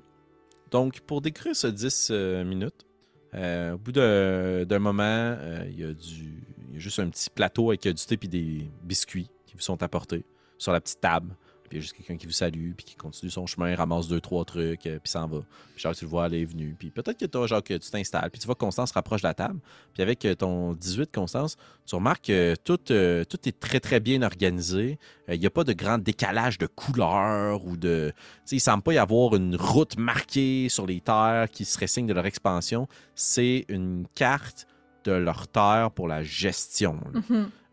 donc, 0.72 1.00
pour 1.02 1.22
décrire 1.22 1.56
ce 1.56 1.68
10 1.68 2.10
euh, 2.12 2.44
minutes, 2.44 2.86
euh, 3.34 3.74
au 3.74 3.78
bout 3.78 3.92
d'un 3.92 4.80
moment, 4.80 5.04
euh, 5.04 5.66
il 5.70 5.80
y, 5.80 5.84
a 5.84 5.94
du- 5.94 6.44
y 6.74 6.76
a 6.78 6.80
juste 6.80 7.00
un 7.00 7.10
petit 7.10 7.30
plateau 7.30 7.70
avec 7.70 7.82
du 7.82 7.94
thé 7.94 8.18
et 8.22 8.28
des 8.28 8.70
biscuits 8.84 9.30
qui 9.46 9.56
vous 9.56 9.62
sont 9.62 9.82
apportés 9.84 10.26
sur 10.58 10.72
la 10.72 10.82
petite 10.82 11.02
table. 11.02 11.36
Puis 11.68 11.78
il 11.78 11.78
y 11.78 11.80
a 11.80 11.82
juste 11.82 11.96
quelqu'un 11.96 12.18
qui 12.18 12.26
vous 12.26 12.32
salue, 12.32 12.72
puis 12.76 12.86
qui 12.86 12.96
continue 12.96 13.30
son 13.30 13.46
chemin, 13.46 13.76
ramasse 13.76 14.08
deux, 14.08 14.22
trois 14.22 14.46
trucs, 14.46 14.86
euh, 14.86 15.00
puis 15.02 15.12
s'en 15.12 15.28
va. 15.28 15.40
Puis 15.74 15.82
genre, 15.82 15.96
tu 15.96 16.06
le 16.06 16.10
vois, 16.10 16.28
elle 16.28 16.36
est 16.36 16.46
venue. 16.46 16.76
Puis 16.78 16.90
peut-être 16.92 17.20
que 17.20 17.26
toi, 17.26 17.48
genre, 17.48 17.64
que 17.64 17.74
tu 17.74 17.90
t'installes, 17.90 18.30
puis 18.32 18.40
tu 18.40 18.46
vois 18.46 18.56
Constance 18.56 18.90
se 18.90 18.94
rapproche 18.94 19.22
de 19.22 19.28
la 19.28 19.34
table. 19.34 19.60
Puis 19.94 20.04
avec 20.04 20.24
euh, 20.26 20.36
ton 20.36 20.74
18, 20.74 21.12
Constance, 21.14 21.58
tu 21.86 21.96
remarques 21.96 22.26
que 22.26 22.56
tout, 22.64 22.80
euh, 22.92 23.24
tout 23.26 23.38
est 23.48 23.60
très, 23.60 23.80
très 23.80 24.00
bien 24.00 24.22
organisé. 24.22 24.98
Il 25.30 25.40
n'y 25.40 25.46
a 25.46 25.50
pas 25.50 25.64
de 25.64 25.74
grand 25.74 25.98
décalage 25.98 26.58
de 26.58 26.68
couleurs 26.68 27.66
ou 27.66 27.76
de. 27.76 28.14
Tu 28.16 28.22
sais, 28.46 28.56
il 28.58 28.60
semble 28.60 28.84
pas 28.84 28.94
y 28.94 28.98
avoir 28.98 29.36
une 29.36 29.56
route 29.56 29.98
marquée 29.98 30.70
sur 30.70 30.86
les 30.86 31.02
terres 31.02 31.48
qui 31.52 31.66
serait 31.66 31.88
signe 31.88 32.08
de 32.08 32.14
leur 32.14 32.26
expansion. 32.26 32.88
C'est 33.14 33.66
une 33.68 34.06
carte 34.16 34.68
de 35.08 35.14
leur 35.14 35.48
terre 35.48 35.90
pour 35.96 36.08
la 36.08 36.22
gestion. 36.24 37.00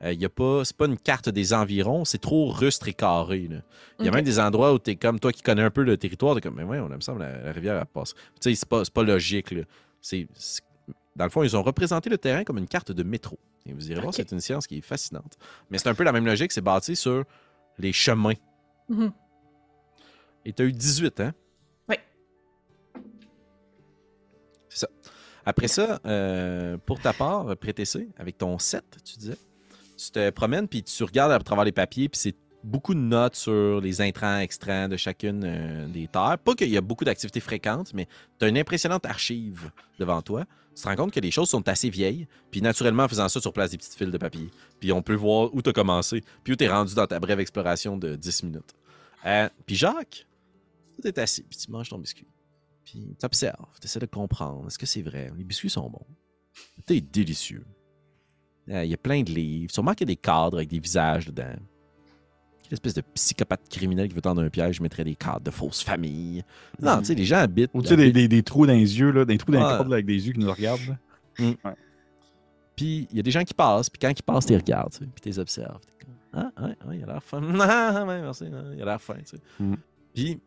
Euh, 0.03 0.13
il 0.13 0.21
y 0.21 0.25
a 0.25 0.29
pas, 0.29 0.65
c'est 0.65 0.77
pas 0.77 0.87
une 0.87 0.99
carte 0.99 1.29
des 1.29 1.53
environs, 1.55 2.05
c'est 2.05 2.19
trop 2.21 2.49
rustre 2.51 2.89
et 2.89 2.93
carré. 2.95 3.49
Il 3.99 4.05
y 4.05 4.09
a 4.09 4.11
même 4.13 4.25
des 4.25 4.39
endroits 4.39 4.73
où 4.75 4.79
tu 4.79 4.91
es 4.91 4.97
comme 4.97 5.19
toi 5.19 5.33
qui 5.33 5.43
connais 5.43 5.63
un 5.63 5.71
peu 5.71 5.83
le 5.83 5.97
territoire, 5.97 6.35
tu 6.35 6.41
comme, 6.43 6.55
mais 6.57 6.65
ouais, 6.65 6.79
on 6.81 6.91
aime 6.93 7.01
ça, 7.03 7.15
la, 7.15 7.39
la 7.43 7.53
rivière 7.53 7.77
elle 7.79 7.87
passe. 7.87 8.15
Tu 8.41 8.55
sais, 8.55 8.55
c'est 8.55 8.91
pas, 8.93 9.03
logique. 9.03 9.51
là. 9.51 9.63
C'est, 10.01 10.27
c'est- 10.35 10.63
Dans 11.17 11.25
le 11.25 11.31
fond, 11.31 11.43
ils 11.43 11.57
ont 11.57 11.63
représenté 11.63 12.11
le 12.11 12.19
terrain 12.19 12.45
comme 12.45 12.59
une 12.59 12.67
carte 12.69 12.93
de 12.93 13.03
métro. 13.03 13.39
Et 13.67 13.73
vous 13.73 13.87
irez 13.91 14.01
voir, 14.01 14.09
Ok. 14.09 14.15
c'est 14.17 14.31
une 14.33 14.41
science 14.41 14.67
qui 14.67 14.79
est 14.79 14.83
fascinante. 14.83 15.39
Mais 15.71 15.79
c'est 15.79 15.89
un 15.89 15.95
peu 15.95 16.05
la 16.05 16.13
même 16.13 16.27
logique, 16.27 16.53
c'est 16.53 16.61
bâti 16.61 16.97
sur 16.97 17.25
les 17.79 17.93
chemins. 17.93 18.35
Mhm. 18.91 19.11
Et 20.45 20.53
tu 20.53 20.63
as 20.63 20.67
eu 20.67 20.73
18, 20.73 21.21
hein? 21.21 21.33
Après 25.47 25.69
ça, 25.69 26.01
euh, 26.07 26.77
pour 26.87 27.01
ta 27.01 27.13
part, 27.13 27.57
PTC, 27.57 28.09
avec 28.19 28.39
ton 28.39 28.59
7, 28.59 28.85
tu 29.05 29.19
disais, 29.19 29.37
tu 29.97 30.11
te 30.11 30.31
promènes 30.31 30.69
puis 30.69 30.83
tu 30.83 31.05
regardes 31.05 31.33
à 31.33 31.39
travers 31.39 31.65
les 31.65 31.73
papiers 31.73 32.09
puis 32.09 32.19
c'est 32.19 32.37
beaucoup 32.65 32.95
de 32.95 33.01
notes 33.01 33.37
sur 33.37 33.81
les 33.81 34.01
intrants, 34.01 34.39
extrants 34.39 34.89
de 34.89 34.97
chacune 34.97 35.43
euh, 35.45 35.87
des 35.87 36.09
terres. 36.09 36.39
Pas 36.43 36.55
qu'il 36.55 36.71
y 36.71 36.77
a 36.77 36.81
beaucoup 36.81 37.05
d'activités 37.05 37.41
fréquentes, 37.41 37.93
mais 37.95 38.09
tu 38.39 38.47
as 38.47 38.49
une 38.49 38.59
impressionnante 38.59 39.05
archive 39.07 39.71
devant 39.99 40.23
toi. 40.23 40.45
Tu 40.75 40.83
te 40.83 40.89
rends 40.89 40.97
compte 40.97 41.13
que 41.13 41.21
les 41.21 41.31
choses 41.31 41.49
sont 41.49 41.69
assez 41.69 41.89
vieilles, 41.89 42.27
puis 42.51 42.61
naturellement, 42.61 43.05
en 43.05 43.09
faisant 43.09 43.29
ça, 43.29 43.41
tu 43.41 43.47
replaces 43.47 43.71
des 43.71 43.79
petites 43.79 43.95
fils 43.95 44.11
de 44.11 44.19
papier. 44.19 44.51
Puis 44.81 44.91
on 44.91 45.03
peut 45.03 45.15
voir 45.15 45.55
où 45.55 45.63
tu 45.63 45.71
as 45.71 45.73
commencé, 45.73 46.25
puis 46.43 46.55
où 46.55 46.57
tu 46.57 46.65
es 46.65 46.69
rendu 46.69 46.95
dans 46.95 47.07
ta 47.07 47.21
brève 47.21 47.39
exploration 47.39 47.97
de 47.97 48.17
10 48.17 48.43
minutes. 48.43 48.75
Euh, 49.27 49.49
puis 49.67 49.77
Jacques, 49.77 50.27
tu 51.01 51.09
es 51.09 51.19
assis, 51.21 51.43
puis 51.43 51.59
tu 51.59 51.71
manges 51.71 51.91
ton 51.91 51.99
biscuit. 51.99 52.27
Puis 52.85 53.17
tu 53.19 53.27
observes, 53.27 53.67
tu 53.81 53.87
essaies 53.87 54.01
de 54.01 54.07
comprendre. 54.07 54.67
Est-ce 54.67 54.79
que 54.79 54.87
c'est 54.87 55.03
vrai? 55.03 55.33
Les 55.37 55.45
biscuits 55.45 55.71
sont 55.71 55.89
bons. 55.89 56.07
T'es 56.87 57.01
délicieux. 57.01 57.65
Euh, 58.69 58.85
Il 58.85 58.91
y 58.91 58.95
a 58.95 58.99
plein 58.99 59.23
de 59.23 59.31
livres. 59.31 59.73
Sûrement 59.73 59.93
qu'il 59.95 60.09
y 60.09 60.11
a 60.11 60.15
des 60.15 60.21
cadres 60.21 60.59
avec 60.59 60.69
des 60.69 60.79
visages 60.79 61.27
dedans. 61.27 61.55
Quelle 62.63 62.73
espèce 62.75 62.95
de 62.95 63.03
psychopathe 63.03 63.69
criminel 63.69 64.09
qui 64.09 64.15
veut 64.15 64.23
tendre 64.23 64.43
un 64.43 64.49
piège, 64.49 64.77
je 64.77 64.83
mettrais 64.83 65.05
des 65.05 65.15
cadres 65.17 65.41
de 65.43 65.51
fausses 65.51 65.83
familles. 65.83 66.43
Non, 66.81 66.99
tu 67.01 67.07
sais, 67.07 67.15
les 67.15 67.25
gens 67.27 67.37
habitent. 67.39 67.71
Ou 67.75 67.83
tu 67.83 67.89
sais, 67.89 67.97
des, 67.97 68.11
des- 68.13 68.29
des 68.29 68.43
trous 68.43 68.67
dans 68.67 68.73
les 68.73 68.99
yeux, 68.99 69.11
là, 69.11 69.25
des 69.27 69.37
trous 69.37 69.53
dans 69.53 69.59
les 69.59 69.65
là, 69.65 69.95
avec 69.95 70.07
des 70.07 70.27
yeux 70.27 70.33
qui 70.33 70.39
nous 70.41 70.51
regardent. 70.51 70.81
là. 71.39 71.75
Puis 72.77 73.07
il 73.11 73.17
y 73.17 73.21
a 73.21 73.23
des 73.23 73.31
gens 73.31 73.45
qui 73.45 73.55
passent, 73.55 73.89
puis 73.91 73.99
quand 74.01 74.11
ils 74.11 74.23
passent, 74.23 74.47
tu 74.47 74.53
les 74.53 74.59
regardes, 74.59 74.93
tu 74.93 74.99
sais, 74.99 75.05
puis 75.05 75.21
tu 75.23 75.29
les 75.29 75.39
observes. 75.39 75.81
T'es 75.87 76.05
comme, 76.07 76.15
ah, 76.33 76.51
ouais, 76.63 76.77
ouais, 76.89 76.97
il 76.99 77.03
a 77.05 77.07
l'air 77.07 77.23
fin. 77.23 77.41
Ah, 77.61 78.05
ouais, 78.09 78.21
merci, 78.21 78.45
ah, 78.53 78.63
il 78.75 78.83
a 78.83 78.85
l'air 78.85 79.01
fin, 79.01 79.15
tu 79.15 79.27
sais. 79.27 79.37
Mm. 79.61 79.75
Puis 80.15 80.41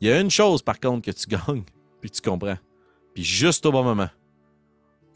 il 0.00 0.08
y 0.08 0.10
a 0.10 0.20
une 0.20 0.30
chose, 0.30 0.62
par 0.62 0.80
contre, 0.80 1.06
que 1.06 1.10
tu 1.10 1.26
gagnes, 1.28 1.64
puis 2.00 2.10
tu 2.10 2.20
comprends. 2.20 2.58
Puis 3.14 3.24
juste 3.24 3.64
au 3.66 3.72
bon 3.72 3.84
moment. 3.84 4.10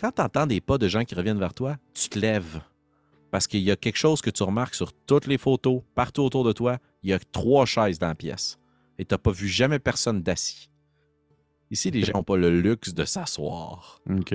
Quand 0.00 0.12
tu 0.12 0.22
entends 0.22 0.46
des 0.46 0.60
pas 0.60 0.78
de 0.78 0.86
gens 0.86 1.04
qui 1.04 1.14
reviennent 1.14 1.40
vers 1.40 1.54
toi, 1.54 1.76
tu 1.92 2.08
te 2.08 2.18
lèves. 2.18 2.60
Parce 3.30 3.46
qu'il 3.46 3.60
y 3.60 3.70
a 3.70 3.76
quelque 3.76 3.96
chose 3.96 4.22
que 4.22 4.30
tu 4.30 4.42
remarques 4.42 4.74
sur 4.74 4.92
toutes 4.92 5.26
les 5.26 5.38
photos, 5.38 5.82
partout 5.94 6.22
autour 6.22 6.44
de 6.44 6.52
toi. 6.52 6.78
Il 7.02 7.10
y 7.10 7.12
a 7.12 7.18
trois 7.18 7.66
chaises 7.66 7.98
dans 7.98 8.06
la 8.06 8.14
pièce. 8.14 8.58
Et 8.98 9.04
tu 9.04 9.12
n'as 9.12 9.18
pas 9.18 9.32
vu 9.32 9.48
jamais 9.48 9.78
personne 9.78 10.22
d'assis. 10.22 10.70
Ici, 11.70 11.90
les 11.90 12.02
gens 12.02 12.12
n'ont 12.14 12.22
pas 12.22 12.36
le 12.36 12.60
luxe 12.60 12.94
de 12.94 13.04
s'asseoir. 13.04 14.00
Ok. 14.08 14.34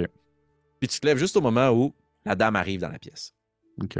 Puis 0.80 0.88
tu 0.88 1.00
te 1.00 1.08
lèves 1.08 1.18
juste 1.18 1.38
au 1.38 1.42
moment 1.42 1.70
où 1.72 1.94
la 2.26 2.36
dame 2.36 2.56
arrive 2.56 2.82
dans 2.82 2.90
la 2.90 3.00
pièce. 3.00 3.34
Ok. 3.82 3.98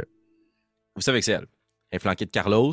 Vous 0.94 1.02
savez 1.02 1.20
que 1.20 1.24
c'est 1.24 1.32
elle. 1.32 1.46
Elle 1.90 1.96
est 1.96 1.98
flanquée 1.98 2.26
de 2.26 2.30
Carlos, 2.30 2.72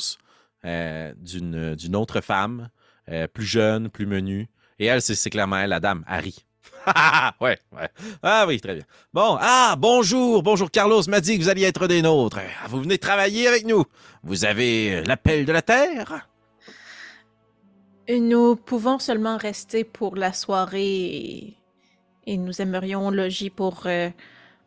euh, 0.66 1.14
d'une 1.18 1.76
d'une 1.76 1.96
autre 1.96 2.22
femme, 2.22 2.70
euh, 3.12 3.28
plus 3.28 3.46
jeune, 3.46 3.90
plus 3.90 4.06
menue. 4.06 4.48
Et 4.80 4.86
elle, 4.86 5.02
c'est 5.02 5.30
clairement 5.30 5.58
elle, 5.58 5.70
la 5.70 5.80
dame, 5.80 6.04
Harry. 6.08 6.46
Ouais, 7.42 7.60
ouais. 7.72 7.90
Ah 8.24 8.46
oui, 8.48 8.60
très 8.60 8.74
bien. 8.76 8.84
Bon, 9.14 9.38
ah, 9.40 9.76
bonjour, 9.78 10.42
bonjour 10.42 10.72
Carlos 10.72 11.02
m'a 11.08 11.22
dit 11.22 11.38
que 11.38 11.44
vous 11.44 11.50
alliez 11.50 11.66
être 11.66 11.88
des 11.88 12.02
nôtres. 12.02 12.40
Ah, 12.40 12.68
Vous 12.68 12.82
venez 12.82 12.98
travailler 12.98 13.48
avec 13.48 13.66
nous. 13.66 13.84
Vous 14.24 14.46
avez 14.46 14.96
euh, 14.96 15.04
l'appel 15.04 15.46
de 15.46 15.52
la 15.52 15.62
Terre? 15.62 16.28
Nous 18.10 18.56
pouvons 18.56 19.00
seulement 19.00 19.38
rester 19.38 19.84
pour 19.84 20.16
la 20.16 20.34
soirée 20.34 21.06
et, 21.06 21.58
et 22.26 22.38
nous 22.38 22.62
aimerions 22.62 23.12
loger 23.12 23.50
pour, 23.50 23.84
euh, 23.86 24.10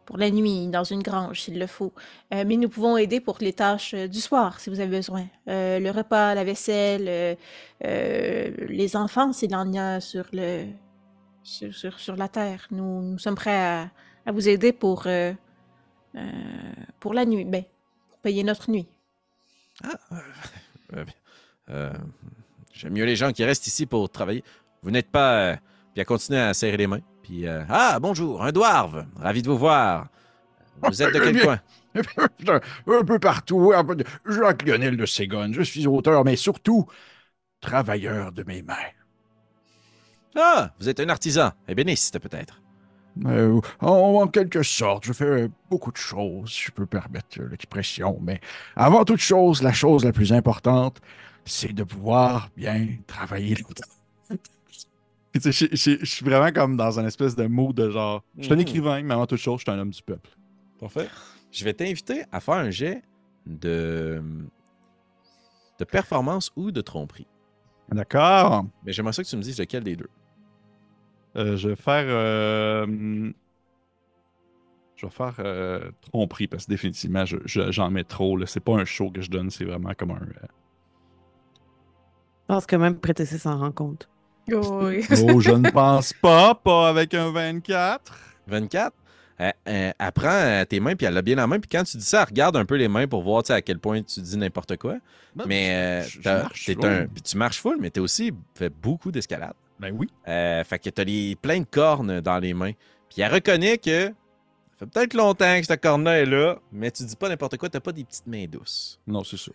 pour 0.04 0.18
la 0.18 0.30
nuit 0.30 0.68
dans 0.68 0.84
une 0.84 1.02
grange 1.02 1.42
s'il 1.42 1.58
le 1.58 1.66
faut. 1.66 1.92
Euh, 2.32 2.44
mais 2.46 2.56
nous 2.56 2.68
pouvons 2.68 2.96
aider 2.96 3.20
pour 3.20 3.38
les 3.40 3.52
tâches 3.52 3.94
euh, 3.94 4.08
du 4.08 4.20
soir 4.20 4.60
si 4.60 4.70
vous 4.70 4.80
avez 4.80 4.96
besoin. 4.96 5.26
Euh, 5.48 5.78
le 5.78 5.90
repas, 5.90 6.34
la 6.34 6.44
vaisselle, 6.44 7.36
les 7.80 8.96
enfants 8.96 9.32
s'il 9.32 9.54
en 9.54 9.70
y 9.72 9.78
a 9.78 10.00
sur, 10.00 10.26
le, 10.32 10.66
sur, 11.42 11.74
sur, 11.74 11.98
sur 11.98 12.16
la 12.16 12.28
terre. 12.28 12.66
Nous, 12.70 13.02
nous 13.02 13.18
sommes 13.18 13.34
prêts 13.34 13.88
à, 14.26 14.32
vous 14.32 14.48
aider 14.48 14.72
pour, 14.72 15.06
pour 17.00 17.14
la 17.14 17.24
nuit. 17.24 17.44
Ben, 17.44 17.64
pour 18.08 18.18
payer 18.18 18.42
notre 18.42 18.70
nuit. 18.70 18.88
Euh, 21.70 21.90
J'aime 22.74 22.92
mieux 22.92 23.04
les 23.04 23.16
gens 23.16 23.32
qui 23.32 23.44
restent 23.44 23.66
ici 23.66 23.86
pour 23.86 24.10
travailler. 24.10 24.44
Vous 24.82 24.90
n'êtes 24.90 25.10
pas... 25.10 25.56
puis 25.92 26.02
à 26.02 26.04
continuer 26.04 26.40
à 26.40 26.52
serrer 26.52 26.76
les 26.76 26.86
mains. 26.86 27.00
Puis, 27.24 27.48
euh, 27.48 27.64
ah, 27.70 27.98
bonjour, 28.00 28.44
un 28.44 28.52
dwarve. 28.52 29.06
Ravi 29.16 29.40
de 29.40 29.48
vous 29.48 29.56
voir. 29.56 30.08
Vous 30.82 31.02
êtes 31.02 31.14
de 31.14 31.18
quel 31.18 31.34
Bien. 31.34 31.42
coin? 31.42 31.60
un, 32.86 33.04
peu 33.04 33.18
partout. 33.18 33.72
Jacques 34.28 34.62
Lionel 34.66 34.98
de 34.98 35.06
Ségone. 35.06 35.54
Je 35.54 35.62
suis 35.62 35.86
auteur, 35.86 36.22
mais 36.22 36.36
surtout 36.36 36.84
travailleur 37.62 38.30
de 38.30 38.42
mes 38.42 38.60
mains. 38.60 38.74
Ah, 40.36 40.72
vous 40.78 40.90
êtes 40.90 41.00
un 41.00 41.08
artisan, 41.08 41.52
ébéniste 41.66 42.18
peut-être. 42.18 42.60
Euh, 43.24 43.58
en, 43.80 43.88
en 43.88 44.26
quelque 44.26 44.62
sorte, 44.62 45.06
je 45.06 45.14
fais 45.14 45.48
beaucoup 45.70 45.92
de 45.92 45.96
choses, 45.96 46.54
je 46.54 46.72
peux 46.72 46.84
permettre 46.84 47.40
l'expression, 47.42 48.18
mais 48.20 48.40
avant 48.74 49.04
toute 49.04 49.20
chose, 49.20 49.62
la 49.62 49.72
chose 49.72 50.04
la 50.04 50.12
plus 50.12 50.32
importante, 50.32 51.00
c'est 51.44 51.72
de 51.72 51.84
pouvoir 51.84 52.50
bien 52.56 52.88
travailler 53.06 53.54
longtemps. 53.54 53.93
Puis, 55.34 55.40
tu 55.42 55.52
sais, 55.52 55.68
je- 55.72 56.04
suis 56.04 56.24
vraiment 56.24 56.52
comme 56.52 56.76
dans 56.76 56.98
un 57.00 57.06
espèce 57.06 57.34
de 57.34 57.46
mood 57.46 57.74
de 57.76 57.90
genre, 57.90 58.22
je 58.38 58.44
suis 58.44 58.52
un 58.52 58.56
Mhm. 58.56 58.62
écrivain, 58.62 59.02
mais 59.02 59.14
avant 59.14 59.26
toute 59.26 59.38
chose, 59.40 59.58
je 59.60 59.64
suis 59.70 59.70
un 59.76 59.80
homme 59.80 59.90
du 59.90 60.02
peuple. 60.02 60.30
Parfait. 60.78 61.08
Je 61.50 61.64
vais 61.64 61.74
t'inviter 61.74 62.22
à 62.30 62.40
faire 62.40 62.54
un 62.54 62.70
jet 62.70 63.02
de, 63.46 64.22
de 65.78 65.84
performance 65.84 66.52
ou 66.56 66.70
de 66.70 66.80
tromperie. 66.80 67.26
D'accord. 67.90 68.66
Mais 68.84 68.92
j'aimerais 68.92 69.12
ça 69.12 69.22
que 69.24 69.28
tu 69.28 69.36
me 69.36 69.42
dises 69.42 69.58
lequel 69.58 69.82
des 69.82 69.96
deux. 69.96 70.08
Euh, 71.36 71.56
je 71.56 71.68
vais 71.70 71.76
faire. 71.76 72.04
euh, 72.06 72.86
Je 74.96 75.06
vais 75.06 75.12
faire 75.12 75.34
euh, 75.40 75.90
tromperie 76.00 76.46
parce 76.46 76.66
que 76.66 76.70
définitivement, 76.70 77.24
je- 77.26 77.36
je- 77.44 77.72
j'en 77.72 77.90
mets 77.90 78.04
trop. 78.04 78.38
C'est 78.46 78.60
pas 78.60 78.74
un 78.76 78.84
show 78.84 79.10
que 79.10 79.20
je 79.20 79.28
donne, 79.30 79.50
c'est 79.50 79.64
vraiment 79.64 79.92
comme 79.98 80.12
un. 80.12 80.20
euh, 80.22 80.46
Je 82.42 82.46
pense 82.46 82.66
que 82.66 82.76
même 82.76 82.98
Prétessé 83.00 83.36
s'en 83.38 83.58
rend 83.58 83.72
compte. 83.72 84.08
Oui. 84.48 85.04
Oh, 85.28 85.40
je 85.40 85.50
ne 85.52 85.70
pense 85.70 86.12
pas, 86.12 86.54
pas 86.54 86.88
avec 86.88 87.14
un 87.14 87.30
24. 87.30 88.12
24. 88.46 88.92
Elle, 89.36 89.52
elle- 89.64 89.94
elle 89.98 90.12
prend 90.12 90.64
tes 90.68 90.78
mains 90.80 90.94
puis 90.94 91.06
elle 91.06 91.14
l'a 91.14 91.22
bien 91.22 91.38
en 91.38 91.48
main. 91.48 91.58
Puis 91.58 91.68
quand 91.70 91.82
tu 91.84 91.96
dis 91.96 92.04
ça, 92.04 92.20
elle 92.22 92.28
regarde 92.28 92.56
un 92.56 92.64
peu 92.64 92.76
les 92.76 92.88
mains 92.88 93.06
pour 93.08 93.22
voir 93.22 93.42
tu 93.42 93.48
sais, 93.48 93.54
à 93.54 93.62
quel 93.62 93.78
point 93.78 94.02
tu 94.02 94.20
dis 94.20 94.36
n'importe 94.36 94.76
quoi. 94.76 94.96
Mais 95.46 96.02
euh, 96.04 96.08
je- 96.08 96.86
un, 96.86 97.06
tu 97.24 97.36
marches 97.36 97.60
full, 97.60 97.78
mais 97.80 97.90
tu 97.90 98.00
aussi 98.00 98.32
fait 98.54 98.68
beaucoup 98.70 99.10
d'escalade. 99.10 99.54
Ben 99.80 99.92
oui. 99.98 100.08
Euh, 100.28 100.62
fait 100.62 100.78
que 100.78 100.90
t'as 100.90 101.02
les, 101.04 101.34
plein 101.36 101.58
de 101.60 101.66
cornes 101.68 102.20
dans 102.20 102.38
les 102.38 102.54
mains. 102.54 102.72
Puis 103.10 103.22
elle 103.22 103.32
reconnaît 103.34 103.78
que 103.78 104.06
ça 104.08 104.12
fait 104.78 104.86
peut-être 104.86 105.14
longtemps 105.14 105.58
que 105.60 105.66
cette 105.66 105.82
corne-là 105.82 106.20
est 106.20 106.26
là, 106.26 106.58
mais 106.70 106.90
tu 106.92 107.02
dis 107.04 107.16
pas 107.16 107.28
n'importe 107.28 107.56
quoi, 107.56 107.68
t'as 107.68 107.80
pas 107.80 107.92
des 107.92 108.04
petites 108.04 108.26
mains 108.26 108.46
douces. 108.46 109.00
Non, 109.06 109.24
c'est 109.24 109.36
ça. 109.36 109.50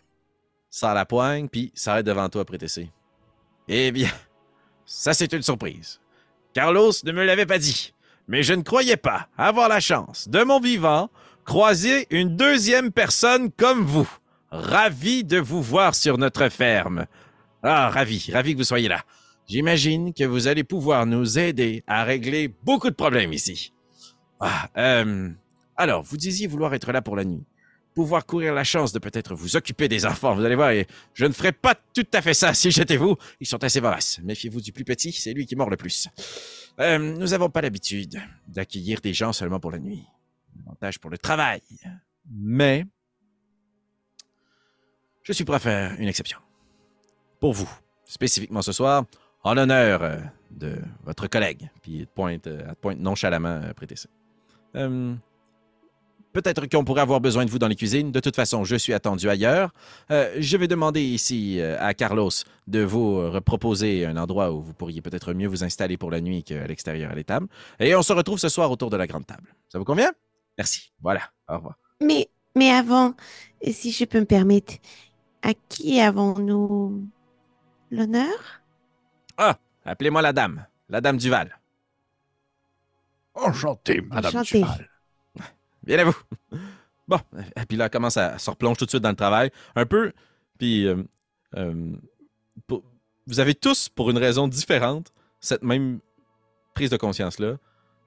Sors 0.70 0.94
la 0.94 1.06
poigne, 1.06 1.48
puis 1.48 1.72
s'arrête 1.74 2.06
devant 2.06 2.28
toi, 2.30 2.44
prétessé. 2.44 2.90
Eh 3.68 3.92
bien, 3.92 4.10
ça 4.90 5.14
c'est 5.14 5.34
une 5.34 5.44
surprise. 5.44 6.02
Carlos 6.54 6.92
ne 7.04 7.12
me 7.12 7.24
l'avait 7.24 7.46
pas 7.46 7.60
dit, 7.60 7.94
mais 8.28 8.42
je 8.42 8.54
ne 8.54 8.64
croyais 8.64 8.98
pas 8.98 9.28
avoir 9.38 9.70
la 9.70 9.80
chance, 9.80 10.28
de 10.28 10.44
mon 10.44 10.60
vivant, 10.60 11.12
croiser 11.46 12.08
une 12.10 12.36
deuxième 12.36 12.92
personne 12.92 13.52
comme 13.52 13.84
vous. 13.84 14.10
Ravi 14.50 15.24
de 15.24 15.38
vous 15.38 15.62
voir 15.62 15.94
sur 15.94 16.18
notre 16.18 16.50
ferme. 16.50 17.06
Ah, 17.62 17.92
ravi, 17.92 18.32
ravi 18.34 18.54
que 18.54 18.58
vous 18.58 18.64
soyez 18.64 18.88
là. 18.88 19.04
J'imagine 19.48 20.12
que 20.12 20.24
vous 20.24 20.48
allez 20.48 20.64
pouvoir 20.64 21.06
nous 21.06 21.38
aider 21.38 21.84
à 21.86 22.04
régler 22.04 22.52
beaucoup 22.64 22.90
de 22.90 22.96
problèmes 22.96 23.32
ici. 23.32 23.74
Ah, 24.40 24.70
euh, 24.76 25.30
alors, 25.78 26.02
vous 26.02 26.18
disiez 26.18 26.48
vouloir 26.48 26.74
être 26.74 26.92
là 26.92 27.04
pour 27.04 27.16
la 27.16 27.26
nuit. 27.26 27.46
Pouvoir 28.00 28.26
courir 28.26 28.54
la 28.54 28.64
chance 28.64 28.94
de 28.94 29.00
peut-être 29.00 29.36
vous 29.36 29.58
occuper 29.58 29.90
des 29.90 30.06
enfants. 30.06 30.34
Vous 30.34 30.46
allez 30.46 30.56
voir, 30.56 30.72
je 31.14 31.26
ne 31.26 31.34
ferai 31.34 31.52
pas 31.52 31.76
tout 31.76 32.08
à 32.14 32.22
fait 32.22 32.34
ça 32.34 32.54
si 32.54 32.72
j'étais 32.72 32.96
vous. 32.96 33.18
Ils 33.42 33.46
sont 33.46 33.62
assez 33.62 33.82
voraces. 33.82 34.22
Méfiez-vous 34.24 34.62
du 34.62 34.72
plus 34.72 34.86
petit, 34.86 35.12
c'est 35.12 35.34
lui 35.34 35.46
qui 35.46 35.58
mord 35.58 35.70
le 35.70 35.76
plus. 35.76 36.08
Euh, 36.80 36.98
nous 36.98 37.28
n'avons 37.28 37.50
pas 37.50 37.60
l'habitude 37.60 38.22
d'accueillir 38.48 39.02
des 39.02 39.14
gens 39.14 39.34
seulement 39.34 39.60
pour 39.60 39.72
la 39.72 39.80
nuit. 39.80 40.06
Avantage 40.66 40.98
pour 40.98 41.10
le 41.10 41.18
travail. 41.18 41.62
Mais 42.32 42.86
je 45.24 45.34
suis 45.34 45.44
prêt 45.44 45.58
à 45.58 45.60
faire 45.60 45.96
une 46.00 46.08
exception. 46.08 46.40
Pour 47.42 47.52
vous, 47.52 47.70
spécifiquement 48.06 48.62
ce 48.62 48.72
soir, 48.72 49.04
en 49.44 49.56
l'honneur 49.56 50.04
euh, 50.04 50.20
de 50.52 50.78
votre 51.04 51.28
collègue. 51.28 51.70
Puis 51.82 51.98
il 51.98 52.08
te 52.08 52.14
pointe, 52.14 52.48
euh, 52.48 52.74
pointe 52.80 53.00
nonchalamment 53.00 53.74
prêter 53.76 53.98
ça. 53.98 54.08
Peut-être 56.32 56.68
qu'on 56.68 56.84
pourrait 56.84 57.02
avoir 57.02 57.20
besoin 57.22 57.44
de 57.46 57.50
vous 57.50 57.60
dans 57.60 57.68
les 57.68 57.76
cuisines. 57.76 58.12
De 58.12 58.20
toute 58.20 58.36
façon, 58.36 58.64
je 58.64 58.76
suis 58.76 58.94
attendu 58.94 59.30
ailleurs. 59.30 59.74
Euh, 60.12 60.36
je 60.38 60.58
vais 60.58 60.68
demander 60.68 61.02
ici 61.02 61.60
euh, 61.60 61.76
à 61.80 61.94
Carlos 61.94 62.30
de 62.68 62.82
vous 62.82 63.40
proposer 63.42 64.06
un 64.06 64.16
endroit 64.16 64.52
où 64.52 64.62
vous 64.62 64.74
pourriez 64.74 65.02
peut-être 65.02 65.34
mieux 65.34 65.48
vous 65.48 65.64
installer 65.64 65.98
pour 65.98 66.12
la 66.12 66.22
nuit 66.22 66.44
qu'à 66.44 66.68
l'extérieur 66.68 67.12
à 67.12 67.16
l'étable. 67.16 67.48
Et 67.80 67.96
on 67.96 68.04
se 68.04 68.14
retrouve 68.14 68.38
ce 68.38 68.50
soir 68.50 68.70
autour 68.70 68.90
de 68.90 68.98
la 68.98 69.08
grande 69.08 69.26
table. 69.26 69.56
Ça 69.70 69.80
vous 69.80 69.86
convient? 69.86 70.12
Merci. 70.58 70.92
Voilà. 71.02 71.22
Au 71.48 71.56
revoir. 71.56 71.78
Mais, 72.02 72.30
mais 72.56 72.70
avant, 72.70 73.16
si 73.64 73.92
je 73.92 74.06
peux 74.06 74.20
me 74.20 74.26
permettre, 74.26 74.76
à 75.42 75.54
qui 75.68 76.00
avons-nous 76.00 77.08
l'honneur? 77.92 78.62
Appelez-moi 79.86 80.22
la 80.22 80.34
dame. 80.34 80.66
La 80.90 81.02
dame 81.02 81.18
Duval. 81.18 81.58
Enchanté, 83.34 84.02
Madame. 84.02 84.44
Duval. 84.44 84.90
Bien 85.84 86.00
à 86.00 86.04
vous. 86.04 86.16
Bon, 87.08 87.20
et 87.56 87.66
puis 87.68 87.76
là, 87.76 87.86
elle 87.86 87.90
commence 87.90 88.18
à 88.18 88.38
se 88.38 88.50
replonge 88.50 88.78
tout 88.78 88.86
de 88.86 88.92
suite 88.92 89.02
dans 89.02 89.10
le 89.10 89.16
travail. 89.16 89.50
Un 89.76 89.86
peu. 89.86 90.12
Puis, 90.60 90.86
euh, 90.86 91.04
euh, 91.56 91.92
vous 93.26 93.40
avez 93.40 93.56
tous, 93.56 93.90
pour 93.90 94.12
une 94.12 94.18
raison 94.18 94.48
différente, 94.48 95.12
cette 95.40 95.64
même 95.64 96.00
prise 96.76 96.90
de 96.90 96.98
conscience-là. 96.98 97.58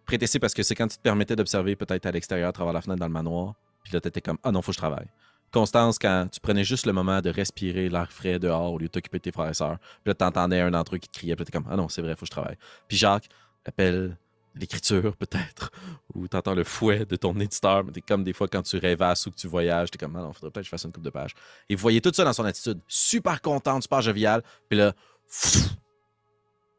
Prétessé 0.07 0.39
parce 0.39 0.55
que 0.55 0.63
c'est 0.63 0.75
quand 0.75 0.89
tu 0.89 0.97
te 0.97 1.03
permettais 1.03 1.37
d'observer 1.37 1.77
peut-être 1.77 2.07
à 2.07 2.11
l'extérieur, 2.13 2.49
à 2.49 2.53
travers 2.53 2.73
la 2.73 2.81
fenêtre 2.81 3.01
dans 3.01 3.07
le 3.07 3.13
manoir. 3.13 3.55
Puis 3.85 3.93
là, 3.93 4.01
t'étais 4.01 4.21
comme, 4.21 4.39
ah 4.43 4.53
non, 4.53 4.63
faut 4.63 4.71
que 4.71 4.77
je 4.77 4.81
travaille. 4.81 5.07
Constance, 5.53 5.99
quand 5.99 6.29
tu 6.31 6.41
prenais 6.41 6.65
juste 6.65 6.87
le 6.87 6.93
moment 6.93 7.21
de 7.21 7.31
respirer 7.31 7.89
l'air 7.89 8.11
frais 8.11 8.39
dehors 8.39 8.73
au 8.73 8.79
lieu 8.79 8.87
de 8.87 8.93
t'occuper 8.93 9.19
de 9.19 9.23
tes 9.23 9.33
frères 9.33 9.51
et 9.51 9.55
sœurs. 9.55 9.79
Puis 9.79 10.07
là, 10.07 10.15
t'entendais 10.15 10.61
un 10.61 10.71
d'entre 10.71 10.95
eux 10.95 10.99
qui 10.99 11.09
te 11.09 11.19
criait. 11.19 11.37
Puis 11.37 11.45
t'es 11.45 11.53
comme, 11.53 11.67
ah 11.71 11.77
non, 11.77 11.89
c'est 11.89 12.03
vrai, 12.03 12.15
faut 12.15 12.21
que 12.21 12.27
je 12.27 12.31
travaille. 12.31 12.57
Puis 12.89 12.97
Jacques, 12.97 13.29
l'appel, 13.67 14.17
l'écriture 14.55 15.17
peut-être, 15.17 15.71
ou 16.15 16.29
t'entends 16.29 16.55
le 16.55 16.65
fouet 16.65 17.05
de 17.05 17.17
ton 17.17 17.39
éditeur, 17.41 17.85
mais 17.85 17.93
t'es 17.93 18.01
comme 18.01 18.25
des 18.25 18.33
fois 18.33 18.49
quand 18.49 18.63
tu 18.63 18.77
rêvasses 18.77 19.27
ou 19.27 19.31
que 19.31 19.37
tu 19.37 19.49
voyages, 19.49 19.91
t'es 19.91 19.99
comme, 19.99 20.15
ah 20.17 20.21
non, 20.21 20.33
faudrait 20.33 20.51
peut-être 20.51 20.63
que 20.63 20.67
je 20.67 20.71
fasse 20.71 20.85
une 20.85 20.93
coupe 20.93 21.05
de 21.05 21.11
page. 21.11 21.35
Et 21.69 21.75
vous 21.75 21.81
voyez 21.81 22.01
tout 22.01 22.13
ça 22.13 22.25
dans 22.25 22.33
son 22.33 22.45
attitude, 22.45 22.81
super 22.87 23.41
contente, 23.41 23.83
super 23.83 24.03
joviale, 24.03 24.43
puis 24.69 24.79
là, 24.79 24.93
pfff, 25.29 25.77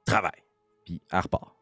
travail. 0.05 0.31
Puis 0.85 1.01
elle 1.11 1.19
repart. 1.19 1.55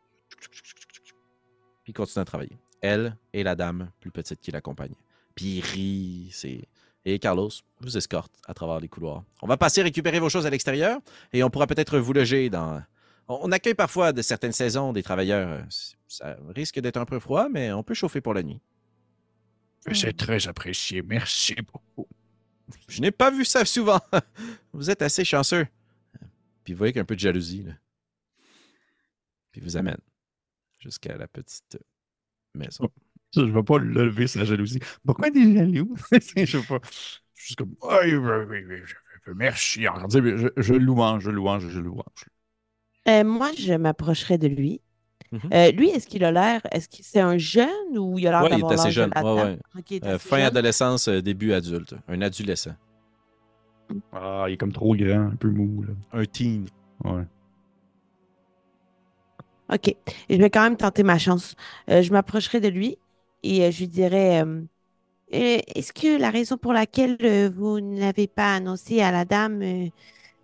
Puis 1.84 1.94
continue 1.94 2.22
à 2.22 2.26
travailler. 2.26 2.58
Elle 2.82 3.16
et 3.34 3.44
la 3.44 3.56
dame 3.56 3.92
plus 4.00 4.12
petite 4.12 4.42
qui 4.42 4.52
l'accompagne. 4.52 4.96
Puis 5.36 5.58
il 5.58 5.62
rit, 5.62 6.30
c'est... 6.32 6.68
Et 7.04 7.18
Carlos 7.18 7.50
vous 7.80 7.98
escorte 7.98 8.32
à 8.46 8.54
travers 8.54 8.80
les 8.80 8.88
couloirs. 8.88 9.24
On 9.42 9.48
va 9.48 9.58
passer 9.58 9.82
récupérer 9.82 10.20
vos 10.20 10.30
choses 10.30 10.46
à 10.46 10.52
l'extérieur 10.52 11.00
et 11.34 11.44
on 11.44 11.50
pourra 11.50 11.68
peut-être 11.68 11.98
vous 11.98 12.14
loger 12.14 12.50
dans... 12.50 12.84
On 13.42 13.52
accueille 13.52 13.74
parfois 13.76 14.14
de 14.14 14.22
certaines 14.22 14.52
saisons 14.52 14.94
des 14.94 15.04
travailleurs. 15.04 15.50
euh, 15.50 15.62
Ça 16.08 16.38
risque 16.50 16.80
d'être 16.80 16.98
un 16.98 17.06
peu 17.06 17.20
froid, 17.20 17.48
mais 17.50 17.72
on 17.72 17.84
peut 17.84 17.94
chauffer 17.94 18.22
pour 18.22 18.34
la 18.34 18.44
nuit. 18.44 18.60
C'est 19.94 20.16
très 20.16 20.48
apprécié. 20.48 21.02
Merci 21.02 21.56
beaucoup. 21.56 22.08
Je 22.88 23.02
n'ai 23.02 23.12
pas 23.12 23.32
vu 23.32 23.46
ça 23.46 23.66
souvent. 23.66 24.00
Vous 24.74 24.90
êtes 24.90 25.02
assez 25.02 25.26
chanceux. 25.26 25.66
Puis 26.64 26.74
vous 26.74 26.78
voyez 26.78 26.94
qu'un 26.94 27.04
peu 27.06 27.16
de 27.16 27.20
jalousie, 27.20 27.64
là. 27.64 27.74
Puis 29.52 29.60
il 29.60 29.64
vous 29.64 29.76
amène 29.78 29.98
jusqu'à 30.80 31.18
la 31.18 31.28
petite 31.28 31.80
maison. 32.54 32.90
Je 33.36 33.42
ne 33.42 33.52
vais 33.52 33.64
pas 33.64 33.80
lever 33.80 34.28
sa 34.28 34.46
jalousie. 34.46 34.80
Pourquoi 35.06 35.30
des 35.32 35.54
jaloux? 35.56 35.96
je 36.12 36.46
sais 36.46 36.62
pas. 36.68 36.80
Je 37.36 37.46
suis 37.48 37.56
comme, 37.56 37.76
oui, 37.82 38.16
oui, 38.16 38.36
oui, 38.48 38.64
oui, 38.70 38.78
je- 38.86 39.32
merci. 39.34 39.82
Je, 40.10 40.50
je 40.58 40.74
louange, 40.76 41.24
je 41.24 41.32
louange, 41.32 41.68
je 41.68 41.80
louange. 41.80 42.26
Euh, 43.08 43.24
moi, 43.24 43.52
je 43.58 43.74
m'approcherai 43.74 44.38
de 44.38 44.48
lui 44.48 44.82
Mhm. 45.34 45.40
Euh, 45.54 45.72
lui, 45.72 45.90
est-ce 45.90 46.08
qu'il 46.08 46.26
a 46.26 46.32
l'air, 46.32 46.60
est-ce 46.74 46.90
que 46.90 46.98
c'est 47.04 47.22
un 47.22 47.38
jeune 47.38 47.98
ou 47.98 48.20
il 48.20 48.28
a 48.28 48.32
l'air 48.32 48.42
Ouais, 48.42 48.50
il 48.52 48.54
est 48.56 48.56
d'avoir 48.58 48.72
assez 48.74 48.84
l'âge 48.84 48.96
de 48.96 49.02
jeune. 49.02 49.12
la 49.16 49.24
Ouais, 49.24 49.42
ouais. 49.44 49.60
Ok, 49.78 49.92
il 49.92 49.96
est 49.98 50.06
Euh, 50.06 50.16
assez 50.16 50.28
fin 50.28 50.38
jeune. 50.40 50.46
adolescence, 50.48 51.08
euh, 51.08 51.22
début 51.22 51.54
adulte. 51.54 51.96
Un 52.10 52.22
adolescent. 52.22 52.76
Ah, 54.12 54.46
il 54.50 54.54
est 54.54 54.58
comme 54.58 54.74
trop 54.74 54.94
grand, 54.96 55.28
un 55.32 55.36
peu 55.38 55.50
mou. 55.50 55.84
Là. 55.84 55.94
Un 56.12 56.26
teen. 56.26 56.68
Ouais. 57.06 57.24
OK. 59.74 59.88
Et 59.88 59.96
je 60.30 60.38
vais 60.38 60.50
quand 60.50 60.64
même 60.64 60.76
tenter 60.78 61.04
ma 61.04 61.18
chance. 61.18 61.56
Euh, 61.90 62.02
je 62.02 62.12
m'approcherai 62.12 62.60
de 62.60 62.68
lui 62.68 62.98
et 63.44 63.64
euh, 63.66 63.72
je 63.72 63.80
lui 63.80 63.88
dirai 63.88 64.42
euh, 64.42 64.62
Euh, 65.34 65.60
Est-ce 65.76 65.94
que 65.94 66.20
la 66.20 66.30
raison 66.30 66.58
pour 66.58 66.74
laquelle 66.74 67.18
euh, 67.24 67.50
vous 67.56 67.80
n'avez 67.82 68.28
pas 68.28 68.56
annoncé 68.56 69.02
à 69.02 69.12
la 69.12 69.26
dame 69.26 69.62
euh, 69.64 69.88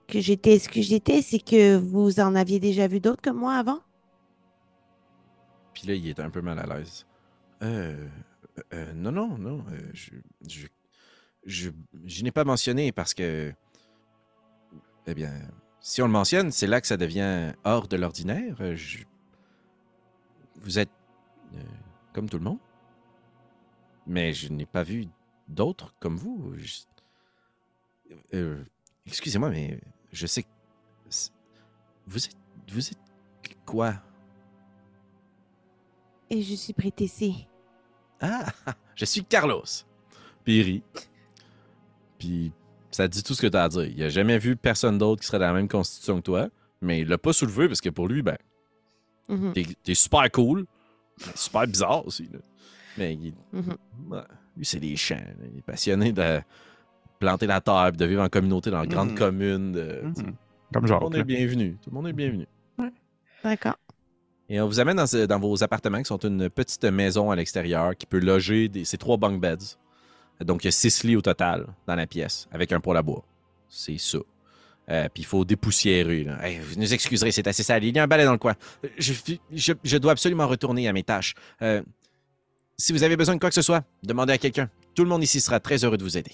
que 0.08 0.20
j'étais 0.22 0.58
ce 0.60 0.70
que 0.70 0.82
j'étais, 0.82 1.22
c'est 1.22 1.40
que 1.40 1.78
vous 1.78 2.20
en 2.20 2.36
aviez 2.36 2.60
déjà 2.60 2.88
vu 2.88 3.00
d'autres 3.00 3.22
comme 3.22 3.38
moi 3.38 3.56
avant? 3.56 3.80
Puis 5.74 5.88
là, 5.88 5.94
il 5.94 6.08
est 6.08 6.20
un 6.20 6.30
peu 6.30 6.42
mal 6.42 6.58
à 6.60 6.66
l'aise. 6.66 7.06
Euh, 7.62 8.08
euh, 8.74 8.94
non, 8.94 9.12
non, 9.12 9.38
non. 9.38 9.64
euh, 9.72 9.80
je, 9.94 10.12
je, 10.48 10.68
je, 11.46 11.70
je 12.06 12.24
n'ai 12.24 12.32
pas 12.32 12.44
mentionné 12.44 12.92
parce 12.92 13.14
que. 13.14 13.54
Eh 15.06 15.14
bien, 15.14 15.32
si 15.80 16.02
on 16.02 16.06
le 16.08 16.12
mentionne, 16.12 16.52
c'est 16.52 16.68
là 16.68 16.82
que 16.82 16.88
ça 16.88 16.98
devient 16.98 17.54
hors 17.64 17.88
de 17.88 17.96
l'ordinaire. 17.96 18.58
Euh, 18.60 18.76
vous 20.62 20.80
êtes 20.80 20.90
euh, 21.56 21.62
comme 22.14 22.30
tout 22.30 22.38
le 22.38 22.44
monde. 22.44 22.60
Mais 24.06 24.34
je 24.34 24.52
n'ai 24.52 24.66
pas 24.66 24.84
vu 24.84 25.06
d'autres 25.48 25.94
comme 26.00 26.18
vous. 26.18 26.54
Euh, 28.34 28.64
Excusez-moi, 29.06 29.50
mais 29.50 29.80
je 30.12 30.28
sais 30.28 30.44
que. 30.44 30.48
Vous 32.06 32.26
êtes. 32.26 32.36
Vous 32.72 32.88
êtes 32.90 32.98
quoi? 33.66 33.94
Et 36.30 36.42
je 36.42 36.56
suis 36.56 36.74
ici. 37.00 37.48
Ah, 38.20 38.46
je 38.96 39.06
suis 39.06 39.24
Carlos. 39.24 39.64
Puis 40.44 40.60
il 40.60 40.64
rit. 40.64 40.84
Puis 42.18 42.52
ça 42.92 43.08
dit 43.08 43.24
tout 43.24 43.34
ce 43.34 43.42
que 43.42 43.48
tu 43.48 43.58
as 43.58 43.64
à 43.64 43.70
dire. 43.70 43.86
Il 43.86 44.04
a 44.04 44.10
jamais 44.10 44.38
vu 44.38 44.56
personne 44.56 44.98
d'autre 44.98 45.22
qui 45.22 45.28
serait 45.28 45.40
dans 45.40 45.48
la 45.48 45.54
même 45.54 45.68
constitution 45.68 46.18
que 46.18 46.22
toi, 46.24 46.50
mais 46.82 47.02
il 47.02 47.08
l'a 47.08 47.18
pas 47.18 47.32
soulevé 47.34 47.68
parce 47.68 47.82
que 47.82 47.90
pour 47.90 48.08
lui, 48.08 48.22
ben, 48.22 48.38
Mhm, 49.30 49.54
t'es 49.84 49.94
super 49.94 50.32
cool, 50.32 50.66
super 51.36 51.68
bizarre 51.68 52.06
aussi. 52.08 52.30
là. 52.32 52.40
Mais 52.98 53.14
il, 53.14 53.34
mhm. 53.52 53.76
ouais, 54.10 54.22
lui, 54.56 54.66
c'est 54.66 54.80
des 54.80 54.96
champs. 54.96 55.16
là. 55.16 55.46
Il 55.52 55.58
est 55.60 55.62
passionné 55.62 56.14
de 56.14 56.40
planter 57.20 57.48
la 57.48 57.62
terre, 57.62 57.88
puis 57.90 57.98
de 57.98 58.06
vivre 58.06 58.22
en 58.24 58.30
communauté 58.30 58.70
dans 58.72 58.84
une 58.84 58.90
grande 58.90 59.10
Mhm. 59.12 59.18
commune. 59.18 59.72
de- 59.72 60.02
Mhm. 60.04 60.14
Comme 60.14 60.34
Tout 60.74 60.80
le 60.82 60.88
genre. 60.88 61.02
monde 61.02 61.16
est 61.16 61.24
bienvenu. 61.24 61.78
Tout 61.82 61.90
le 61.90 61.96
monde 61.96 62.08
est 62.08 62.14
bienvenu. 62.14 62.46
D'accord. 63.44 63.78
Et 64.50 64.60
on 64.62 64.68
vous 64.68 64.80
amène 64.80 64.98
dans, 64.98 65.40
vos 65.40 65.64
appartements 65.64 65.98
qui 66.00 66.06
sont 66.06 66.18
une 66.20 66.50
petite 66.50 66.84
maison 66.86 67.32
à 67.32 67.36
l'extérieur 67.36 67.96
qui 67.96 68.06
peut 68.06 68.20
loger 68.20 68.68
des, 68.70 68.86
ces 68.86 68.98
trois 68.98 69.18
bunk 69.18 69.40
beds. 69.42 69.78
Donc, 70.42 70.64
il 70.64 70.68
y 70.68 70.70
a 70.70 70.72
six 70.72 71.04
lits 71.04 71.16
au 71.16 71.22
total 71.22 71.68
dans 71.86 71.96
la 71.96 72.08
pièce 72.08 72.48
avec 72.52 72.72
un 72.72 72.80
poêle 72.80 72.98
à 72.98 73.02
bois. 73.02 73.24
C'est 73.70 73.98
ça. 73.98 74.20
Euh, 74.90 75.10
Puis 75.14 75.24
il 75.24 75.26
faut 75.26 75.44
dépoussiérer. 75.44 76.24
là. 76.24 76.46
Hey, 76.46 76.60
vous 76.60 76.80
nous 76.80 76.94
excuserez, 76.94 77.32
c'est 77.32 77.46
assez 77.48 77.64
sale. 77.64 77.84
Il 77.84 77.94
y 77.96 78.00
a 78.00 78.04
un 78.04 78.08
balai 78.08 78.24
dans 78.24 78.32
le 78.32 78.38
coin. 78.38 78.54
Je, 78.98 79.14
je- 79.52 79.74
je 79.84 79.98
dois 79.98 80.14
absolument 80.14 80.48
retourner 80.48 80.88
à 80.88 80.94
mes 80.94 81.04
tâches. 81.04 81.34
Euh, 81.62 81.82
si 82.78 82.94
vous 82.94 83.04
avez 83.04 83.18
besoin 83.18 83.36
de 83.36 83.40
quoi 83.40 83.50
que 83.50 83.56
ce 83.56 83.62
soit, 83.62 83.84
demandez 84.04 84.32
à 84.34 84.38
quelqu'un. 84.38 84.70
Tout 84.96 85.04
le 85.04 85.10
monde 85.10 85.24
ici 85.24 85.42
sera 85.42 85.60
très 85.60 85.84
heureux 85.84 85.98
de 85.98 86.04
vous 86.04 86.18
aider. 86.18 86.32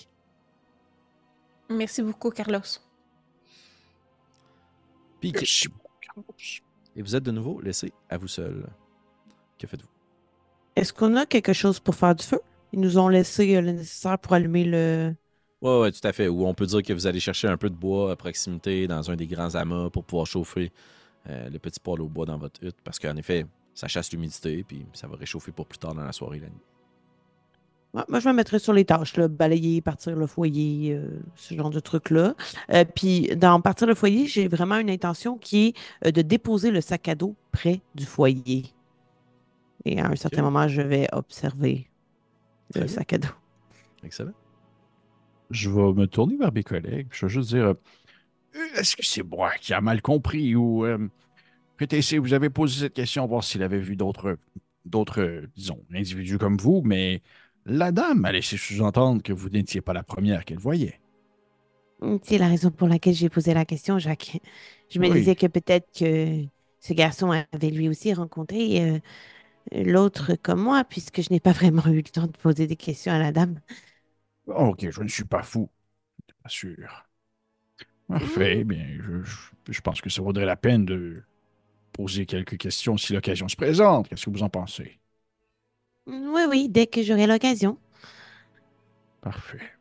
Merci 1.74 2.01
beaucoup, 2.01 2.30
Carlos. 2.30 2.61
Merci 5.24 5.69
et 6.95 7.01
vous 7.01 7.15
êtes 7.15 7.24
de 7.24 7.32
nouveau 7.32 7.59
laissé 7.61 7.91
à 8.09 8.17
vous 8.17 8.28
seul. 8.28 8.67
Que 9.57 9.67
faites-vous? 9.67 9.89
Est-ce 10.76 10.93
qu'on 10.93 11.15
a 11.15 11.26
quelque 11.26 11.53
chose 11.53 11.80
pour 11.80 11.95
faire 11.95 12.15
du 12.15 12.24
feu? 12.24 12.39
Ils 12.71 12.80
nous 12.80 12.97
ont 12.97 13.07
laissé 13.07 13.55
euh, 13.55 13.61
le 13.61 13.71
nécessaire 13.71 14.17
pour 14.19 14.34
allumer 14.34 14.63
le. 14.63 15.15
Ouais, 15.61 15.80
ouais, 15.80 15.91
tout 15.91 16.05
à 16.05 16.11
fait. 16.11 16.28
Ou 16.28 16.45
on 16.45 16.53
peut 16.53 16.65
dire 16.65 16.82
que 16.82 16.93
vous 16.93 17.07
allez 17.07 17.19
chercher 17.19 17.47
un 17.47 17.57
peu 17.57 17.69
de 17.69 17.76
bois 17.76 18.11
à 18.11 18.15
proximité 18.15 18.88
dans 18.88 19.09
un 19.09 19.15
des 19.15 19.28
grands 19.28 19.55
amas 19.55 19.89
pour 19.89 20.03
pouvoir 20.03 20.28
chauffer 20.28 20.71
euh, 21.30 21.49
le 21.49 21.59
petit 21.59 21.80
poêle 21.80 22.01
au 22.01 22.09
bois 22.09 22.26
dans 22.26 22.38
votre 22.38 22.63
hutte. 22.63 22.78
Parce 22.84 22.99
qu'en 22.99 23.15
effet, 23.15 23.45
ça 23.74 23.88
chasse 23.88 24.11
l'humidité, 24.11 24.63
puis 24.67 24.86
ça 24.93 25.07
va 25.07 25.15
réchauffer 25.15 25.51
pour 25.51 25.67
plus 25.67 25.80
tard 25.80 25.93
dans 25.93 26.03
la 26.03 26.11
soirée, 26.11 26.39
la 26.39 26.49
nuit. 26.49 26.72
Moi, 27.94 28.20
je 28.20 28.28
me 28.28 28.34
mettrais 28.34 28.58
sur 28.58 28.74
les 28.74 28.86
tâches, 28.86 29.16
là, 29.18 29.28
balayer, 29.28 29.80
partir 29.82 30.16
le 30.16 30.26
foyer, 30.26 30.96
euh, 30.96 31.22
ce 31.36 31.54
genre 31.54 31.70
de 31.70 31.80
trucs-là. 31.80 32.34
Euh, 32.72 32.86
puis, 32.86 33.28
dans 33.36 33.62
partir 33.62 33.86
le 33.86 33.94
foyer, 33.94 34.26
j'ai 34.26 34.48
vraiment 34.48 34.78
une 34.78 34.89
intention 34.89 35.38
qui 35.38 35.68
est 35.68 36.08
euh, 36.08 36.12
de 36.12 36.24
déposer 36.24 36.72
le 36.72 36.82
sac 36.82 37.08
à 37.08 37.14
dos 37.14 37.36
près 37.52 37.82
du 37.94 38.06
foyer. 38.06 38.66
Et 39.86 40.00
à 40.00 40.08
un 40.08 40.16
certain 40.16 40.41
moment, 40.41 40.68
je 40.68 40.82
vais 40.82 41.08
observer 41.12 41.88
le 42.74 42.88
sac 42.88 43.14
à 43.14 43.20
dos. 43.20 43.28
Excellent. 44.04 44.34
Je 45.52 45.70
vais 45.70 45.94
me 45.94 46.08
tourner 46.08 46.36
vers 46.38 46.52
mes 46.52 46.64
collègues. 46.64 47.10
Je 47.12 47.28
vais 47.28 47.32
juste 47.32 47.50
dire 47.50 47.66
euh, 47.66 47.76
Est-ce 48.76 48.96
que 48.96 49.06
c'est 49.06 49.24
moi 49.24 49.52
qui 49.62 49.72
a 49.72 49.82
mal 49.82 50.02
compris 50.02 50.56
ou 50.56 50.84
PTC, 51.78 52.18
vous 52.18 52.34
avez 52.34 52.50
posé 52.50 52.80
cette 52.80 52.94
question 52.94 53.28
voir 53.28 53.44
s'il 53.44 53.62
avait 53.62 53.80
vu 53.80 53.96
d'autres, 53.96 54.38
d'autres, 54.86 55.44
disons, 55.56 55.80
individus 55.94 56.39
comme 56.39 56.58
vous, 56.58 56.82
mais 56.84 57.22
la 57.66 57.91
dame 57.91 58.24
a 58.26 58.32
laissé 58.32 58.55
sous-entendre 58.57 59.22
que 59.22 59.34
vous 59.34 59.49
n'étiez 59.49 59.82
pas 59.82 59.91
la 59.93 60.03
première 60.03 60.45
qu'elle 60.45 60.59
voyait. 60.59 61.01
Mm, 62.01 62.18
C'est 62.24 62.38
la 62.38 62.47
raison 62.47 62.72
pour 62.72 62.88
laquelle 62.88 63.14
j'ai 63.14 63.30
posé 63.30 63.53
la 63.53 63.66
question, 63.66 63.99
Jacques. 63.99 64.39
Je 64.89 64.99
me 64.99 65.09
Oui. 65.09 65.09
disais 65.09 65.36
que 65.36 65.47
peut-être 65.47 65.88
que 65.97 66.43
ce 66.80 66.93
garçon 66.93 67.32
avait 67.32 67.70
lui 67.70 67.89
aussi 67.89 68.14
rencontré 68.14 68.82
euh, 68.84 68.99
l'autre 69.74 70.36
comme 70.43 70.61
moi, 70.61 70.84
puisque 70.86 71.22
je 71.24 71.30
n'ai 71.32 71.39
pas 71.39 71.53
vraiment 71.53 71.86
eu 71.88 71.97
le 71.97 72.03
temps 72.03 72.28
de 72.28 72.38
poser 72.38 72.68
des 72.68 72.76
questions 72.78 73.14
à 73.14 73.20
la 73.20 73.32
dame. 73.34 73.59
Ok, 74.47 74.89
je 74.89 75.01
ne 75.03 75.07
suis 75.09 75.26
pas 75.26 75.43
fou. 75.43 75.70
Pas 76.43 76.49
sûr. 76.49 77.05
Parfait, 78.09 78.64
bien, 78.64 78.86
je, 79.01 79.24
je- 79.24 79.74
je 79.74 79.82
pense 79.82 80.01
que 80.01 80.09
ça 80.09 80.22
vaudrait 80.22 80.45
la 80.45 80.55
peine 80.55 80.86
de 80.86 81.24
poser 81.93 82.26
quelques 82.28 82.57
questions 82.57 82.97
si 82.97 83.14
l'occasion 83.14 83.47
se 83.49 83.55
présente. 83.57 84.09
Qu'est-ce 84.09 84.26
que 84.26 84.32
vous 84.32 84.43
en 84.43 84.49
pensez? 84.49 84.99
Oui, 86.08 86.41
oui, 86.49 86.70
dès 86.70 86.88
que 86.88 87.04
j'aurai 87.04 87.28
l'occasion. 87.28 87.78
Parfait. 89.22 89.74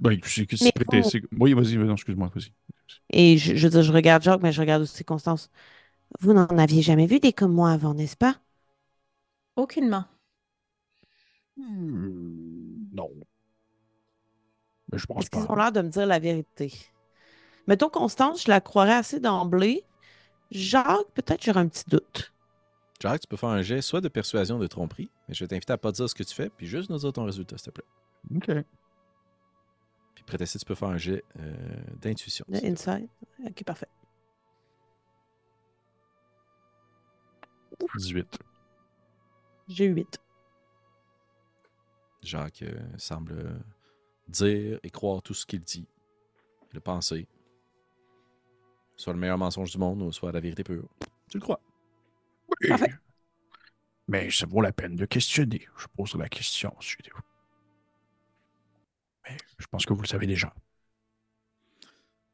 Ben, 0.00 0.18
c'est 0.24 0.46
que 0.46 0.56
Mais 0.60 0.72
c'est 0.72 0.72
prêté. 0.74 1.02
vous- 1.02 1.02
c'est- 1.02 1.22
Oui, 1.38 1.54
vas-y, 1.54 1.76
vas-y, 1.76 1.86
non, 1.86 1.94
excuse-moi, 1.94 2.30
vas-y. 2.34 2.52
Et 3.10 3.38
je, 3.38 3.54
je 3.56 3.66
veux 3.66 3.70
dire, 3.70 3.82
je 3.82 3.92
regarde 3.92 4.22
Jacques, 4.22 4.42
mais 4.42 4.52
je 4.52 4.60
regarde 4.60 4.82
aussi 4.82 5.04
Constance. 5.04 5.50
Vous 6.20 6.32
n'en 6.34 6.46
aviez 6.48 6.82
jamais 6.82 7.06
vu 7.06 7.20
des 7.20 7.32
comme 7.34 7.52
moi 7.54 7.72
avant, 7.72 7.94
n'est-ce 7.94 8.16
pas? 8.16 8.36
Aucunement. 9.56 10.04
Hmm, 11.56 12.88
non. 12.92 13.24
Mais 14.92 14.98
je 14.98 15.06
pense 15.06 15.28
pas. 15.28 15.48
ont 15.48 15.54
l'air 15.56 15.72
de 15.72 15.82
me 15.82 15.88
dire 15.88 16.06
la 16.06 16.18
vérité? 16.18 16.72
Mettons 17.68 17.90
Constance, 17.90 18.44
je 18.44 18.50
la 18.50 18.60
croirais 18.60 18.94
assez 18.94 19.20
d'emblée. 19.20 19.84
Jacques, 20.52 21.10
peut-être 21.14 21.42
j'aurais 21.42 21.60
un 21.60 21.68
petit 21.68 21.84
doute. 21.88 22.32
Jacques, 23.00 23.22
tu 23.22 23.26
peux 23.26 23.36
faire 23.36 23.48
un 23.48 23.62
jet 23.62 23.80
soit 23.80 24.00
de 24.00 24.08
persuasion 24.08 24.58
de 24.58 24.66
tromperie, 24.66 25.10
mais 25.26 25.34
je 25.34 25.42
vais 25.42 25.48
t'inviter 25.48 25.72
à 25.72 25.78
pas 25.78 25.90
dire 25.92 26.08
ce 26.08 26.14
que 26.14 26.22
tu 26.22 26.34
fais, 26.34 26.50
puis 26.50 26.66
juste 26.66 26.90
nous 26.90 26.98
dire 26.98 27.12
ton 27.12 27.24
résultat, 27.24 27.58
s'il 27.58 27.72
te 27.72 27.80
plaît. 27.80 28.36
OK. 28.36 28.64
Puis 30.14 30.24
Prétesté, 30.24 30.58
tu 30.58 30.64
peux 30.64 30.74
faire 30.74 30.88
un 30.88 30.98
jet 30.98 31.24
euh, 31.40 31.52
d'intuition. 32.00 32.44
Inside. 32.52 33.08
Ok, 33.44 33.64
parfait. 33.64 33.88
18. 37.96 38.38
J'ai 39.68 39.86
8. 39.86 40.18
Jacques 42.22 42.62
euh, 42.62 42.78
semble 42.98 43.32
euh, 43.32 43.58
dire 44.28 44.78
et 44.82 44.90
croire 44.90 45.22
tout 45.22 45.34
ce 45.34 45.44
qu'il 45.46 45.60
dit, 45.60 45.86
le 46.72 46.80
penser. 46.80 47.26
Soit 48.96 49.12
le 49.12 49.18
meilleur 49.18 49.38
mensonge 49.38 49.70
du 49.70 49.78
monde, 49.78 50.02
ou 50.02 50.12
soit 50.12 50.32
la 50.32 50.40
vérité 50.40 50.64
pure. 50.64 50.88
Tu 51.28 51.38
le 51.38 51.42
crois? 51.42 51.60
Oui. 52.48 52.68
Parfait. 52.68 52.94
Mais 54.08 54.30
ça 54.30 54.46
vaut 54.46 54.60
la 54.60 54.72
peine 54.72 54.96
de 54.96 55.06
questionner. 55.06 55.66
Je 55.78 55.86
pose 55.96 56.14
la 56.16 56.28
question. 56.28 56.74
suivez-vous. 56.80 57.22
Mais 59.24 59.36
je 59.58 59.66
pense 59.66 59.86
que 59.86 59.92
vous 59.92 60.02
le 60.02 60.08
savez 60.08 60.26
déjà. 60.26 60.52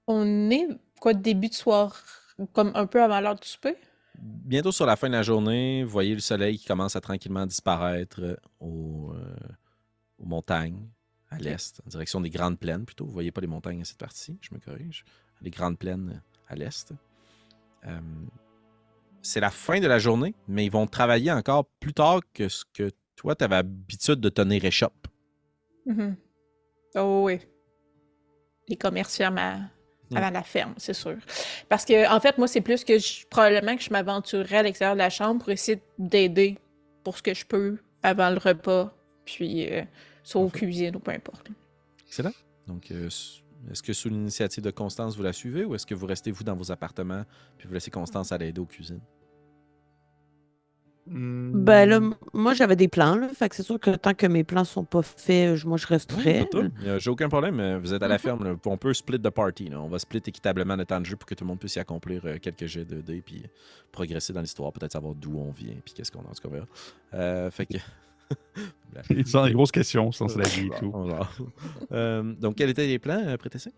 On 0.06 0.50
est, 0.50 0.66
quoi, 1.00 1.14
début 1.14 1.48
de 1.48 1.54
soir, 1.54 2.02
comme 2.52 2.72
un 2.74 2.86
peu 2.86 3.02
avant 3.02 3.20
l'heure 3.20 3.38
du 3.38 3.46
souper? 3.46 3.76
Bientôt 4.18 4.72
sur 4.72 4.86
la 4.86 4.96
fin 4.96 5.08
de 5.08 5.12
la 5.12 5.22
journée, 5.22 5.84
vous 5.84 5.90
voyez 5.90 6.14
le 6.14 6.20
soleil 6.20 6.58
qui 6.58 6.66
commence 6.66 6.96
à 6.96 7.00
tranquillement 7.00 7.46
disparaître 7.46 8.20
euh, 8.20 8.36
au, 8.58 9.12
euh, 9.14 9.36
aux 10.18 10.26
montagnes, 10.26 10.88
à 11.30 11.38
l'est, 11.38 11.80
en 11.86 11.88
direction 11.88 12.20
des 12.20 12.30
Grandes 12.30 12.58
Plaines 12.58 12.84
plutôt. 12.84 13.04
Vous 13.04 13.12
voyez 13.12 13.30
pas 13.30 13.42
les 13.42 13.46
montagnes 13.46 13.82
à 13.82 13.84
cette 13.84 13.98
partie, 13.98 14.38
je 14.40 14.52
me 14.54 14.58
corrige. 14.58 15.04
Les 15.40 15.50
Grandes 15.50 15.78
Plaines 15.78 16.22
à 16.48 16.54
l'est. 16.54 16.92
Euh, 17.86 18.00
c'est 19.22 19.40
la 19.40 19.50
fin 19.50 19.80
de 19.80 19.86
la 19.86 19.98
journée, 19.98 20.34
mais 20.46 20.64
ils 20.64 20.70
vont 20.70 20.86
travailler 20.86 21.32
encore 21.32 21.66
plus 21.80 21.92
tard 21.92 22.20
que 22.32 22.48
ce 22.48 22.64
que 22.72 22.90
toi, 23.16 23.34
tu 23.34 23.44
avais 23.44 23.56
l'habitude 23.56 24.20
de 24.20 24.28
tenir 24.28 24.64
échoppe. 24.64 25.06
Mhm. 25.86 26.16
Oh 26.94 27.22
oui. 27.24 27.40
Les 28.68 28.76
commerçants, 28.76 29.30
ma... 29.30 29.58
Mm. 30.10 30.16
avant 30.16 30.30
la 30.30 30.42
ferme, 30.42 30.74
c'est 30.78 30.94
sûr. 30.94 31.16
Parce 31.68 31.84
que, 31.84 32.10
en 32.10 32.20
fait, 32.20 32.38
moi, 32.38 32.48
c'est 32.48 32.60
plus 32.60 32.84
que 32.84 32.98
je, 32.98 33.26
probablement 33.26 33.76
que 33.76 33.82
je 33.82 33.90
m'aventurerais 33.90 34.58
à 34.58 34.62
l'extérieur 34.62 34.94
de 34.94 34.98
la 34.98 35.10
chambre 35.10 35.40
pour 35.40 35.50
essayer 35.50 35.82
d'aider 35.98 36.58
pour 37.04 37.16
ce 37.18 37.22
que 37.22 37.34
je 37.34 37.44
peux 37.44 37.78
avant 38.02 38.30
le 38.30 38.38
repas, 38.38 38.94
puis 39.24 39.70
euh, 39.70 39.82
soit 40.22 40.40
aux 40.40 40.48
cuisines 40.48 40.96
ou 40.96 41.00
peu 41.00 41.10
importe. 41.10 41.50
Excellent. 42.06 42.32
Donc, 42.66 42.90
euh, 42.90 43.08
est-ce 43.70 43.82
que 43.82 43.92
sous 43.92 44.08
l'initiative 44.08 44.62
de 44.64 44.70
Constance, 44.70 45.16
vous 45.16 45.22
la 45.22 45.32
suivez 45.32 45.64
ou 45.64 45.74
est-ce 45.74 45.86
que 45.86 45.94
vous 45.94 46.06
restez, 46.06 46.30
vous, 46.30 46.44
dans 46.44 46.56
vos 46.56 46.70
appartements 46.70 47.24
puis 47.56 47.66
vous 47.68 47.74
laissez 47.74 47.90
Constance 47.90 48.32
aller 48.32 48.48
aider 48.48 48.60
aux 48.60 48.66
cuisines? 48.66 49.00
Ben 51.10 51.86
là, 51.88 52.00
moi, 52.34 52.52
j'avais 52.52 52.76
des 52.76 52.88
plans, 52.88 53.16
là. 53.16 53.30
Fait 53.30 53.48
que 53.48 53.56
c'est 53.56 53.62
sûr 53.62 53.80
que 53.80 53.92
tant 53.96 54.12
que 54.12 54.26
mes 54.26 54.44
plans 54.44 54.64
sont 54.64 54.84
pas 54.84 55.00
faits, 55.00 55.56
je- 55.56 55.66
moi, 55.66 55.78
je 55.78 55.86
resterai. 55.86 56.46
Euh, 56.54 56.98
J'ai 56.98 57.08
aucun 57.08 57.30
problème. 57.30 57.58
euh, 57.60 57.78
Vous 57.78 57.94
êtes 57.94 58.02
à 58.02 58.08
la 58.08 58.18
ferme. 58.18 58.44
là. 58.44 58.54
On 58.66 58.76
peut 58.76 58.92
split 58.92 59.18
the 59.18 59.30
party. 59.30 59.70
là. 59.70 59.80
On 59.80 59.88
va 59.88 59.98
split 59.98 60.20
équitablement 60.26 60.76
le 60.76 60.84
temps 60.84 61.00
de 61.00 61.06
jeu 61.06 61.16
pour 61.16 61.26
que 61.26 61.34
tout 61.34 61.44
le 61.44 61.48
monde 61.48 61.58
puisse 61.60 61.76
y 61.76 61.78
accomplir 61.78 62.20
euh, 62.26 62.36
quelques 62.38 62.66
jets 62.66 62.84
de 62.84 63.00
dés 63.00 63.22
puis 63.22 63.42
progresser 63.90 64.34
dans 64.34 64.42
l'histoire. 64.42 64.70
Peut-être 64.70 64.92
savoir 64.92 65.14
d'où 65.14 65.38
on 65.38 65.50
vient 65.50 65.76
puis 65.82 65.94
qu'est-ce 65.94 66.12
qu'on 66.12 66.20
a. 66.20 66.28
En 66.28 66.32
tout 66.32 66.46
cas. 66.50 66.56
Euh, 67.14 67.50
fait 67.50 67.64
que. 67.64 67.78
Ils 69.10 69.26
sont 69.26 69.44
des 69.46 69.52
grosses 69.52 69.70
questions, 69.72 70.10
sans 70.12 70.34
la 70.36 70.48
vie 70.48 70.66
et 70.66 70.78
tout. 70.78 70.92
Euh, 71.92 72.22
donc, 72.34 72.56
quels 72.56 72.70
étaient 72.70 72.86
les 72.86 72.98
plans, 72.98 73.22
euh, 73.26 73.36
Prétessé? 73.36 73.70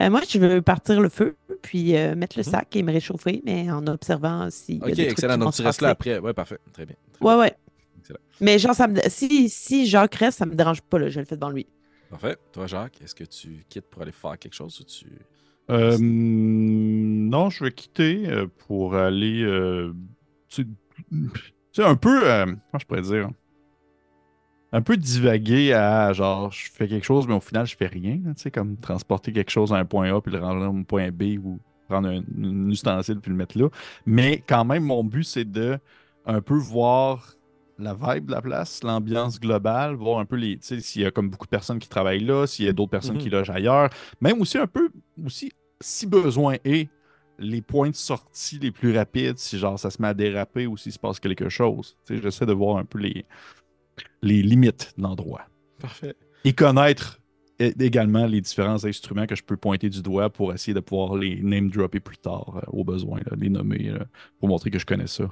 Euh, 0.00 0.10
moi, 0.10 0.20
je 0.28 0.38
veux 0.38 0.62
partir 0.62 1.00
le 1.00 1.08
feu, 1.08 1.36
puis 1.62 1.96
euh, 1.96 2.14
mettre 2.14 2.38
le 2.38 2.44
Mhm. 2.44 2.50
sac 2.50 2.76
et 2.76 2.82
me 2.82 2.92
réchauffer, 2.92 3.42
mais 3.44 3.70
en 3.70 3.86
observant 3.86 4.48
y 4.68 4.74
a 4.74 4.86
Ok, 4.86 4.92
trucs 4.92 4.98
excellent. 5.10 5.34
qui 5.34 5.40
Donc, 5.40 5.54
se 5.54 5.62
tu 5.62 5.66
restes 5.66 5.80
là 5.80 5.90
après. 5.90 6.18
Ouais, 6.18 6.34
parfait. 6.34 6.58
Très 6.72 6.84
bien. 6.86 6.96
Très 7.14 7.24
Ouais, 7.24 7.34
ouais. 7.36 7.54
Excellent. 8.00 8.18
Mais 8.40 8.58
genre, 8.58 8.74
ça 8.74 8.88
me... 8.88 9.00
si, 9.08 9.48
si 9.48 9.86
Jacques 9.86 10.14
reste, 10.16 10.38
ça 10.38 10.46
me 10.46 10.54
dérange 10.54 10.82
pas, 10.82 10.98
là. 10.98 11.08
Je 11.08 11.18
le 11.20 11.24
fais 11.26 11.36
devant 11.36 11.50
lui. 11.50 11.66
Parfait. 12.10 12.36
Toi, 12.52 12.66
Jacques, 12.66 13.00
est-ce 13.02 13.14
que 13.14 13.24
tu 13.24 13.64
quittes 13.68 13.86
pour 13.90 14.02
aller 14.02 14.12
faire 14.12 14.38
quelque 14.38 14.54
chose 14.54 14.78
ou 14.80 14.84
tu. 14.84 15.06
Euh, 15.70 15.96
non, 16.00 17.50
je 17.50 17.64
vais 17.64 17.72
quitter 17.72 18.28
pour 18.66 18.94
aller. 18.94 19.42
euh, 19.42 19.92
tu 20.48 20.66
sais, 21.82 21.84
un 21.88 21.96
peu. 21.96 22.28
euh, 22.30 22.44
comment 22.46 22.78
je 22.78 22.86
pourrais 22.86 23.02
dire? 23.02 23.30
Un 24.72 24.82
peu 24.82 24.96
divaguer 24.96 25.72
à 25.72 26.12
genre, 26.12 26.50
je 26.52 26.70
fais 26.70 26.88
quelque 26.88 27.04
chose, 27.04 27.26
mais 27.28 27.34
au 27.34 27.40
final, 27.40 27.66
je 27.66 27.76
fais 27.76 27.86
rien. 27.86 28.16
Tu 28.18 28.32
sais, 28.36 28.50
comme 28.50 28.76
transporter 28.76 29.32
quelque 29.32 29.50
chose 29.50 29.72
à 29.72 29.76
un 29.76 29.84
point 29.84 30.14
A 30.14 30.20
puis 30.20 30.32
le 30.32 30.40
rendre 30.40 30.62
à 30.64 30.66
un 30.66 30.82
point 30.82 31.10
B 31.10 31.38
ou 31.42 31.58
prendre 31.88 32.08
un, 32.08 32.18
un 32.18 32.68
ustensile 32.68 33.20
puis 33.20 33.30
le 33.30 33.36
mettre 33.36 33.56
là. 33.56 33.68
Mais 34.04 34.42
quand 34.46 34.64
même, 34.64 34.82
mon 34.84 35.04
but, 35.04 35.22
c'est 35.22 35.44
de 35.50 35.78
un 36.26 36.40
peu 36.40 36.54
voir 36.54 37.32
la 37.78 37.94
vibe 37.94 38.26
de 38.26 38.32
la 38.32 38.42
place, 38.42 38.82
l'ambiance 38.82 39.38
globale, 39.38 39.94
voir 39.94 40.18
un 40.18 40.24
peu 40.24 40.36
les, 40.36 40.56
tu 40.58 40.66
sais, 40.66 40.80
s'il 40.80 41.02
y 41.02 41.04
a 41.06 41.10
comme 41.10 41.28
beaucoup 41.30 41.46
de 41.46 41.50
personnes 41.50 41.78
qui 41.78 41.88
travaillent 41.88 42.24
là, 42.24 42.46
s'il 42.46 42.64
y 42.64 42.68
a 42.68 42.72
d'autres 42.72 42.90
personnes 42.90 43.16
Mhm. 43.16 43.22
qui 43.22 43.30
logent 43.30 43.50
ailleurs, 43.50 43.90
même 44.20 44.40
aussi 44.40 44.58
un 44.58 44.66
peu, 44.66 44.88
aussi, 45.24 45.52
si 45.80 46.06
besoin 46.06 46.56
est, 46.64 46.88
les 47.38 47.62
points 47.62 47.90
de 47.90 47.94
sortie 47.94 48.58
les 48.58 48.70
plus 48.70 48.96
rapides, 48.96 49.38
si 49.38 49.58
genre 49.58 49.78
ça 49.78 49.90
se 49.90 50.00
met 50.00 50.08
à 50.08 50.14
déraper 50.14 50.66
ou 50.66 50.76
s'il 50.76 50.92
se 50.92 50.98
passe 50.98 51.20
quelque 51.20 51.48
chose. 51.48 51.96
J'essaie 52.08 52.46
de 52.46 52.52
voir 52.52 52.78
un 52.78 52.84
peu 52.84 52.98
les, 52.98 53.24
les 54.22 54.42
limites 54.42 54.94
de 54.96 55.02
l'endroit. 55.02 55.46
Parfait. 55.78 56.14
Et 56.44 56.52
connaître 56.52 57.20
également 57.58 58.26
les 58.26 58.40
différents 58.40 58.84
instruments 58.84 59.26
que 59.26 59.34
je 59.34 59.42
peux 59.42 59.56
pointer 59.56 59.88
du 59.88 60.02
doigt 60.02 60.30
pour 60.30 60.52
essayer 60.52 60.74
de 60.74 60.80
pouvoir 60.80 61.16
les 61.16 61.40
name 61.42 61.70
dropper 61.70 62.00
plus 62.00 62.18
tard 62.18 62.56
euh, 62.56 62.60
au 62.68 62.84
besoin, 62.84 63.18
là, 63.18 63.36
les 63.36 63.48
nommer 63.48 63.90
là, 63.90 64.06
pour 64.38 64.48
montrer 64.48 64.70
que 64.70 64.78
je 64.78 64.86
connais 64.86 65.06
ça. 65.06 65.28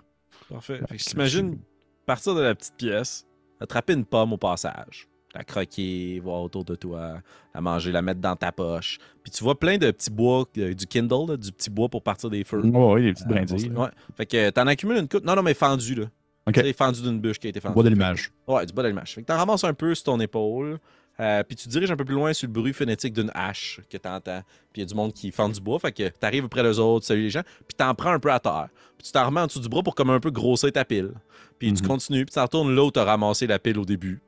Parfait. 0.49 0.81
Je 0.91 0.97
j'imagine 0.97 1.59
partir 2.07 2.35
de 2.35 2.41
la 2.41 2.55
petite 2.55 2.77
pièce, 2.77 3.27
attraper 3.61 3.95
une 3.95 4.05
pomme 4.05 4.33
au 4.33 4.39
passage, 4.39 5.09
la 5.35 5.45
croquer, 5.45 6.21
voir 6.23 6.43
autour 6.43 6.65
de 6.65 6.75
toi, 6.75 7.15
la 7.55 7.61
manger, 7.61 7.91
la 7.93 8.03
mettre 8.03 8.21
dans 8.21 8.37
ta 8.37 8.53
poche. 8.53 8.99
Puis 9.23 9.33
tu 9.33 9.43
vois 9.43 9.59
plein 9.59 9.79
de 9.79 9.91
petits 9.91 10.11
bois, 10.11 10.45
euh, 10.59 10.75
du 10.75 10.87
Kindle, 10.87 11.31
là, 11.31 11.37
du 11.37 11.51
petit 11.53 11.71
bois 11.71 11.89
pour 11.89 12.03
partir 12.03 12.31
des 12.31 12.45
feux. 12.45 12.61
Ouais, 12.65 12.93
ouais, 12.95 13.01
les 13.03 13.13
petites 13.13 13.27
Euh, 13.27 13.31
brindilles. 13.31 13.71
ouais. 13.71 13.89
Fait 14.17 14.27
que 14.27 14.51
t'en 14.51 14.67
accumules 14.67 14.99
une 14.99 15.09
coupe. 15.09 15.25
Non, 15.25 15.35
non, 15.37 15.43
mais 15.43 15.55
fendu, 15.55 15.95
là. 15.95 16.05
Ok. 16.47 16.55
Tu 16.55 16.61
sais, 16.61 16.73
fendu 16.75 17.01
d'une 17.03 17.21
bûche 17.21 17.39
qui 17.39 17.47
a 17.47 17.51
été 17.51 17.59
fendue. 17.61 17.75
Bois 17.75 17.83
d'allumage. 17.85 18.31
Ouais, 18.47 18.67
du 18.67 18.73
bois 18.73 18.83
d'allumage. 18.83 19.15
Fait 19.15 19.23
que 19.23 19.27
t'en 19.27 19.37
ramasses 19.39 19.65
un 19.65 19.73
peu 19.75 19.95
sur 19.95 20.05
ton 20.05 20.21
épaule. 20.21 20.79
euh, 21.21 21.45
puis 21.45 21.55
tu 21.55 21.67
te 21.67 21.71
diriges 21.71 21.93
un 21.93 21.97
peu 21.97 22.05
plus 22.05 22.17
loin 22.17 22.33
sur 22.33 22.49
le 22.49 22.53
bruit 22.53 22.73
phonétique 22.73 23.13
d'une 23.15 23.31
hache 23.35 23.81
que 23.89 23.97
t'entends. 23.97 24.43
Puis 24.73 24.81
il 24.81 24.81
y 24.81 24.83
a 24.83 24.87
du 24.87 24.95
monde 24.97 25.13
qui 25.13 25.31
fend 25.31 25.49
du 25.49 25.61
bois. 25.61 25.79
Fait 25.79 25.93
que 25.93 26.09
t'arrives 26.09 26.49
près 26.49 26.63
d'eux 26.65 26.81
autres, 26.81 27.03
tu 27.03 27.07
salues 27.07 27.23
les 27.23 27.31
gens. 27.31 27.43
Puis 27.69 27.77
t'en 27.77 27.95
prends 27.95 28.11
un 28.11 28.19
peu 28.19 28.33
à 28.33 28.41
terre. 28.41 28.67
Puis 28.99 29.07
tu 29.07 29.13
t'en 29.13 29.25
remets 29.27 29.41
en 29.43 29.47
dessous 29.47 29.61
du 29.61 29.69
bras 29.69 29.83
pour 29.85 29.95
comme 29.95 30.11
un 30.11 30.19
peu 30.19 30.33
grossir 30.33 30.73
ta 30.73 30.85
pile. 30.85 31.13
Puis 31.59 31.73
tu 31.73 31.83
Mhm. 31.83 31.89
continues. 31.89 32.25
Puis 32.27 32.33
tu 32.35 32.41
retournes 32.41 32.75
là 32.75 32.83
où 32.85 32.91
t'as 32.91 33.05
ramassé 33.05 33.47
la 33.47 33.61
pile 33.61 33.79
au 33.79 33.85
début. 33.85 34.21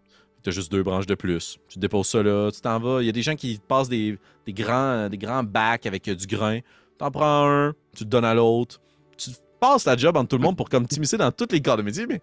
T'as 0.47 0.53
juste 0.53 0.71
deux 0.71 0.85
branches 0.85 1.07
de 1.07 1.17
plus. 1.17 1.59
Tu 1.69 1.81
déposes 1.81 2.07
ça 2.07 2.23
là. 2.23 2.53
Tu 2.53 2.61
t'en 2.61 2.79
vas. 2.79 3.03
Il 3.03 3.07
y 3.07 3.09
a 3.09 3.13
des 3.13 3.23
gens 3.23 3.35
qui 3.35 3.61
passent 3.67 3.89
des, 3.89 4.17
des 4.47 4.53
grands, 4.53 5.09
des 5.09 5.19
grands 5.19 5.43
bacs 5.43 5.87
avec 5.87 6.07
euh, 6.07 6.15
du 6.15 6.25
grain. 6.29 6.61
T'en 6.99 7.11
prends 7.11 7.49
un. 7.51 7.75
Tu 7.97 8.05
le 8.05 8.09
donnes 8.11 8.25
à 8.25 8.33
l'autre. 8.33 8.81
Tu 9.19 9.31
passes 9.59 9.85
la 9.87 9.97
job 9.97 10.17
entre 10.17 10.29
tout 10.29 10.37
le 10.37 10.43
monde 10.45 10.57
pour 10.57 10.69
comme 10.69 10.87
t'immiscer 10.87 11.17
dans 11.17 11.33
tous 11.33 11.49
les 11.51 11.61
corps 11.61 11.77
de 11.79 11.83
métier. 11.83 12.07
Mais 12.07 12.21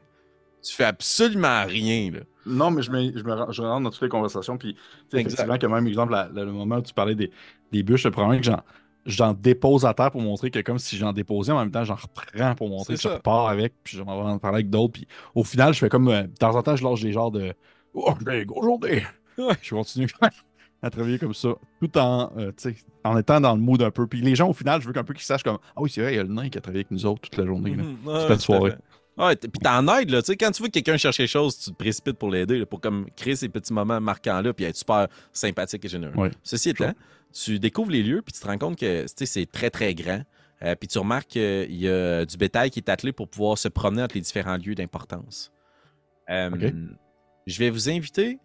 tu 0.62 0.74
fais 0.74 0.86
absolument 0.86 1.66
rien, 1.66 2.12
là. 2.12 2.20
Non, 2.46 2.72
mais 2.72 2.82
je 2.82 2.92
me, 2.92 3.12
je 3.18 3.24
me 3.26 3.52
je 3.52 3.62
rentre 3.62 3.84
dans 3.84 3.90
toutes 3.90 4.04
les 4.04 4.08
conversations. 4.08 4.58
Puis, 4.58 4.76
tu 5.10 5.18
effectivement, 5.20 5.58
que 5.58 5.68
même 5.68 5.86
exemple, 5.88 6.14
la- 6.14 6.30
la- 6.34 6.46
le 6.46 6.54
moment 6.54 6.78
où 6.78 6.82
tu 6.82 6.94
parlais 6.94 7.16
des, 7.16 7.30
des 7.74 7.84
bûches, 7.84 8.06
le 8.06 8.12
problème, 8.12 8.40
que 8.40 8.46
j'en, 8.46 8.62
j'en 9.06 9.34
dépose 9.34 9.86
à 9.86 9.94
terre 9.94 10.12
pour 10.12 10.22
montrer 10.22 10.50
que, 10.50 10.60
comme 10.60 10.80
si 10.80 10.96
j'en 10.96 11.12
déposais, 11.12 11.52
en 11.52 11.60
même 11.60 11.72
temps, 11.72 11.84
j'en 11.84 11.96
reprends 11.96 12.56
pour 12.56 12.70
montrer 12.70 12.94
que 12.96 13.02
je 13.02 13.08
repars 13.10 13.50
avec. 13.50 13.74
Puis, 13.84 13.98
je 13.98 14.04
m'en 14.04 14.24
vais 14.24 14.30
en 14.30 14.40
parler 14.40 14.56
avec 14.60 14.70
d'autres. 14.70 14.94
Puis, 14.94 15.08
au 15.36 15.44
final, 15.44 15.74
je 15.74 15.80
fais 15.80 15.90
comme. 15.90 16.08
euh, 16.08 16.24
de 16.24 16.36
temps 16.38 16.56
en 16.56 16.64
temps, 16.64 16.78
je 16.78 16.84
lâche 16.86 17.02
des 17.02 17.12
genres 17.12 17.32
de. 17.32 17.54
Oh, 17.94 18.14
j'ai 18.28 18.46
gros 18.46 18.64
journée. 18.64 19.04
Ouais. 19.38 19.54
Je 19.62 19.74
continue 19.74 20.08
à 20.82 20.90
travailler 20.90 21.18
comme 21.18 21.34
ça, 21.34 21.50
tout 21.80 21.98
en, 21.98 22.32
euh, 22.38 22.52
en 23.04 23.18
étant 23.18 23.40
dans 23.40 23.56
le 23.56 23.62
mood 23.62 23.82
un 23.82 23.90
peu. 23.92 24.06
Puis, 24.06 24.22
les 24.22 24.36
gens, 24.36 24.50
au 24.50 24.54
final, 24.54 24.82
je 24.82 24.88
veux 24.88 24.94
qu'un 24.94 25.04
peu 25.04 25.14
qu'ils 25.14 25.24
sachent 25.24 25.44
comme 25.44 25.58
Ah 25.76 25.82
oui, 25.82 25.90
c'est 25.90 26.02
vrai, 26.02 26.14
il 26.14 26.18
y 26.18 26.20
a 26.20 26.24
le 26.24 26.30
nain 26.30 26.50
qui 26.50 26.58
a 26.58 26.62
travaillé 26.62 26.80
avec 26.82 26.92
nous 26.92 27.06
autres 27.06 27.22
toute 27.22 27.38
la 27.38 27.46
journée. 27.46 27.76
là. 27.76 27.84
Mhm. 27.84 27.98
Toute 28.04 28.06
Ouais, 28.06 28.14
la 28.20 28.26
tout 28.28 28.34
à 28.34 28.40
soirée. 28.40 28.74
Ouais, 29.18 29.36
puis 29.36 29.50
t'en 29.62 29.88
aides, 29.96 30.10
là. 30.10 30.22
Tu 30.22 30.28
sais, 30.28 30.38
quand 30.38 30.52
tu 30.52 30.60
vois 30.62 30.68
que 30.70 30.74
quelqu'un 30.74 30.98
cherche 30.98 31.18
quelque 31.18 31.28
chose, 31.30 31.58
tu 31.58 31.70
te 31.72 31.76
précipites 31.76 32.18
pour 32.18 32.30
l'aider, 32.32 32.66
pour 32.66 32.82
comme 32.82 33.06
créer 33.16 33.36
ces 33.36 33.48
petits 33.48 33.72
moments 33.72 34.02
marquants-là, 34.02 34.54
puis 34.54 34.66
être 34.66 34.76
super 34.76 35.08
sympathique 35.32 35.86
et 35.86 35.88
généreux. 35.88 36.16
Ouais. 36.16 36.32
Ceci 36.42 36.72
étant, 36.72 36.94
tu 37.32 37.60
découvres 37.60 37.92
les 37.92 38.02
lieux, 38.04 38.22
puis 38.24 38.34
tu 38.34 38.40
te 38.42 38.48
rends 38.48 38.58
compte 38.58 38.78
que 38.78 39.06
c'est 39.16 39.52
très, 39.52 39.70
très 39.70 39.94
grand. 39.96 40.22
Euh, 40.64 40.76
puis 40.76 40.88
tu 40.88 40.98
remarques 40.98 41.28
qu'il 41.30 41.76
y 41.76 41.88
a 41.90 42.26
du 42.26 42.38
bétail 42.38 42.70
qui 42.72 42.80
est 42.80 42.90
attelé 42.90 43.12
pour 43.14 43.28
pouvoir 43.28 43.58
se 43.58 43.68
promener 43.68 44.02
entre 44.04 44.16
les 44.16 44.22
différents 44.22 44.58
lieux 44.58 44.76
d'importance. 44.76 45.52
Euh. 46.30 46.50
Je 47.46 47.60
vais 47.60 47.70
vous 47.70 47.90
inviter 47.90 48.40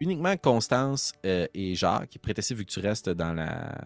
uniquement 0.00 0.36
Constance 0.36 1.12
euh, 1.26 1.46
et 1.54 1.74
Jacques, 1.74 2.18
prêtez 2.22 2.54
vu 2.54 2.64
que 2.64 2.70
tu 2.70 2.80
restes 2.80 3.08
dans 3.10 3.32
la, 3.32 3.76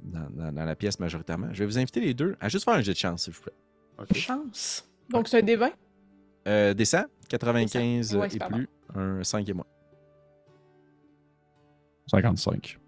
dans, 0.00 0.28
dans- 0.30 0.52
dans 0.52 0.64
la 0.64 0.76
pièce 0.76 0.98
majoritairement. 1.00 1.48
Je 1.52 1.58
vais 1.60 1.66
vous 1.66 1.78
inviter 1.78 2.00
les 2.00 2.14
deux 2.14 2.36
à 2.40 2.48
juste 2.48 2.64
faire 2.64 2.74
un 2.74 2.82
jet 2.82 2.92
de 2.92 2.96
chance, 2.98 3.24
s'il 3.24 3.32
vous 3.32 3.42
plaît. 3.42 3.52
Chance. 4.14 4.88
Donc, 5.10 5.26
c'est 5.28 5.38
un 5.40 5.44
D20? 5.46 5.72
Euh, 6.46 6.74
descend, 6.74 7.06
95 7.28 8.14
Ouais, 8.14 8.26
et 8.26 8.30
c'est 8.30 8.38
pas 8.38 8.46
plus, 8.48 8.68
un 8.94 9.24
5 9.24 9.48
et 9.48 9.52
moins. 9.52 9.66
55. 12.08 12.78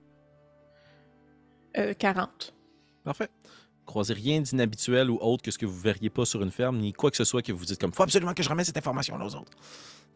Euh, 1.78 1.94
40. 1.94 2.54
Parfait. 3.04 3.28
Croisez 3.88 4.12
rien 4.12 4.42
d'inhabituel 4.42 5.08
ou 5.08 5.16
autre 5.22 5.42
que 5.42 5.50
ce 5.50 5.56
que 5.56 5.64
vous 5.64 5.80
verriez 5.80 6.10
pas 6.10 6.26
sur 6.26 6.42
une 6.42 6.50
ferme, 6.50 6.76
ni 6.76 6.92
quoi 6.92 7.10
que 7.10 7.16
ce 7.16 7.24
soit 7.24 7.40
que 7.40 7.52
vous 7.52 7.64
dites 7.64 7.80
comme 7.80 7.94
faut 7.94 8.02
absolument 8.02 8.34
que 8.34 8.42
je 8.42 8.48
remette 8.50 8.66
cette 8.66 8.76
information 8.76 9.16
aux 9.16 9.34
autres. 9.34 9.50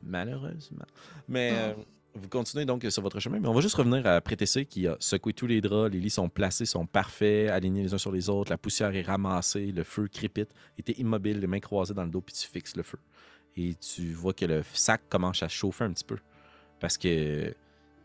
Malheureusement. 0.03 0.85
Mais 1.27 1.53
euh, 1.55 1.73
vous 2.15 2.29
continuez 2.29 2.67
donc 2.67 2.85
sur 2.91 3.03
votre 3.03 3.19
chemin, 3.19 3.41
mais 3.41 3.49
on 3.49 3.55
va 3.55 3.63
juste 3.63 3.77
revenir 3.77 4.07
à 4.07 4.21
Prétessé 4.21 4.67
qui 4.67 4.87
a 4.87 4.99
secoué 5.01 5.33
tous 5.33 5.47
les 5.47 5.63
draps, 5.63 5.91
les 5.91 6.01
lits 6.01 6.11
sont 6.11 6.29
placés, 6.29 6.67
sont 6.67 6.85
parfaits, 6.85 7.49
alignés 7.49 7.83
les 7.83 7.95
uns 7.95 7.99
sur 7.99 8.13
les 8.13 8.29
autres, 8.29 8.51
la 8.51 8.59
poussière 8.59 8.95
est 8.95 9.01
ramassée, 9.01 9.73
le 9.73 9.85
feu 9.85 10.07
crépite, 10.07 10.51
t'es 10.85 10.93
immobile, 10.99 11.41
les 11.41 11.47
mains 11.47 11.61
croisées 11.61 11.95
dans 11.95 12.05
le 12.05 12.11
dos, 12.11 12.21
puis 12.21 12.35
tu 12.35 12.47
fixes 12.47 12.77
le 12.77 12.83
feu. 12.83 12.99
Et 13.57 13.75
tu 13.77 14.13
vois 14.13 14.35
que 14.35 14.45
le 14.45 14.63
sac 14.75 15.01
commence 15.09 15.43
à 15.43 15.49
chauffer 15.49 15.85
un 15.85 15.93
petit 15.93 16.05
peu. 16.05 16.19
Parce 16.79 16.99
que 16.99 17.55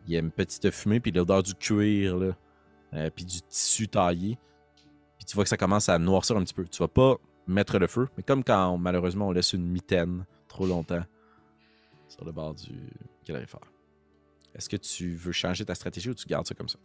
il 0.08 0.14
y 0.14 0.16
a 0.16 0.20
une 0.20 0.32
petite 0.32 0.72
fumée, 0.72 1.02
puis 1.02 1.12
l'odeur 1.12 1.44
du 1.44 1.54
cuir, 1.54 2.16
là, 2.16 2.38
euh, 2.94 3.10
puis 3.14 3.26
du 3.26 3.42
tissu 3.42 3.90
taillé. 3.90 4.38
Tu 5.28 5.36
vois 5.36 5.44
que 5.44 5.50
ça 5.50 5.58
commence 5.58 5.90
à 5.90 6.00
noircir 6.00 6.38
un 6.38 6.44
petit 6.44 6.54
peu. 6.54 6.66
Tu 6.66 6.80
vas 6.80 6.88
pas 6.88 7.18
mettre 7.48 7.78
le 7.80 7.88
feu, 7.88 8.08
mais 8.18 8.24
comme 8.24 8.44
quand 8.44 8.78
malheureusement 8.78 9.28
on 9.28 9.32
laisse 9.32 9.54
une 9.54 9.66
mitaine 9.68 10.26
trop 10.48 10.66
longtemps 10.66 11.04
sur 12.08 12.26
le 12.26 12.32
bord 12.32 12.54
du 12.56 12.74
calorifère. 13.26 13.60
Est-ce 14.56 14.70
que 14.70 14.78
tu 14.78 15.14
veux 15.16 15.32
changer 15.34 15.66
ta 15.66 15.76
stratégie 15.76 16.10
ou 16.10 16.16
tu 16.16 16.26
gardes 16.28 16.48
ça 16.48 16.56
comme 16.56 16.70
ça? 16.70 16.80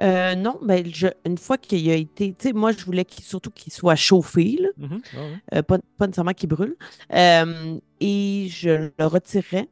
Euh, 0.00 0.34
non, 0.34 0.58
ben, 0.60 0.84
je, 0.92 1.06
une 1.24 1.38
fois 1.38 1.56
qu'il 1.56 1.88
a 1.88 1.94
été. 1.94 2.34
Tu 2.34 2.48
sais, 2.48 2.52
moi, 2.52 2.72
je 2.72 2.84
voulais 2.84 3.06
surtout 3.22 3.50
qu'il 3.52 3.72
soit 3.72 3.94
chauffé, 3.94 4.58
là, 4.60 4.68
euh, 5.54 5.62
pas, 5.62 5.78
pas 5.96 6.06
nécessairement 6.08 6.32
qu'il 6.32 6.48
brûle. 6.48 6.76
Euh, 7.12 7.78
et 8.00 8.48
je 8.50 8.90
le 8.98 9.06
retirerai 9.06 9.68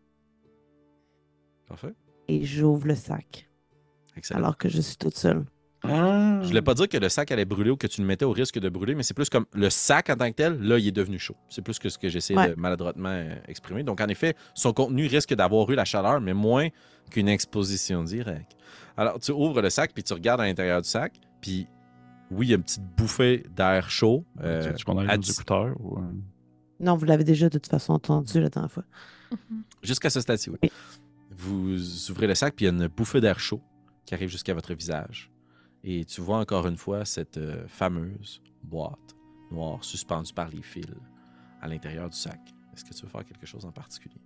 Parfait. 1.66 1.93
et 2.28 2.45
j'ouvre 2.45 2.86
le 2.86 2.95
sac 2.95 3.49
Excellent. 4.16 4.38
alors 4.38 4.57
que 4.57 4.68
je 4.68 4.80
suis 4.80 4.97
toute 4.97 5.16
seule. 5.16 5.45
Je 5.85 6.47
voulais 6.47 6.62
pas 6.62 6.74
dire 6.74 6.89
que 6.89 6.97
le 6.97 7.09
sac 7.09 7.30
allait 7.33 7.45
brûler 7.45 7.70
ou 7.70 7.76
que 7.76 7.87
tu 7.87 8.01
le 8.01 8.07
mettais 8.07 8.24
au 8.24 8.30
risque 8.33 8.59
de 8.59 8.68
brûler, 8.68 8.95
mais 8.95 9.03
c'est 9.03 9.14
plus 9.14 9.28
comme 9.28 9.47
le 9.53 9.68
sac 9.70 10.11
en 10.11 10.16
tant 10.16 10.28
que 10.30 10.37
tel, 10.37 10.61
là, 10.61 10.78
il 10.78 10.87
est 10.89 10.93
devenu 10.93 11.18
chaud. 11.18 11.37
C'est 11.49 11.62
plus 11.62 11.78
que 11.78 11.89
ce 11.89 11.99
que 11.99 12.09
j'essaie 12.09 12.37
Ouais. 12.37 12.51
de 12.51 12.55
maladroitement 12.61 13.09
euh, 13.11 13.35
exprimer. 13.49 13.83
Donc, 13.83 14.01
en 14.01 14.07
effet, 14.09 14.35
son 14.55 14.72
contenu 14.72 15.07
risque 15.07 15.35
d'avoir 15.35 15.68
eu 15.70 15.74
la 15.74 15.85
chaleur, 15.85 16.20
mais 16.20 16.35
moins 16.35 16.68
qu'une 17.11 17.28
exposition 17.28 18.05
directe. 18.05 18.57
Alors, 18.97 19.18
tu 19.18 19.33
ouvres 19.33 19.61
le 19.61 19.70
sac, 19.70 19.93
puis 19.93 20.03
tu 20.05 20.12
regardes 20.12 20.41
à 20.41 20.45
l'intérieur 20.45 20.83
du 20.83 20.89
sac, 20.89 21.14
puis 21.41 21.66
oui, 22.30 22.47
il 22.47 22.51
y 22.51 22.53
a 22.53 22.57
une 22.57 22.62
petite 22.62 22.85
bouffée 22.97 23.45
d'air 23.55 23.91
chaud. 23.91 24.24
euh, 24.43 24.72
Tu 24.74 24.85
qu'on 24.85 24.99
à 24.99 25.14
écouteurs 25.16 25.74
ou, 25.80 25.99
euh, 25.99 26.03
Non, 26.80 26.97
vous 26.97 27.05
l'avez 27.07 27.24
déjà 27.24 27.49
de 27.49 27.59
toute 27.59 27.66
façon 27.70 27.93
entendu 27.95 28.41
la 28.41 28.49
dernière 28.51 28.70
fois. 28.70 28.85
Jusqu'à 29.83 30.11
ce 30.11 30.20
stade-ci, 30.20 30.49
oui. 30.51 30.59
Oui. 30.62 30.70
Vous 31.30 32.11
ouvrez 32.11 32.26
le 32.28 32.35
sac, 32.37 32.55
puis 32.55 32.66
il 32.66 32.68
y 32.68 32.70
a 32.70 32.72
une 32.74 32.87
bouffée 32.87 33.20
d'air 33.20 33.41
chaud 33.41 33.61
qui 34.07 34.14
arrive 34.14 34.28
jusqu'à 34.28 34.55
votre 34.55 34.72
visage. 34.74 35.30
Et 35.85 36.05
tu 36.05 36.20
vois 36.20 36.39
encore 36.39 36.66
une 36.66 36.76
fois 36.76 37.05
cette 37.05 37.39
euh, 37.39 37.66
fameuse 37.66 38.41
boîte 38.62 39.16
noire 39.51 39.83
suspendue 39.85 40.33
par 40.33 40.49
les 40.49 40.62
fils 40.62 40.87
à 41.61 41.68
l'intérieur 41.68 42.09
du 42.09 42.16
sac. 42.16 42.41
Est-ce 42.72 42.85
que 42.85 42.95
tu 42.95 43.03
veux 43.03 43.09
faire 43.09 43.24
quelque 43.24 43.47
chose 43.47 43.64
en 43.64 43.72
particulier? 43.72 44.20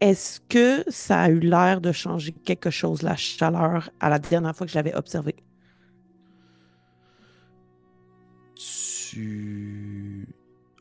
Est-ce 0.00 0.40
que 0.40 0.84
ça 0.90 1.22
a 1.22 1.28
eu 1.30 1.38
l'air 1.38 1.80
de 1.80 1.92
changer 1.92 2.32
quelque 2.32 2.70
chose, 2.70 3.02
la 3.02 3.16
chaleur, 3.16 3.88
à 4.00 4.08
la 4.08 4.18
dernière 4.18 4.54
fois 4.54 4.66
que 4.66 4.72
je 4.72 4.76
l'avais 4.76 4.94
observé? 4.94 5.36
Tu 8.56 10.26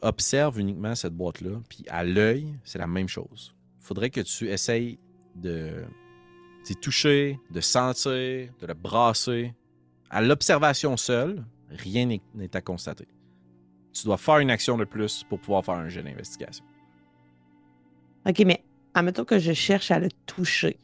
observes 0.01 0.59
uniquement 0.59 0.95
cette 0.95 1.13
boîte-là, 1.13 1.61
puis 1.69 1.85
à 1.89 2.03
l'œil, 2.03 2.57
c'est 2.63 2.79
la 2.79 2.87
même 2.87 3.07
chose. 3.07 3.53
Il 3.79 3.85
faudrait 3.85 4.09
que 4.09 4.21
tu 4.21 4.49
essayes 4.49 4.97
de 5.35 5.85
t'y 6.63 6.75
toucher, 6.75 7.39
de 7.49 7.61
sentir, 7.61 8.51
de 8.59 8.67
le 8.67 8.73
brasser. 8.73 9.53
À 10.09 10.21
l'observation 10.21 10.97
seule, 10.97 11.43
rien 11.69 12.05
n'est- 12.05 12.55
à 12.55 12.61
constater. 12.61 13.07
Tu 13.93 14.05
dois 14.05 14.17
faire 14.17 14.37
une 14.39 14.51
action 14.51 14.77
de 14.77 14.85
plus 14.85 15.23
pour 15.29 15.39
pouvoir 15.39 15.63
faire 15.65 15.75
un 15.75 15.89
jeu 15.89 16.01
d'investigation. 16.03 16.63
OK, 18.27 18.39
mais 18.45 18.63
admettons 18.93 19.25
que 19.25 19.39
je 19.39 19.53
cherche 19.53 19.91
à 19.91 19.99
le 19.99 20.09
toucher. 20.25 20.77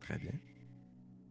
Très 0.00 0.18
bien. 0.18 0.32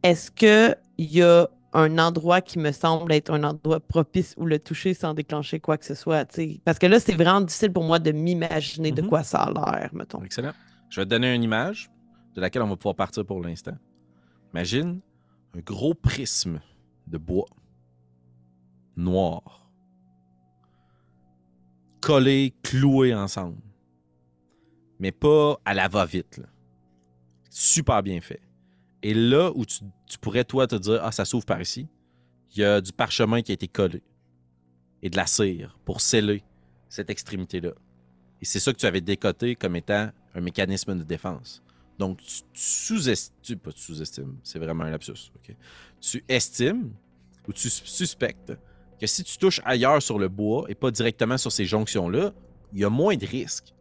Est-ce 0.03 0.31
qu'il 0.31 0.75
y 0.97 1.21
a 1.21 1.49
un 1.73 1.97
endroit 1.99 2.41
qui 2.41 2.59
me 2.59 2.71
semble 2.71 3.11
être 3.11 3.31
un 3.31 3.43
endroit 3.43 3.79
propice 3.79 4.33
où 4.37 4.45
le 4.45 4.57
toucher 4.59 4.93
sans 4.93 5.13
déclencher 5.13 5.59
quoi 5.59 5.77
que 5.77 5.85
ce 5.85 5.95
soit? 5.95 6.25
Parce 6.63 6.79
que 6.79 6.85
là, 6.87 6.99
c'est 6.99 7.13
vraiment 7.15 7.41
difficile 7.41 7.73
pour 7.73 7.83
moi 7.83 7.99
de 7.99 8.11
m'imaginer 8.11 8.91
de 8.91 9.01
Mhm. 9.01 9.09
quoi 9.09 9.23
ça 9.23 9.39
a 9.43 9.51
l'air, 9.51 9.89
mettons. 9.93 10.23
Excellent. 10.23 10.53
Je 10.89 11.01
vais 11.01 11.05
te 11.05 11.09
donner 11.09 11.33
une 11.35 11.43
image 11.43 11.89
de 12.37 12.41
laquelle 12.41 12.61
on 12.61 12.67
va 12.67 12.75
pouvoir 12.77 12.95
partir 12.95 13.25
pour 13.25 13.41
l'instant. 13.41 13.75
Imagine 14.53 15.01
un 15.55 15.59
gros 15.59 15.95
prisme 15.95 16.61
de 17.07 17.17
bois 17.17 17.47
noir, 18.95 19.71
collé, 21.99 22.53
cloué 22.61 23.13
ensemble, 23.13 23.57
mais 24.99 25.11
pas 25.11 25.59
à 25.65 25.73
la 25.73 25.87
va-vite. 25.87 26.41
Super 27.49 28.03
bien 28.03 28.21
fait. 28.21 28.41
Et 29.01 29.15
là 29.15 29.51
où 29.55 29.65
tu, 29.65 29.79
tu 30.07 30.19
pourrais, 30.19 30.43
toi, 30.43 30.67
te 30.67 30.75
dire 30.75 30.99
Ah, 31.03 31.11
ça 31.11 31.25
s'ouvre 31.25 31.45
par 31.45 31.59
ici, 31.59 31.87
il 32.55 32.59
y 32.59 32.63
a 32.63 32.81
du 32.81 32.93
parchemin 32.93 33.41
qui 33.41 33.51
a 33.51 33.53
été 33.53 33.67
collé 33.67 34.03
et 35.01 35.09
de 35.09 35.17
la 35.17 35.25
cire 35.25 35.79
pour 35.85 36.01
sceller 36.01 36.43
cette 36.87 37.09
extrémité-là. 37.09 37.71
Et 38.41 38.45
c'est 38.45 38.59
ça 38.59 38.73
que 38.73 38.77
tu 38.77 38.85
avais 38.85 39.01
décoté 39.01 39.55
comme 39.55 39.75
étant 39.75 40.11
un 40.35 40.41
mécanisme 40.41 40.95
de 40.95 41.03
défense. 41.03 41.63
Donc, 41.97 42.19
tu, 42.21 42.41
sous-estimes, 42.53 43.59
pas 43.59 43.71
tu 43.71 43.81
sous-estimes, 43.81 44.35
c'est 44.43 44.59
vraiment 44.59 44.83
un 44.83 44.91
lapsus, 44.91 45.31
ok? 45.35 45.55
Tu 45.99 46.23
estimes 46.27 46.91
ou 47.47 47.53
tu 47.53 47.69
sus- 47.69 47.85
suspectes 47.85 48.53
que 48.99 49.07
si 49.07 49.23
tu 49.23 49.37
touches 49.37 49.61
ailleurs 49.65 50.01
sur 50.01 50.19
le 50.19 50.27
bois 50.27 50.65
et 50.69 50.75
pas 50.75 50.91
directement 50.91 51.37
sur 51.37 51.51
ces 51.51 51.65
jonctions-là, 51.65 52.33
il 52.73 52.79
y 52.79 52.83
a 52.83 52.89
moins 52.89 53.15
de 53.15 53.25
risques. 53.25 53.73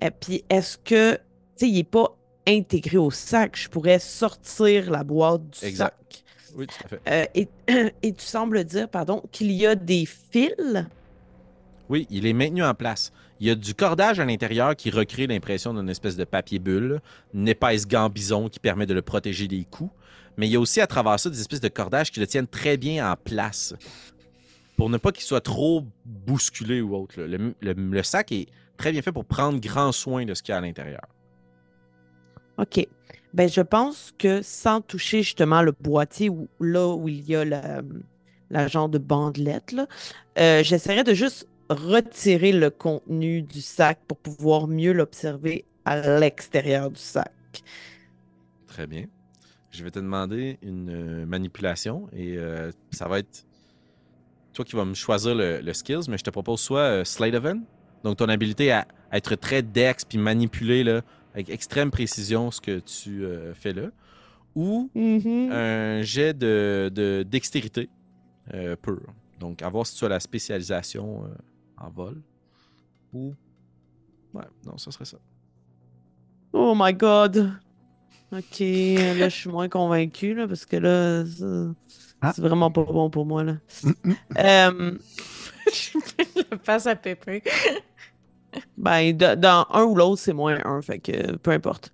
Et 0.00 0.10
puis, 0.10 0.44
est-ce 0.48 0.78
que, 0.78 1.14
tu 1.14 1.20
sais, 1.56 1.68
il 1.68 1.74
n'est 1.74 1.84
pas 1.84 2.16
intégré 2.46 2.96
au 2.96 3.10
sac? 3.10 3.56
Je 3.56 3.68
pourrais 3.68 3.98
sortir 3.98 4.90
la 4.90 5.04
boîte 5.04 5.42
du 5.50 5.66
Exact. 5.66 5.96
sac? 5.98 6.24
Oui, 6.56 6.66
tout 6.66 6.74
à 6.84 6.88
fait. 6.88 7.00
Euh, 7.08 7.26
et, 7.34 7.48
et 8.02 8.12
tu 8.12 8.24
sembles 8.24 8.62
dire, 8.64 8.88
pardon, 8.88 9.22
qu'il 9.32 9.50
y 9.52 9.66
a 9.66 9.74
des 9.74 10.06
fils? 10.06 10.86
Oui, 11.88 12.06
il 12.10 12.26
est 12.26 12.32
maintenu 12.32 12.64
en 12.64 12.74
place. 12.74 13.12
Il 13.40 13.46
y 13.46 13.50
a 13.50 13.54
du 13.54 13.74
cordage 13.74 14.18
à 14.18 14.24
l'intérieur 14.24 14.74
qui 14.74 14.90
recrée 14.90 15.26
l'impression 15.26 15.74
d'une 15.74 15.88
espèce 15.88 16.16
de 16.16 16.24
papier 16.24 16.58
bulle, 16.58 17.00
une 17.34 17.48
épaisse 17.48 17.86
gambison 17.86 18.48
qui 18.48 18.60
permet 18.60 18.86
de 18.86 18.94
le 18.94 19.02
protéger 19.02 19.46
des 19.46 19.64
coups. 19.64 19.92
Mais 20.36 20.46
il 20.46 20.52
y 20.52 20.56
a 20.56 20.60
aussi 20.60 20.80
à 20.80 20.86
travers 20.86 21.18
ça 21.18 21.30
des 21.30 21.40
espèces 21.40 21.60
de 21.60 21.68
cordages 21.68 22.10
qui 22.10 22.20
le 22.20 22.26
tiennent 22.26 22.46
très 22.46 22.76
bien 22.76 23.10
en 23.10 23.16
place 23.16 23.74
pour 24.76 24.90
ne 24.90 24.98
pas 24.98 25.12
qu'il 25.12 25.24
soit 25.24 25.40
trop 25.40 25.84
bousculé 26.04 26.80
ou 26.80 26.94
autre. 26.94 27.14
Le, 27.18 28.02
sac 28.02 28.32
est 28.32 28.46
très 28.76 28.92
bien 28.92 29.02
fait 29.02 29.12
pour 29.12 29.24
prendre 29.24 29.58
grand 29.58 29.92
soin 29.92 30.24
de 30.24 30.34
ce 30.34 30.42
qu'il 30.42 30.52
y 30.52 30.54
a 30.54 30.58
à 30.58 30.60
l'intérieur. 30.60 31.06
OK. 32.58 32.86
Ben, 33.34 33.48
je 33.48 33.60
pense 33.60 34.12
que 34.18 34.40
sans 34.42 34.80
toucher 34.80 35.22
justement 35.22 35.62
le 35.62 35.72
boîtier 35.72 36.30
là 36.60 36.94
où 36.94 37.08
il 37.08 37.28
y 37.28 37.36
a 37.36 37.44
la, 37.44 38.68
genre 38.68 38.88
de 38.88 38.98
bandelette, 38.98 39.74
euh, 40.38 40.62
j'essaierais 40.62 41.04
de 41.04 41.14
juste 41.14 41.46
retirer 41.68 42.52
le 42.52 42.70
contenu 42.70 43.42
du 43.42 43.60
sac 43.60 43.98
pour 44.06 44.18
pouvoir 44.18 44.66
mieux 44.68 44.92
l'observer 44.92 45.64
à 45.84 46.18
l'extérieur 46.20 46.90
du 46.90 47.00
sac. 47.00 47.32
Très 48.66 48.86
bien. 48.86 49.06
Je 49.70 49.84
vais 49.84 49.90
te 49.90 49.98
demander 49.98 50.58
une 50.62 50.90
euh, 50.90 51.26
manipulation 51.26 52.08
et 52.12 52.36
euh, 52.38 52.70
ça 52.90 53.08
va 53.08 53.18
être 53.18 53.44
toi 54.52 54.64
qui 54.64 54.74
vas 54.74 54.84
me 54.84 54.94
choisir 54.94 55.34
le, 55.34 55.60
le 55.60 55.72
skills, 55.74 56.08
mais 56.08 56.16
je 56.18 56.24
te 56.24 56.30
propose 56.30 56.60
soit 56.60 56.80
euh, 56.80 57.04
Slate 57.04 57.34
Hand, 57.44 57.60
donc 58.02 58.16
ton 58.16 58.28
habilité 58.28 58.72
à, 58.72 58.86
à 59.10 59.18
être 59.18 59.34
très 59.34 59.62
dex 59.62 60.04
puis 60.04 60.18
manipuler 60.18 60.82
là, 60.82 61.02
avec 61.34 61.50
extrême 61.50 61.90
précision 61.90 62.50
ce 62.50 62.60
que 62.60 62.78
tu 62.78 63.24
euh, 63.24 63.52
fais 63.54 63.72
là, 63.74 63.88
ou 64.54 64.90
Mhm. 64.94 65.50
un 65.52 66.02
jet 66.02 66.32
de, 66.32 66.90
de 66.94 67.22
dextérité 67.28 67.90
pur. 68.80 69.02
Donc, 69.40 69.60
à 69.60 69.68
voir 69.68 69.86
si 69.86 69.96
tu 69.96 70.04
as 70.04 70.08
la 70.08 70.20
spécialisation 70.20 71.24
en 71.78 71.90
vol. 71.90 72.22
Ou. 73.12 73.34
Ouais, 74.34 74.44
non, 74.64 74.76
ça 74.78 74.90
serait 74.90 75.04
ça. 75.04 75.18
Oh 76.52 76.74
my 76.76 76.92
god! 76.94 77.52
Ok, 78.32 78.58
là, 78.60 79.28
je 79.28 79.34
suis 79.34 79.50
moins 79.50 79.68
convaincu, 79.68 80.34
là, 80.34 80.48
parce 80.48 80.66
que 80.66 80.76
là, 80.76 81.24
Ah. 82.20 82.32
c'est 82.34 82.42
vraiment 82.42 82.70
pas 82.70 82.82
bon 82.84 83.08
pour 83.10 83.24
moi, 83.26 83.44
là. 83.44 83.56
Euh, 84.38 84.98
Le 86.50 86.56
passe 86.58 86.86
à 86.86 86.96
Pépé. 86.96 87.42
ben, 88.76 89.16
de- 89.16 89.34
dans 89.34 89.66
un 89.70 89.84
ou 89.84 89.94
l'autre, 89.94 90.20
c'est 90.20 90.32
moins 90.32 90.58
un, 90.64 90.80
fait 90.82 90.98
que 90.98 91.36
peu 91.36 91.50
importe. 91.52 91.92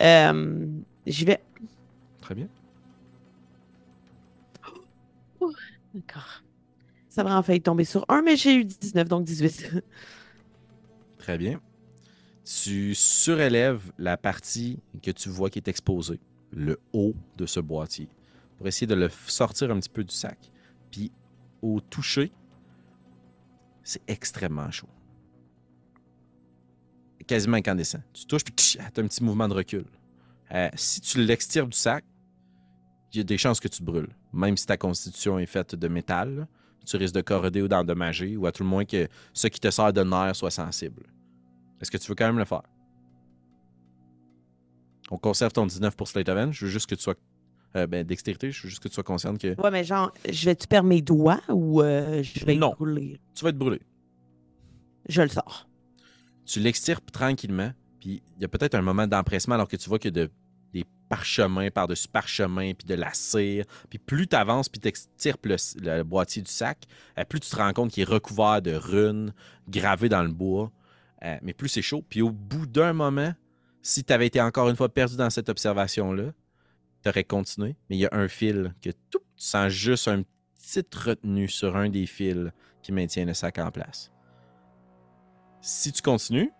Euh, 0.00 0.66
J'y 1.06 1.24
vais. 1.24 1.42
Très 2.22 2.34
bien. 2.34 2.48
D'accord. 5.94 6.43
Ça 7.14 7.22
va 7.22 7.38
en 7.38 7.44
fait 7.44 7.60
tomber 7.60 7.84
sur 7.84 8.04
un, 8.08 8.22
mais 8.22 8.36
j'ai 8.36 8.56
eu 8.56 8.64
19, 8.64 9.08
donc 9.08 9.22
18. 9.22 9.84
Très 11.18 11.38
bien. 11.38 11.60
Tu 12.44 12.92
surélèves 12.96 13.92
la 13.98 14.16
partie 14.16 14.80
que 15.00 15.12
tu 15.12 15.28
vois 15.28 15.48
qui 15.48 15.60
est 15.60 15.68
exposée, 15.68 16.18
le 16.50 16.80
haut 16.92 17.14
de 17.36 17.46
ce 17.46 17.60
boîtier, 17.60 18.08
pour 18.58 18.66
essayer 18.66 18.88
de 18.88 18.96
le 18.96 19.08
sortir 19.28 19.70
un 19.70 19.78
petit 19.78 19.90
peu 19.90 20.02
du 20.02 20.12
sac. 20.12 20.50
Puis, 20.90 21.12
au 21.62 21.78
toucher, 21.78 22.32
c'est 23.84 24.02
extrêmement 24.08 24.72
chaud. 24.72 24.88
Quasiment 27.28 27.58
incandescent. 27.58 28.02
Tu 28.12 28.26
touches, 28.26 28.42
puis 28.42 28.54
tu 28.56 28.78
as 28.80 28.86
un 28.86 29.06
petit 29.06 29.22
mouvement 29.22 29.46
de 29.46 29.54
recul. 29.54 29.84
Euh, 30.52 30.68
si 30.74 31.00
tu 31.00 31.22
l'extires 31.22 31.68
du 31.68 31.78
sac, 31.78 32.04
il 33.12 33.18
y 33.18 33.20
a 33.20 33.24
des 33.24 33.38
chances 33.38 33.60
que 33.60 33.68
tu 33.68 33.84
brûles. 33.84 34.16
Même 34.32 34.56
si 34.56 34.66
ta 34.66 34.76
constitution 34.76 35.38
est 35.38 35.46
faite 35.46 35.76
de 35.76 35.86
métal, 35.86 36.48
tu 36.84 36.96
risques 36.96 37.14
de 37.14 37.20
corroder 37.20 37.62
ou 37.62 37.68
d'endommager, 37.68 38.36
ou 38.36 38.46
à 38.46 38.52
tout 38.52 38.62
le 38.62 38.68
moins 38.68 38.84
que 38.84 39.08
ce 39.32 39.46
qui 39.48 39.60
te 39.60 39.70
sert 39.70 39.92
de 39.92 40.02
nerf 40.02 40.34
soit 40.36 40.50
sensible. 40.50 41.02
Est-ce 41.80 41.90
que 41.90 41.96
tu 41.98 42.08
veux 42.08 42.14
quand 42.14 42.26
même 42.26 42.38
le 42.38 42.44
faire? 42.44 42.62
On 45.10 45.18
conserve 45.18 45.52
ton 45.52 45.66
19 45.66 45.96
pour 45.96 46.08
Slate 46.08 46.28
Hand. 46.28 46.52
Je 46.52 46.64
veux 46.64 46.70
juste 46.70 46.86
que 46.88 46.94
tu 46.94 47.02
sois. 47.02 47.14
euh, 47.76 47.86
ben, 47.86 48.04
dextérité, 48.06 48.50
je 48.52 48.62
veux 48.62 48.68
juste 48.68 48.82
que 48.82 48.88
tu 48.88 48.94
sois 48.94 49.02
consciente 49.04 49.38
que 49.38 49.60
Ouais, 49.60 49.70
mais 49.70 49.84
genre, 49.84 50.12
je 50.30 50.44
vais-tu 50.46 50.66
perdre 50.66 50.88
mes 50.88 51.02
doigts 51.02 51.40
ou 51.48 51.82
euh, 51.82 52.22
je 52.22 52.44
vais 52.44 52.54
Non. 52.54 52.70
rouler? 52.70 53.20
tu 53.34 53.42
vas 53.44 53.50
être 53.50 53.58
brûlé. 53.58 53.80
Je 55.08 55.20
le 55.22 55.28
sors. 55.28 55.68
Tu 56.46 56.60
l'extirpes 56.60 57.10
tranquillement, 57.10 57.72
puis 58.00 58.22
il 58.36 58.42
y 58.42 58.44
a 58.44 58.48
peut-être 58.48 58.74
un 58.76 58.82
moment 58.82 59.06
d'empressement 59.06 59.56
alors 59.56 59.68
que 59.68 59.76
tu 59.76 59.88
vois 59.88 59.98
a 59.98 60.08
de- 60.10 60.30
des 60.74 60.84
parchemins 61.08 61.70
par-dessus 61.70 62.08
parchemins, 62.08 62.72
puis 62.74 62.86
de 62.86 62.94
la 62.94 63.14
cire. 63.14 63.64
Puis 63.88 63.98
plus 63.98 64.26
tu 64.26 64.36
avances, 64.36 64.68
puis 64.68 64.80
tu 64.80 64.88
extirpes 64.88 65.46
le, 65.46 65.56
le 65.80 66.02
boîtier 66.02 66.42
du 66.42 66.50
sac, 66.50 66.84
euh, 67.18 67.24
plus 67.24 67.40
tu 67.40 67.50
te 67.50 67.56
rends 67.56 67.72
compte 67.72 67.92
qu'il 67.92 68.02
est 68.02 68.10
recouvert 68.10 68.60
de 68.60 68.74
runes 68.74 69.32
gravées 69.68 70.08
dans 70.08 70.22
le 70.22 70.32
bois. 70.32 70.70
Euh, 71.24 71.36
mais 71.42 71.54
plus 71.54 71.68
c'est 71.68 71.82
chaud. 71.82 72.04
Puis 72.08 72.20
au 72.20 72.30
bout 72.30 72.66
d'un 72.66 72.92
moment, 72.92 73.32
si 73.80 74.04
tu 74.04 74.12
avais 74.12 74.26
été 74.26 74.40
encore 74.40 74.68
une 74.68 74.76
fois 74.76 74.88
perdu 74.88 75.16
dans 75.16 75.30
cette 75.30 75.48
observation-là, 75.48 76.32
tu 77.02 77.08
aurais 77.08 77.24
continué. 77.24 77.76
Mais 77.88 77.96
il 77.96 78.00
y 78.00 78.06
a 78.06 78.10
un 78.12 78.28
fil 78.28 78.74
que 78.82 78.90
tout, 79.10 79.20
tu 79.36 79.44
sens 79.44 79.68
juste 79.68 80.08
un 80.08 80.22
petite 80.58 80.94
retenue 80.94 81.48
sur 81.48 81.76
un 81.76 81.88
des 81.88 82.06
fils 82.06 82.50
qui 82.82 82.92
maintient 82.92 83.24
le 83.24 83.34
sac 83.34 83.58
en 83.58 83.70
place. 83.70 84.10
Si 85.60 85.92
tu 85.92 86.02
continues, 86.02 86.50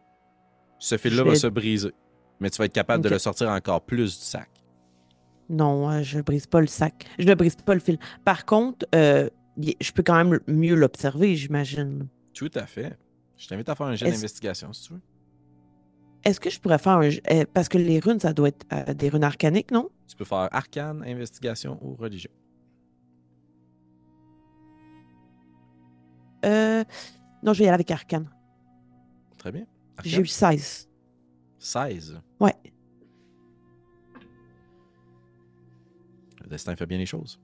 ce 0.79 0.97
fil-là 0.97 1.25
va 1.25 1.35
se 1.35 1.47
briser. 1.47 1.93
Mais 2.41 2.51
tu 2.51 2.59
vas 2.59 2.67
être 2.67 2.73
capable 2.73 3.03
de 3.05 3.09
le 3.09 3.19
sortir 3.19 3.49
encore 3.49 3.83
plus 3.83 4.19
du 4.19 4.25
sac. 4.25 4.51
Non, 5.49 5.91
euh, 5.91 6.03
je 6.03 6.21
brise 6.21 6.47
pas 6.47 6.61
le 6.61 6.67
sac. 6.67 7.05
Je 7.19 7.27
ne 7.27 7.35
brise 7.35 7.57
pas 7.57 7.75
le 7.75 7.81
fil. 7.81 7.99
Par 8.25 8.47
contre, 8.47 8.87
euh, 8.95 9.29
je 9.59 9.93
peux 9.93 10.03
quand 10.03 10.17
même 10.23 10.41
mieux 10.47 10.75
l'observer, 10.75 11.37
j'imagine. 11.37 12.09
Tout 12.33 12.51
à 12.55 12.67
fait. 12.67 12.97
Je 13.37 13.47
t'invite 13.49 13.69
à 13.69 13.75
faire 13.75 13.87
un 13.87 13.95
jet 13.95 14.11
d'investigation, 14.11 14.73
si 14.73 14.89
tu 14.89 14.93
veux. 14.95 15.01
Est-ce 16.25 16.41
que 16.41 16.49
je 16.49 16.59
pourrais 16.59 16.79
faire 16.79 16.95
un. 16.95 17.11
euh, 17.11 17.45
parce 17.53 17.69
que 17.69 17.77
les 17.77 17.99
runes, 18.01 18.19
ça 18.21 18.33
doit 18.33 18.49
être 18.49 18.65
euh, 18.73 18.95
des 18.95 19.11
runes 19.11 19.25
arcaniques, 19.25 19.71
non? 19.71 19.91
Tu 20.09 20.17
peux 20.17 20.25
faire 20.25 20.49
arcane, 20.51 21.05
investigation 21.07 21.79
ou 21.83 21.95
religion. 21.97 22.31
Euh, 26.47 26.85
non, 27.43 27.53
je 27.53 27.59
vais 27.59 27.65
y 27.65 27.69
aller 27.69 27.75
avec 27.75 27.91
arcane. 27.91 28.29
Très 29.39 29.53
bien. 29.53 29.65
J'ai 30.03 30.23
eu 30.23 30.27
16. 30.27 30.89
16. 31.65 32.21
Ouais. 32.41 32.55
Le 36.43 36.49
destin 36.49 36.77
fait 36.77 36.87
bien 36.87 36.99
les 36.99 37.07
choses. 37.07 37.41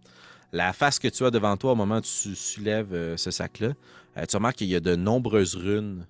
La 0.52 0.72
face 0.72 0.98
que 0.98 1.08
tu 1.08 1.24
as 1.24 1.30
devant 1.30 1.56
toi 1.56 1.72
au 1.72 1.74
moment 1.74 1.98
où 1.98 2.02
tu 2.02 2.34
soulèves 2.34 2.92
euh, 2.92 3.16
ce 3.16 3.30
sac-là, 3.30 3.72
euh, 4.16 4.26
tu 4.26 4.36
remarques 4.36 4.56
qu'il 4.56 4.68
y 4.68 4.76
a 4.76 4.80
de 4.80 4.94
nombreuses 4.94 5.54
runes 5.54 6.06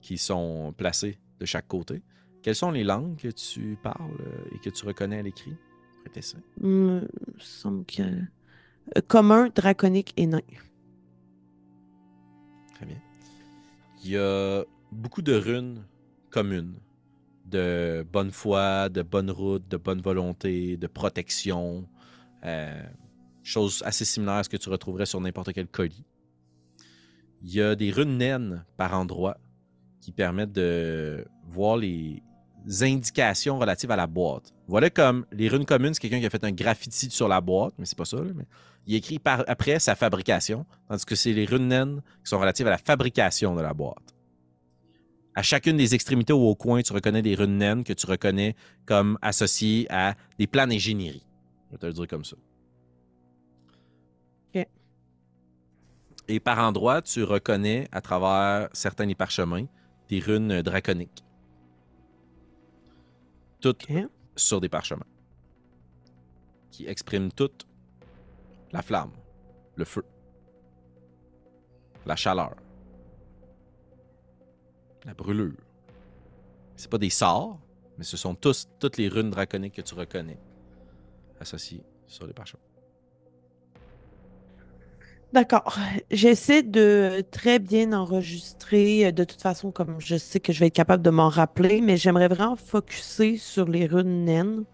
qui 0.00 0.16
sont 0.16 0.72
placées 0.76 1.18
de 1.38 1.44
chaque 1.44 1.68
côté. 1.68 2.02
Quelles 2.42 2.54
sont 2.54 2.70
les 2.70 2.84
langues 2.84 3.16
que 3.16 3.28
tu 3.28 3.76
parles 3.82 4.16
euh, 4.20 4.54
et 4.54 4.58
que 4.60 4.70
tu 4.70 4.86
reconnais 4.86 5.18
à 5.18 5.22
l'écrit? 5.22 5.54
Prêtez 6.02 6.22
ça. 6.22 6.38
Il 6.62 6.66
me 6.66 7.08
semble 7.38 7.84
que. 7.84 8.02
commun, 9.06 9.50
draconique 9.54 10.14
et 10.16 10.26
nain. 10.26 10.40
Très 12.74 12.86
bien. 12.86 13.00
Il 14.02 14.10
y 14.10 14.16
a 14.16 14.64
beaucoup 14.92 15.22
de 15.22 15.34
runes 15.34 15.84
communes, 16.30 16.74
de 17.54 18.04
bonne 18.12 18.32
foi, 18.32 18.88
de 18.88 19.02
bonne 19.02 19.30
route, 19.30 19.66
de 19.68 19.76
bonne 19.76 20.00
volonté, 20.00 20.76
de 20.76 20.86
protection, 20.86 21.88
euh, 22.44 22.82
choses 23.42 23.82
assez 23.86 24.04
similaires 24.04 24.36
à 24.36 24.44
ce 24.44 24.48
que 24.48 24.56
tu 24.56 24.68
retrouverais 24.68 25.06
sur 25.06 25.20
n'importe 25.20 25.52
quel 25.52 25.68
colis. 25.68 26.04
Il 27.42 27.54
y 27.54 27.60
a 27.60 27.76
des 27.76 27.90
runes 27.90 28.18
naines 28.18 28.64
par 28.76 28.98
endroit 28.98 29.36
qui 30.00 30.10
permettent 30.10 30.52
de 30.52 31.24
voir 31.46 31.76
les 31.76 32.22
indications 32.80 33.58
relatives 33.58 33.90
à 33.90 33.96
la 33.96 34.06
boîte. 34.06 34.52
Voilà 34.66 34.90
comme 34.90 35.26
les 35.30 35.48
runes 35.48 35.66
communes, 35.66 35.94
c'est 35.94 36.00
quelqu'un 36.00 36.20
qui 36.20 36.26
a 36.26 36.30
fait 36.30 36.44
un 36.44 36.52
graffiti 36.52 37.10
sur 37.10 37.28
la 37.28 37.40
boîte, 37.40 37.74
mais 37.78 37.84
c'est 37.84 37.98
pas 37.98 38.04
ça. 38.04 38.16
il 38.86 38.94
écrit 38.94 39.20
après 39.24 39.78
sa 39.78 39.94
fabrication, 39.94 40.66
tandis 40.88 41.04
que 41.04 41.14
c'est 41.14 41.32
les 41.32 41.44
runes 41.44 41.68
naines 41.68 42.02
qui 42.24 42.30
sont 42.30 42.40
relatives 42.40 42.66
à 42.66 42.70
la 42.70 42.78
fabrication 42.78 43.54
de 43.54 43.60
la 43.60 43.74
boîte. 43.74 44.13
À 45.34 45.42
chacune 45.42 45.76
des 45.76 45.94
extrémités 45.94 46.32
ou 46.32 46.42
au 46.42 46.54
coin, 46.54 46.82
tu 46.82 46.92
reconnais 46.92 47.22
des 47.22 47.34
runes 47.34 47.58
naines 47.58 47.84
que 47.84 47.92
tu 47.92 48.06
reconnais 48.06 48.54
comme 48.86 49.18
associées 49.20 49.86
à 49.90 50.14
des 50.38 50.46
plans 50.46 50.66
d'ingénierie. 50.66 51.26
Je 51.66 51.72
vais 51.72 51.78
te 51.78 51.86
le 51.86 51.92
dire 51.92 52.08
comme 52.08 52.24
ça. 52.24 52.36
Et 56.26 56.40
par 56.40 56.58
endroits, 56.58 57.02
tu 57.02 57.22
reconnais 57.22 57.86
à 57.92 58.00
travers 58.00 58.70
certains 58.72 59.06
des 59.06 59.14
parchemins 59.14 59.66
des 60.08 60.20
runes 60.20 60.62
draconiques. 60.62 61.24
Toutes 63.60 63.86
sur 64.36 64.60
des 64.60 64.68
parchemins. 64.68 65.06
Qui 66.70 66.86
expriment 66.86 67.30
toutes 67.30 67.66
la 68.72 68.82
flamme, 68.82 69.12
le 69.76 69.84
feu, 69.84 70.04
la 72.06 72.16
chaleur, 72.16 72.56
la 75.04 75.14
brûlure. 75.14 75.54
C'est 76.76 76.90
pas 76.90 76.98
des 76.98 77.10
sorts, 77.10 77.60
mais 77.98 78.04
ce 78.04 78.16
sont 78.16 78.34
tous 78.34 78.68
toutes 78.80 78.96
les 78.96 79.08
runes 79.08 79.30
draconiques 79.30 79.74
que 79.74 79.82
tu 79.82 79.94
reconnais 79.94 80.38
associées 81.40 81.84
sur 82.06 82.26
les 82.26 82.32
parchemins. 82.32 82.60
D'accord. 85.32 85.76
J'essaie 86.12 86.62
de 86.62 87.24
très 87.32 87.58
bien 87.58 87.92
enregistrer. 87.92 89.06
euh, 89.06 89.12
De 89.12 89.24
toute 89.24 89.42
façon, 89.42 89.72
comme 89.72 89.96
je 90.00 90.16
sais 90.16 90.38
que 90.40 90.52
je 90.52 90.60
vais 90.60 90.68
être 90.68 90.74
capable 90.74 91.02
de 91.02 91.10
m'en 91.10 91.28
rappeler, 91.28 91.80
mais 91.80 91.96
j'aimerais 91.96 92.28
vraiment 92.28 92.56
focuser 92.56 93.36
sur 93.36 93.66
les 93.68 93.86
runes 93.86 94.24
naines 94.24 94.64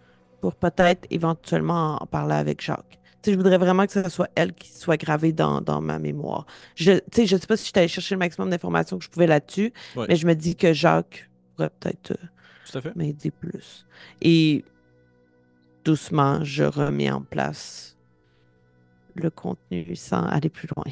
pour 0.43 0.55
peut-être 0.55 1.07
éventuellement 1.11 1.97
en 2.03 2.07
parler 2.07 2.35
avec 2.35 2.61
Jacques. 2.63 3.00
Je 3.27 3.33
voudrais 3.33 3.59
vraiment 3.59 3.87
que 3.87 3.93
ce 3.93 4.09
soit 4.09 4.29
elle 4.35 4.53
qui 4.55 4.71
soit 4.71 4.97
gravée 4.97 5.33
dans, 5.33 5.61
dans 5.61 5.81
ma 5.81 5.99
mémoire. 5.99 6.47
Je 6.75 6.93
ne 6.93 6.99
je 7.27 7.37
sais 7.37 7.47
pas 7.47 7.57
si 7.57 7.71
je 7.75 7.79
allée 7.79 7.89
chercher 7.89 8.15
le 8.15 8.19
maximum 8.19 8.51
d'informations 8.51 8.99
que 8.99 9.05
je 9.05 9.11
pouvais 9.11 9.27
là-dessus, 9.27 9.73
Ouais. 9.97 10.07
mais 10.09 10.17
je 10.17 10.27
me 10.27 10.35
dis 10.35 10.57
que 10.57 10.73
Jacques 10.73 11.29
pourrait 11.55 11.71
peut-être 11.81 12.13
euh, 12.75 12.93
m'aider 12.97 13.31
plus. 13.31 13.87
Et 14.23 14.65
doucement, 15.85 16.43
je 16.45 16.65
remets 16.65 17.11
en 17.11 17.21
place 17.23 17.97
le 19.15 19.29
contenu 19.31 19.95
sans 19.97 20.25
aller 20.25 20.49
plus 20.49 20.69
loin. 20.75 20.85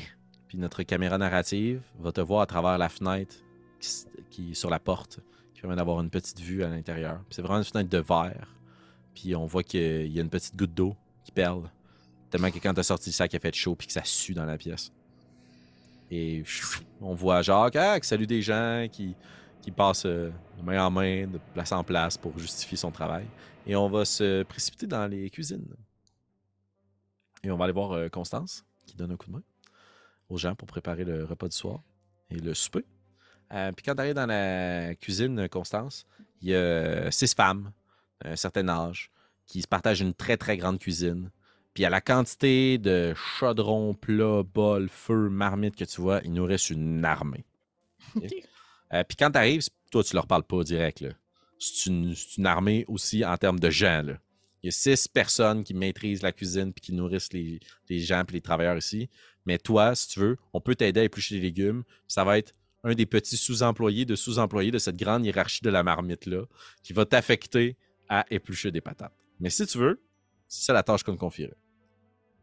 Puis 0.49 0.59
notre 0.59 0.83
caméra 0.83 1.19
narrative 1.19 1.81
va 2.01 2.13
te 2.13 2.21
voir 2.21 2.43
à 2.43 2.47
travers 2.47 2.79
la 2.79 2.89
fenêtre 2.89 3.37
qui, 3.81 3.89
qui 4.31 4.51
est 4.51 4.55
sur 4.55 4.71
la 4.71 4.79
porte, 4.79 5.21
qui 5.55 5.61
permet 5.61 5.77
d'avoir 5.77 6.01
une 6.01 6.11
petite 6.11 6.41
vue 6.41 6.63
à 6.63 6.69
l'intérieur. 6.69 7.21
C'est 7.31 7.43
vraiment 7.43 7.59
une 7.59 7.65
fenêtre 7.65 7.91
de 7.91 7.99
verre. 7.99 8.55
Puis 9.15 9.35
on 9.35 9.47
voit 9.47 9.63
qu'il 9.63 10.07
y 10.13 10.19
a 10.19 10.23
une 10.23 10.31
petite 10.31 10.57
goutte 10.57 10.75
d'eau 10.75 10.97
qui 11.25 11.33
perle. 11.33 11.71
Tellement 12.31 12.51
que 12.51 12.59
quand 12.59 12.75
t'as 12.75 12.83
sorti 12.83 13.11
le 13.11 13.15
sac, 13.15 13.33
il 13.33 13.37
a 13.37 13.41
fait 13.41 13.55
chaud 13.55 13.75
puis 13.75 13.87
que 13.87 13.93
ça 13.93 14.05
sue 14.05 14.35
dans 14.35 14.45
la 14.45 14.59
pièce. 14.59 14.93
Et 16.11 16.43
on 17.01 17.15
voit 17.15 17.43
Jacques 17.43 17.77
ah, 17.77 17.99
qui 18.01 18.09
salue 18.09 18.25
des 18.25 18.43
gens, 18.43 18.87
qui, 18.91 19.15
qui 19.61 19.71
passent 19.71 20.07
euh, 20.07 20.31
de 20.59 20.63
main 20.63 20.85
en 20.85 20.91
main, 20.91 21.27
de 21.27 21.39
place 21.55 21.73
en 21.73 21.85
place 21.85 22.17
pour 22.17 22.39
justifier 22.39 22.77
son 22.77 22.91
travail. 22.91 23.27
Et 23.67 23.77
on 23.77 23.89
va 23.89 24.05
se 24.05 24.43
précipiter 24.45 24.87
dans 24.87 25.07
les 25.07 25.29
cuisines. 25.31 25.67
Et 27.45 27.51
on 27.51 27.57
va 27.57 27.65
aller 27.65 27.73
voir 27.73 27.93
euh, 27.93 28.09
Constance, 28.09 28.65
qui 28.87 28.97
donne 28.97 29.13
un 29.13 29.17
coup 29.17 29.27
de 29.27 29.33
main 29.33 29.43
aux 30.29 30.37
gens 30.37 30.55
pour 30.55 30.67
préparer 30.67 31.05
le 31.05 31.25
repas 31.25 31.49
du 31.49 31.57
soir 31.57 31.81
et 32.31 32.37
le 32.37 32.55
souper. 32.55 32.85
Euh, 33.53 33.73
puis 33.73 33.85
quand 33.85 33.95
tu 33.95 34.15
dans 34.15 34.27
la 34.27 34.95
cuisine, 34.97 35.49
Constance, 35.49 36.07
il 36.43 36.49
y 36.49 36.55
a 36.55 36.59
euh, 36.59 37.11
six 37.11 37.35
femmes 37.35 37.73
d'un 38.23 38.37
certain 38.37 38.69
âge 38.69 39.11
qui 39.47 39.63
se 39.63 39.69
partagent 39.69 40.01
une 40.01 40.15
très 40.15 40.37
très 40.37 40.57
grande 40.57 40.79
cuisine. 40.79 41.31
Puis 41.79 41.85
à 41.85 41.91
la 41.91 42.01
quantité 42.01 42.77
de 42.77 43.15
chaudrons, 43.15 43.95
plats, 43.95 44.43
bols, 44.43 44.89
feux, 44.89 45.29
marmites 45.29 45.77
que 45.77 45.85
tu 45.85 46.01
vois, 46.01 46.21
il 46.25 46.33
nous 46.33 46.45
reste 46.45 46.71
une 46.71 47.05
armée. 47.05 47.45
Ok? 48.17 48.35
Euh, 48.95 49.05
puis 49.05 49.17
quand 49.17 49.31
tu 49.31 49.39
arrives, 49.39 49.63
toi, 49.93 50.03
tu 50.03 50.17
leur 50.17 50.27
parles 50.27 50.43
pas 50.43 50.65
direct. 50.65 51.05
C'est 51.61 51.87
une, 51.87 52.17
armée 52.45 52.85
aussi 52.89 53.25
en 53.25 53.37
termes 53.37 53.61
de 53.61 53.71
gens. 53.71 54.03
là. 54.03 54.19
Il 54.61 54.67
y 54.67 54.69
a 54.71 54.73
six 54.73 55.07
personnes 55.07 55.63
qui 55.63 55.73
maîtrisent 55.73 56.23
la 56.23 56.33
cuisine 56.33 56.73
puis 56.73 56.81
qui 56.81 56.93
nourrissent 56.93 57.33
les, 57.33 57.61
les 57.89 58.01
gens 58.01 58.25
puis 58.27 58.35
les 58.35 58.41
travailleurs 58.41 58.77
ici. 58.77 59.09
Mais 59.47 59.59
toi, 59.59 59.95
si 59.95 60.09
tu 60.09 60.19
veux, 60.19 60.37
on 60.53 60.61
peut 60.61 60.75
t'aider 60.75 60.99
à 60.99 61.05
éplucher 61.05 61.37
les 61.37 61.43
légumes. 61.43 61.85
Ça 62.09 62.25
va 62.25 62.39
être 62.39 62.55
un 62.83 62.95
des 62.95 63.07
petits 63.07 63.37
sous-employés 63.37 64.05
de 64.05 64.17
sous-employés 64.17 64.73
de 64.73 64.79
cette 64.79 64.97
grande 64.97 65.25
hiérarchie 65.25 65.63
de 65.63 65.71
la 65.71 65.85
marmite-là 65.85 66.43
qui 66.83 66.93
va 66.93 67.05
t'affecter 67.05 67.77
à 68.09 68.27
éplucher 68.33 68.73
des 68.73 68.81
patates. 68.81 69.15
Mais 69.39 69.51
si 69.51 69.65
tu 69.65 69.79
veux, 69.79 70.03
c'est 70.49 70.65
ça 70.65 70.73
la 70.73 70.83
tâche 70.83 71.05
qu'on 71.05 71.15
te 71.15 71.21
confierait. 71.21 71.55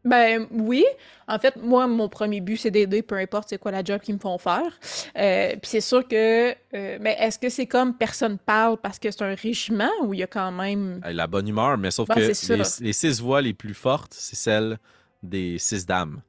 Ben 0.06 0.46
oui. 0.52 0.84
En 1.26 1.38
fait, 1.40 1.56
moi, 1.56 1.88
mon 1.88 2.08
premier 2.08 2.40
but, 2.40 2.56
c'est 2.56 2.70
d'aider, 2.70 3.02
peu 3.02 3.16
importe 3.16 3.48
c'est 3.48 3.58
quoi 3.58 3.72
la 3.72 3.82
job 3.82 4.00
qu'ils 4.00 4.14
me 4.14 4.20
font 4.20 4.38
faire. 4.38 4.72
Euh, 5.18 5.50
Puis 5.60 5.68
c'est 5.72 5.80
sûr 5.80 6.06
que... 6.06 6.52
euh, 6.52 6.98
mais 7.00 7.16
est-ce 7.18 7.38
que 7.38 7.48
c'est 7.48 7.66
comme 7.66 7.92
personne 7.94 8.38
parle 8.38 8.76
parce 8.78 9.00
que 9.00 9.10
c'est 9.10 9.22
un 9.22 9.34
régiment 9.34 9.90
ou 10.04 10.14
il 10.14 10.20
y 10.20 10.22
a 10.22 10.28
quand 10.28 10.52
même... 10.52 11.00
La 11.04 11.26
bonne 11.26 11.48
humeur, 11.48 11.76
mais 11.76 11.90
sauf 11.90 12.08
Ben, 12.08 12.14
que 12.14 12.52
les, 12.52 12.86
les 12.86 12.92
six 12.92 13.20
voix 13.20 13.42
les 13.42 13.52
plus 13.52 13.74
fortes, 13.74 14.14
c'est 14.14 14.36
celles 14.36 14.78
des 15.22 15.58
six 15.58 15.84
dames. 15.84 16.22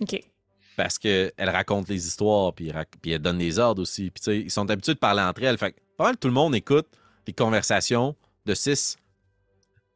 OK. 0.00 0.20
Parce 0.76 0.96
qu'elles 0.96 1.32
racontent 1.40 1.86
les 1.88 2.06
histoires, 2.06 2.52
puis, 2.52 2.70
rac- 2.70 2.86
elles 3.04 3.18
donnent 3.18 3.38
des 3.38 3.58
ordres 3.58 3.82
aussi. 3.82 4.12
Puis 4.12 4.20
tu 4.20 4.30
sais, 4.30 4.38
ils 4.38 4.50
sont 4.50 4.70
habitués 4.70 4.94
de 4.94 5.00
parler 5.00 5.22
entre 5.22 5.42
elles. 5.42 5.58
Fait 5.58 5.72
que 5.72 5.78
pas 5.96 6.04
mal 6.04 6.16
tout 6.16 6.28
le 6.28 6.34
monde 6.34 6.54
écoute 6.54 6.86
les 7.26 7.32
conversations 7.32 8.14
de 8.46 8.54
six 8.54 8.96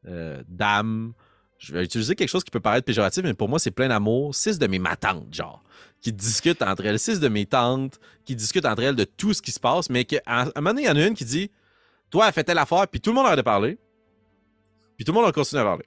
euh, 0.08 0.42
dames. 0.48 1.12
Je 1.62 1.72
vais 1.72 1.84
utiliser 1.84 2.16
quelque 2.16 2.28
chose 2.28 2.42
qui 2.42 2.50
peut 2.50 2.60
paraître 2.60 2.84
péjoratif, 2.84 3.22
mais 3.22 3.34
pour 3.34 3.48
moi, 3.48 3.60
c'est 3.60 3.70
plein 3.70 3.86
d'amour. 3.86 4.34
Six 4.34 4.58
de 4.58 4.66
mes 4.66 4.80
matantes, 4.80 5.32
genre, 5.32 5.62
qui 6.00 6.12
discutent 6.12 6.60
entre 6.60 6.84
elles. 6.84 6.98
Six 6.98 7.20
de 7.20 7.28
mes 7.28 7.46
tantes 7.46 8.00
qui 8.24 8.34
discutent 8.34 8.66
entre 8.66 8.82
elles 8.82 8.96
de 8.96 9.04
tout 9.04 9.32
ce 9.32 9.40
qui 9.40 9.52
se 9.52 9.60
passe, 9.60 9.88
mais 9.88 10.04
qu'à 10.04 10.20
un 10.26 10.46
moment 10.56 10.70
donné, 10.70 10.82
il 10.82 10.88
y 10.88 10.90
en 10.90 10.96
a 10.96 11.06
une 11.06 11.14
qui 11.14 11.24
dit 11.24 11.52
Toi, 12.10 12.26
elle 12.26 12.32
fait 12.32 12.42
telle 12.42 12.58
affaire, 12.58 12.88
puis 12.88 13.00
tout 13.00 13.10
le 13.10 13.14
monde 13.14 13.26
arrête 13.26 13.36
de 13.36 13.42
parler. 13.42 13.78
Puis 14.96 15.04
tout 15.04 15.12
le 15.12 15.20
monde 15.20 15.28
a 15.28 15.32
continué 15.32 15.62
à 15.62 15.64
parler. 15.64 15.84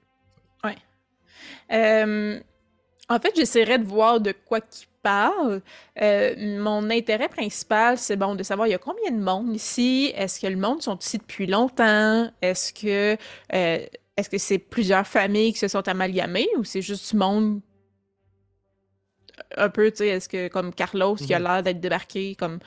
Euh, 1.72 2.40
en 3.08 3.18
fait, 3.18 3.32
j'essaierais 3.36 3.78
de 3.78 3.84
voir 3.84 4.20
de 4.20 4.32
quoi 4.32 4.60
qu'ils 4.60 4.88
parlent. 5.02 5.60
Euh, 6.00 6.58
mon 6.58 6.90
intérêt 6.90 7.28
principal, 7.28 7.98
c'est 7.98 8.16
bon 8.16 8.34
de 8.34 8.42
savoir 8.42 8.66
il 8.66 8.70
y 8.70 8.74
a 8.74 8.78
combien 8.78 9.10
de 9.10 9.22
monde 9.22 9.54
ici? 9.54 10.12
Est-ce 10.14 10.40
que 10.40 10.46
le 10.46 10.56
monde 10.56 10.82
sont 10.82 10.98
ici 10.98 11.18
depuis 11.18 11.46
longtemps? 11.46 12.30
Est-ce 12.42 12.72
que 12.72 13.16
euh, 13.52 13.86
est-ce 14.16 14.30
que 14.30 14.38
c'est 14.38 14.58
plusieurs 14.58 15.06
familles 15.06 15.52
qui 15.52 15.58
se 15.58 15.68
sont 15.68 15.86
amalgamées 15.88 16.48
ou 16.58 16.64
c'est 16.64 16.82
juste 16.82 17.10
du 17.12 17.16
monde? 17.18 17.60
Un 19.56 19.68
peu, 19.68 19.90
tu 19.90 19.98
sais, 19.98 20.08
est-ce 20.08 20.28
que 20.28 20.48
comme 20.48 20.72
Carlos 20.72 21.14
qui 21.16 21.34
a 21.34 21.38
Mhm. 21.38 21.44
l'air 21.44 21.62
d'être 21.62 21.80
débarqué 21.80 22.34
comme 22.36 22.58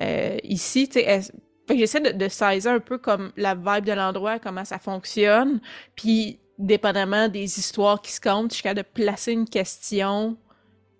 euh, 0.00 0.36
ici, 0.44 0.86
tu 0.88 0.94
sais, 0.94 1.02
est-ce- 1.04 1.32
Fait 1.66 1.74
que 1.74 1.80
j'essaie 1.80 2.00
de, 2.00 2.12
de 2.12 2.28
saisir 2.28 2.70
un 2.72 2.80
peu 2.80 2.96
comme 2.96 3.30
la 3.36 3.54
vibe 3.54 3.84
de 3.84 3.92
l'endroit, 3.92 4.38
comment 4.38 4.64
ça 4.64 4.78
fonctionne. 4.78 5.60
Puis, 5.96 6.38
dépendamment 6.58 7.28
des 7.28 7.58
histoires 7.58 8.00
qui 8.00 8.10
se 8.10 8.20
comptent, 8.22 8.54
capable 8.62 8.78
de 8.86 8.88
placer 8.94 9.32
une 9.32 9.46
question, 9.48 10.38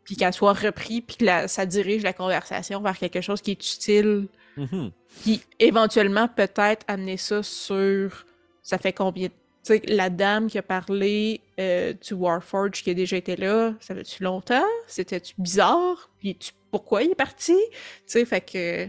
puis 0.04 0.14
qu'elle 0.16 0.34
soit 0.34 0.52
reprise, 0.52 1.00
puis 1.06 1.16
que 1.16 1.24
la- 1.24 1.48
ça 1.48 1.64
dirige 1.64 2.02
la 2.02 2.12
conversation 2.12 2.82
vers 2.82 2.98
quelque 2.98 3.22
chose 3.22 3.40
qui 3.40 3.52
est 3.52 3.54
utile. 3.74 4.28
Mhm. 4.58 4.90
Puis, 5.22 5.40
éventuellement, 5.58 6.28
peut-être 6.28 6.84
amener 6.86 7.16
ça 7.16 7.42
sur. 7.42 8.26
Ça 8.62 8.76
fait 8.76 8.92
combien. 8.92 9.28
Tu 9.28 9.34
sais, 9.62 9.82
la 9.86 10.10
dame 10.10 10.48
qui 10.48 10.58
a 10.58 10.62
parlé 10.62 11.40
euh, 11.60 11.92
du 11.92 12.14
Warforge 12.14 12.82
qui 12.82 12.90
a 12.90 12.94
déjà 12.94 13.16
été 13.16 13.36
là, 13.36 13.74
ça 13.80 13.94
fait-tu 13.94 14.22
longtemps? 14.22 14.64
C'était-tu 14.86 15.34
bizarre? 15.38 16.10
Puis, 16.18 16.36
tu- 16.36 16.52
pourquoi 16.70 17.02
il 17.02 17.10
est 17.10 17.14
parti? 17.14 17.56
Tu 17.70 17.78
sais, 18.06 18.24
fait 18.24 18.40
que. 18.40 18.88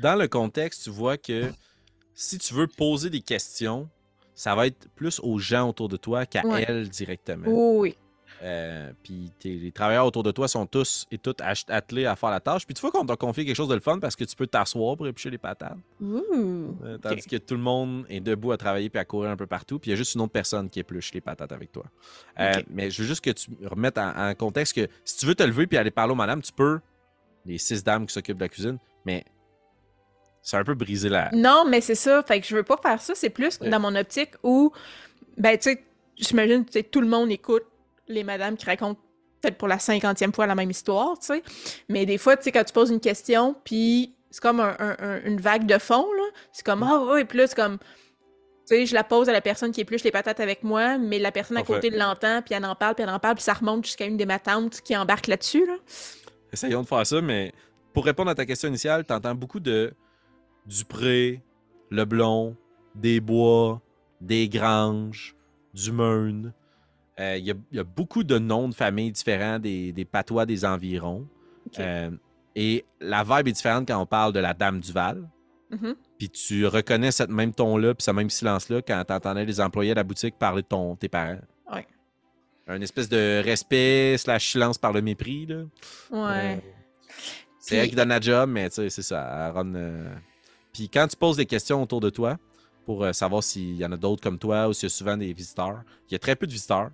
Dans 0.00 0.16
le 0.16 0.26
contexte, 0.28 0.84
tu 0.84 0.90
vois 0.90 1.16
que 1.16 1.50
si 2.14 2.38
tu 2.38 2.54
veux 2.54 2.66
poser 2.66 3.08
des 3.10 3.20
questions, 3.20 3.88
ça 4.34 4.54
va 4.54 4.66
être 4.66 4.88
plus 4.96 5.20
aux 5.20 5.38
gens 5.38 5.68
autour 5.68 5.88
de 5.88 5.96
toi 5.96 6.26
qu'à 6.26 6.44
Ouais. 6.46 6.64
elle 6.66 6.88
directement. 6.88 7.46
Oui. 7.46 7.94
Euh, 8.42 8.90
puis 9.02 9.30
les 9.44 9.70
travailleurs 9.70 10.06
autour 10.06 10.22
de 10.22 10.30
toi 10.30 10.48
sont 10.48 10.64
tous 10.66 11.06
et 11.10 11.18
toutes 11.18 11.40
attelés 11.68 12.06
à 12.06 12.16
faire 12.16 12.30
la 12.30 12.40
tâche. 12.40 12.64
Puis 12.64 12.74
tu 12.74 12.80
vois 12.80 12.90
qu'on 12.90 13.04
t'a 13.04 13.16
confié 13.16 13.44
quelque 13.44 13.56
chose 13.56 13.68
de 13.68 13.74
le 13.74 13.80
fun 13.80 13.98
parce 13.98 14.16
que 14.16 14.24
tu 14.24 14.34
peux 14.34 14.46
t'asseoir 14.46 14.96
pour 14.96 15.06
éplucher 15.06 15.28
les 15.30 15.38
patates. 15.38 15.76
Ouh. 16.00 16.74
Euh, 16.84 16.96
tandis 16.98 17.26
que 17.26 17.36
tout 17.36 17.54
le 17.54 17.60
monde 17.60 18.06
est 18.08 18.20
debout 18.20 18.52
à 18.52 18.56
travailler 18.56 18.88
puis 18.88 18.98
à 18.98 19.04
courir 19.04 19.30
un 19.30 19.36
peu 19.36 19.46
partout. 19.46 19.78
Puis 19.78 19.90
il 19.90 19.92
y 19.92 19.94
a 19.94 19.96
juste 19.96 20.14
une 20.14 20.22
autre 20.22 20.32
personne 20.32 20.70
qui 20.70 20.80
épluche 20.80 21.12
les 21.12 21.20
patates 21.20 21.52
avec 21.52 21.70
toi. 21.70 21.84
Euh. 22.38 22.52
Mais 22.70 22.90
je 22.90 23.02
veux 23.02 23.08
juste 23.08 23.22
que 23.22 23.30
tu 23.30 23.50
remettes 23.64 23.98
en, 23.98 24.30
en 24.30 24.34
contexte 24.34 24.74
que 24.74 24.88
si 25.04 25.18
tu 25.18 25.26
veux 25.26 25.34
te 25.34 25.42
lever 25.42 25.66
puis 25.66 25.76
aller 25.76 25.90
parler 25.90 26.12
aux 26.12 26.16
madame, 26.16 26.40
tu 26.40 26.52
peux. 26.52 26.80
Les 27.44 27.58
six 27.58 27.84
dames 27.84 28.06
qui 28.06 28.14
s'occupent 28.14 28.38
de 28.38 28.44
la 28.44 28.48
cuisine. 28.48 28.78
Mais 29.04 29.24
c'est 30.42 30.56
un 30.56 30.64
peu 30.64 30.74
brisé 30.74 31.08
la. 31.10 31.30
Non, 31.32 31.64
mais 31.68 31.80
c'est 31.82 31.94
ça. 31.94 32.22
Fait 32.22 32.40
que 32.40 32.46
je 32.46 32.56
veux 32.56 32.62
pas 32.62 32.78
faire 32.82 33.00
ça. 33.02 33.14
C'est 33.14 33.30
plus 33.30 33.58
Ouais. 33.60 33.68
dans 33.68 33.80
mon 33.80 33.94
optique 33.96 34.30
où, 34.42 34.72
ben, 35.36 35.56
tu 35.58 35.70
sais, 35.70 35.84
j'imagine 36.16 36.64
que 36.64 36.80
tout 36.80 37.00
le 37.00 37.06
monde 37.08 37.30
écoute 37.30 37.64
les 38.10 38.24
madames 38.24 38.56
qui 38.56 38.66
racontent 38.66 39.00
peut-être 39.40 39.56
pour 39.56 39.68
la 39.68 39.78
cinquantième 39.78 40.32
fois 40.34 40.46
la 40.46 40.54
même 40.54 40.70
histoire, 40.70 41.18
tu 41.18 41.26
sais. 41.28 41.42
Mais 41.88 42.04
des 42.04 42.18
fois, 42.18 42.36
tu 42.36 42.44
sais, 42.44 42.52
quand 42.52 42.64
tu 42.64 42.72
poses 42.74 42.90
une 42.90 43.00
question, 43.00 43.54
puis 43.64 44.14
c'est 44.30 44.42
comme 44.42 44.60
un- 44.60 44.76
un- 44.78 44.96
un- 44.98 45.22
une 45.24 45.40
vague 45.40 45.66
de 45.66 45.78
fond, 45.78 46.06
là. 46.12 46.24
C'est 46.52 46.64
comme, 46.64 46.82
ah 46.82 47.02
ouais, 47.04 47.24
puis 47.24 47.38
là, 47.38 47.46
c'est 47.46 47.56
comme. 47.56 47.78
Tu 47.78 48.76
sais, 48.76 48.86
je 48.86 48.94
la 48.94 49.02
pose 49.02 49.28
à 49.28 49.32
la 49.32 49.40
personne 49.40 49.72
qui 49.72 49.80
épluche 49.80 50.04
les 50.04 50.10
patates 50.12 50.38
avec 50.40 50.62
moi, 50.62 50.98
mais 50.98 51.18
la 51.18 51.32
personne 51.32 51.56
à 51.56 51.60
côté 51.74 51.90
l'entend, 51.90 52.42
puis 52.42 52.54
elle 52.54 52.64
en 52.64 52.74
parle, 52.76 52.94
puis 52.94 53.02
elle 53.02 53.10
en 53.10 53.18
parle, 53.18 53.34
puis 53.34 53.42
ça 53.44 53.54
remonte 53.54 53.84
jusqu'à 53.86 54.04
une 54.04 54.16
des 54.16 54.26
ma 54.26 54.38
tantes 54.38 54.80
qui 54.82 54.96
embarque 54.96 55.26
là-dessus, 55.26 55.66
là. 55.66 55.74
Essayons 56.52 56.82
de 56.82 56.86
faire 56.86 57.06
ça, 57.06 57.20
mais 57.20 57.52
pour 57.94 58.04
répondre 58.04 58.30
à 58.30 58.34
ta 58.34 58.44
question 58.46 58.68
initiale, 58.68 59.04
tu 59.06 59.12
entends 59.12 59.34
beaucoup 59.34 59.58
de 59.60 59.92
Dupré, 60.66 61.42
Leblon, 61.90 62.54
Desbois, 62.94 63.80
Desgranges, 64.20 65.34
Dumeune. 65.74 66.46
Euh, 66.46 66.50
Il 66.50 66.52
y, 66.52 66.59
a, 67.20 67.36
il 67.36 67.56
y 67.72 67.78
a 67.78 67.84
beaucoup 67.84 68.24
de 68.24 68.38
noms 68.38 68.68
de 68.68 68.74
familles 68.74 69.12
différents 69.12 69.58
des, 69.58 69.92
des 69.92 70.04
patois 70.04 70.46
des 70.46 70.64
environs. 70.64 71.26
Euh, 71.78 72.10
et 72.56 72.84
la 73.00 73.22
vibe 73.22 73.48
est 73.48 73.52
différente 73.52 73.86
quand 73.88 74.00
on 74.00 74.06
parle 74.06 74.32
de 74.32 74.40
la 74.40 74.54
Dame 74.54 74.80
Duval. 74.80 75.28
Mhm. 75.70 75.94
Puis 76.18 76.30
tu 76.30 76.66
reconnais 76.66 77.12
cette 77.12 77.30
même 77.30 77.52
ton-là, 77.52 77.94
puis 77.94 78.02
ce 78.02 78.10
même 78.10 78.28
silence-là 78.28 78.82
quand 78.82 79.04
tu 79.06 79.12
entendais 79.12 79.44
les 79.44 79.60
employés 79.60 79.92
de 79.92 79.96
la 79.96 80.04
boutique 80.04 80.36
parler 80.38 80.62
de 80.62 80.66
ton, 80.66 80.96
tes 80.96 81.08
parents. 81.08 81.38
Ouais. 81.72 81.86
Un 82.66 82.80
espèce 82.80 83.08
de 83.08 83.40
respect 83.44 84.16
slash 84.18 84.52
silence 84.52 84.78
par 84.78 84.92
le 84.92 85.00
mépris. 85.00 85.46
Là. 85.46 85.62
Ouais. 86.10 86.56
Euh, 86.56 86.56
c'est 87.58 87.76
elle 87.76 87.88
qui 87.88 87.94
donne 87.94 88.08
la 88.08 88.20
job, 88.20 88.50
mais 88.50 88.68
tu 88.68 88.76
sais, 88.76 88.90
c'est 88.90 89.02
ça. 89.02 89.46
elle 89.46 89.52
run, 89.52 89.74
euh. 89.74 90.14
Puis 90.72 90.88
quand 90.88 91.06
tu 91.06 91.16
poses 91.16 91.36
des 91.36 91.46
questions 91.46 91.82
autour 91.82 92.00
de 92.00 92.10
toi 92.10 92.38
pour 92.84 93.04
euh, 93.04 93.12
savoir 93.12 93.42
s'il 93.42 93.76
y 93.76 93.84
en 93.84 93.92
a 93.92 93.96
d'autres 93.96 94.22
comme 94.22 94.38
toi 94.38 94.68
ou 94.68 94.72
s'il 94.72 94.88
y 94.88 94.92
a 94.92 94.94
souvent 94.94 95.16
des 95.16 95.32
visiteurs, 95.32 95.82
il 96.08 96.12
y 96.12 96.16
a 96.16 96.18
très 96.18 96.34
peu 96.34 96.46
de 96.46 96.52
visiteurs. 96.52 96.90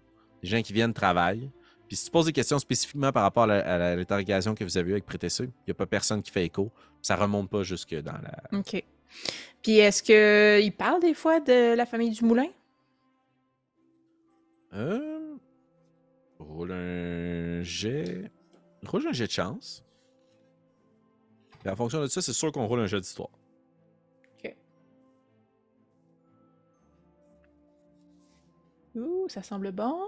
Gens 0.47 0.63
qui 0.63 0.73
viennent 0.73 0.95
travailler. 0.95 1.51
Puis 1.89 1.97
si 1.97 2.07
tu 2.07 2.11
poses 2.11 2.27
des 2.27 2.33
questions 2.33 2.59
spécifiquement 2.59 3.13
par 3.13 3.23
rapport 3.23 3.45
à 3.45 3.97
l'interrogation 3.97 4.55
que 4.55 4.65
vous 4.65 4.77
avez 4.77 4.91
eue 4.91 4.93
avec 4.95 5.07
Prétesseux, 5.07 5.45
il 5.45 5.69
n'y 5.69 5.71
a 5.71 5.75
pas 5.75 5.87
personne 5.87 6.23
qui 6.23 6.31
fait 6.31 6.45
écho. 6.45 6.71
Ça 7.01 7.17
remonte 7.17 7.49
pas 7.49 7.63
jusque 7.63 7.95
dans 7.95 8.13
la. 8.13 8.59
OK. 8.59 8.85
Puis 9.63 9.79
est-ce 9.79 10.03
qu'il 10.03 10.73
parle 10.73 11.01
des 11.01 11.15
fois 11.15 11.41
de 11.41 11.75
la 11.75 11.87
famille 11.87 12.11
du 12.11 12.25
moulin? 12.25 12.49
Euh... 14.75 15.37
Roule 16.39 16.73
un 16.73 17.63
jet. 17.63 18.31
Roule 18.85 19.07
un 19.09 19.13
jet 19.13 19.27
de 19.27 19.33
chance. 19.33 19.85
Puis 21.61 21.71
en 21.71 21.77
fonction 21.77 22.01
de 22.01 22.09
ça, 22.09 22.21
c'est 22.21 22.33
sûr 22.33 22.51
qu'on 22.53 22.67
roule 22.67 22.81
un 22.81 22.87
jet 22.87 23.01
d'histoire. 23.01 23.31
Ouh, 28.97 29.29
ça 29.29 29.43
semble 29.43 29.73
bon. 29.73 30.01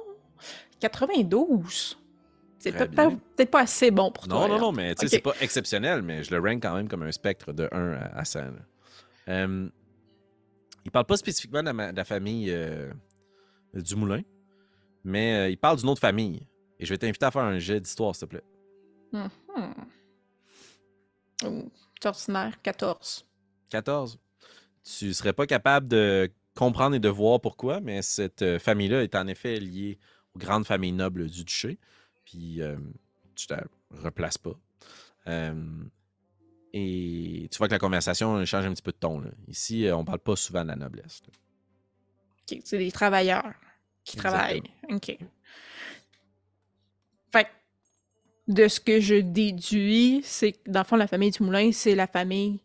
92. 0.80 1.98
C'est 2.60 2.72
peut-être 2.72 3.50
pas, 3.50 3.60
assez 3.60 3.90
bon 3.92 4.10
pour 4.10 4.26
Non, 4.26 4.36
toi. 4.36 4.48
non, 4.48 4.54
là. 4.54 4.60
non, 4.60 4.72
mais 4.72 4.94
tu 4.96 5.02
sais, 5.06 5.16
c'est 5.16 5.22
pas 5.22 5.34
exceptionnel, 5.40 6.02
mais 6.02 6.24
je 6.24 6.34
le 6.34 6.40
rank 6.40 6.60
quand 6.60 6.74
même 6.74 6.88
comme 6.88 7.04
un 7.04 7.12
spectre 7.12 7.52
de 7.52 7.68
1 7.70 7.92
à, 7.92 8.18
à 8.18 8.24
100. 8.24 8.40
là. 8.40 8.50
Euh, 9.28 9.68
il 10.84 10.90
parle 10.90 11.04
pas 11.04 11.16
spécifiquement 11.16 11.60
de 11.60 11.66
la, 11.66 11.72
ma- 11.72 11.92
de 11.92 11.96
la 11.96 12.04
famille 12.04 12.50
euh, 12.50 12.90
du 13.74 13.94
moulin, 13.94 14.22
mais 15.04 15.34
euh, 15.34 15.48
il 15.50 15.56
parle 15.58 15.76
d'une 15.78 15.88
autre 15.88 16.00
famille. 16.00 16.46
Et 16.80 16.84
je 16.86 16.92
vais 16.92 16.98
t'inviter 16.98 17.26
à 17.26 17.30
faire 17.30 17.42
un 17.42 17.58
jet 17.58 17.78
d'histoire, 17.80 18.14
s'il 18.16 18.26
te 18.26 18.30
plaît. 18.36 18.44
Mhm. 19.12 19.28
Ouh, 21.44 21.70
c'est 22.00 22.08
ordinaire, 22.08 22.60
14. 22.62 23.26
14. 23.70 24.18
Tu 24.98 25.12
serais 25.14 25.32
pas 25.32 25.46
capable 25.46 25.86
de 25.88 26.30
comprendre 26.56 26.96
et 26.96 27.00
de 27.00 27.08
voir 27.08 27.40
pourquoi, 27.40 27.80
mais 27.80 28.02
cette 28.02 28.42
euh, 28.42 28.58
famille-là 28.58 29.02
est 29.02 29.14
en 29.14 29.26
effet 29.28 29.60
liée 29.60 29.98
aux 30.38 30.46
grandes 30.46 30.66
familles 30.66 30.92
nobles 30.92 31.28
du 31.28 31.44
duché. 31.44 31.78
Puis 32.24 32.62
euh, 32.62 32.76
tu 33.34 33.46
te 33.46 33.54
replaces 33.90 34.38
pas. 34.38 34.58
Euh, 35.26 35.84
et 36.72 37.48
tu 37.50 37.58
vois 37.58 37.68
que 37.68 37.72
la 37.72 37.78
conversation 37.78 38.44
change 38.44 38.66
un 38.66 38.72
petit 38.72 38.82
peu 38.82 38.92
de 38.92 38.98
ton. 38.98 39.20
là. 39.20 39.30
Ici, 39.48 39.86
euh, 39.86 39.96
on 39.96 40.04
parle 40.04 40.18
pas 40.18 40.36
souvent 40.36 40.62
de 40.62 40.68
la 40.68 40.76
noblesse. 40.76 41.22
là. 41.26 41.32
OK, 42.50 42.60
c'est 42.64 42.78
des 42.78 42.92
travailleurs 42.92 43.54
qui 44.04 44.16
travaillent. 44.16 44.62
OK. 44.90 45.18
Fait 47.32 47.44
que, 47.44 47.48
de 48.48 48.68
ce 48.68 48.80
que 48.80 49.00
je 49.00 49.16
déduis, 49.16 50.22
c'est 50.24 50.52
que 50.52 50.70
dans 50.70 50.80
le 50.80 50.84
fond, 50.84 50.96
la 50.96 51.06
famille 51.06 51.30
du 51.30 51.42
moulin, 51.42 51.72
c'est 51.72 51.94
la 51.94 52.06
famille 52.06 52.60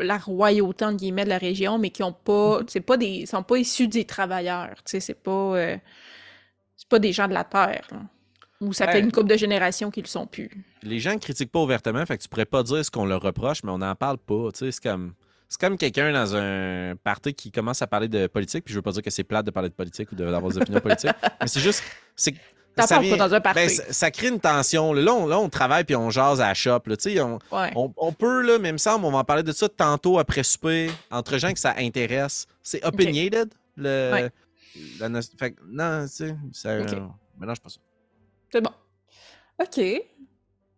la 0.00 0.18
royauté 0.18 0.84
entre 0.84 0.96
guillemets 0.96 1.24
de 1.24 1.28
la 1.30 1.38
région, 1.38 1.78
mais 1.78 1.90
qui 1.90 2.02
ont 2.02 2.12
pas, 2.12 2.60
c'est 2.68 2.80
pas 2.80 2.96
des, 2.96 3.26
sont 3.26 3.42
pas 3.42 3.56
issus 3.58 3.88
des 3.88 4.04
travailleurs, 4.04 4.74
tu 4.84 4.92
sais, 4.92 5.00
c'est 5.00 5.14
pas, 5.22 5.30
euh, 5.56 5.76
c'est 6.76 6.88
pas 6.88 6.98
des 6.98 7.12
gens 7.12 7.28
de 7.28 7.34
la 7.34 7.44
terre, 7.44 7.86
là. 7.92 7.98
Ou 8.60 8.74
ça 8.74 8.86
fait 8.88 9.00
une 9.00 9.10
couple 9.10 9.28
de 9.30 9.38
générations 9.38 9.90
qu'ils 9.90 10.02
le 10.02 10.08
sont 10.08 10.26
plus. 10.26 10.50
Les 10.82 10.98
gens 10.98 11.14
ne 11.14 11.18
critiquent 11.18 11.50
pas 11.50 11.60
ouvertement, 11.60 12.04
fait 12.04 12.18
que 12.18 12.22
tu 12.22 12.28
pourrais 12.28 12.44
pas 12.44 12.62
dire 12.62 12.84
ce 12.84 12.90
qu'on 12.90 13.06
leur 13.06 13.22
reproche, 13.22 13.62
mais 13.64 13.70
on 13.70 13.78
n'en 13.78 13.94
parle 13.94 14.18
pas. 14.18 14.52
tu 14.52 14.58
sais, 14.58 14.70
C'est 14.72 14.82
comme, 14.82 15.14
c'est 15.48 15.58
comme 15.58 15.78
quelqu'un 15.78 16.12
dans 16.12 16.36
un 16.36 16.94
party 17.02 17.32
qui 17.32 17.50
commence 17.50 17.80
à 17.80 17.86
parler 17.86 18.08
de 18.08 18.26
politique, 18.26 18.64
puis 18.66 18.74
je 18.74 18.78
veux 18.78 18.82
pas 18.82 18.92
dire 18.92 19.02
que 19.02 19.08
c'est 19.08 19.24
plate 19.24 19.46
de 19.46 19.50
parler 19.50 19.70
de 19.70 19.74
politique 19.74 20.12
ou 20.12 20.14
de- 20.14 20.26
d'avoir 20.26 20.52
des 20.52 20.58
opinions 20.58 20.80
politiques, 20.80 21.10
mais 21.40 21.46
c'est 21.46 21.60
juste. 21.60 21.82
c'est 22.14 22.34
T'en 22.76 22.82
ça 22.86 22.94
parles 22.96 23.06
vient- 23.06 23.16
pas 23.16 23.28
dans 23.28 23.34
un 23.34 23.40
party. 23.40 23.58
ben, 23.60 23.68
ça, 23.68 23.92
ça 23.92 24.10
crée 24.10 24.28
une 24.28 24.40
tension. 24.40 24.92
là. 24.92 25.12
On, 25.12 25.26
là, 25.26 25.38
on 25.38 25.48
travaille 25.48 25.84
puis 25.84 25.96
on 25.96 26.08
jase 26.10 26.40
à 26.40 26.48
la 26.48 26.54
shop. 26.54 26.80
Là. 26.86 26.96
Tu 26.96 27.12
sais, 27.14 27.20
On, 27.20 27.38
Ouais. 27.52 27.72
on, 27.74 27.92
on 27.96 28.12
peut, 28.12 28.42
là, 28.42 28.58
mais 28.58 28.68
il 28.70 28.72
me 28.74 28.78
semble, 28.78 29.04
on 29.04 29.10
va 29.10 29.18
en 29.18 29.24
parler 29.24 29.42
de 29.42 29.52
ça 29.52 29.68
tantôt 29.68 30.18
après 30.18 30.42
souper, 30.42 30.90
entre 31.10 31.36
gens 31.38 31.52
que 31.52 31.58
ça 31.58 31.74
intéresse. 31.78 32.46
C'est 32.62 32.84
opinionated. 32.84 33.52
Le, 33.76 34.10
Ouais. 34.12 34.30
la 34.98 35.08
no- 35.08 35.20
fait 35.38 35.52
que, 35.52 35.60
non, 35.66 36.02
tu 36.06 36.08
sais, 36.12 36.36
ça 36.52 36.68
euh, 36.70 36.84
mélange 37.38 37.60
pas 37.60 37.68
ça. 37.70 37.78
C'est 38.52 38.60
bon. 38.60 38.70
OK. 39.60 39.80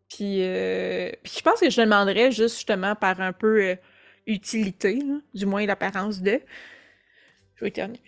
Puis, 0.08 0.44
euh, 0.44 1.10
puis 1.22 1.32
je 1.38 1.42
pense 1.42 1.60
que 1.60 1.70
je 1.70 1.80
demanderais 1.80 2.30
juste 2.32 2.56
justement 2.56 2.94
par 2.94 3.20
un 3.20 3.32
peu 3.32 3.62
euh, 3.62 3.76
utilité, 4.26 4.96
là, 4.96 5.14
du 5.34 5.46
moins 5.46 5.64
l'apparence 5.66 6.20
de. 6.20 6.40
Je 7.56 7.60
vais 7.64 7.68
éternuer. 7.68 8.00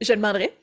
Je 0.00 0.12
demanderais. 0.14 0.56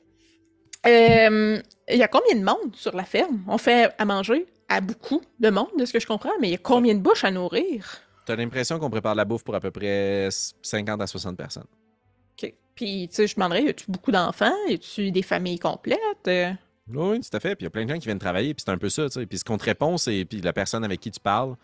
Euh, 0.86 1.60
Il 1.88 1.96
y 1.98 2.02
a 2.02 2.08
combien 2.08 2.34
de 2.36 2.44
monde 2.44 2.74
sur 2.74 2.94
la 2.96 3.04
ferme? 3.04 3.42
On 3.48 3.58
fait 3.58 3.92
à 3.98 4.04
manger 4.04 4.46
à 4.68 4.80
beaucoup 4.80 5.20
de 5.40 5.50
monde, 5.50 5.70
de 5.78 5.84
ce 5.84 5.92
que 5.92 6.00
je 6.00 6.06
comprends, 6.06 6.30
mais 6.40 6.48
il 6.48 6.52
y 6.52 6.54
a 6.54 6.58
combien 6.58 6.94
de 6.94 7.00
bouches 7.00 7.24
à 7.24 7.30
nourrir? 7.30 7.84
T'as 8.24 8.36
l'impression 8.36 8.78
qu'on 8.78 8.90
prépare 8.90 9.16
la 9.16 9.24
bouffe 9.24 9.42
pour 9.42 9.54
à 9.56 9.60
peu 9.60 9.72
près 9.72 10.28
50 10.62 11.00
à 11.02 11.06
60 11.08 11.36
personnes. 11.36 11.66
OK. 12.40 12.54
Puis, 12.76 13.08
tu 13.08 13.16
sais, 13.16 13.26
je 13.26 13.34
demanderais, 13.34 13.64
y 13.64 13.68
a-tu 13.68 13.84
beaucoup 13.88 14.12
d'enfants? 14.12 14.54
Y 14.68 14.74
a-tu 14.74 15.10
des 15.10 15.22
familles 15.22 15.58
complètes? 15.58 15.98
Euh, 16.28 16.52
Oui, 16.94 17.20
tout 17.20 17.36
à 17.36 17.40
fait. 17.40 17.56
Puis 17.56 17.62
il 17.62 17.64
y 17.64 17.66
a 17.66 17.70
plein 17.70 17.84
de 17.84 17.90
gens 17.90 17.98
qui 17.98 18.06
viennent 18.06 18.20
travailler, 18.20 18.54
puis 18.54 18.62
c'est 18.64 18.70
un 18.70 18.78
peu 18.78 18.88
ça, 18.88 19.08
tu 19.08 19.20
sais. 19.20 19.26
Puis 19.26 19.38
ce 19.38 19.44
qu'on 19.44 19.58
te 19.58 19.64
répond, 19.64 19.96
c'est 19.96 20.24
puis 20.24 20.40
la 20.40 20.52
personne 20.52 20.84
avec 20.84 21.00
qui 21.00 21.10
tu 21.10 21.18
parles, 21.20 21.56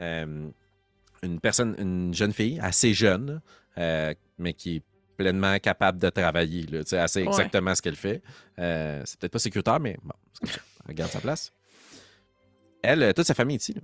euh, 0.00 0.48
une 1.22 1.38
personne, 1.40 1.76
une 1.78 2.12
jeune 2.12 2.32
fille, 2.32 2.58
assez 2.60 2.92
jeune, 2.92 3.40
euh, 3.78 4.12
mais 4.38 4.52
qui 4.52 4.76
est 4.76 4.82
pleinement 5.18 5.58
capable 5.58 5.98
de 5.98 6.08
travailler, 6.08 6.62
là, 6.62 6.82
tu 6.84 6.90
sais, 6.90 6.96
elle 6.96 7.08
sait 7.08 7.20
Ouais. 7.22 7.28
exactement 7.28 7.74
ce 7.74 7.82
qu'elle 7.82 7.96
fait. 7.96 8.22
Euh, 8.58 9.02
c'est 9.04 9.18
peut-être 9.20 9.32
pas 9.32 9.38
sécuritaire, 9.38 9.80
mais 9.80 9.98
bon, 10.02 10.14
c'est 10.32 10.40
comme 10.40 10.50
ça. 10.50 10.60
Elle 10.88 10.94
garde 10.94 11.10
sa 11.10 11.20
place. 11.20 11.52
Elle, 12.82 13.02
euh, 13.02 13.12
toute 13.12 13.26
sa 13.26 13.34
famille 13.34 13.56
est 13.56 13.62
ici, 13.62 13.74
là. 13.74 13.80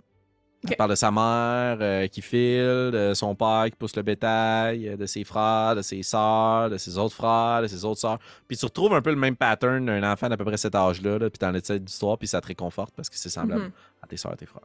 Elle 0.67 0.77
parle 0.77 0.91
de 0.91 0.95
sa 0.95 1.11
mère 1.11 1.77
euh, 1.83 2.07
qui 2.07 2.23
file, 2.23 2.91
de 2.91 3.13
son 3.15 3.35
père 3.35 3.67
qui 3.67 3.77
pousse 3.77 3.95
le 3.97 4.03
bétail, 4.03 4.97
de 4.97 5.05
ses 5.05 5.23
frères, 5.23 5.77
de 5.77 5.83
ses 5.83 6.03
sœurs, 6.03 6.71
de 6.71 6.79
ses 6.79 6.97
autres 6.97 7.15
frères, 7.15 7.61
de 7.61 7.67
ses 7.67 7.85
autres 7.85 8.01
sœurs. 8.01 8.19
Puis 8.49 8.57
tu 8.57 8.65
retrouves 8.65 8.95
un 8.95 9.03
peu 9.03 9.11
le 9.11 9.17
même 9.17 9.37
pattern 9.37 9.85
d'un 9.85 10.11
enfant 10.11 10.27
d'à 10.31 10.39
peu 10.39 10.45
près 10.47 10.57
cet 10.57 10.75
âge-là, 10.75 11.19
là, 11.19 11.29
puis 11.29 11.39
dans 11.39 11.53
cette 11.63 11.91
histoire, 11.91 12.17
puis 12.17 12.27
ça 12.29 12.41
te 12.41 12.47
réconforte 12.47 12.95
parce 12.97 13.11
que 13.11 13.17
c'est 13.19 13.29
semblable 13.29 13.65
Mhm. 13.65 13.73
à 14.03 14.07
tes 14.07 14.17
sœurs 14.17 14.33
et 14.33 14.37
tes 14.37 14.47
frères. 14.47 14.63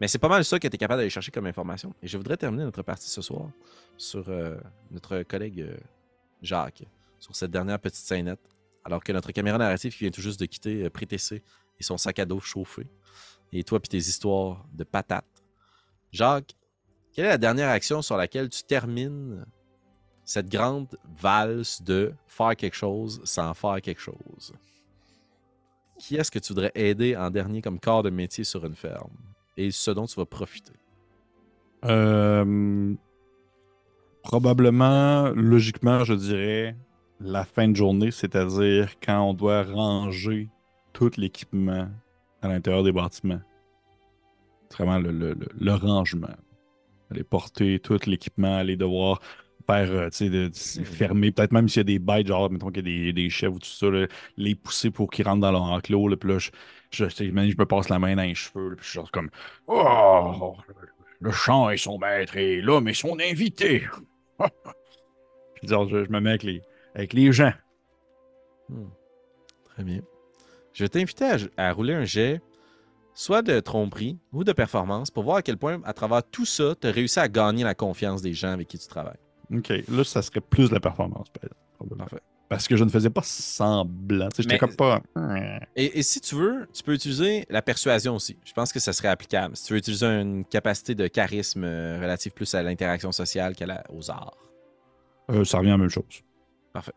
Mais 0.00 0.06
c'est 0.06 0.18
pas 0.20 0.28
mal 0.28 0.44
ça 0.44 0.60
que 0.60 0.68
tu 0.68 0.74
es 0.76 0.78
capable 0.78 1.00
d'aller 1.00 1.10
chercher 1.10 1.32
comme 1.32 1.46
information. 1.46 1.92
Et 2.04 2.06
je 2.06 2.16
voudrais 2.18 2.36
terminer 2.36 2.62
notre 2.62 2.82
partie 2.84 3.08
ce 3.10 3.20
soir 3.20 3.46
sur 3.96 4.24
euh, 4.28 4.56
notre 4.92 5.24
collègue 5.24 5.60
euh, 5.62 5.74
Jacques, 6.42 6.84
sur 7.18 7.34
cette 7.36 7.50
dernière 7.50 7.78
petite 7.78 8.04
scénette, 8.04 8.40
alors 8.84 9.02
que 9.02 9.12
notre 9.12 9.32
caméra 9.32 9.58
narrative 9.58 9.92
qui 9.92 10.00
vient 10.00 10.10
tout 10.10 10.20
juste 10.20 10.40
de 10.40 10.46
quitter 10.46 10.84
euh, 10.84 10.90
Prétessé 10.90 11.42
et 11.78 11.82
son 11.82 11.96
sac 11.96 12.18
à 12.18 12.24
dos 12.24 12.40
chauffé, 12.40 12.86
et 13.52 13.64
toi 13.64 13.80
puis 13.80 13.88
tes 13.88 13.98
histoires 13.98 14.66
de 14.72 14.84
patates. 14.84 15.44
Jacques, 16.10 16.54
quelle 17.12 17.26
est 17.26 17.30
la 17.30 17.38
dernière 17.38 17.68
action 17.68 18.02
sur 18.02 18.16
laquelle 18.16 18.48
tu 18.48 18.62
termines 18.64 19.44
cette 20.24 20.48
grande 20.48 20.88
valse 21.20 21.82
de 21.82 22.14
faire 22.26 22.56
quelque 22.56 22.76
chose 22.76 23.20
sans 23.24 23.54
faire 23.54 23.80
quelque 23.82 24.00
chose? 24.00 24.52
Qui 25.98 26.16
est-ce 26.16 26.30
que 26.30 26.38
tu 26.38 26.52
voudrais 26.52 26.72
aider 26.74 27.16
en 27.16 27.30
dernier 27.30 27.62
comme 27.62 27.78
corps 27.78 28.02
de 28.02 28.10
métier 28.10 28.44
sur 28.44 28.64
une 28.64 28.74
ferme? 28.74 29.16
Et 29.56 29.70
ce 29.70 29.90
dont 29.90 30.06
tu 30.06 30.16
vas 30.16 30.26
profiter? 30.26 30.72
Euh, 31.84 32.94
probablement, 34.22 35.30
logiquement, 35.30 36.04
je 36.04 36.14
dirais 36.14 36.76
la 37.20 37.44
fin 37.44 37.68
de 37.68 37.76
journée, 37.76 38.10
c'est-à-dire 38.10 38.94
quand 39.00 39.22
on 39.22 39.34
doit 39.34 39.62
ranger 39.62 40.48
tout 40.92 41.10
l'équipement 41.16 41.88
à 42.42 42.48
l'intérieur 42.48 42.82
des 42.82 42.92
bâtiments. 42.92 43.40
C'est 44.70 44.78
vraiment 44.82 44.98
le, 44.98 45.12
le- 45.12 45.34
le- 45.34 45.48
le 45.58 45.74
rangement. 45.74 46.34
Aller 47.10 47.24
porter 47.24 47.78
tout 47.78 47.98
l'équipement, 48.06 48.56
aller 48.56 48.76
devoir 48.76 49.20
faire, 49.66 49.90
euh, 49.92 50.08
tu 50.10 50.16
sais, 50.16 50.30
de- 50.30 50.48
de- 50.48 50.84
fermer, 50.84 51.30
peut-être 51.30 51.52
même 51.52 51.68
s'il 51.68 51.80
y 51.80 51.82
a 51.82 51.84
des 51.84 51.98
bêtes, 51.98 52.26
genre, 52.26 52.50
mettons 52.50 52.70
qu'il 52.70 52.88
y 52.88 52.90
a 52.90 53.04
des, 53.04 53.12
des 53.12 53.30
chèvres 53.30 53.54
ou 53.54 53.58
tout 53.58 53.66
ça, 53.68 53.88
là, 53.90 54.06
les 54.36 54.54
pousser 54.54 54.90
pour 54.90 55.10
qu'ils 55.10 55.24
rentrent 55.26 55.40
dans 55.42 55.52
leur 55.52 55.62
enclos, 55.62 56.08
là, 56.08 56.16
puis 56.16 56.30
là, 56.30 56.38
je, 56.38 56.50
je, 56.90 57.04
je 57.08 57.24
me 57.30 57.64
passe 57.64 57.88
la 57.88 57.98
main 57.98 58.16
dans 58.16 58.22
les 58.22 58.34
cheveux, 58.34 58.70
là, 58.70 58.76
puis 58.76 58.84
je 58.84 58.90
suis 58.90 58.96
genre 58.96 59.10
comme, 59.12 59.30
Oh, 59.68 60.56
le 61.20 61.30
champ 61.30 61.70
est 61.70 61.76
son 61.76 61.98
maître 61.98 62.36
et 62.36 62.60
l'homme 62.60 62.88
est 62.88 62.94
son 62.94 63.16
invité. 63.20 63.84
Puis 65.54 65.68
genre, 65.68 65.88
je, 65.88 66.04
je 66.04 66.10
me 66.10 66.20
mets 66.20 66.30
avec 66.30 66.42
les, 66.42 66.62
avec 66.94 67.12
les 67.12 67.32
gens. 67.32 67.52
Hmm. 68.68 68.88
Très 69.64 69.84
bien. 69.84 70.00
Je 70.72 70.84
vais 70.84 70.88
t'inviter 70.88 71.24
à, 71.24 71.36
à 71.56 71.72
rouler 71.72 71.94
un 71.94 72.04
jet, 72.04 72.40
soit 73.14 73.42
de 73.42 73.60
tromperie 73.60 74.18
ou 74.32 74.44
de 74.44 74.52
performance, 74.52 75.10
pour 75.10 75.24
voir 75.24 75.36
à 75.36 75.42
quel 75.42 75.58
point, 75.58 75.80
à 75.84 75.92
travers 75.92 76.22
tout 76.22 76.46
ça, 76.46 76.74
tu 76.80 76.86
as 76.86 76.90
réussi 76.90 77.20
à 77.20 77.28
gagner 77.28 77.64
la 77.64 77.74
confiance 77.74 78.22
des 78.22 78.32
gens 78.32 78.52
avec 78.52 78.68
qui 78.68 78.78
tu 78.78 78.88
travailles. 78.88 79.18
OK. 79.54 79.68
Là, 79.88 80.04
ça 80.04 80.22
serait 80.22 80.40
plus 80.40 80.70
de 80.70 80.74
la 80.74 80.80
performance, 80.80 81.28
peut-être, 81.30 81.54
probablement. 81.76 82.04
Parfait. 82.04 82.22
Parce 82.52 82.68
que 82.68 82.76
je 82.76 82.84
ne 82.84 82.90
faisais 82.90 83.08
pas 83.08 83.22
semblant. 83.24 84.28
Tu 84.28 84.36
sais, 84.36 84.42
J'étais 84.42 84.58
comme 84.58 84.76
pas. 84.76 85.00
Et, 85.74 85.98
et 85.98 86.02
si 86.02 86.20
tu 86.20 86.34
veux, 86.34 86.68
tu 86.74 86.82
peux 86.82 86.92
utiliser 86.92 87.46
la 87.48 87.62
persuasion 87.62 88.14
aussi. 88.14 88.36
Je 88.44 88.52
pense 88.52 88.74
que 88.74 88.78
ça 88.78 88.92
serait 88.92 89.08
applicable. 89.08 89.56
Si 89.56 89.64
tu 89.64 89.72
veux 89.72 89.78
utiliser 89.78 90.04
une 90.04 90.44
capacité 90.44 90.94
de 90.94 91.06
charisme 91.06 91.64
euh, 91.64 91.98
relative 91.98 92.32
plus 92.32 92.54
à 92.54 92.62
l'interaction 92.62 93.10
sociale 93.10 93.56
qu'à 93.56 93.82
aux 93.88 94.10
arts. 94.10 94.36
Euh, 95.30 95.46
ça 95.46 95.60
revient 95.60 95.70
à 95.70 95.72
la 95.72 95.78
même 95.78 95.88
chose. 95.88 96.04
Parfait. 96.74 96.92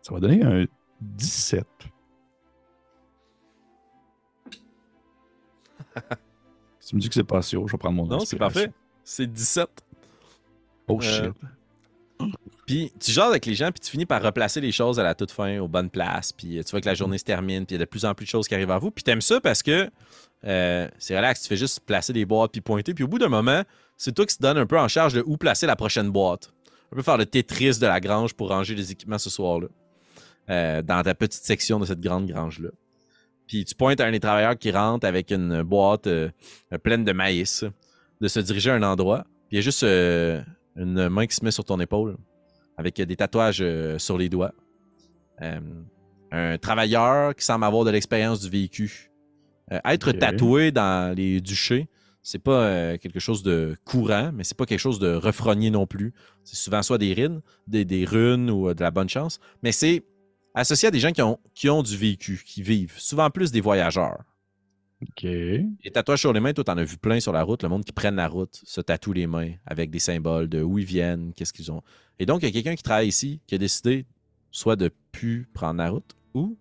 Ça 0.00 0.14
va 0.14 0.20
donner 0.20 0.42
un 0.42 0.64
17. 1.02 1.66
si 6.80 6.88
tu 6.88 6.96
me 6.96 7.00
dis 7.02 7.08
que 7.10 7.14
c'est 7.16 7.22
pas 7.22 7.38
assez 7.38 7.58
haut, 7.58 7.66
je 7.66 7.72
vais 7.72 7.78
prendre 7.78 7.96
mon 7.96 8.06
Non, 8.06 8.20
c'est 8.20 8.38
parfait. 8.38 8.72
C'est 9.04 9.30
17. 9.30 9.68
Oh 10.92 11.00
Euh, 11.02 11.32
shit. 12.20 12.30
Puis 12.66 12.92
tu 13.00 13.10
jases 13.10 13.30
avec 13.30 13.46
les 13.46 13.54
gens, 13.54 13.72
puis 13.72 13.80
tu 13.80 13.90
finis 13.90 14.06
par 14.06 14.22
replacer 14.22 14.60
les 14.60 14.70
choses 14.70 15.00
à 15.00 15.02
la 15.02 15.14
toute 15.16 15.32
fin, 15.32 15.58
aux 15.58 15.66
bonnes 15.66 15.90
places. 15.90 16.32
Puis 16.32 16.58
euh, 16.58 16.62
tu 16.62 16.70
vois 16.70 16.80
que 16.80 16.86
la 16.86 16.94
journée 16.94 17.18
se 17.18 17.24
termine, 17.24 17.66
puis 17.66 17.74
il 17.74 17.78
y 17.78 17.82
a 17.82 17.84
de 17.84 17.88
plus 17.90 18.04
en 18.04 18.14
plus 18.14 18.26
de 18.26 18.30
choses 18.30 18.46
qui 18.46 18.54
arrivent 18.54 18.70
à 18.70 18.78
vous. 18.78 18.92
Puis 18.92 19.02
t'aimes 19.02 19.20
ça 19.22 19.40
parce 19.40 19.62
que 19.62 19.90
euh, 20.44 20.88
c'est 20.98 21.16
relax, 21.16 21.42
tu 21.42 21.48
fais 21.48 21.56
juste 21.56 21.80
placer 21.80 22.12
des 22.12 22.24
boîtes 22.26 22.52
puis 22.52 22.60
pointer. 22.60 22.94
Puis 22.94 23.02
au 23.02 23.08
bout 23.08 23.18
d'un 23.18 23.28
moment, 23.28 23.62
c'est 23.96 24.14
toi 24.14 24.24
qui 24.24 24.36
te 24.36 24.42
donne 24.42 24.56
un 24.58 24.66
peu 24.66 24.78
en 24.78 24.86
charge 24.86 25.14
de 25.14 25.22
où 25.26 25.36
placer 25.36 25.66
la 25.66 25.74
prochaine 25.74 26.10
boîte. 26.10 26.52
Un 26.92 26.96
peu 26.96 27.02
faire 27.02 27.16
le 27.18 27.26
Tetris 27.26 27.78
de 27.80 27.86
la 27.86 27.98
grange 28.00 28.34
pour 28.34 28.48
ranger 28.50 28.74
les 28.76 28.92
équipements 28.92 29.18
ce 29.18 29.30
soir-là. 29.30 29.66
euh, 30.50 30.82
dans 30.82 31.02
ta 31.02 31.14
petite 31.14 31.42
section 31.44 31.80
de 31.80 31.86
cette 31.86 32.00
grande 32.00 32.26
grange-là. 32.26 32.70
Puis 33.48 33.64
tu 33.64 33.74
pointes 33.74 34.00
à 34.00 34.06
un 34.06 34.12
des 34.12 34.20
travailleurs 34.20 34.56
qui 34.56 34.70
rentre 34.70 35.06
avec 35.06 35.32
une 35.32 35.62
boîte 35.62 36.06
euh, 36.06 36.30
pleine 36.84 37.04
de 37.04 37.12
maïs, 37.12 37.64
de 38.20 38.28
se 38.28 38.38
diriger 38.40 38.70
à 38.70 38.74
un 38.74 38.82
endroit. 38.84 39.24
Puis 39.48 39.52
il 39.52 39.56
y 39.56 39.58
a 39.58 39.62
juste 39.62 39.84
une 40.76 41.08
main 41.08 41.26
qui 41.26 41.36
se 41.36 41.44
met 41.44 41.50
sur 41.50 41.64
ton 41.64 41.80
épaule 41.80 42.16
avec 42.76 43.00
des 43.00 43.16
tatouages 43.16 43.60
euh, 43.60 43.98
sur 43.98 44.16
les 44.16 44.28
doigts. 44.28 44.52
Euh, 45.42 45.60
un 46.32 46.58
travailleur 46.58 47.34
qui 47.34 47.44
semble 47.44 47.64
avoir 47.64 47.84
de 47.84 47.90
l'expérience 47.90 48.40
du 48.40 48.48
véhicule. 48.48 48.90
Euh, 49.72 49.80
être 49.84 50.12
tatoué 50.12 50.72
dans 50.72 51.14
les 51.14 51.40
duchés, 51.40 51.88
c'est 52.22 52.38
pas 52.38 52.64
euh, 52.64 52.96
quelque 52.98 53.20
chose 53.20 53.42
de 53.42 53.76
courant, 53.84 54.30
mais 54.34 54.44
c'est 54.44 54.56
pas 54.56 54.66
quelque 54.66 54.80
chose 54.80 54.98
de 54.98 55.14
refrogné 55.14 55.70
non 55.70 55.86
plus. 55.86 56.12
C'est 56.44 56.56
souvent 56.56 56.82
soit 56.82 56.98
des 56.98 57.14
runes, 57.14 57.40
des, 57.66 57.84
des 57.84 58.04
runes 58.04 58.50
ou 58.50 58.68
euh, 58.68 58.74
de 58.74 58.82
la 58.82 58.90
bonne 58.90 59.08
chance, 59.08 59.40
mais 59.62 59.72
c'est 59.72 60.04
associé 60.54 60.88
à 60.88 60.90
des 60.90 60.98
gens 60.98 61.12
qui 61.12 61.22
ont, 61.22 61.38
qui 61.54 61.70
ont 61.70 61.82
du 61.82 61.96
véhicule, 61.96 62.42
qui 62.42 62.62
vivent, 62.62 62.94
souvent 62.98 63.30
plus 63.30 63.52
des 63.52 63.60
voyageurs. 63.60 64.18
OK. 65.02 65.22
Les 65.22 65.90
tatouages 65.92 66.20
sur 66.20 66.32
les 66.32 66.40
mains, 66.40 66.52
toi, 66.52 66.62
t'en 66.64 66.76
as 66.76 66.84
vu 66.84 66.98
plein 66.98 67.20
sur 67.20 67.32
la 67.32 67.42
route. 67.42 67.62
Le 67.62 67.68
monde 67.70 67.84
qui 67.84 67.92
prennent 67.92 68.16
la 68.16 68.28
route 68.28 68.60
se 68.64 68.80
tatoue 68.82 69.12
les 69.14 69.26
mains 69.26 69.52
avec 69.66 69.90
des 69.90 69.98
symboles 69.98 70.48
de 70.48 70.62
où 70.62 70.78
ils 70.78 70.84
viennent, 70.84 71.32
qu'est-ce 71.34 71.52
qu'ils 71.54 71.72
ont. 71.72 71.82
Et 72.18 72.26
donc, 72.26 72.42
il 72.42 72.46
y 72.46 72.48
a 72.48 72.52
quelqu'un 72.52 72.74
qui 72.74 72.82
travaille 72.82 73.08
ici 73.08 73.40
qui 73.46 73.54
a 73.54 73.58
décidé 73.58 74.04
soit 74.50 74.76
de 74.76 74.90
plus 75.10 75.48
prendre 75.54 75.78
la 75.78 75.90
route 75.90 76.14
ou, 76.34 76.56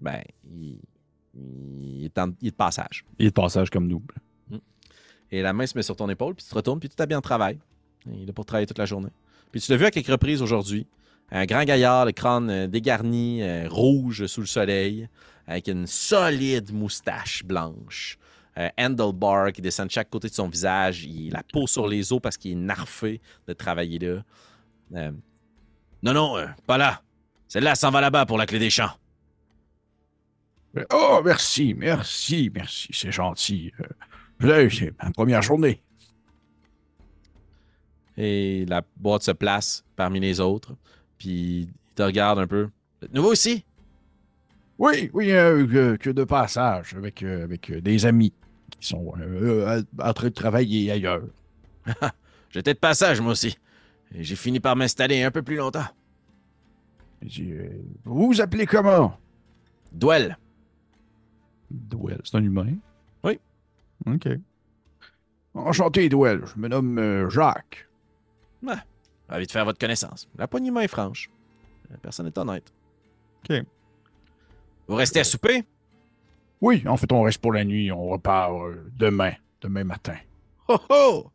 ben, 0.00 0.22
il, 0.52 0.80
il 1.34 2.04
est, 2.04 2.18
en- 2.18 2.32
il 2.40 2.48
est 2.48 2.50
de 2.50 2.56
passage. 2.56 3.04
Il 3.18 3.26
est 3.26 3.30
de 3.30 3.34
passage 3.34 3.70
comme 3.70 3.86
nous. 3.86 4.02
Et 5.30 5.40
la 5.40 5.52
main 5.54 5.66
se 5.66 5.78
met 5.78 5.82
sur 5.82 5.96
ton 5.96 6.10
épaule, 6.10 6.34
puis 6.34 6.44
tu 6.44 6.50
te 6.50 6.54
retournes, 6.54 6.78
puis 6.80 6.88
tu 6.90 6.96
t'habilles 6.96 7.16
en 7.16 7.22
travail. 7.22 7.58
Il 8.06 8.28
est 8.28 8.32
pour 8.32 8.44
travailler 8.44 8.66
toute 8.66 8.76
la 8.78 8.84
journée. 8.84 9.08
Puis 9.50 9.60
tu 9.60 9.70
l'as 9.70 9.78
vu 9.78 9.84
à 9.86 9.90
quelques 9.90 10.08
reprises 10.08 10.42
aujourd'hui. 10.42 10.86
Un 11.30 11.46
grand 11.46 11.64
gaillard, 11.64 12.04
le 12.04 12.12
crâne 12.12 12.50
euh, 12.50 12.66
dégarni, 12.66 13.42
euh, 13.42 13.66
rouge 13.70 14.26
sous 14.26 14.40
le 14.42 14.46
soleil, 14.46 15.08
avec 15.46 15.68
une 15.68 15.86
solide 15.86 16.72
moustache 16.72 17.44
blanche. 17.44 18.18
Euh, 18.58 18.68
handlebar 18.78 19.50
qui 19.52 19.62
descend 19.62 19.86
de 19.86 19.92
chaque 19.92 20.10
côté 20.10 20.28
de 20.28 20.34
son 20.34 20.48
visage. 20.48 21.04
Il 21.04 21.34
a 21.34 21.38
la 21.38 21.42
peau 21.42 21.66
sur 21.66 21.88
les 21.88 22.12
os 22.12 22.20
parce 22.20 22.36
qu'il 22.36 22.52
est 22.52 22.56
narfé 22.56 23.20
de 23.46 23.54
travailler 23.54 23.98
là. 23.98 24.22
Euh, 24.94 25.12
non, 26.02 26.12
non, 26.12 26.36
euh, 26.36 26.46
pas 26.66 26.76
là. 26.76 27.02
Celle-là 27.48 27.74
s'en 27.74 27.90
va 27.90 28.02
là-bas 28.02 28.26
pour 28.26 28.36
la 28.36 28.44
clé 28.44 28.58
des 28.58 28.68
champs. 28.68 28.92
Oh, 30.92 31.20
merci, 31.24 31.74
merci, 31.74 32.50
merci, 32.54 32.88
c'est 32.92 33.12
gentil. 33.12 33.72
C'est 34.40 34.92
ma 35.02 35.10
première 35.12 35.42
journée. 35.42 35.82
Et 38.16 38.66
la 38.66 38.82
boîte 38.96 39.22
se 39.22 39.30
place 39.30 39.84
parmi 39.96 40.20
les 40.20 40.40
autres. 40.40 40.74
Puis 41.18 41.60
il 41.60 41.68
te 41.94 42.02
regarde 42.02 42.38
un 42.38 42.46
peu. 42.46 42.68
Nouveau 43.12 43.32
ici? 43.32 43.64
Oui, 44.78 45.10
oui, 45.12 45.30
euh, 45.32 45.66
que, 45.66 45.96
que 45.96 46.10
de 46.10 46.24
passage 46.24 46.94
avec, 46.94 47.22
euh, 47.22 47.44
avec 47.44 47.70
euh, 47.70 47.80
des 47.80 48.06
amis 48.06 48.32
qui 48.78 48.88
sont 48.88 49.12
euh, 49.20 49.82
en 50.00 50.12
train 50.12 50.28
de 50.28 50.32
travailler 50.34 50.90
ailleurs. 50.90 51.22
J'étais 52.50 52.74
de 52.74 52.78
passage, 52.78 53.20
moi 53.20 53.32
aussi. 53.32 53.56
Et 54.14 54.24
j'ai 54.24 54.36
fini 54.36 54.60
par 54.60 54.76
m'installer 54.76 55.22
un 55.22 55.30
peu 55.30 55.42
plus 55.42 55.56
longtemps. 55.56 55.86
Vous 58.04 58.26
vous 58.26 58.40
appelez 58.40 58.66
comment? 58.66 59.16
Duel. 59.92 60.36
Duel. 61.70 62.20
C'est 62.24 62.36
un 62.36 62.42
humain? 62.42 62.74
Oui. 63.24 63.38
OK. 64.06 64.28
Enchanté, 65.54 66.08
Douel. 66.08 66.42
Je 66.46 66.60
me 66.60 66.68
nomme 66.68 66.98
euh, 66.98 67.30
Jacques. 67.30 67.88
Ravi 69.28 69.46
de 69.46 69.52
faire 69.52 69.64
votre 69.64 69.78
connaissance. 69.78 70.28
La 70.36 70.46
poignée 70.46 70.70
main 70.70 70.82
est 70.82 70.88
franche. 70.88 71.30
La 71.90 71.96
personne 71.98 72.26
est 72.26 72.36
honnête. 72.36 72.72
OK. 73.48 73.62
Vous 74.92 74.98
restez 74.98 75.20
à 75.20 75.24
souper? 75.24 75.64
Oui, 76.60 76.84
en 76.86 76.98
fait, 76.98 77.10
on 77.12 77.22
reste 77.22 77.40
pour 77.40 77.54
la 77.54 77.64
nuit. 77.64 77.90
On 77.90 78.08
repart 78.08 78.52
euh, 78.52 78.90
demain, 78.94 79.32
demain 79.62 79.84
matin. 79.84 80.16
Oh 80.68 80.76
oh! 80.90 81.30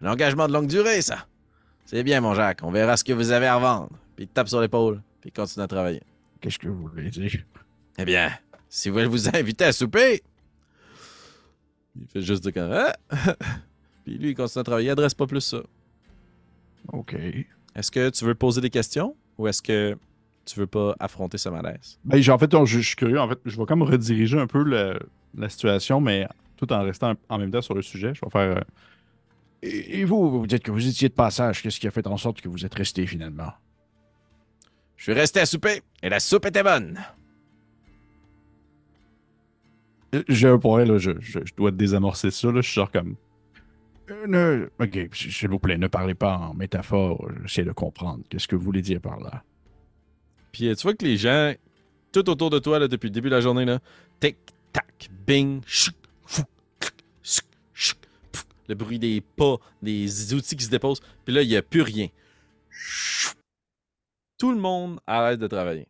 Un 0.00 0.12
engagement 0.12 0.46
de 0.46 0.52
longue 0.52 0.68
durée, 0.68 1.02
ça. 1.02 1.26
C'est 1.86 2.04
bien, 2.04 2.20
mon 2.20 2.34
Jacques. 2.34 2.60
On 2.62 2.70
verra 2.70 2.96
ce 2.96 3.02
que 3.02 3.12
vous 3.12 3.32
avez 3.32 3.46
à 3.46 3.56
revendre. 3.56 3.90
Puis 4.14 4.28
tape 4.28 4.48
sur 4.48 4.60
l'épaule. 4.60 5.02
Puis 5.20 5.30
il 5.30 5.32
continue 5.32 5.64
à 5.64 5.66
travailler. 5.66 6.04
Qu'est-ce 6.40 6.56
que 6.56 6.68
vous 6.68 6.86
voulez 6.86 7.10
dire? 7.10 7.42
Eh 7.98 8.04
bien, 8.04 8.30
si 8.68 8.90
vous 8.90 8.94
voulez 8.94 9.08
vous 9.08 9.28
inviter 9.28 9.64
à 9.64 9.72
souper, 9.72 10.22
il 12.00 12.06
fait 12.06 12.22
juste 12.22 12.44
de 12.44 12.50
quand. 12.50 12.70
Ah! 12.72 12.94
Puis 14.04 14.18
lui, 14.18 14.30
il 14.30 14.34
continue 14.36 14.60
à 14.60 14.64
travailler. 14.64 14.86
Il 14.86 14.92
adresse 14.92 15.14
pas 15.14 15.26
plus 15.26 15.40
ça. 15.40 15.58
OK. 16.92 17.16
Est-ce 17.74 17.90
que 17.90 18.08
tu 18.10 18.24
veux 18.24 18.36
poser 18.36 18.60
des 18.60 18.70
questions 18.70 19.16
ou 19.36 19.48
est-ce 19.48 19.62
que 19.62 19.98
tu 20.44 20.58
veux 20.60 20.66
pas 20.66 20.94
affronter 21.00 21.38
ce 21.38 21.48
malaise? 21.48 21.98
Ben, 22.04 22.20
j'ai- 22.20 22.32
en 22.32 22.38
fait, 22.38 22.50
je, 22.64 22.78
je 22.78 22.86
suis 22.86 22.96
curieux. 22.96 23.20
En 23.20 23.28
fait, 23.28 23.38
je 23.44 23.56
vais 23.56 23.66
comme 23.66 23.82
rediriger 23.82 24.38
un 24.38 24.46
peu 24.46 24.62
le- 24.62 24.98
la 25.36 25.48
situation, 25.48 26.00
mais 26.00 26.26
tout 26.56 26.72
en 26.72 26.82
restant 26.82 27.14
en 27.28 27.38
même 27.38 27.50
temps 27.50 27.62
sur 27.62 27.74
le 27.74 27.82
sujet. 27.82 28.12
Je 28.14 28.20
vais 28.24 28.30
faire. 28.30 28.56
euh, 28.58 28.60
Et, 29.62 30.00
et 30.00 30.04
vous, 30.04 30.30
vous 30.40 30.46
dites 30.46 30.62
que 30.62 30.70
vous 30.70 30.86
étiez 30.86 31.08
de 31.08 31.14
passage. 31.14 31.62
Qu'est-ce 31.62 31.80
qui 31.80 31.86
a 31.86 31.90
fait 31.90 32.06
en 32.06 32.16
sorte 32.18 32.40
que 32.42 32.48
vous 32.48 32.64
êtes 32.66 32.74
resté 32.74 33.06
finalement? 33.06 33.52
Je 34.96 35.04
suis 35.04 35.12
resté 35.12 35.40
à 35.40 35.46
souper 35.46 35.82
et 36.02 36.08
la 36.08 36.20
soupe 36.20 36.44
était 36.46 36.62
bonne. 36.62 36.98
euh, 40.14 40.22
J'ai 40.28 40.48
un 40.48 40.58
point, 40.58 40.84
là. 40.84 40.98
Je, 40.98 41.12
je- 41.20 41.40
je 41.44 41.54
dois 41.56 41.70
désamorcer 41.70 42.30
ça, 42.30 42.48
là. 42.52 42.60
Je 42.60 42.66
suis 42.68 42.74
genre 42.74 42.90
comme. 42.90 43.16
Euh, 44.10 44.26
ne- 44.26 44.84
ok, 44.84 45.08
s'il 45.14 45.48
vous 45.48 45.58
plaît, 45.58 45.78
ne 45.78 45.86
parlez 45.88 46.14
pas 46.14 46.36
en 46.36 46.54
métaphore. 46.54 47.26
J'essaie 47.44 47.64
de 47.64 47.72
comprendre. 47.72 48.22
Qu'est-ce 48.28 48.46
que 48.46 48.54
vous 48.56 48.64
voulez 48.64 48.82
dire 48.82 49.00
par 49.00 49.18
là? 49.18 49.42
Puis 50.54 50.68
euh, 50.68 50.74
tu 50.76 50.84
vois 50.84 50.94
que 50.94 51.04
les 51.04 51.16
gens, 51.16 51.52
tout 52.12 52.30
autour 52.30 52.48
de 52.48 52.60
toi, 52.60 52.78
là, 52.78 52.86
depuis 52.86 53.08
le 53.08 53.12
début 53.12 53.28
de 53.28 53.34
la 53.34 53.40
journée, 53.40 53.64
là, 53.64 53.80
tic, 54.20 54.36
tac, 54.72 55.10
bing, 55.26 55.60
chouk, 55.66 55.96
fou, 56.26 56.44
le 58.68 58.74
bruit 58.76 59.00
des 59.00 59.20
pas, 59.20 59.56
des 59.82 60.32
outils 60.32 60.56
qui 60.56 60.64
se 60.64 60.70
déposent. 60.70 61.00
Puis 61.24 61.34
là, 61.34 61.42
il 61.42 61.48
n'y 61.48 61.56
a 61.56 61.62
plus 61.62 61.82
rien. 61.82 62.06
Tout 64.38 64.52
le 64.52 64.58
monde 64.58 65.00
arrête 65.08 65.40
de 65.40 65.48
travailler. 65.48 65.88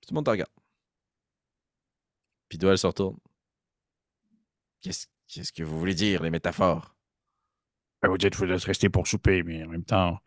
Tout 0.00 0.10
le 0.10 0.14
monde 0.16 0.24
te 0.24 0.30
regarde. 0.30 0.50
Puis 2.48 2.58
Doyle 2.58 2.76
se 2.76 2.88
retourne. 2.88 3.18
Qu'est-ce 4.82 5.52
que 5.52 5.62
vous 5.62 5.78
voulez 5.78 5.94
dire, 5.94 6.24
les 6.24 6.30
métaphores? 6.30 6.96
Ben, 8.02 8.08
vous 8.08 8.18
dites 8.18 8.34
vous 8.34 8.46
êtes 8.46 8.64
resté 8.64 8.88
pour 8.88 9.06
souper, 9.06 9.44
mais 9.44 9.62
en 9.62 9.68
même 9.68 9.84
temps, 9.84 10.18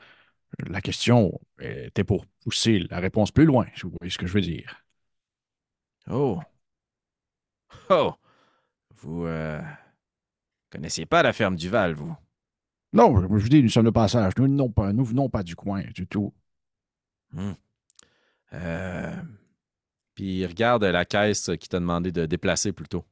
la 0.60 0.82
question 0.82 1.40
était 1.60 2.04
pour 2.04 2.26
pousser 2.44 2.80
la 2.90 3.00
réponse 3.00 3.32
plus 3.32 3.46
loin, 3.46 3.66
si 3.76 3.82
vous 3.84 3.94
voyez 4.00 4.12
ce 4.12 4.18
que 4.18 4.28
je 4.28 4.34
veux 4.34 4.42
dire. 4.42 4.84
Oh. 6.10 6.40
Oh. 7.90 8.14
Vous, 8.96 9.26
euh, 9.26 9.62
connaissiez 10.70 11.06
pas 11.06 11.24
la 11.24 11.34
ferme 11.34 11.56
Duval, 11.56 11.94
vous? 11.94 12.16
Non, 12.94 13.20
je 13.22 13.28
vous 13.28 13.50
dis, 13.50 13.64
nous 13.64 13.70
sommes 13.70 13.86
de 13.86 13.90
passage. 13.90 14.34
Nous 14.38 14.44
venons 14.44 14.70
pas, 14.70 14.94
nous 14.94 15.04
venons 15.04 15.30
pas 15.30 15.44
du 15.44 15.56
coin 15.56 15.82
du 15.94 16.08
tout. 16.08 16.34
Hmm. 17.32 17.54
Euh, 18.54 19.22
Puis 20.14 20.46
regarde 20.46 20.84
la 20.84 21.06
caisse 21.06 21.50
qui 21.60 21.68
t'a 21.68 21.80
demandé 21.80 22.12
de 22.12 22.26
déplacer 22.26 22.72
plus 22.72 22.88
tôt. 22.88 23.04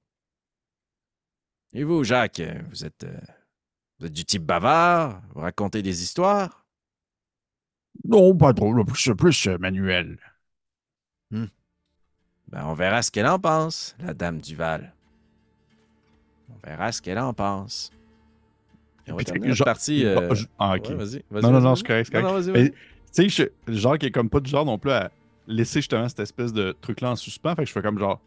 Et 1.73 1.83
vous, 1.83 2.03
Jacques, 2.03 2.41
vous 2.69 2.85
êtes, 2.85 3.05
euh, 3.05 3.19
vous 3.99 4.05
êtes 4.05 4.13
du 4.13 4.25
type 4.25 4.43
bavard? 4.43 5.21
Vous 5.33 5.41
racontez 5.41 5.81
des 5.81 6.03
histoires? 6.03 6.60
Non, 8.07 8.35
pas 8.35 8.53
trop. 8.53 8.73
là, 8.73 8.83
Plus, 8.83 9.11
plus 9.15 9.47
euh, 9.47 9.57
manuel. 9.57 10.17
Ben, 11.31 12.65
on 12.65 12.73
verra 12.73 13.01
ce 13.01 13.11
qu'elle 13.11 13.27
en 13.27 13.39
pense, 13.39 13.95
la 13.99 14.13
dame 14.13 14.41
Duval. 14.41 14.93
On 16.49 16.67
verra 16.67 16.91
ce 16.91 17.01
qu'elle 17.01 17.19
en 17.19 17.33
pense. 17.33 17.91
Et 19.07 19.11
on 19.11 19.15
va 19.15 19.23
terminer 19.23 19.53
genre- 19.53 19.65
partie. 19.65 20.05
Euh, 20.05 20.29
ah, 20.59 20.75
ok. 20.75 20.89
ouais, 20.89 20.95
vas-y, 20.95 21.23
vas-y, 21.31 21.43
Non, 21.43 21.51
non, 21.51 21.61
non, 21.61 21.75
c'est 21.75 21.87
correct, 21.87 22.11
Tu 22.11 22.73
sais, 23.29 23.29
je- 23.29 23.73
genre 23.73 23.97
qui 23.97 24.07
est 24.07 24.11
comme 24.11 24.29
pas 24.29 24.41
du 24.41 24.49
genre 24.49 24.65
non 24.65 24.77
plus 24.77 24.91
à 24.91 25.11
laisser 25.47 25.79
justement 25.79 26.07
cette 26.09 26.19
espèce 26.19 26.51
de 26.51 26.75
truc-là 26.81 27.11
en 27.11 27.15
suspens. 27.15 27.55
Fait 27.55 27.63
que 27.63 27.67
je 27.67 27.73
fais 27.73 27.81
comme 27.81 27.99
genre, 27.99 28.19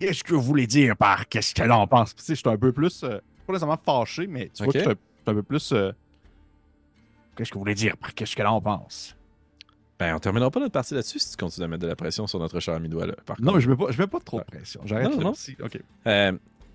Qu'est-ce 0.00 0.24
que 0.24 0.32
vous 0.34 0.40
voulez 0.40 0.66
dire 0.66 0.96
par 0.96 1.28
qu'est-ce 1.28 1.54
qu'elle 1.54 1.70
en 1.72 1.86
pense? 1.86 2.14
tu 2.16 2.22
sais, 2.24 2.34
je 2.34 2.40
suis 2.40 2.48
un 2.48 2.56
peu 2.56 2.72
plus, 2.72 3.04
euh, 3.04 3.18
pas 3.46 3.52
nécessairement 3.52 3.78
fâché, 3.84 4.26
mais 4.26 4.48
tu 4.52 4.64
vois 4.64 4.72
que 4.72 4.78
je 4.78 4.82
suis 4.84 4.90
un, 4.90 4.94
je 4.94 4.96
suis 4.96 5.30
un 5.30 5.34
peu 5.34 5.42
plus. 5.42 5.72
euh, 5.72 5.92
Qu'est-ce 7.36 7.50
que 7.50 7.54
vous 7.54 7.60
voulez 7.60 7.74
dire? 7.74 7.96
Par 7.96 8.14
qu'est-ce 8.14 8.34
qu'elle 8.36 8.46
en 8.46 8.60
pense? 8.60 9.16
Ben, 9.98 10.14
on 10.14 10.18
terminera 10.18 10.50
pas 10.50 10.60
notre 10.60 10.72
partie 10.72 10.94
là-dessus 10.94 11.18
si 11.18 11.30
tu 11.32 11.36
continues 11.36 11.64
à 11.66 11.68
mettre 11.68 11.82
de 11.82 11.86
la 11.86 11.96
pression 11.96 12.26
sur 12.26 12.38
notre 12.38 12.58
cher 12.60 12.74
ami 12.74 12.88
par 13.26 13.40
Non, 13.40 13.52
mais 13.54 13.60
je 13.60 13.68
mets 13.68 13.76
pas, 13.76 13.90
je 13.90 14.00
mets 14.00 14.06
pas 14.06 14.20
trop 14.20 14.38
de 14.38 14.44
pression. 14.44 14.80
J'arrête 14.86 15.10
Non, 15.10 15.18
là. 15.18 15.24
non. 15.24 15.34
Si, 15.34 15.56
ok. 15.62 15.78
Euh, 16.06 16.32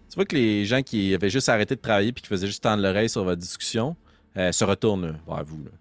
tu 0.09 0.15
vois 0.15 0.25
que 0.25 0.35
les 0.35 0.65
gens 0.65 0.83
qui 0.83 1.13
avaient 1.15 1.31
juste 1.31 1.49
arrêté 1.49 1.75
de 1.75 1.81
travailler 1.81 2.11
puis 2.11 2.21
qui 2.21 2.29
faisaient 2.29 2.45
juste 2.47 2.61
tendre 2.63 2.83
l'oreille 2.83 3.09
sur 3.09 3.23
votre 3.23 3.41
discussion 3.41 3.95
euh, 4.37 4.51
se 4.51 4.63
retournent 4.63 5.05
euh, 5.05 5.13
vers 5.27 5.43
vous. 5.43 5.63
là. 5.63 5.71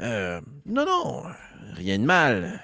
Euh, 0.00 0.40
non, 0.66 0.84
non, 0.84 1.22
rien 1.74 1.98
de 1.98 2.04
mal. 2.04 2.60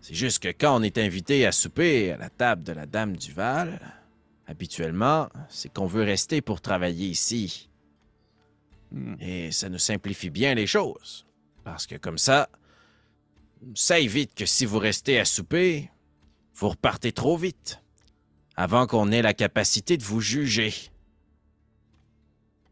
C'est 0.00 0.14
juste 0.14 0.42
que 0.42 0.48
quand 0.48 0.78
on 0.78 0.82
est 0.82 0.96
invité 0.98 1.44
à 1.46 1.52
souper 1.52 2.12
à 2.12 2.16
la 2.16 2.30
table 2.30 2.62
de 2.62 2.72
la 2.72 2.86
Dame 2.86 3.16
Duval, 3.16 3.78
habituellement, 4.46 5.28
c'est 5.48 5.70
qu'on 5.72 5.86
veut 5.86 6.04
rester 6.04 6.40
pour 6.40 6.60
travailler 6.60 7.08
ici. 7.08 7.65
Hmm. 8.90 9.14
Et 9.20 9.50
ça 9.50 9.68
nous 9.68 9.78
simplifie 9.78 10.30
bien 10.30 10.54
les 10.54 10.66
choses. 10.66 11.26
Parce 11.64 11.86
que 11.86 11.96
comme 11.96 12.18
ça, 12.18 12.48
ça 13.74 13.98
évite 13.98 14.34
que 14.34 14.46
si 14.46 14.64
vous 14.64 14.78
restez 14.78 15.18
à 15.18 15.24
souper, 15.24 15.90
vous 16.54 16.70
repartez 16.70 17.12
trop 17.12 17.36
vite. 17.36 17.82
Avant 18.56 18.86
qu'on 18.86 19.10
ait 19.12 19.22
la 19.22 19.34
capacité 19.34 19.96
de 19.98 20.02
vous 20.02 20.20
juger. 20.20 20.72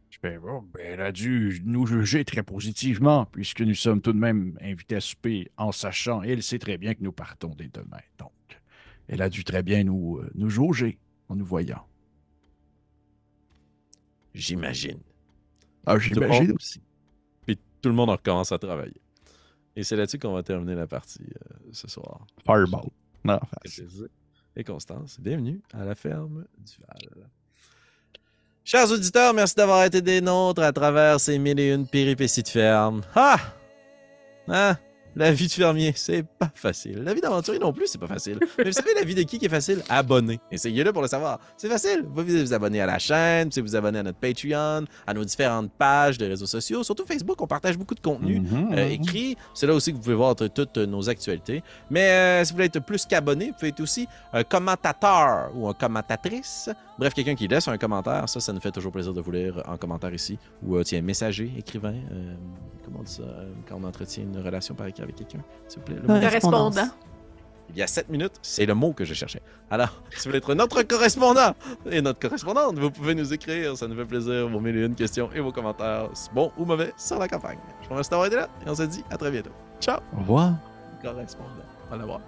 Je 0.08 0.18
fais, 0.18 0.38
bon, 0.38 0.62
ben, 0.72 0.80
elle 0.82 1.00
a 1.02 1.12
dû 1.12 1.60
nous 1.66 1.86
juger 1.86 2.24
très 2.24 2.42
positivement, 2.42 3.26
puisque 3.26 3.60
nous 3.60 3.74
sommes 3.74 4.00
tout 4.00 4.14
de 4.14 4.18
même 4.18 4.58
invités 4.62 4.96
à 4.96 5.00
souper 5.00 5.50
en 5.58 5.72
sachant, 5.72 6.22
et 6.22 6.30
elle 6.30 6.42
sait 6.42 6.58
très 6.58 6.78
bien 6.78 6.94
que 6.94 7.02
nous 7.02 7.12
partons 7.12 7.54
dès 7.54 7.68
demain. 7.68 8.00
Donc, 8.18 8.32
elle 9.08 9.20
a 9.20 9.28
dû 9.28 9.44
très 9.44 9.62
bien 9.62 9.84
nous, 9.84 10.18
euh, 10.18 10.30
nous 10.34 10.48
jauger 10.48 10.98
en 11.28 11.36
nous 11.36 11.44
voyant. 11.44 11.86
J'imagine. 14.32 15.00
Ah, 15.86 15.98
j'imagine 15.98 16.52
aussi. 16.52 16.80
Puis 17.46 17.58
tout 17.80 17.88
le 17.88 17.94
monde 17.94 18.10
recommence 18.10 18.52
à 18.52 18.58
travailler. 18.58 19.00
Et 19.76 19.82
c'est 19.82 19.96
là-dessus 19.96 20.18
qu'on 20.18 20.32
va 20.32 20.42
terminer 20.42 20.74
la 20.74 20.86
partie 20.86 21.20
euh, 21.22 21.56
ce 21.72 21.88
soir. 21.88 22.26
Fireball. 22.44 22.88
Non, 23.24 23.40
Et 23.64 23.68
face. 23.68 23.80
plaisir. 23.80 24.06
Et 24.56 24.62
Constance, 24.64 25.18
bienvenue 25.20 25.60
à 25.72 25.84
la 25.84 25.94
ferme 25.94 26.44
du 26.58 26.72
Val. 26.86 27.26
Chers 28.62 28.90
auditeurs, 28.90 29.34
merci 29.34 29.54
d'avoir 29.56 29.84
été 29.84 30.00
des 30.00 30.20
nôtres 30.20 30.62
à 30.62 30.72
travers 30.72 31.18
ces 31.20 31.38
mille 31.38 31.58
et 31.60 31.72
une 31.72 31.86
péripéties 31.86 32.42
de 32.42 32.48
ferme. 32.48 33.02
Ah! 33.14 33.38
Hein? 34.48 34.76
La 35.16 35.30
vie 35.32 35.46
de 35.46 35.52
fermier, 35.52 35.92
c'est 35.96 36.22
pas 36.24 36.50
facile. 36.54 37.02
La 37.04 37.14
vie 37.14 37.20
d'aventurier 37.20 37.60
non 37.60 37.72
plus, 37.72 37.86
c'est 37.86 37.98
pas 37.98 38.06
facile. 38.08 38.38
Mais 38.58 38.64
vous 38.64 38.72
savez, 38.72 38.94
la 38.94 39.04
vie 39.04 39.14
de 39.14 39.22
qui 39.22 39.38
qui 39.38 39.46
est 39.46 39.48
facile? 39.48 39.82
Abonner. 39.88 40.40
Essayez-le 40.50 40.92
pour 40.92 41.02
le 41.02 41.08
savoir. 41.08 41.38
C'est 41.56 41.68
facile. 41.68 42.02
Vous 42.04 42.14
pouvez 42.22 42.42
vous 42.42 42.52
abonner 42.52 42.80
à 42.80 42.86
la 42.86 42.98
chaîne, 42.98 43.44
vous 43.44 43.50
pouvez 43.50 43.62
vous 43.62 43.76
abonner 43.76 44.00
à 44.00 44.02
notre 44.02 44.18
Patreon, 44.18 44.84
à 45.06 45.14
nos 45.14 45.24
différentes 45.24 45.70
pages 45.72 46.18
de 46.18 46.26
réseaux 46.26 46.46
sociaux. 46.46 46.82
Surtout 46.82 47.06
Facebook, 47.06 47.40
on 47.40 47.46
partage 47.46 47.78
beaucoup 47.78 47.94
de 47.94 48.00
contenu 48.00 48.40
Mhm, 48.40 48.72
euh, 48.72 48.84
mhm. 48.86 48.90
écrit. 48.92 49.36
C'est 49.54 49.66
là 49.66 49.74
aussi 49.74 49.92
que 49.92 49.96
vous 49.96 50.02
pouvez 50.02 50.16
voir 50.16 50.34
toutes 50.34 50.76
nos 50.78 51.08
actualités. 51.08 51.62
Mais 51.90 52.08
euh, 52.10 52.44
si 52.44 52.50
vous 52.52 52.56
voulez 52.56 52.66
être 52.66 52.84
plus 52.84 53.06
qu'abonné, 53.06 53.46
vous 53.48 53.54
pouvez 53.54 53.68
être 53.68 53.80
aussi 53.80 54.06
un 54.32 54.42
commentateur 54.42 55.50
ou 55.54 55.68
une 55.68 55.74
commentatrice. 55.74 56.70
Bref, 56.98 57.14
quelqu'un 57.14 57.34
qui 57.34 57.46
laisse 57.48 57.68
un 57.68 57.78
commentaire. 57.78 58.28
Ça, 58.28 58.40
ça 58.40 58.52
nous 58.52 58.60
fait 58.60 58.70
toujours 58.72 58.92
plaisir 58.92 59.12
de 59.12 59.20
vous 59.20 59.30
lire 59.30 59.62
en 59.66 59.76
commentaire 59.76 60.12
ici. 60.12 60.38
Ou, 60.62 60.76
euh, 60.76 60.82
tiens, 60.82 61.02
messager, 61.02 61.52
écrivain. 61.56 61.94
euh, 62.12 62.34
comment 62.84 63.00
on 63.00 63.02
dit 63.02 63.12
ça 63.12 63.22
quand 63.68 63.78
on 63.80 63.84
entretient 63.84 64.24
une 64.24 64.38
relation 64.40 64.74
par 64.74 64.86
écrit 64.86 65.03
avec 65.04 65.16
quelqu'un, 65.16 65.40
s'il 65.68 65.80
vous 65.80 65.84
plaît. 65.84 65.96
le. 66.02 66.20
Correspondant. 66.20 66.88
Il 67.70 67.78
y 67.78 67.82
a 67.82 67.86
7 67.86 68.08
minutes, 68.10 68.34
c'est 68.42 68.66
le 68.66 68.74
mot 68.74 68.92
que 68.92 69.04
je 69.04 69.14
cherchais. 69.14 69.40
Alors, 69.70 69.88
si 70.10 70.18
vous 70.18 70.24
voulez 70.24 70.38
être 70.38 70.54
notre 70.54 70.82
correspondant 70.82 71.54
et 71.90 72.02
notre 72.02 72.20
correspondante, 72.20 72.78
vous 72.78 72.90
pouvez 72.90 73.14
nous 73.14 73.32
écrire. 73.32 73.76
Ça 73.76 73.88
nous 73.88 73.96
fait 73.96 74.04
plaisir. 74.04 74.48
Vos 74.48 74.60
mille 74.60 74.76
et 74.76 74.84
une 74.84 74.94
questions 74.94 75.30
et 75.34 75.40
vos 75.40 75.52
commentaires, 75.52 76.08
bons 76.32 76.52
ou 76.58 76.64
mauvais, 76.64 76.92
sur 76.96 77.18
la 77.18 77.28
campagne. 77.28 77.58
Je 77.80 77.86
vous 77.86 77.94
remercie 77.94 78.10
d'avoir 78.10 78.26
été 78.26 78.36
là 78.36 78.48
et 78.64 78.70
on 78.70 78.74
se 78.74 78.82
dit 78.82 79.02
à 79.10 79.16
très 79.16 79.30
bientôt. 79.30 79.52
Ciao! 79.80 80.00
Au 80.14 80.20
revoir. 80.20 80.52
correspondant. 81.02 81.48
On 81.86 81.90
va 81.90 81.96
la 81.96 82.04
voir. 82.04 82.20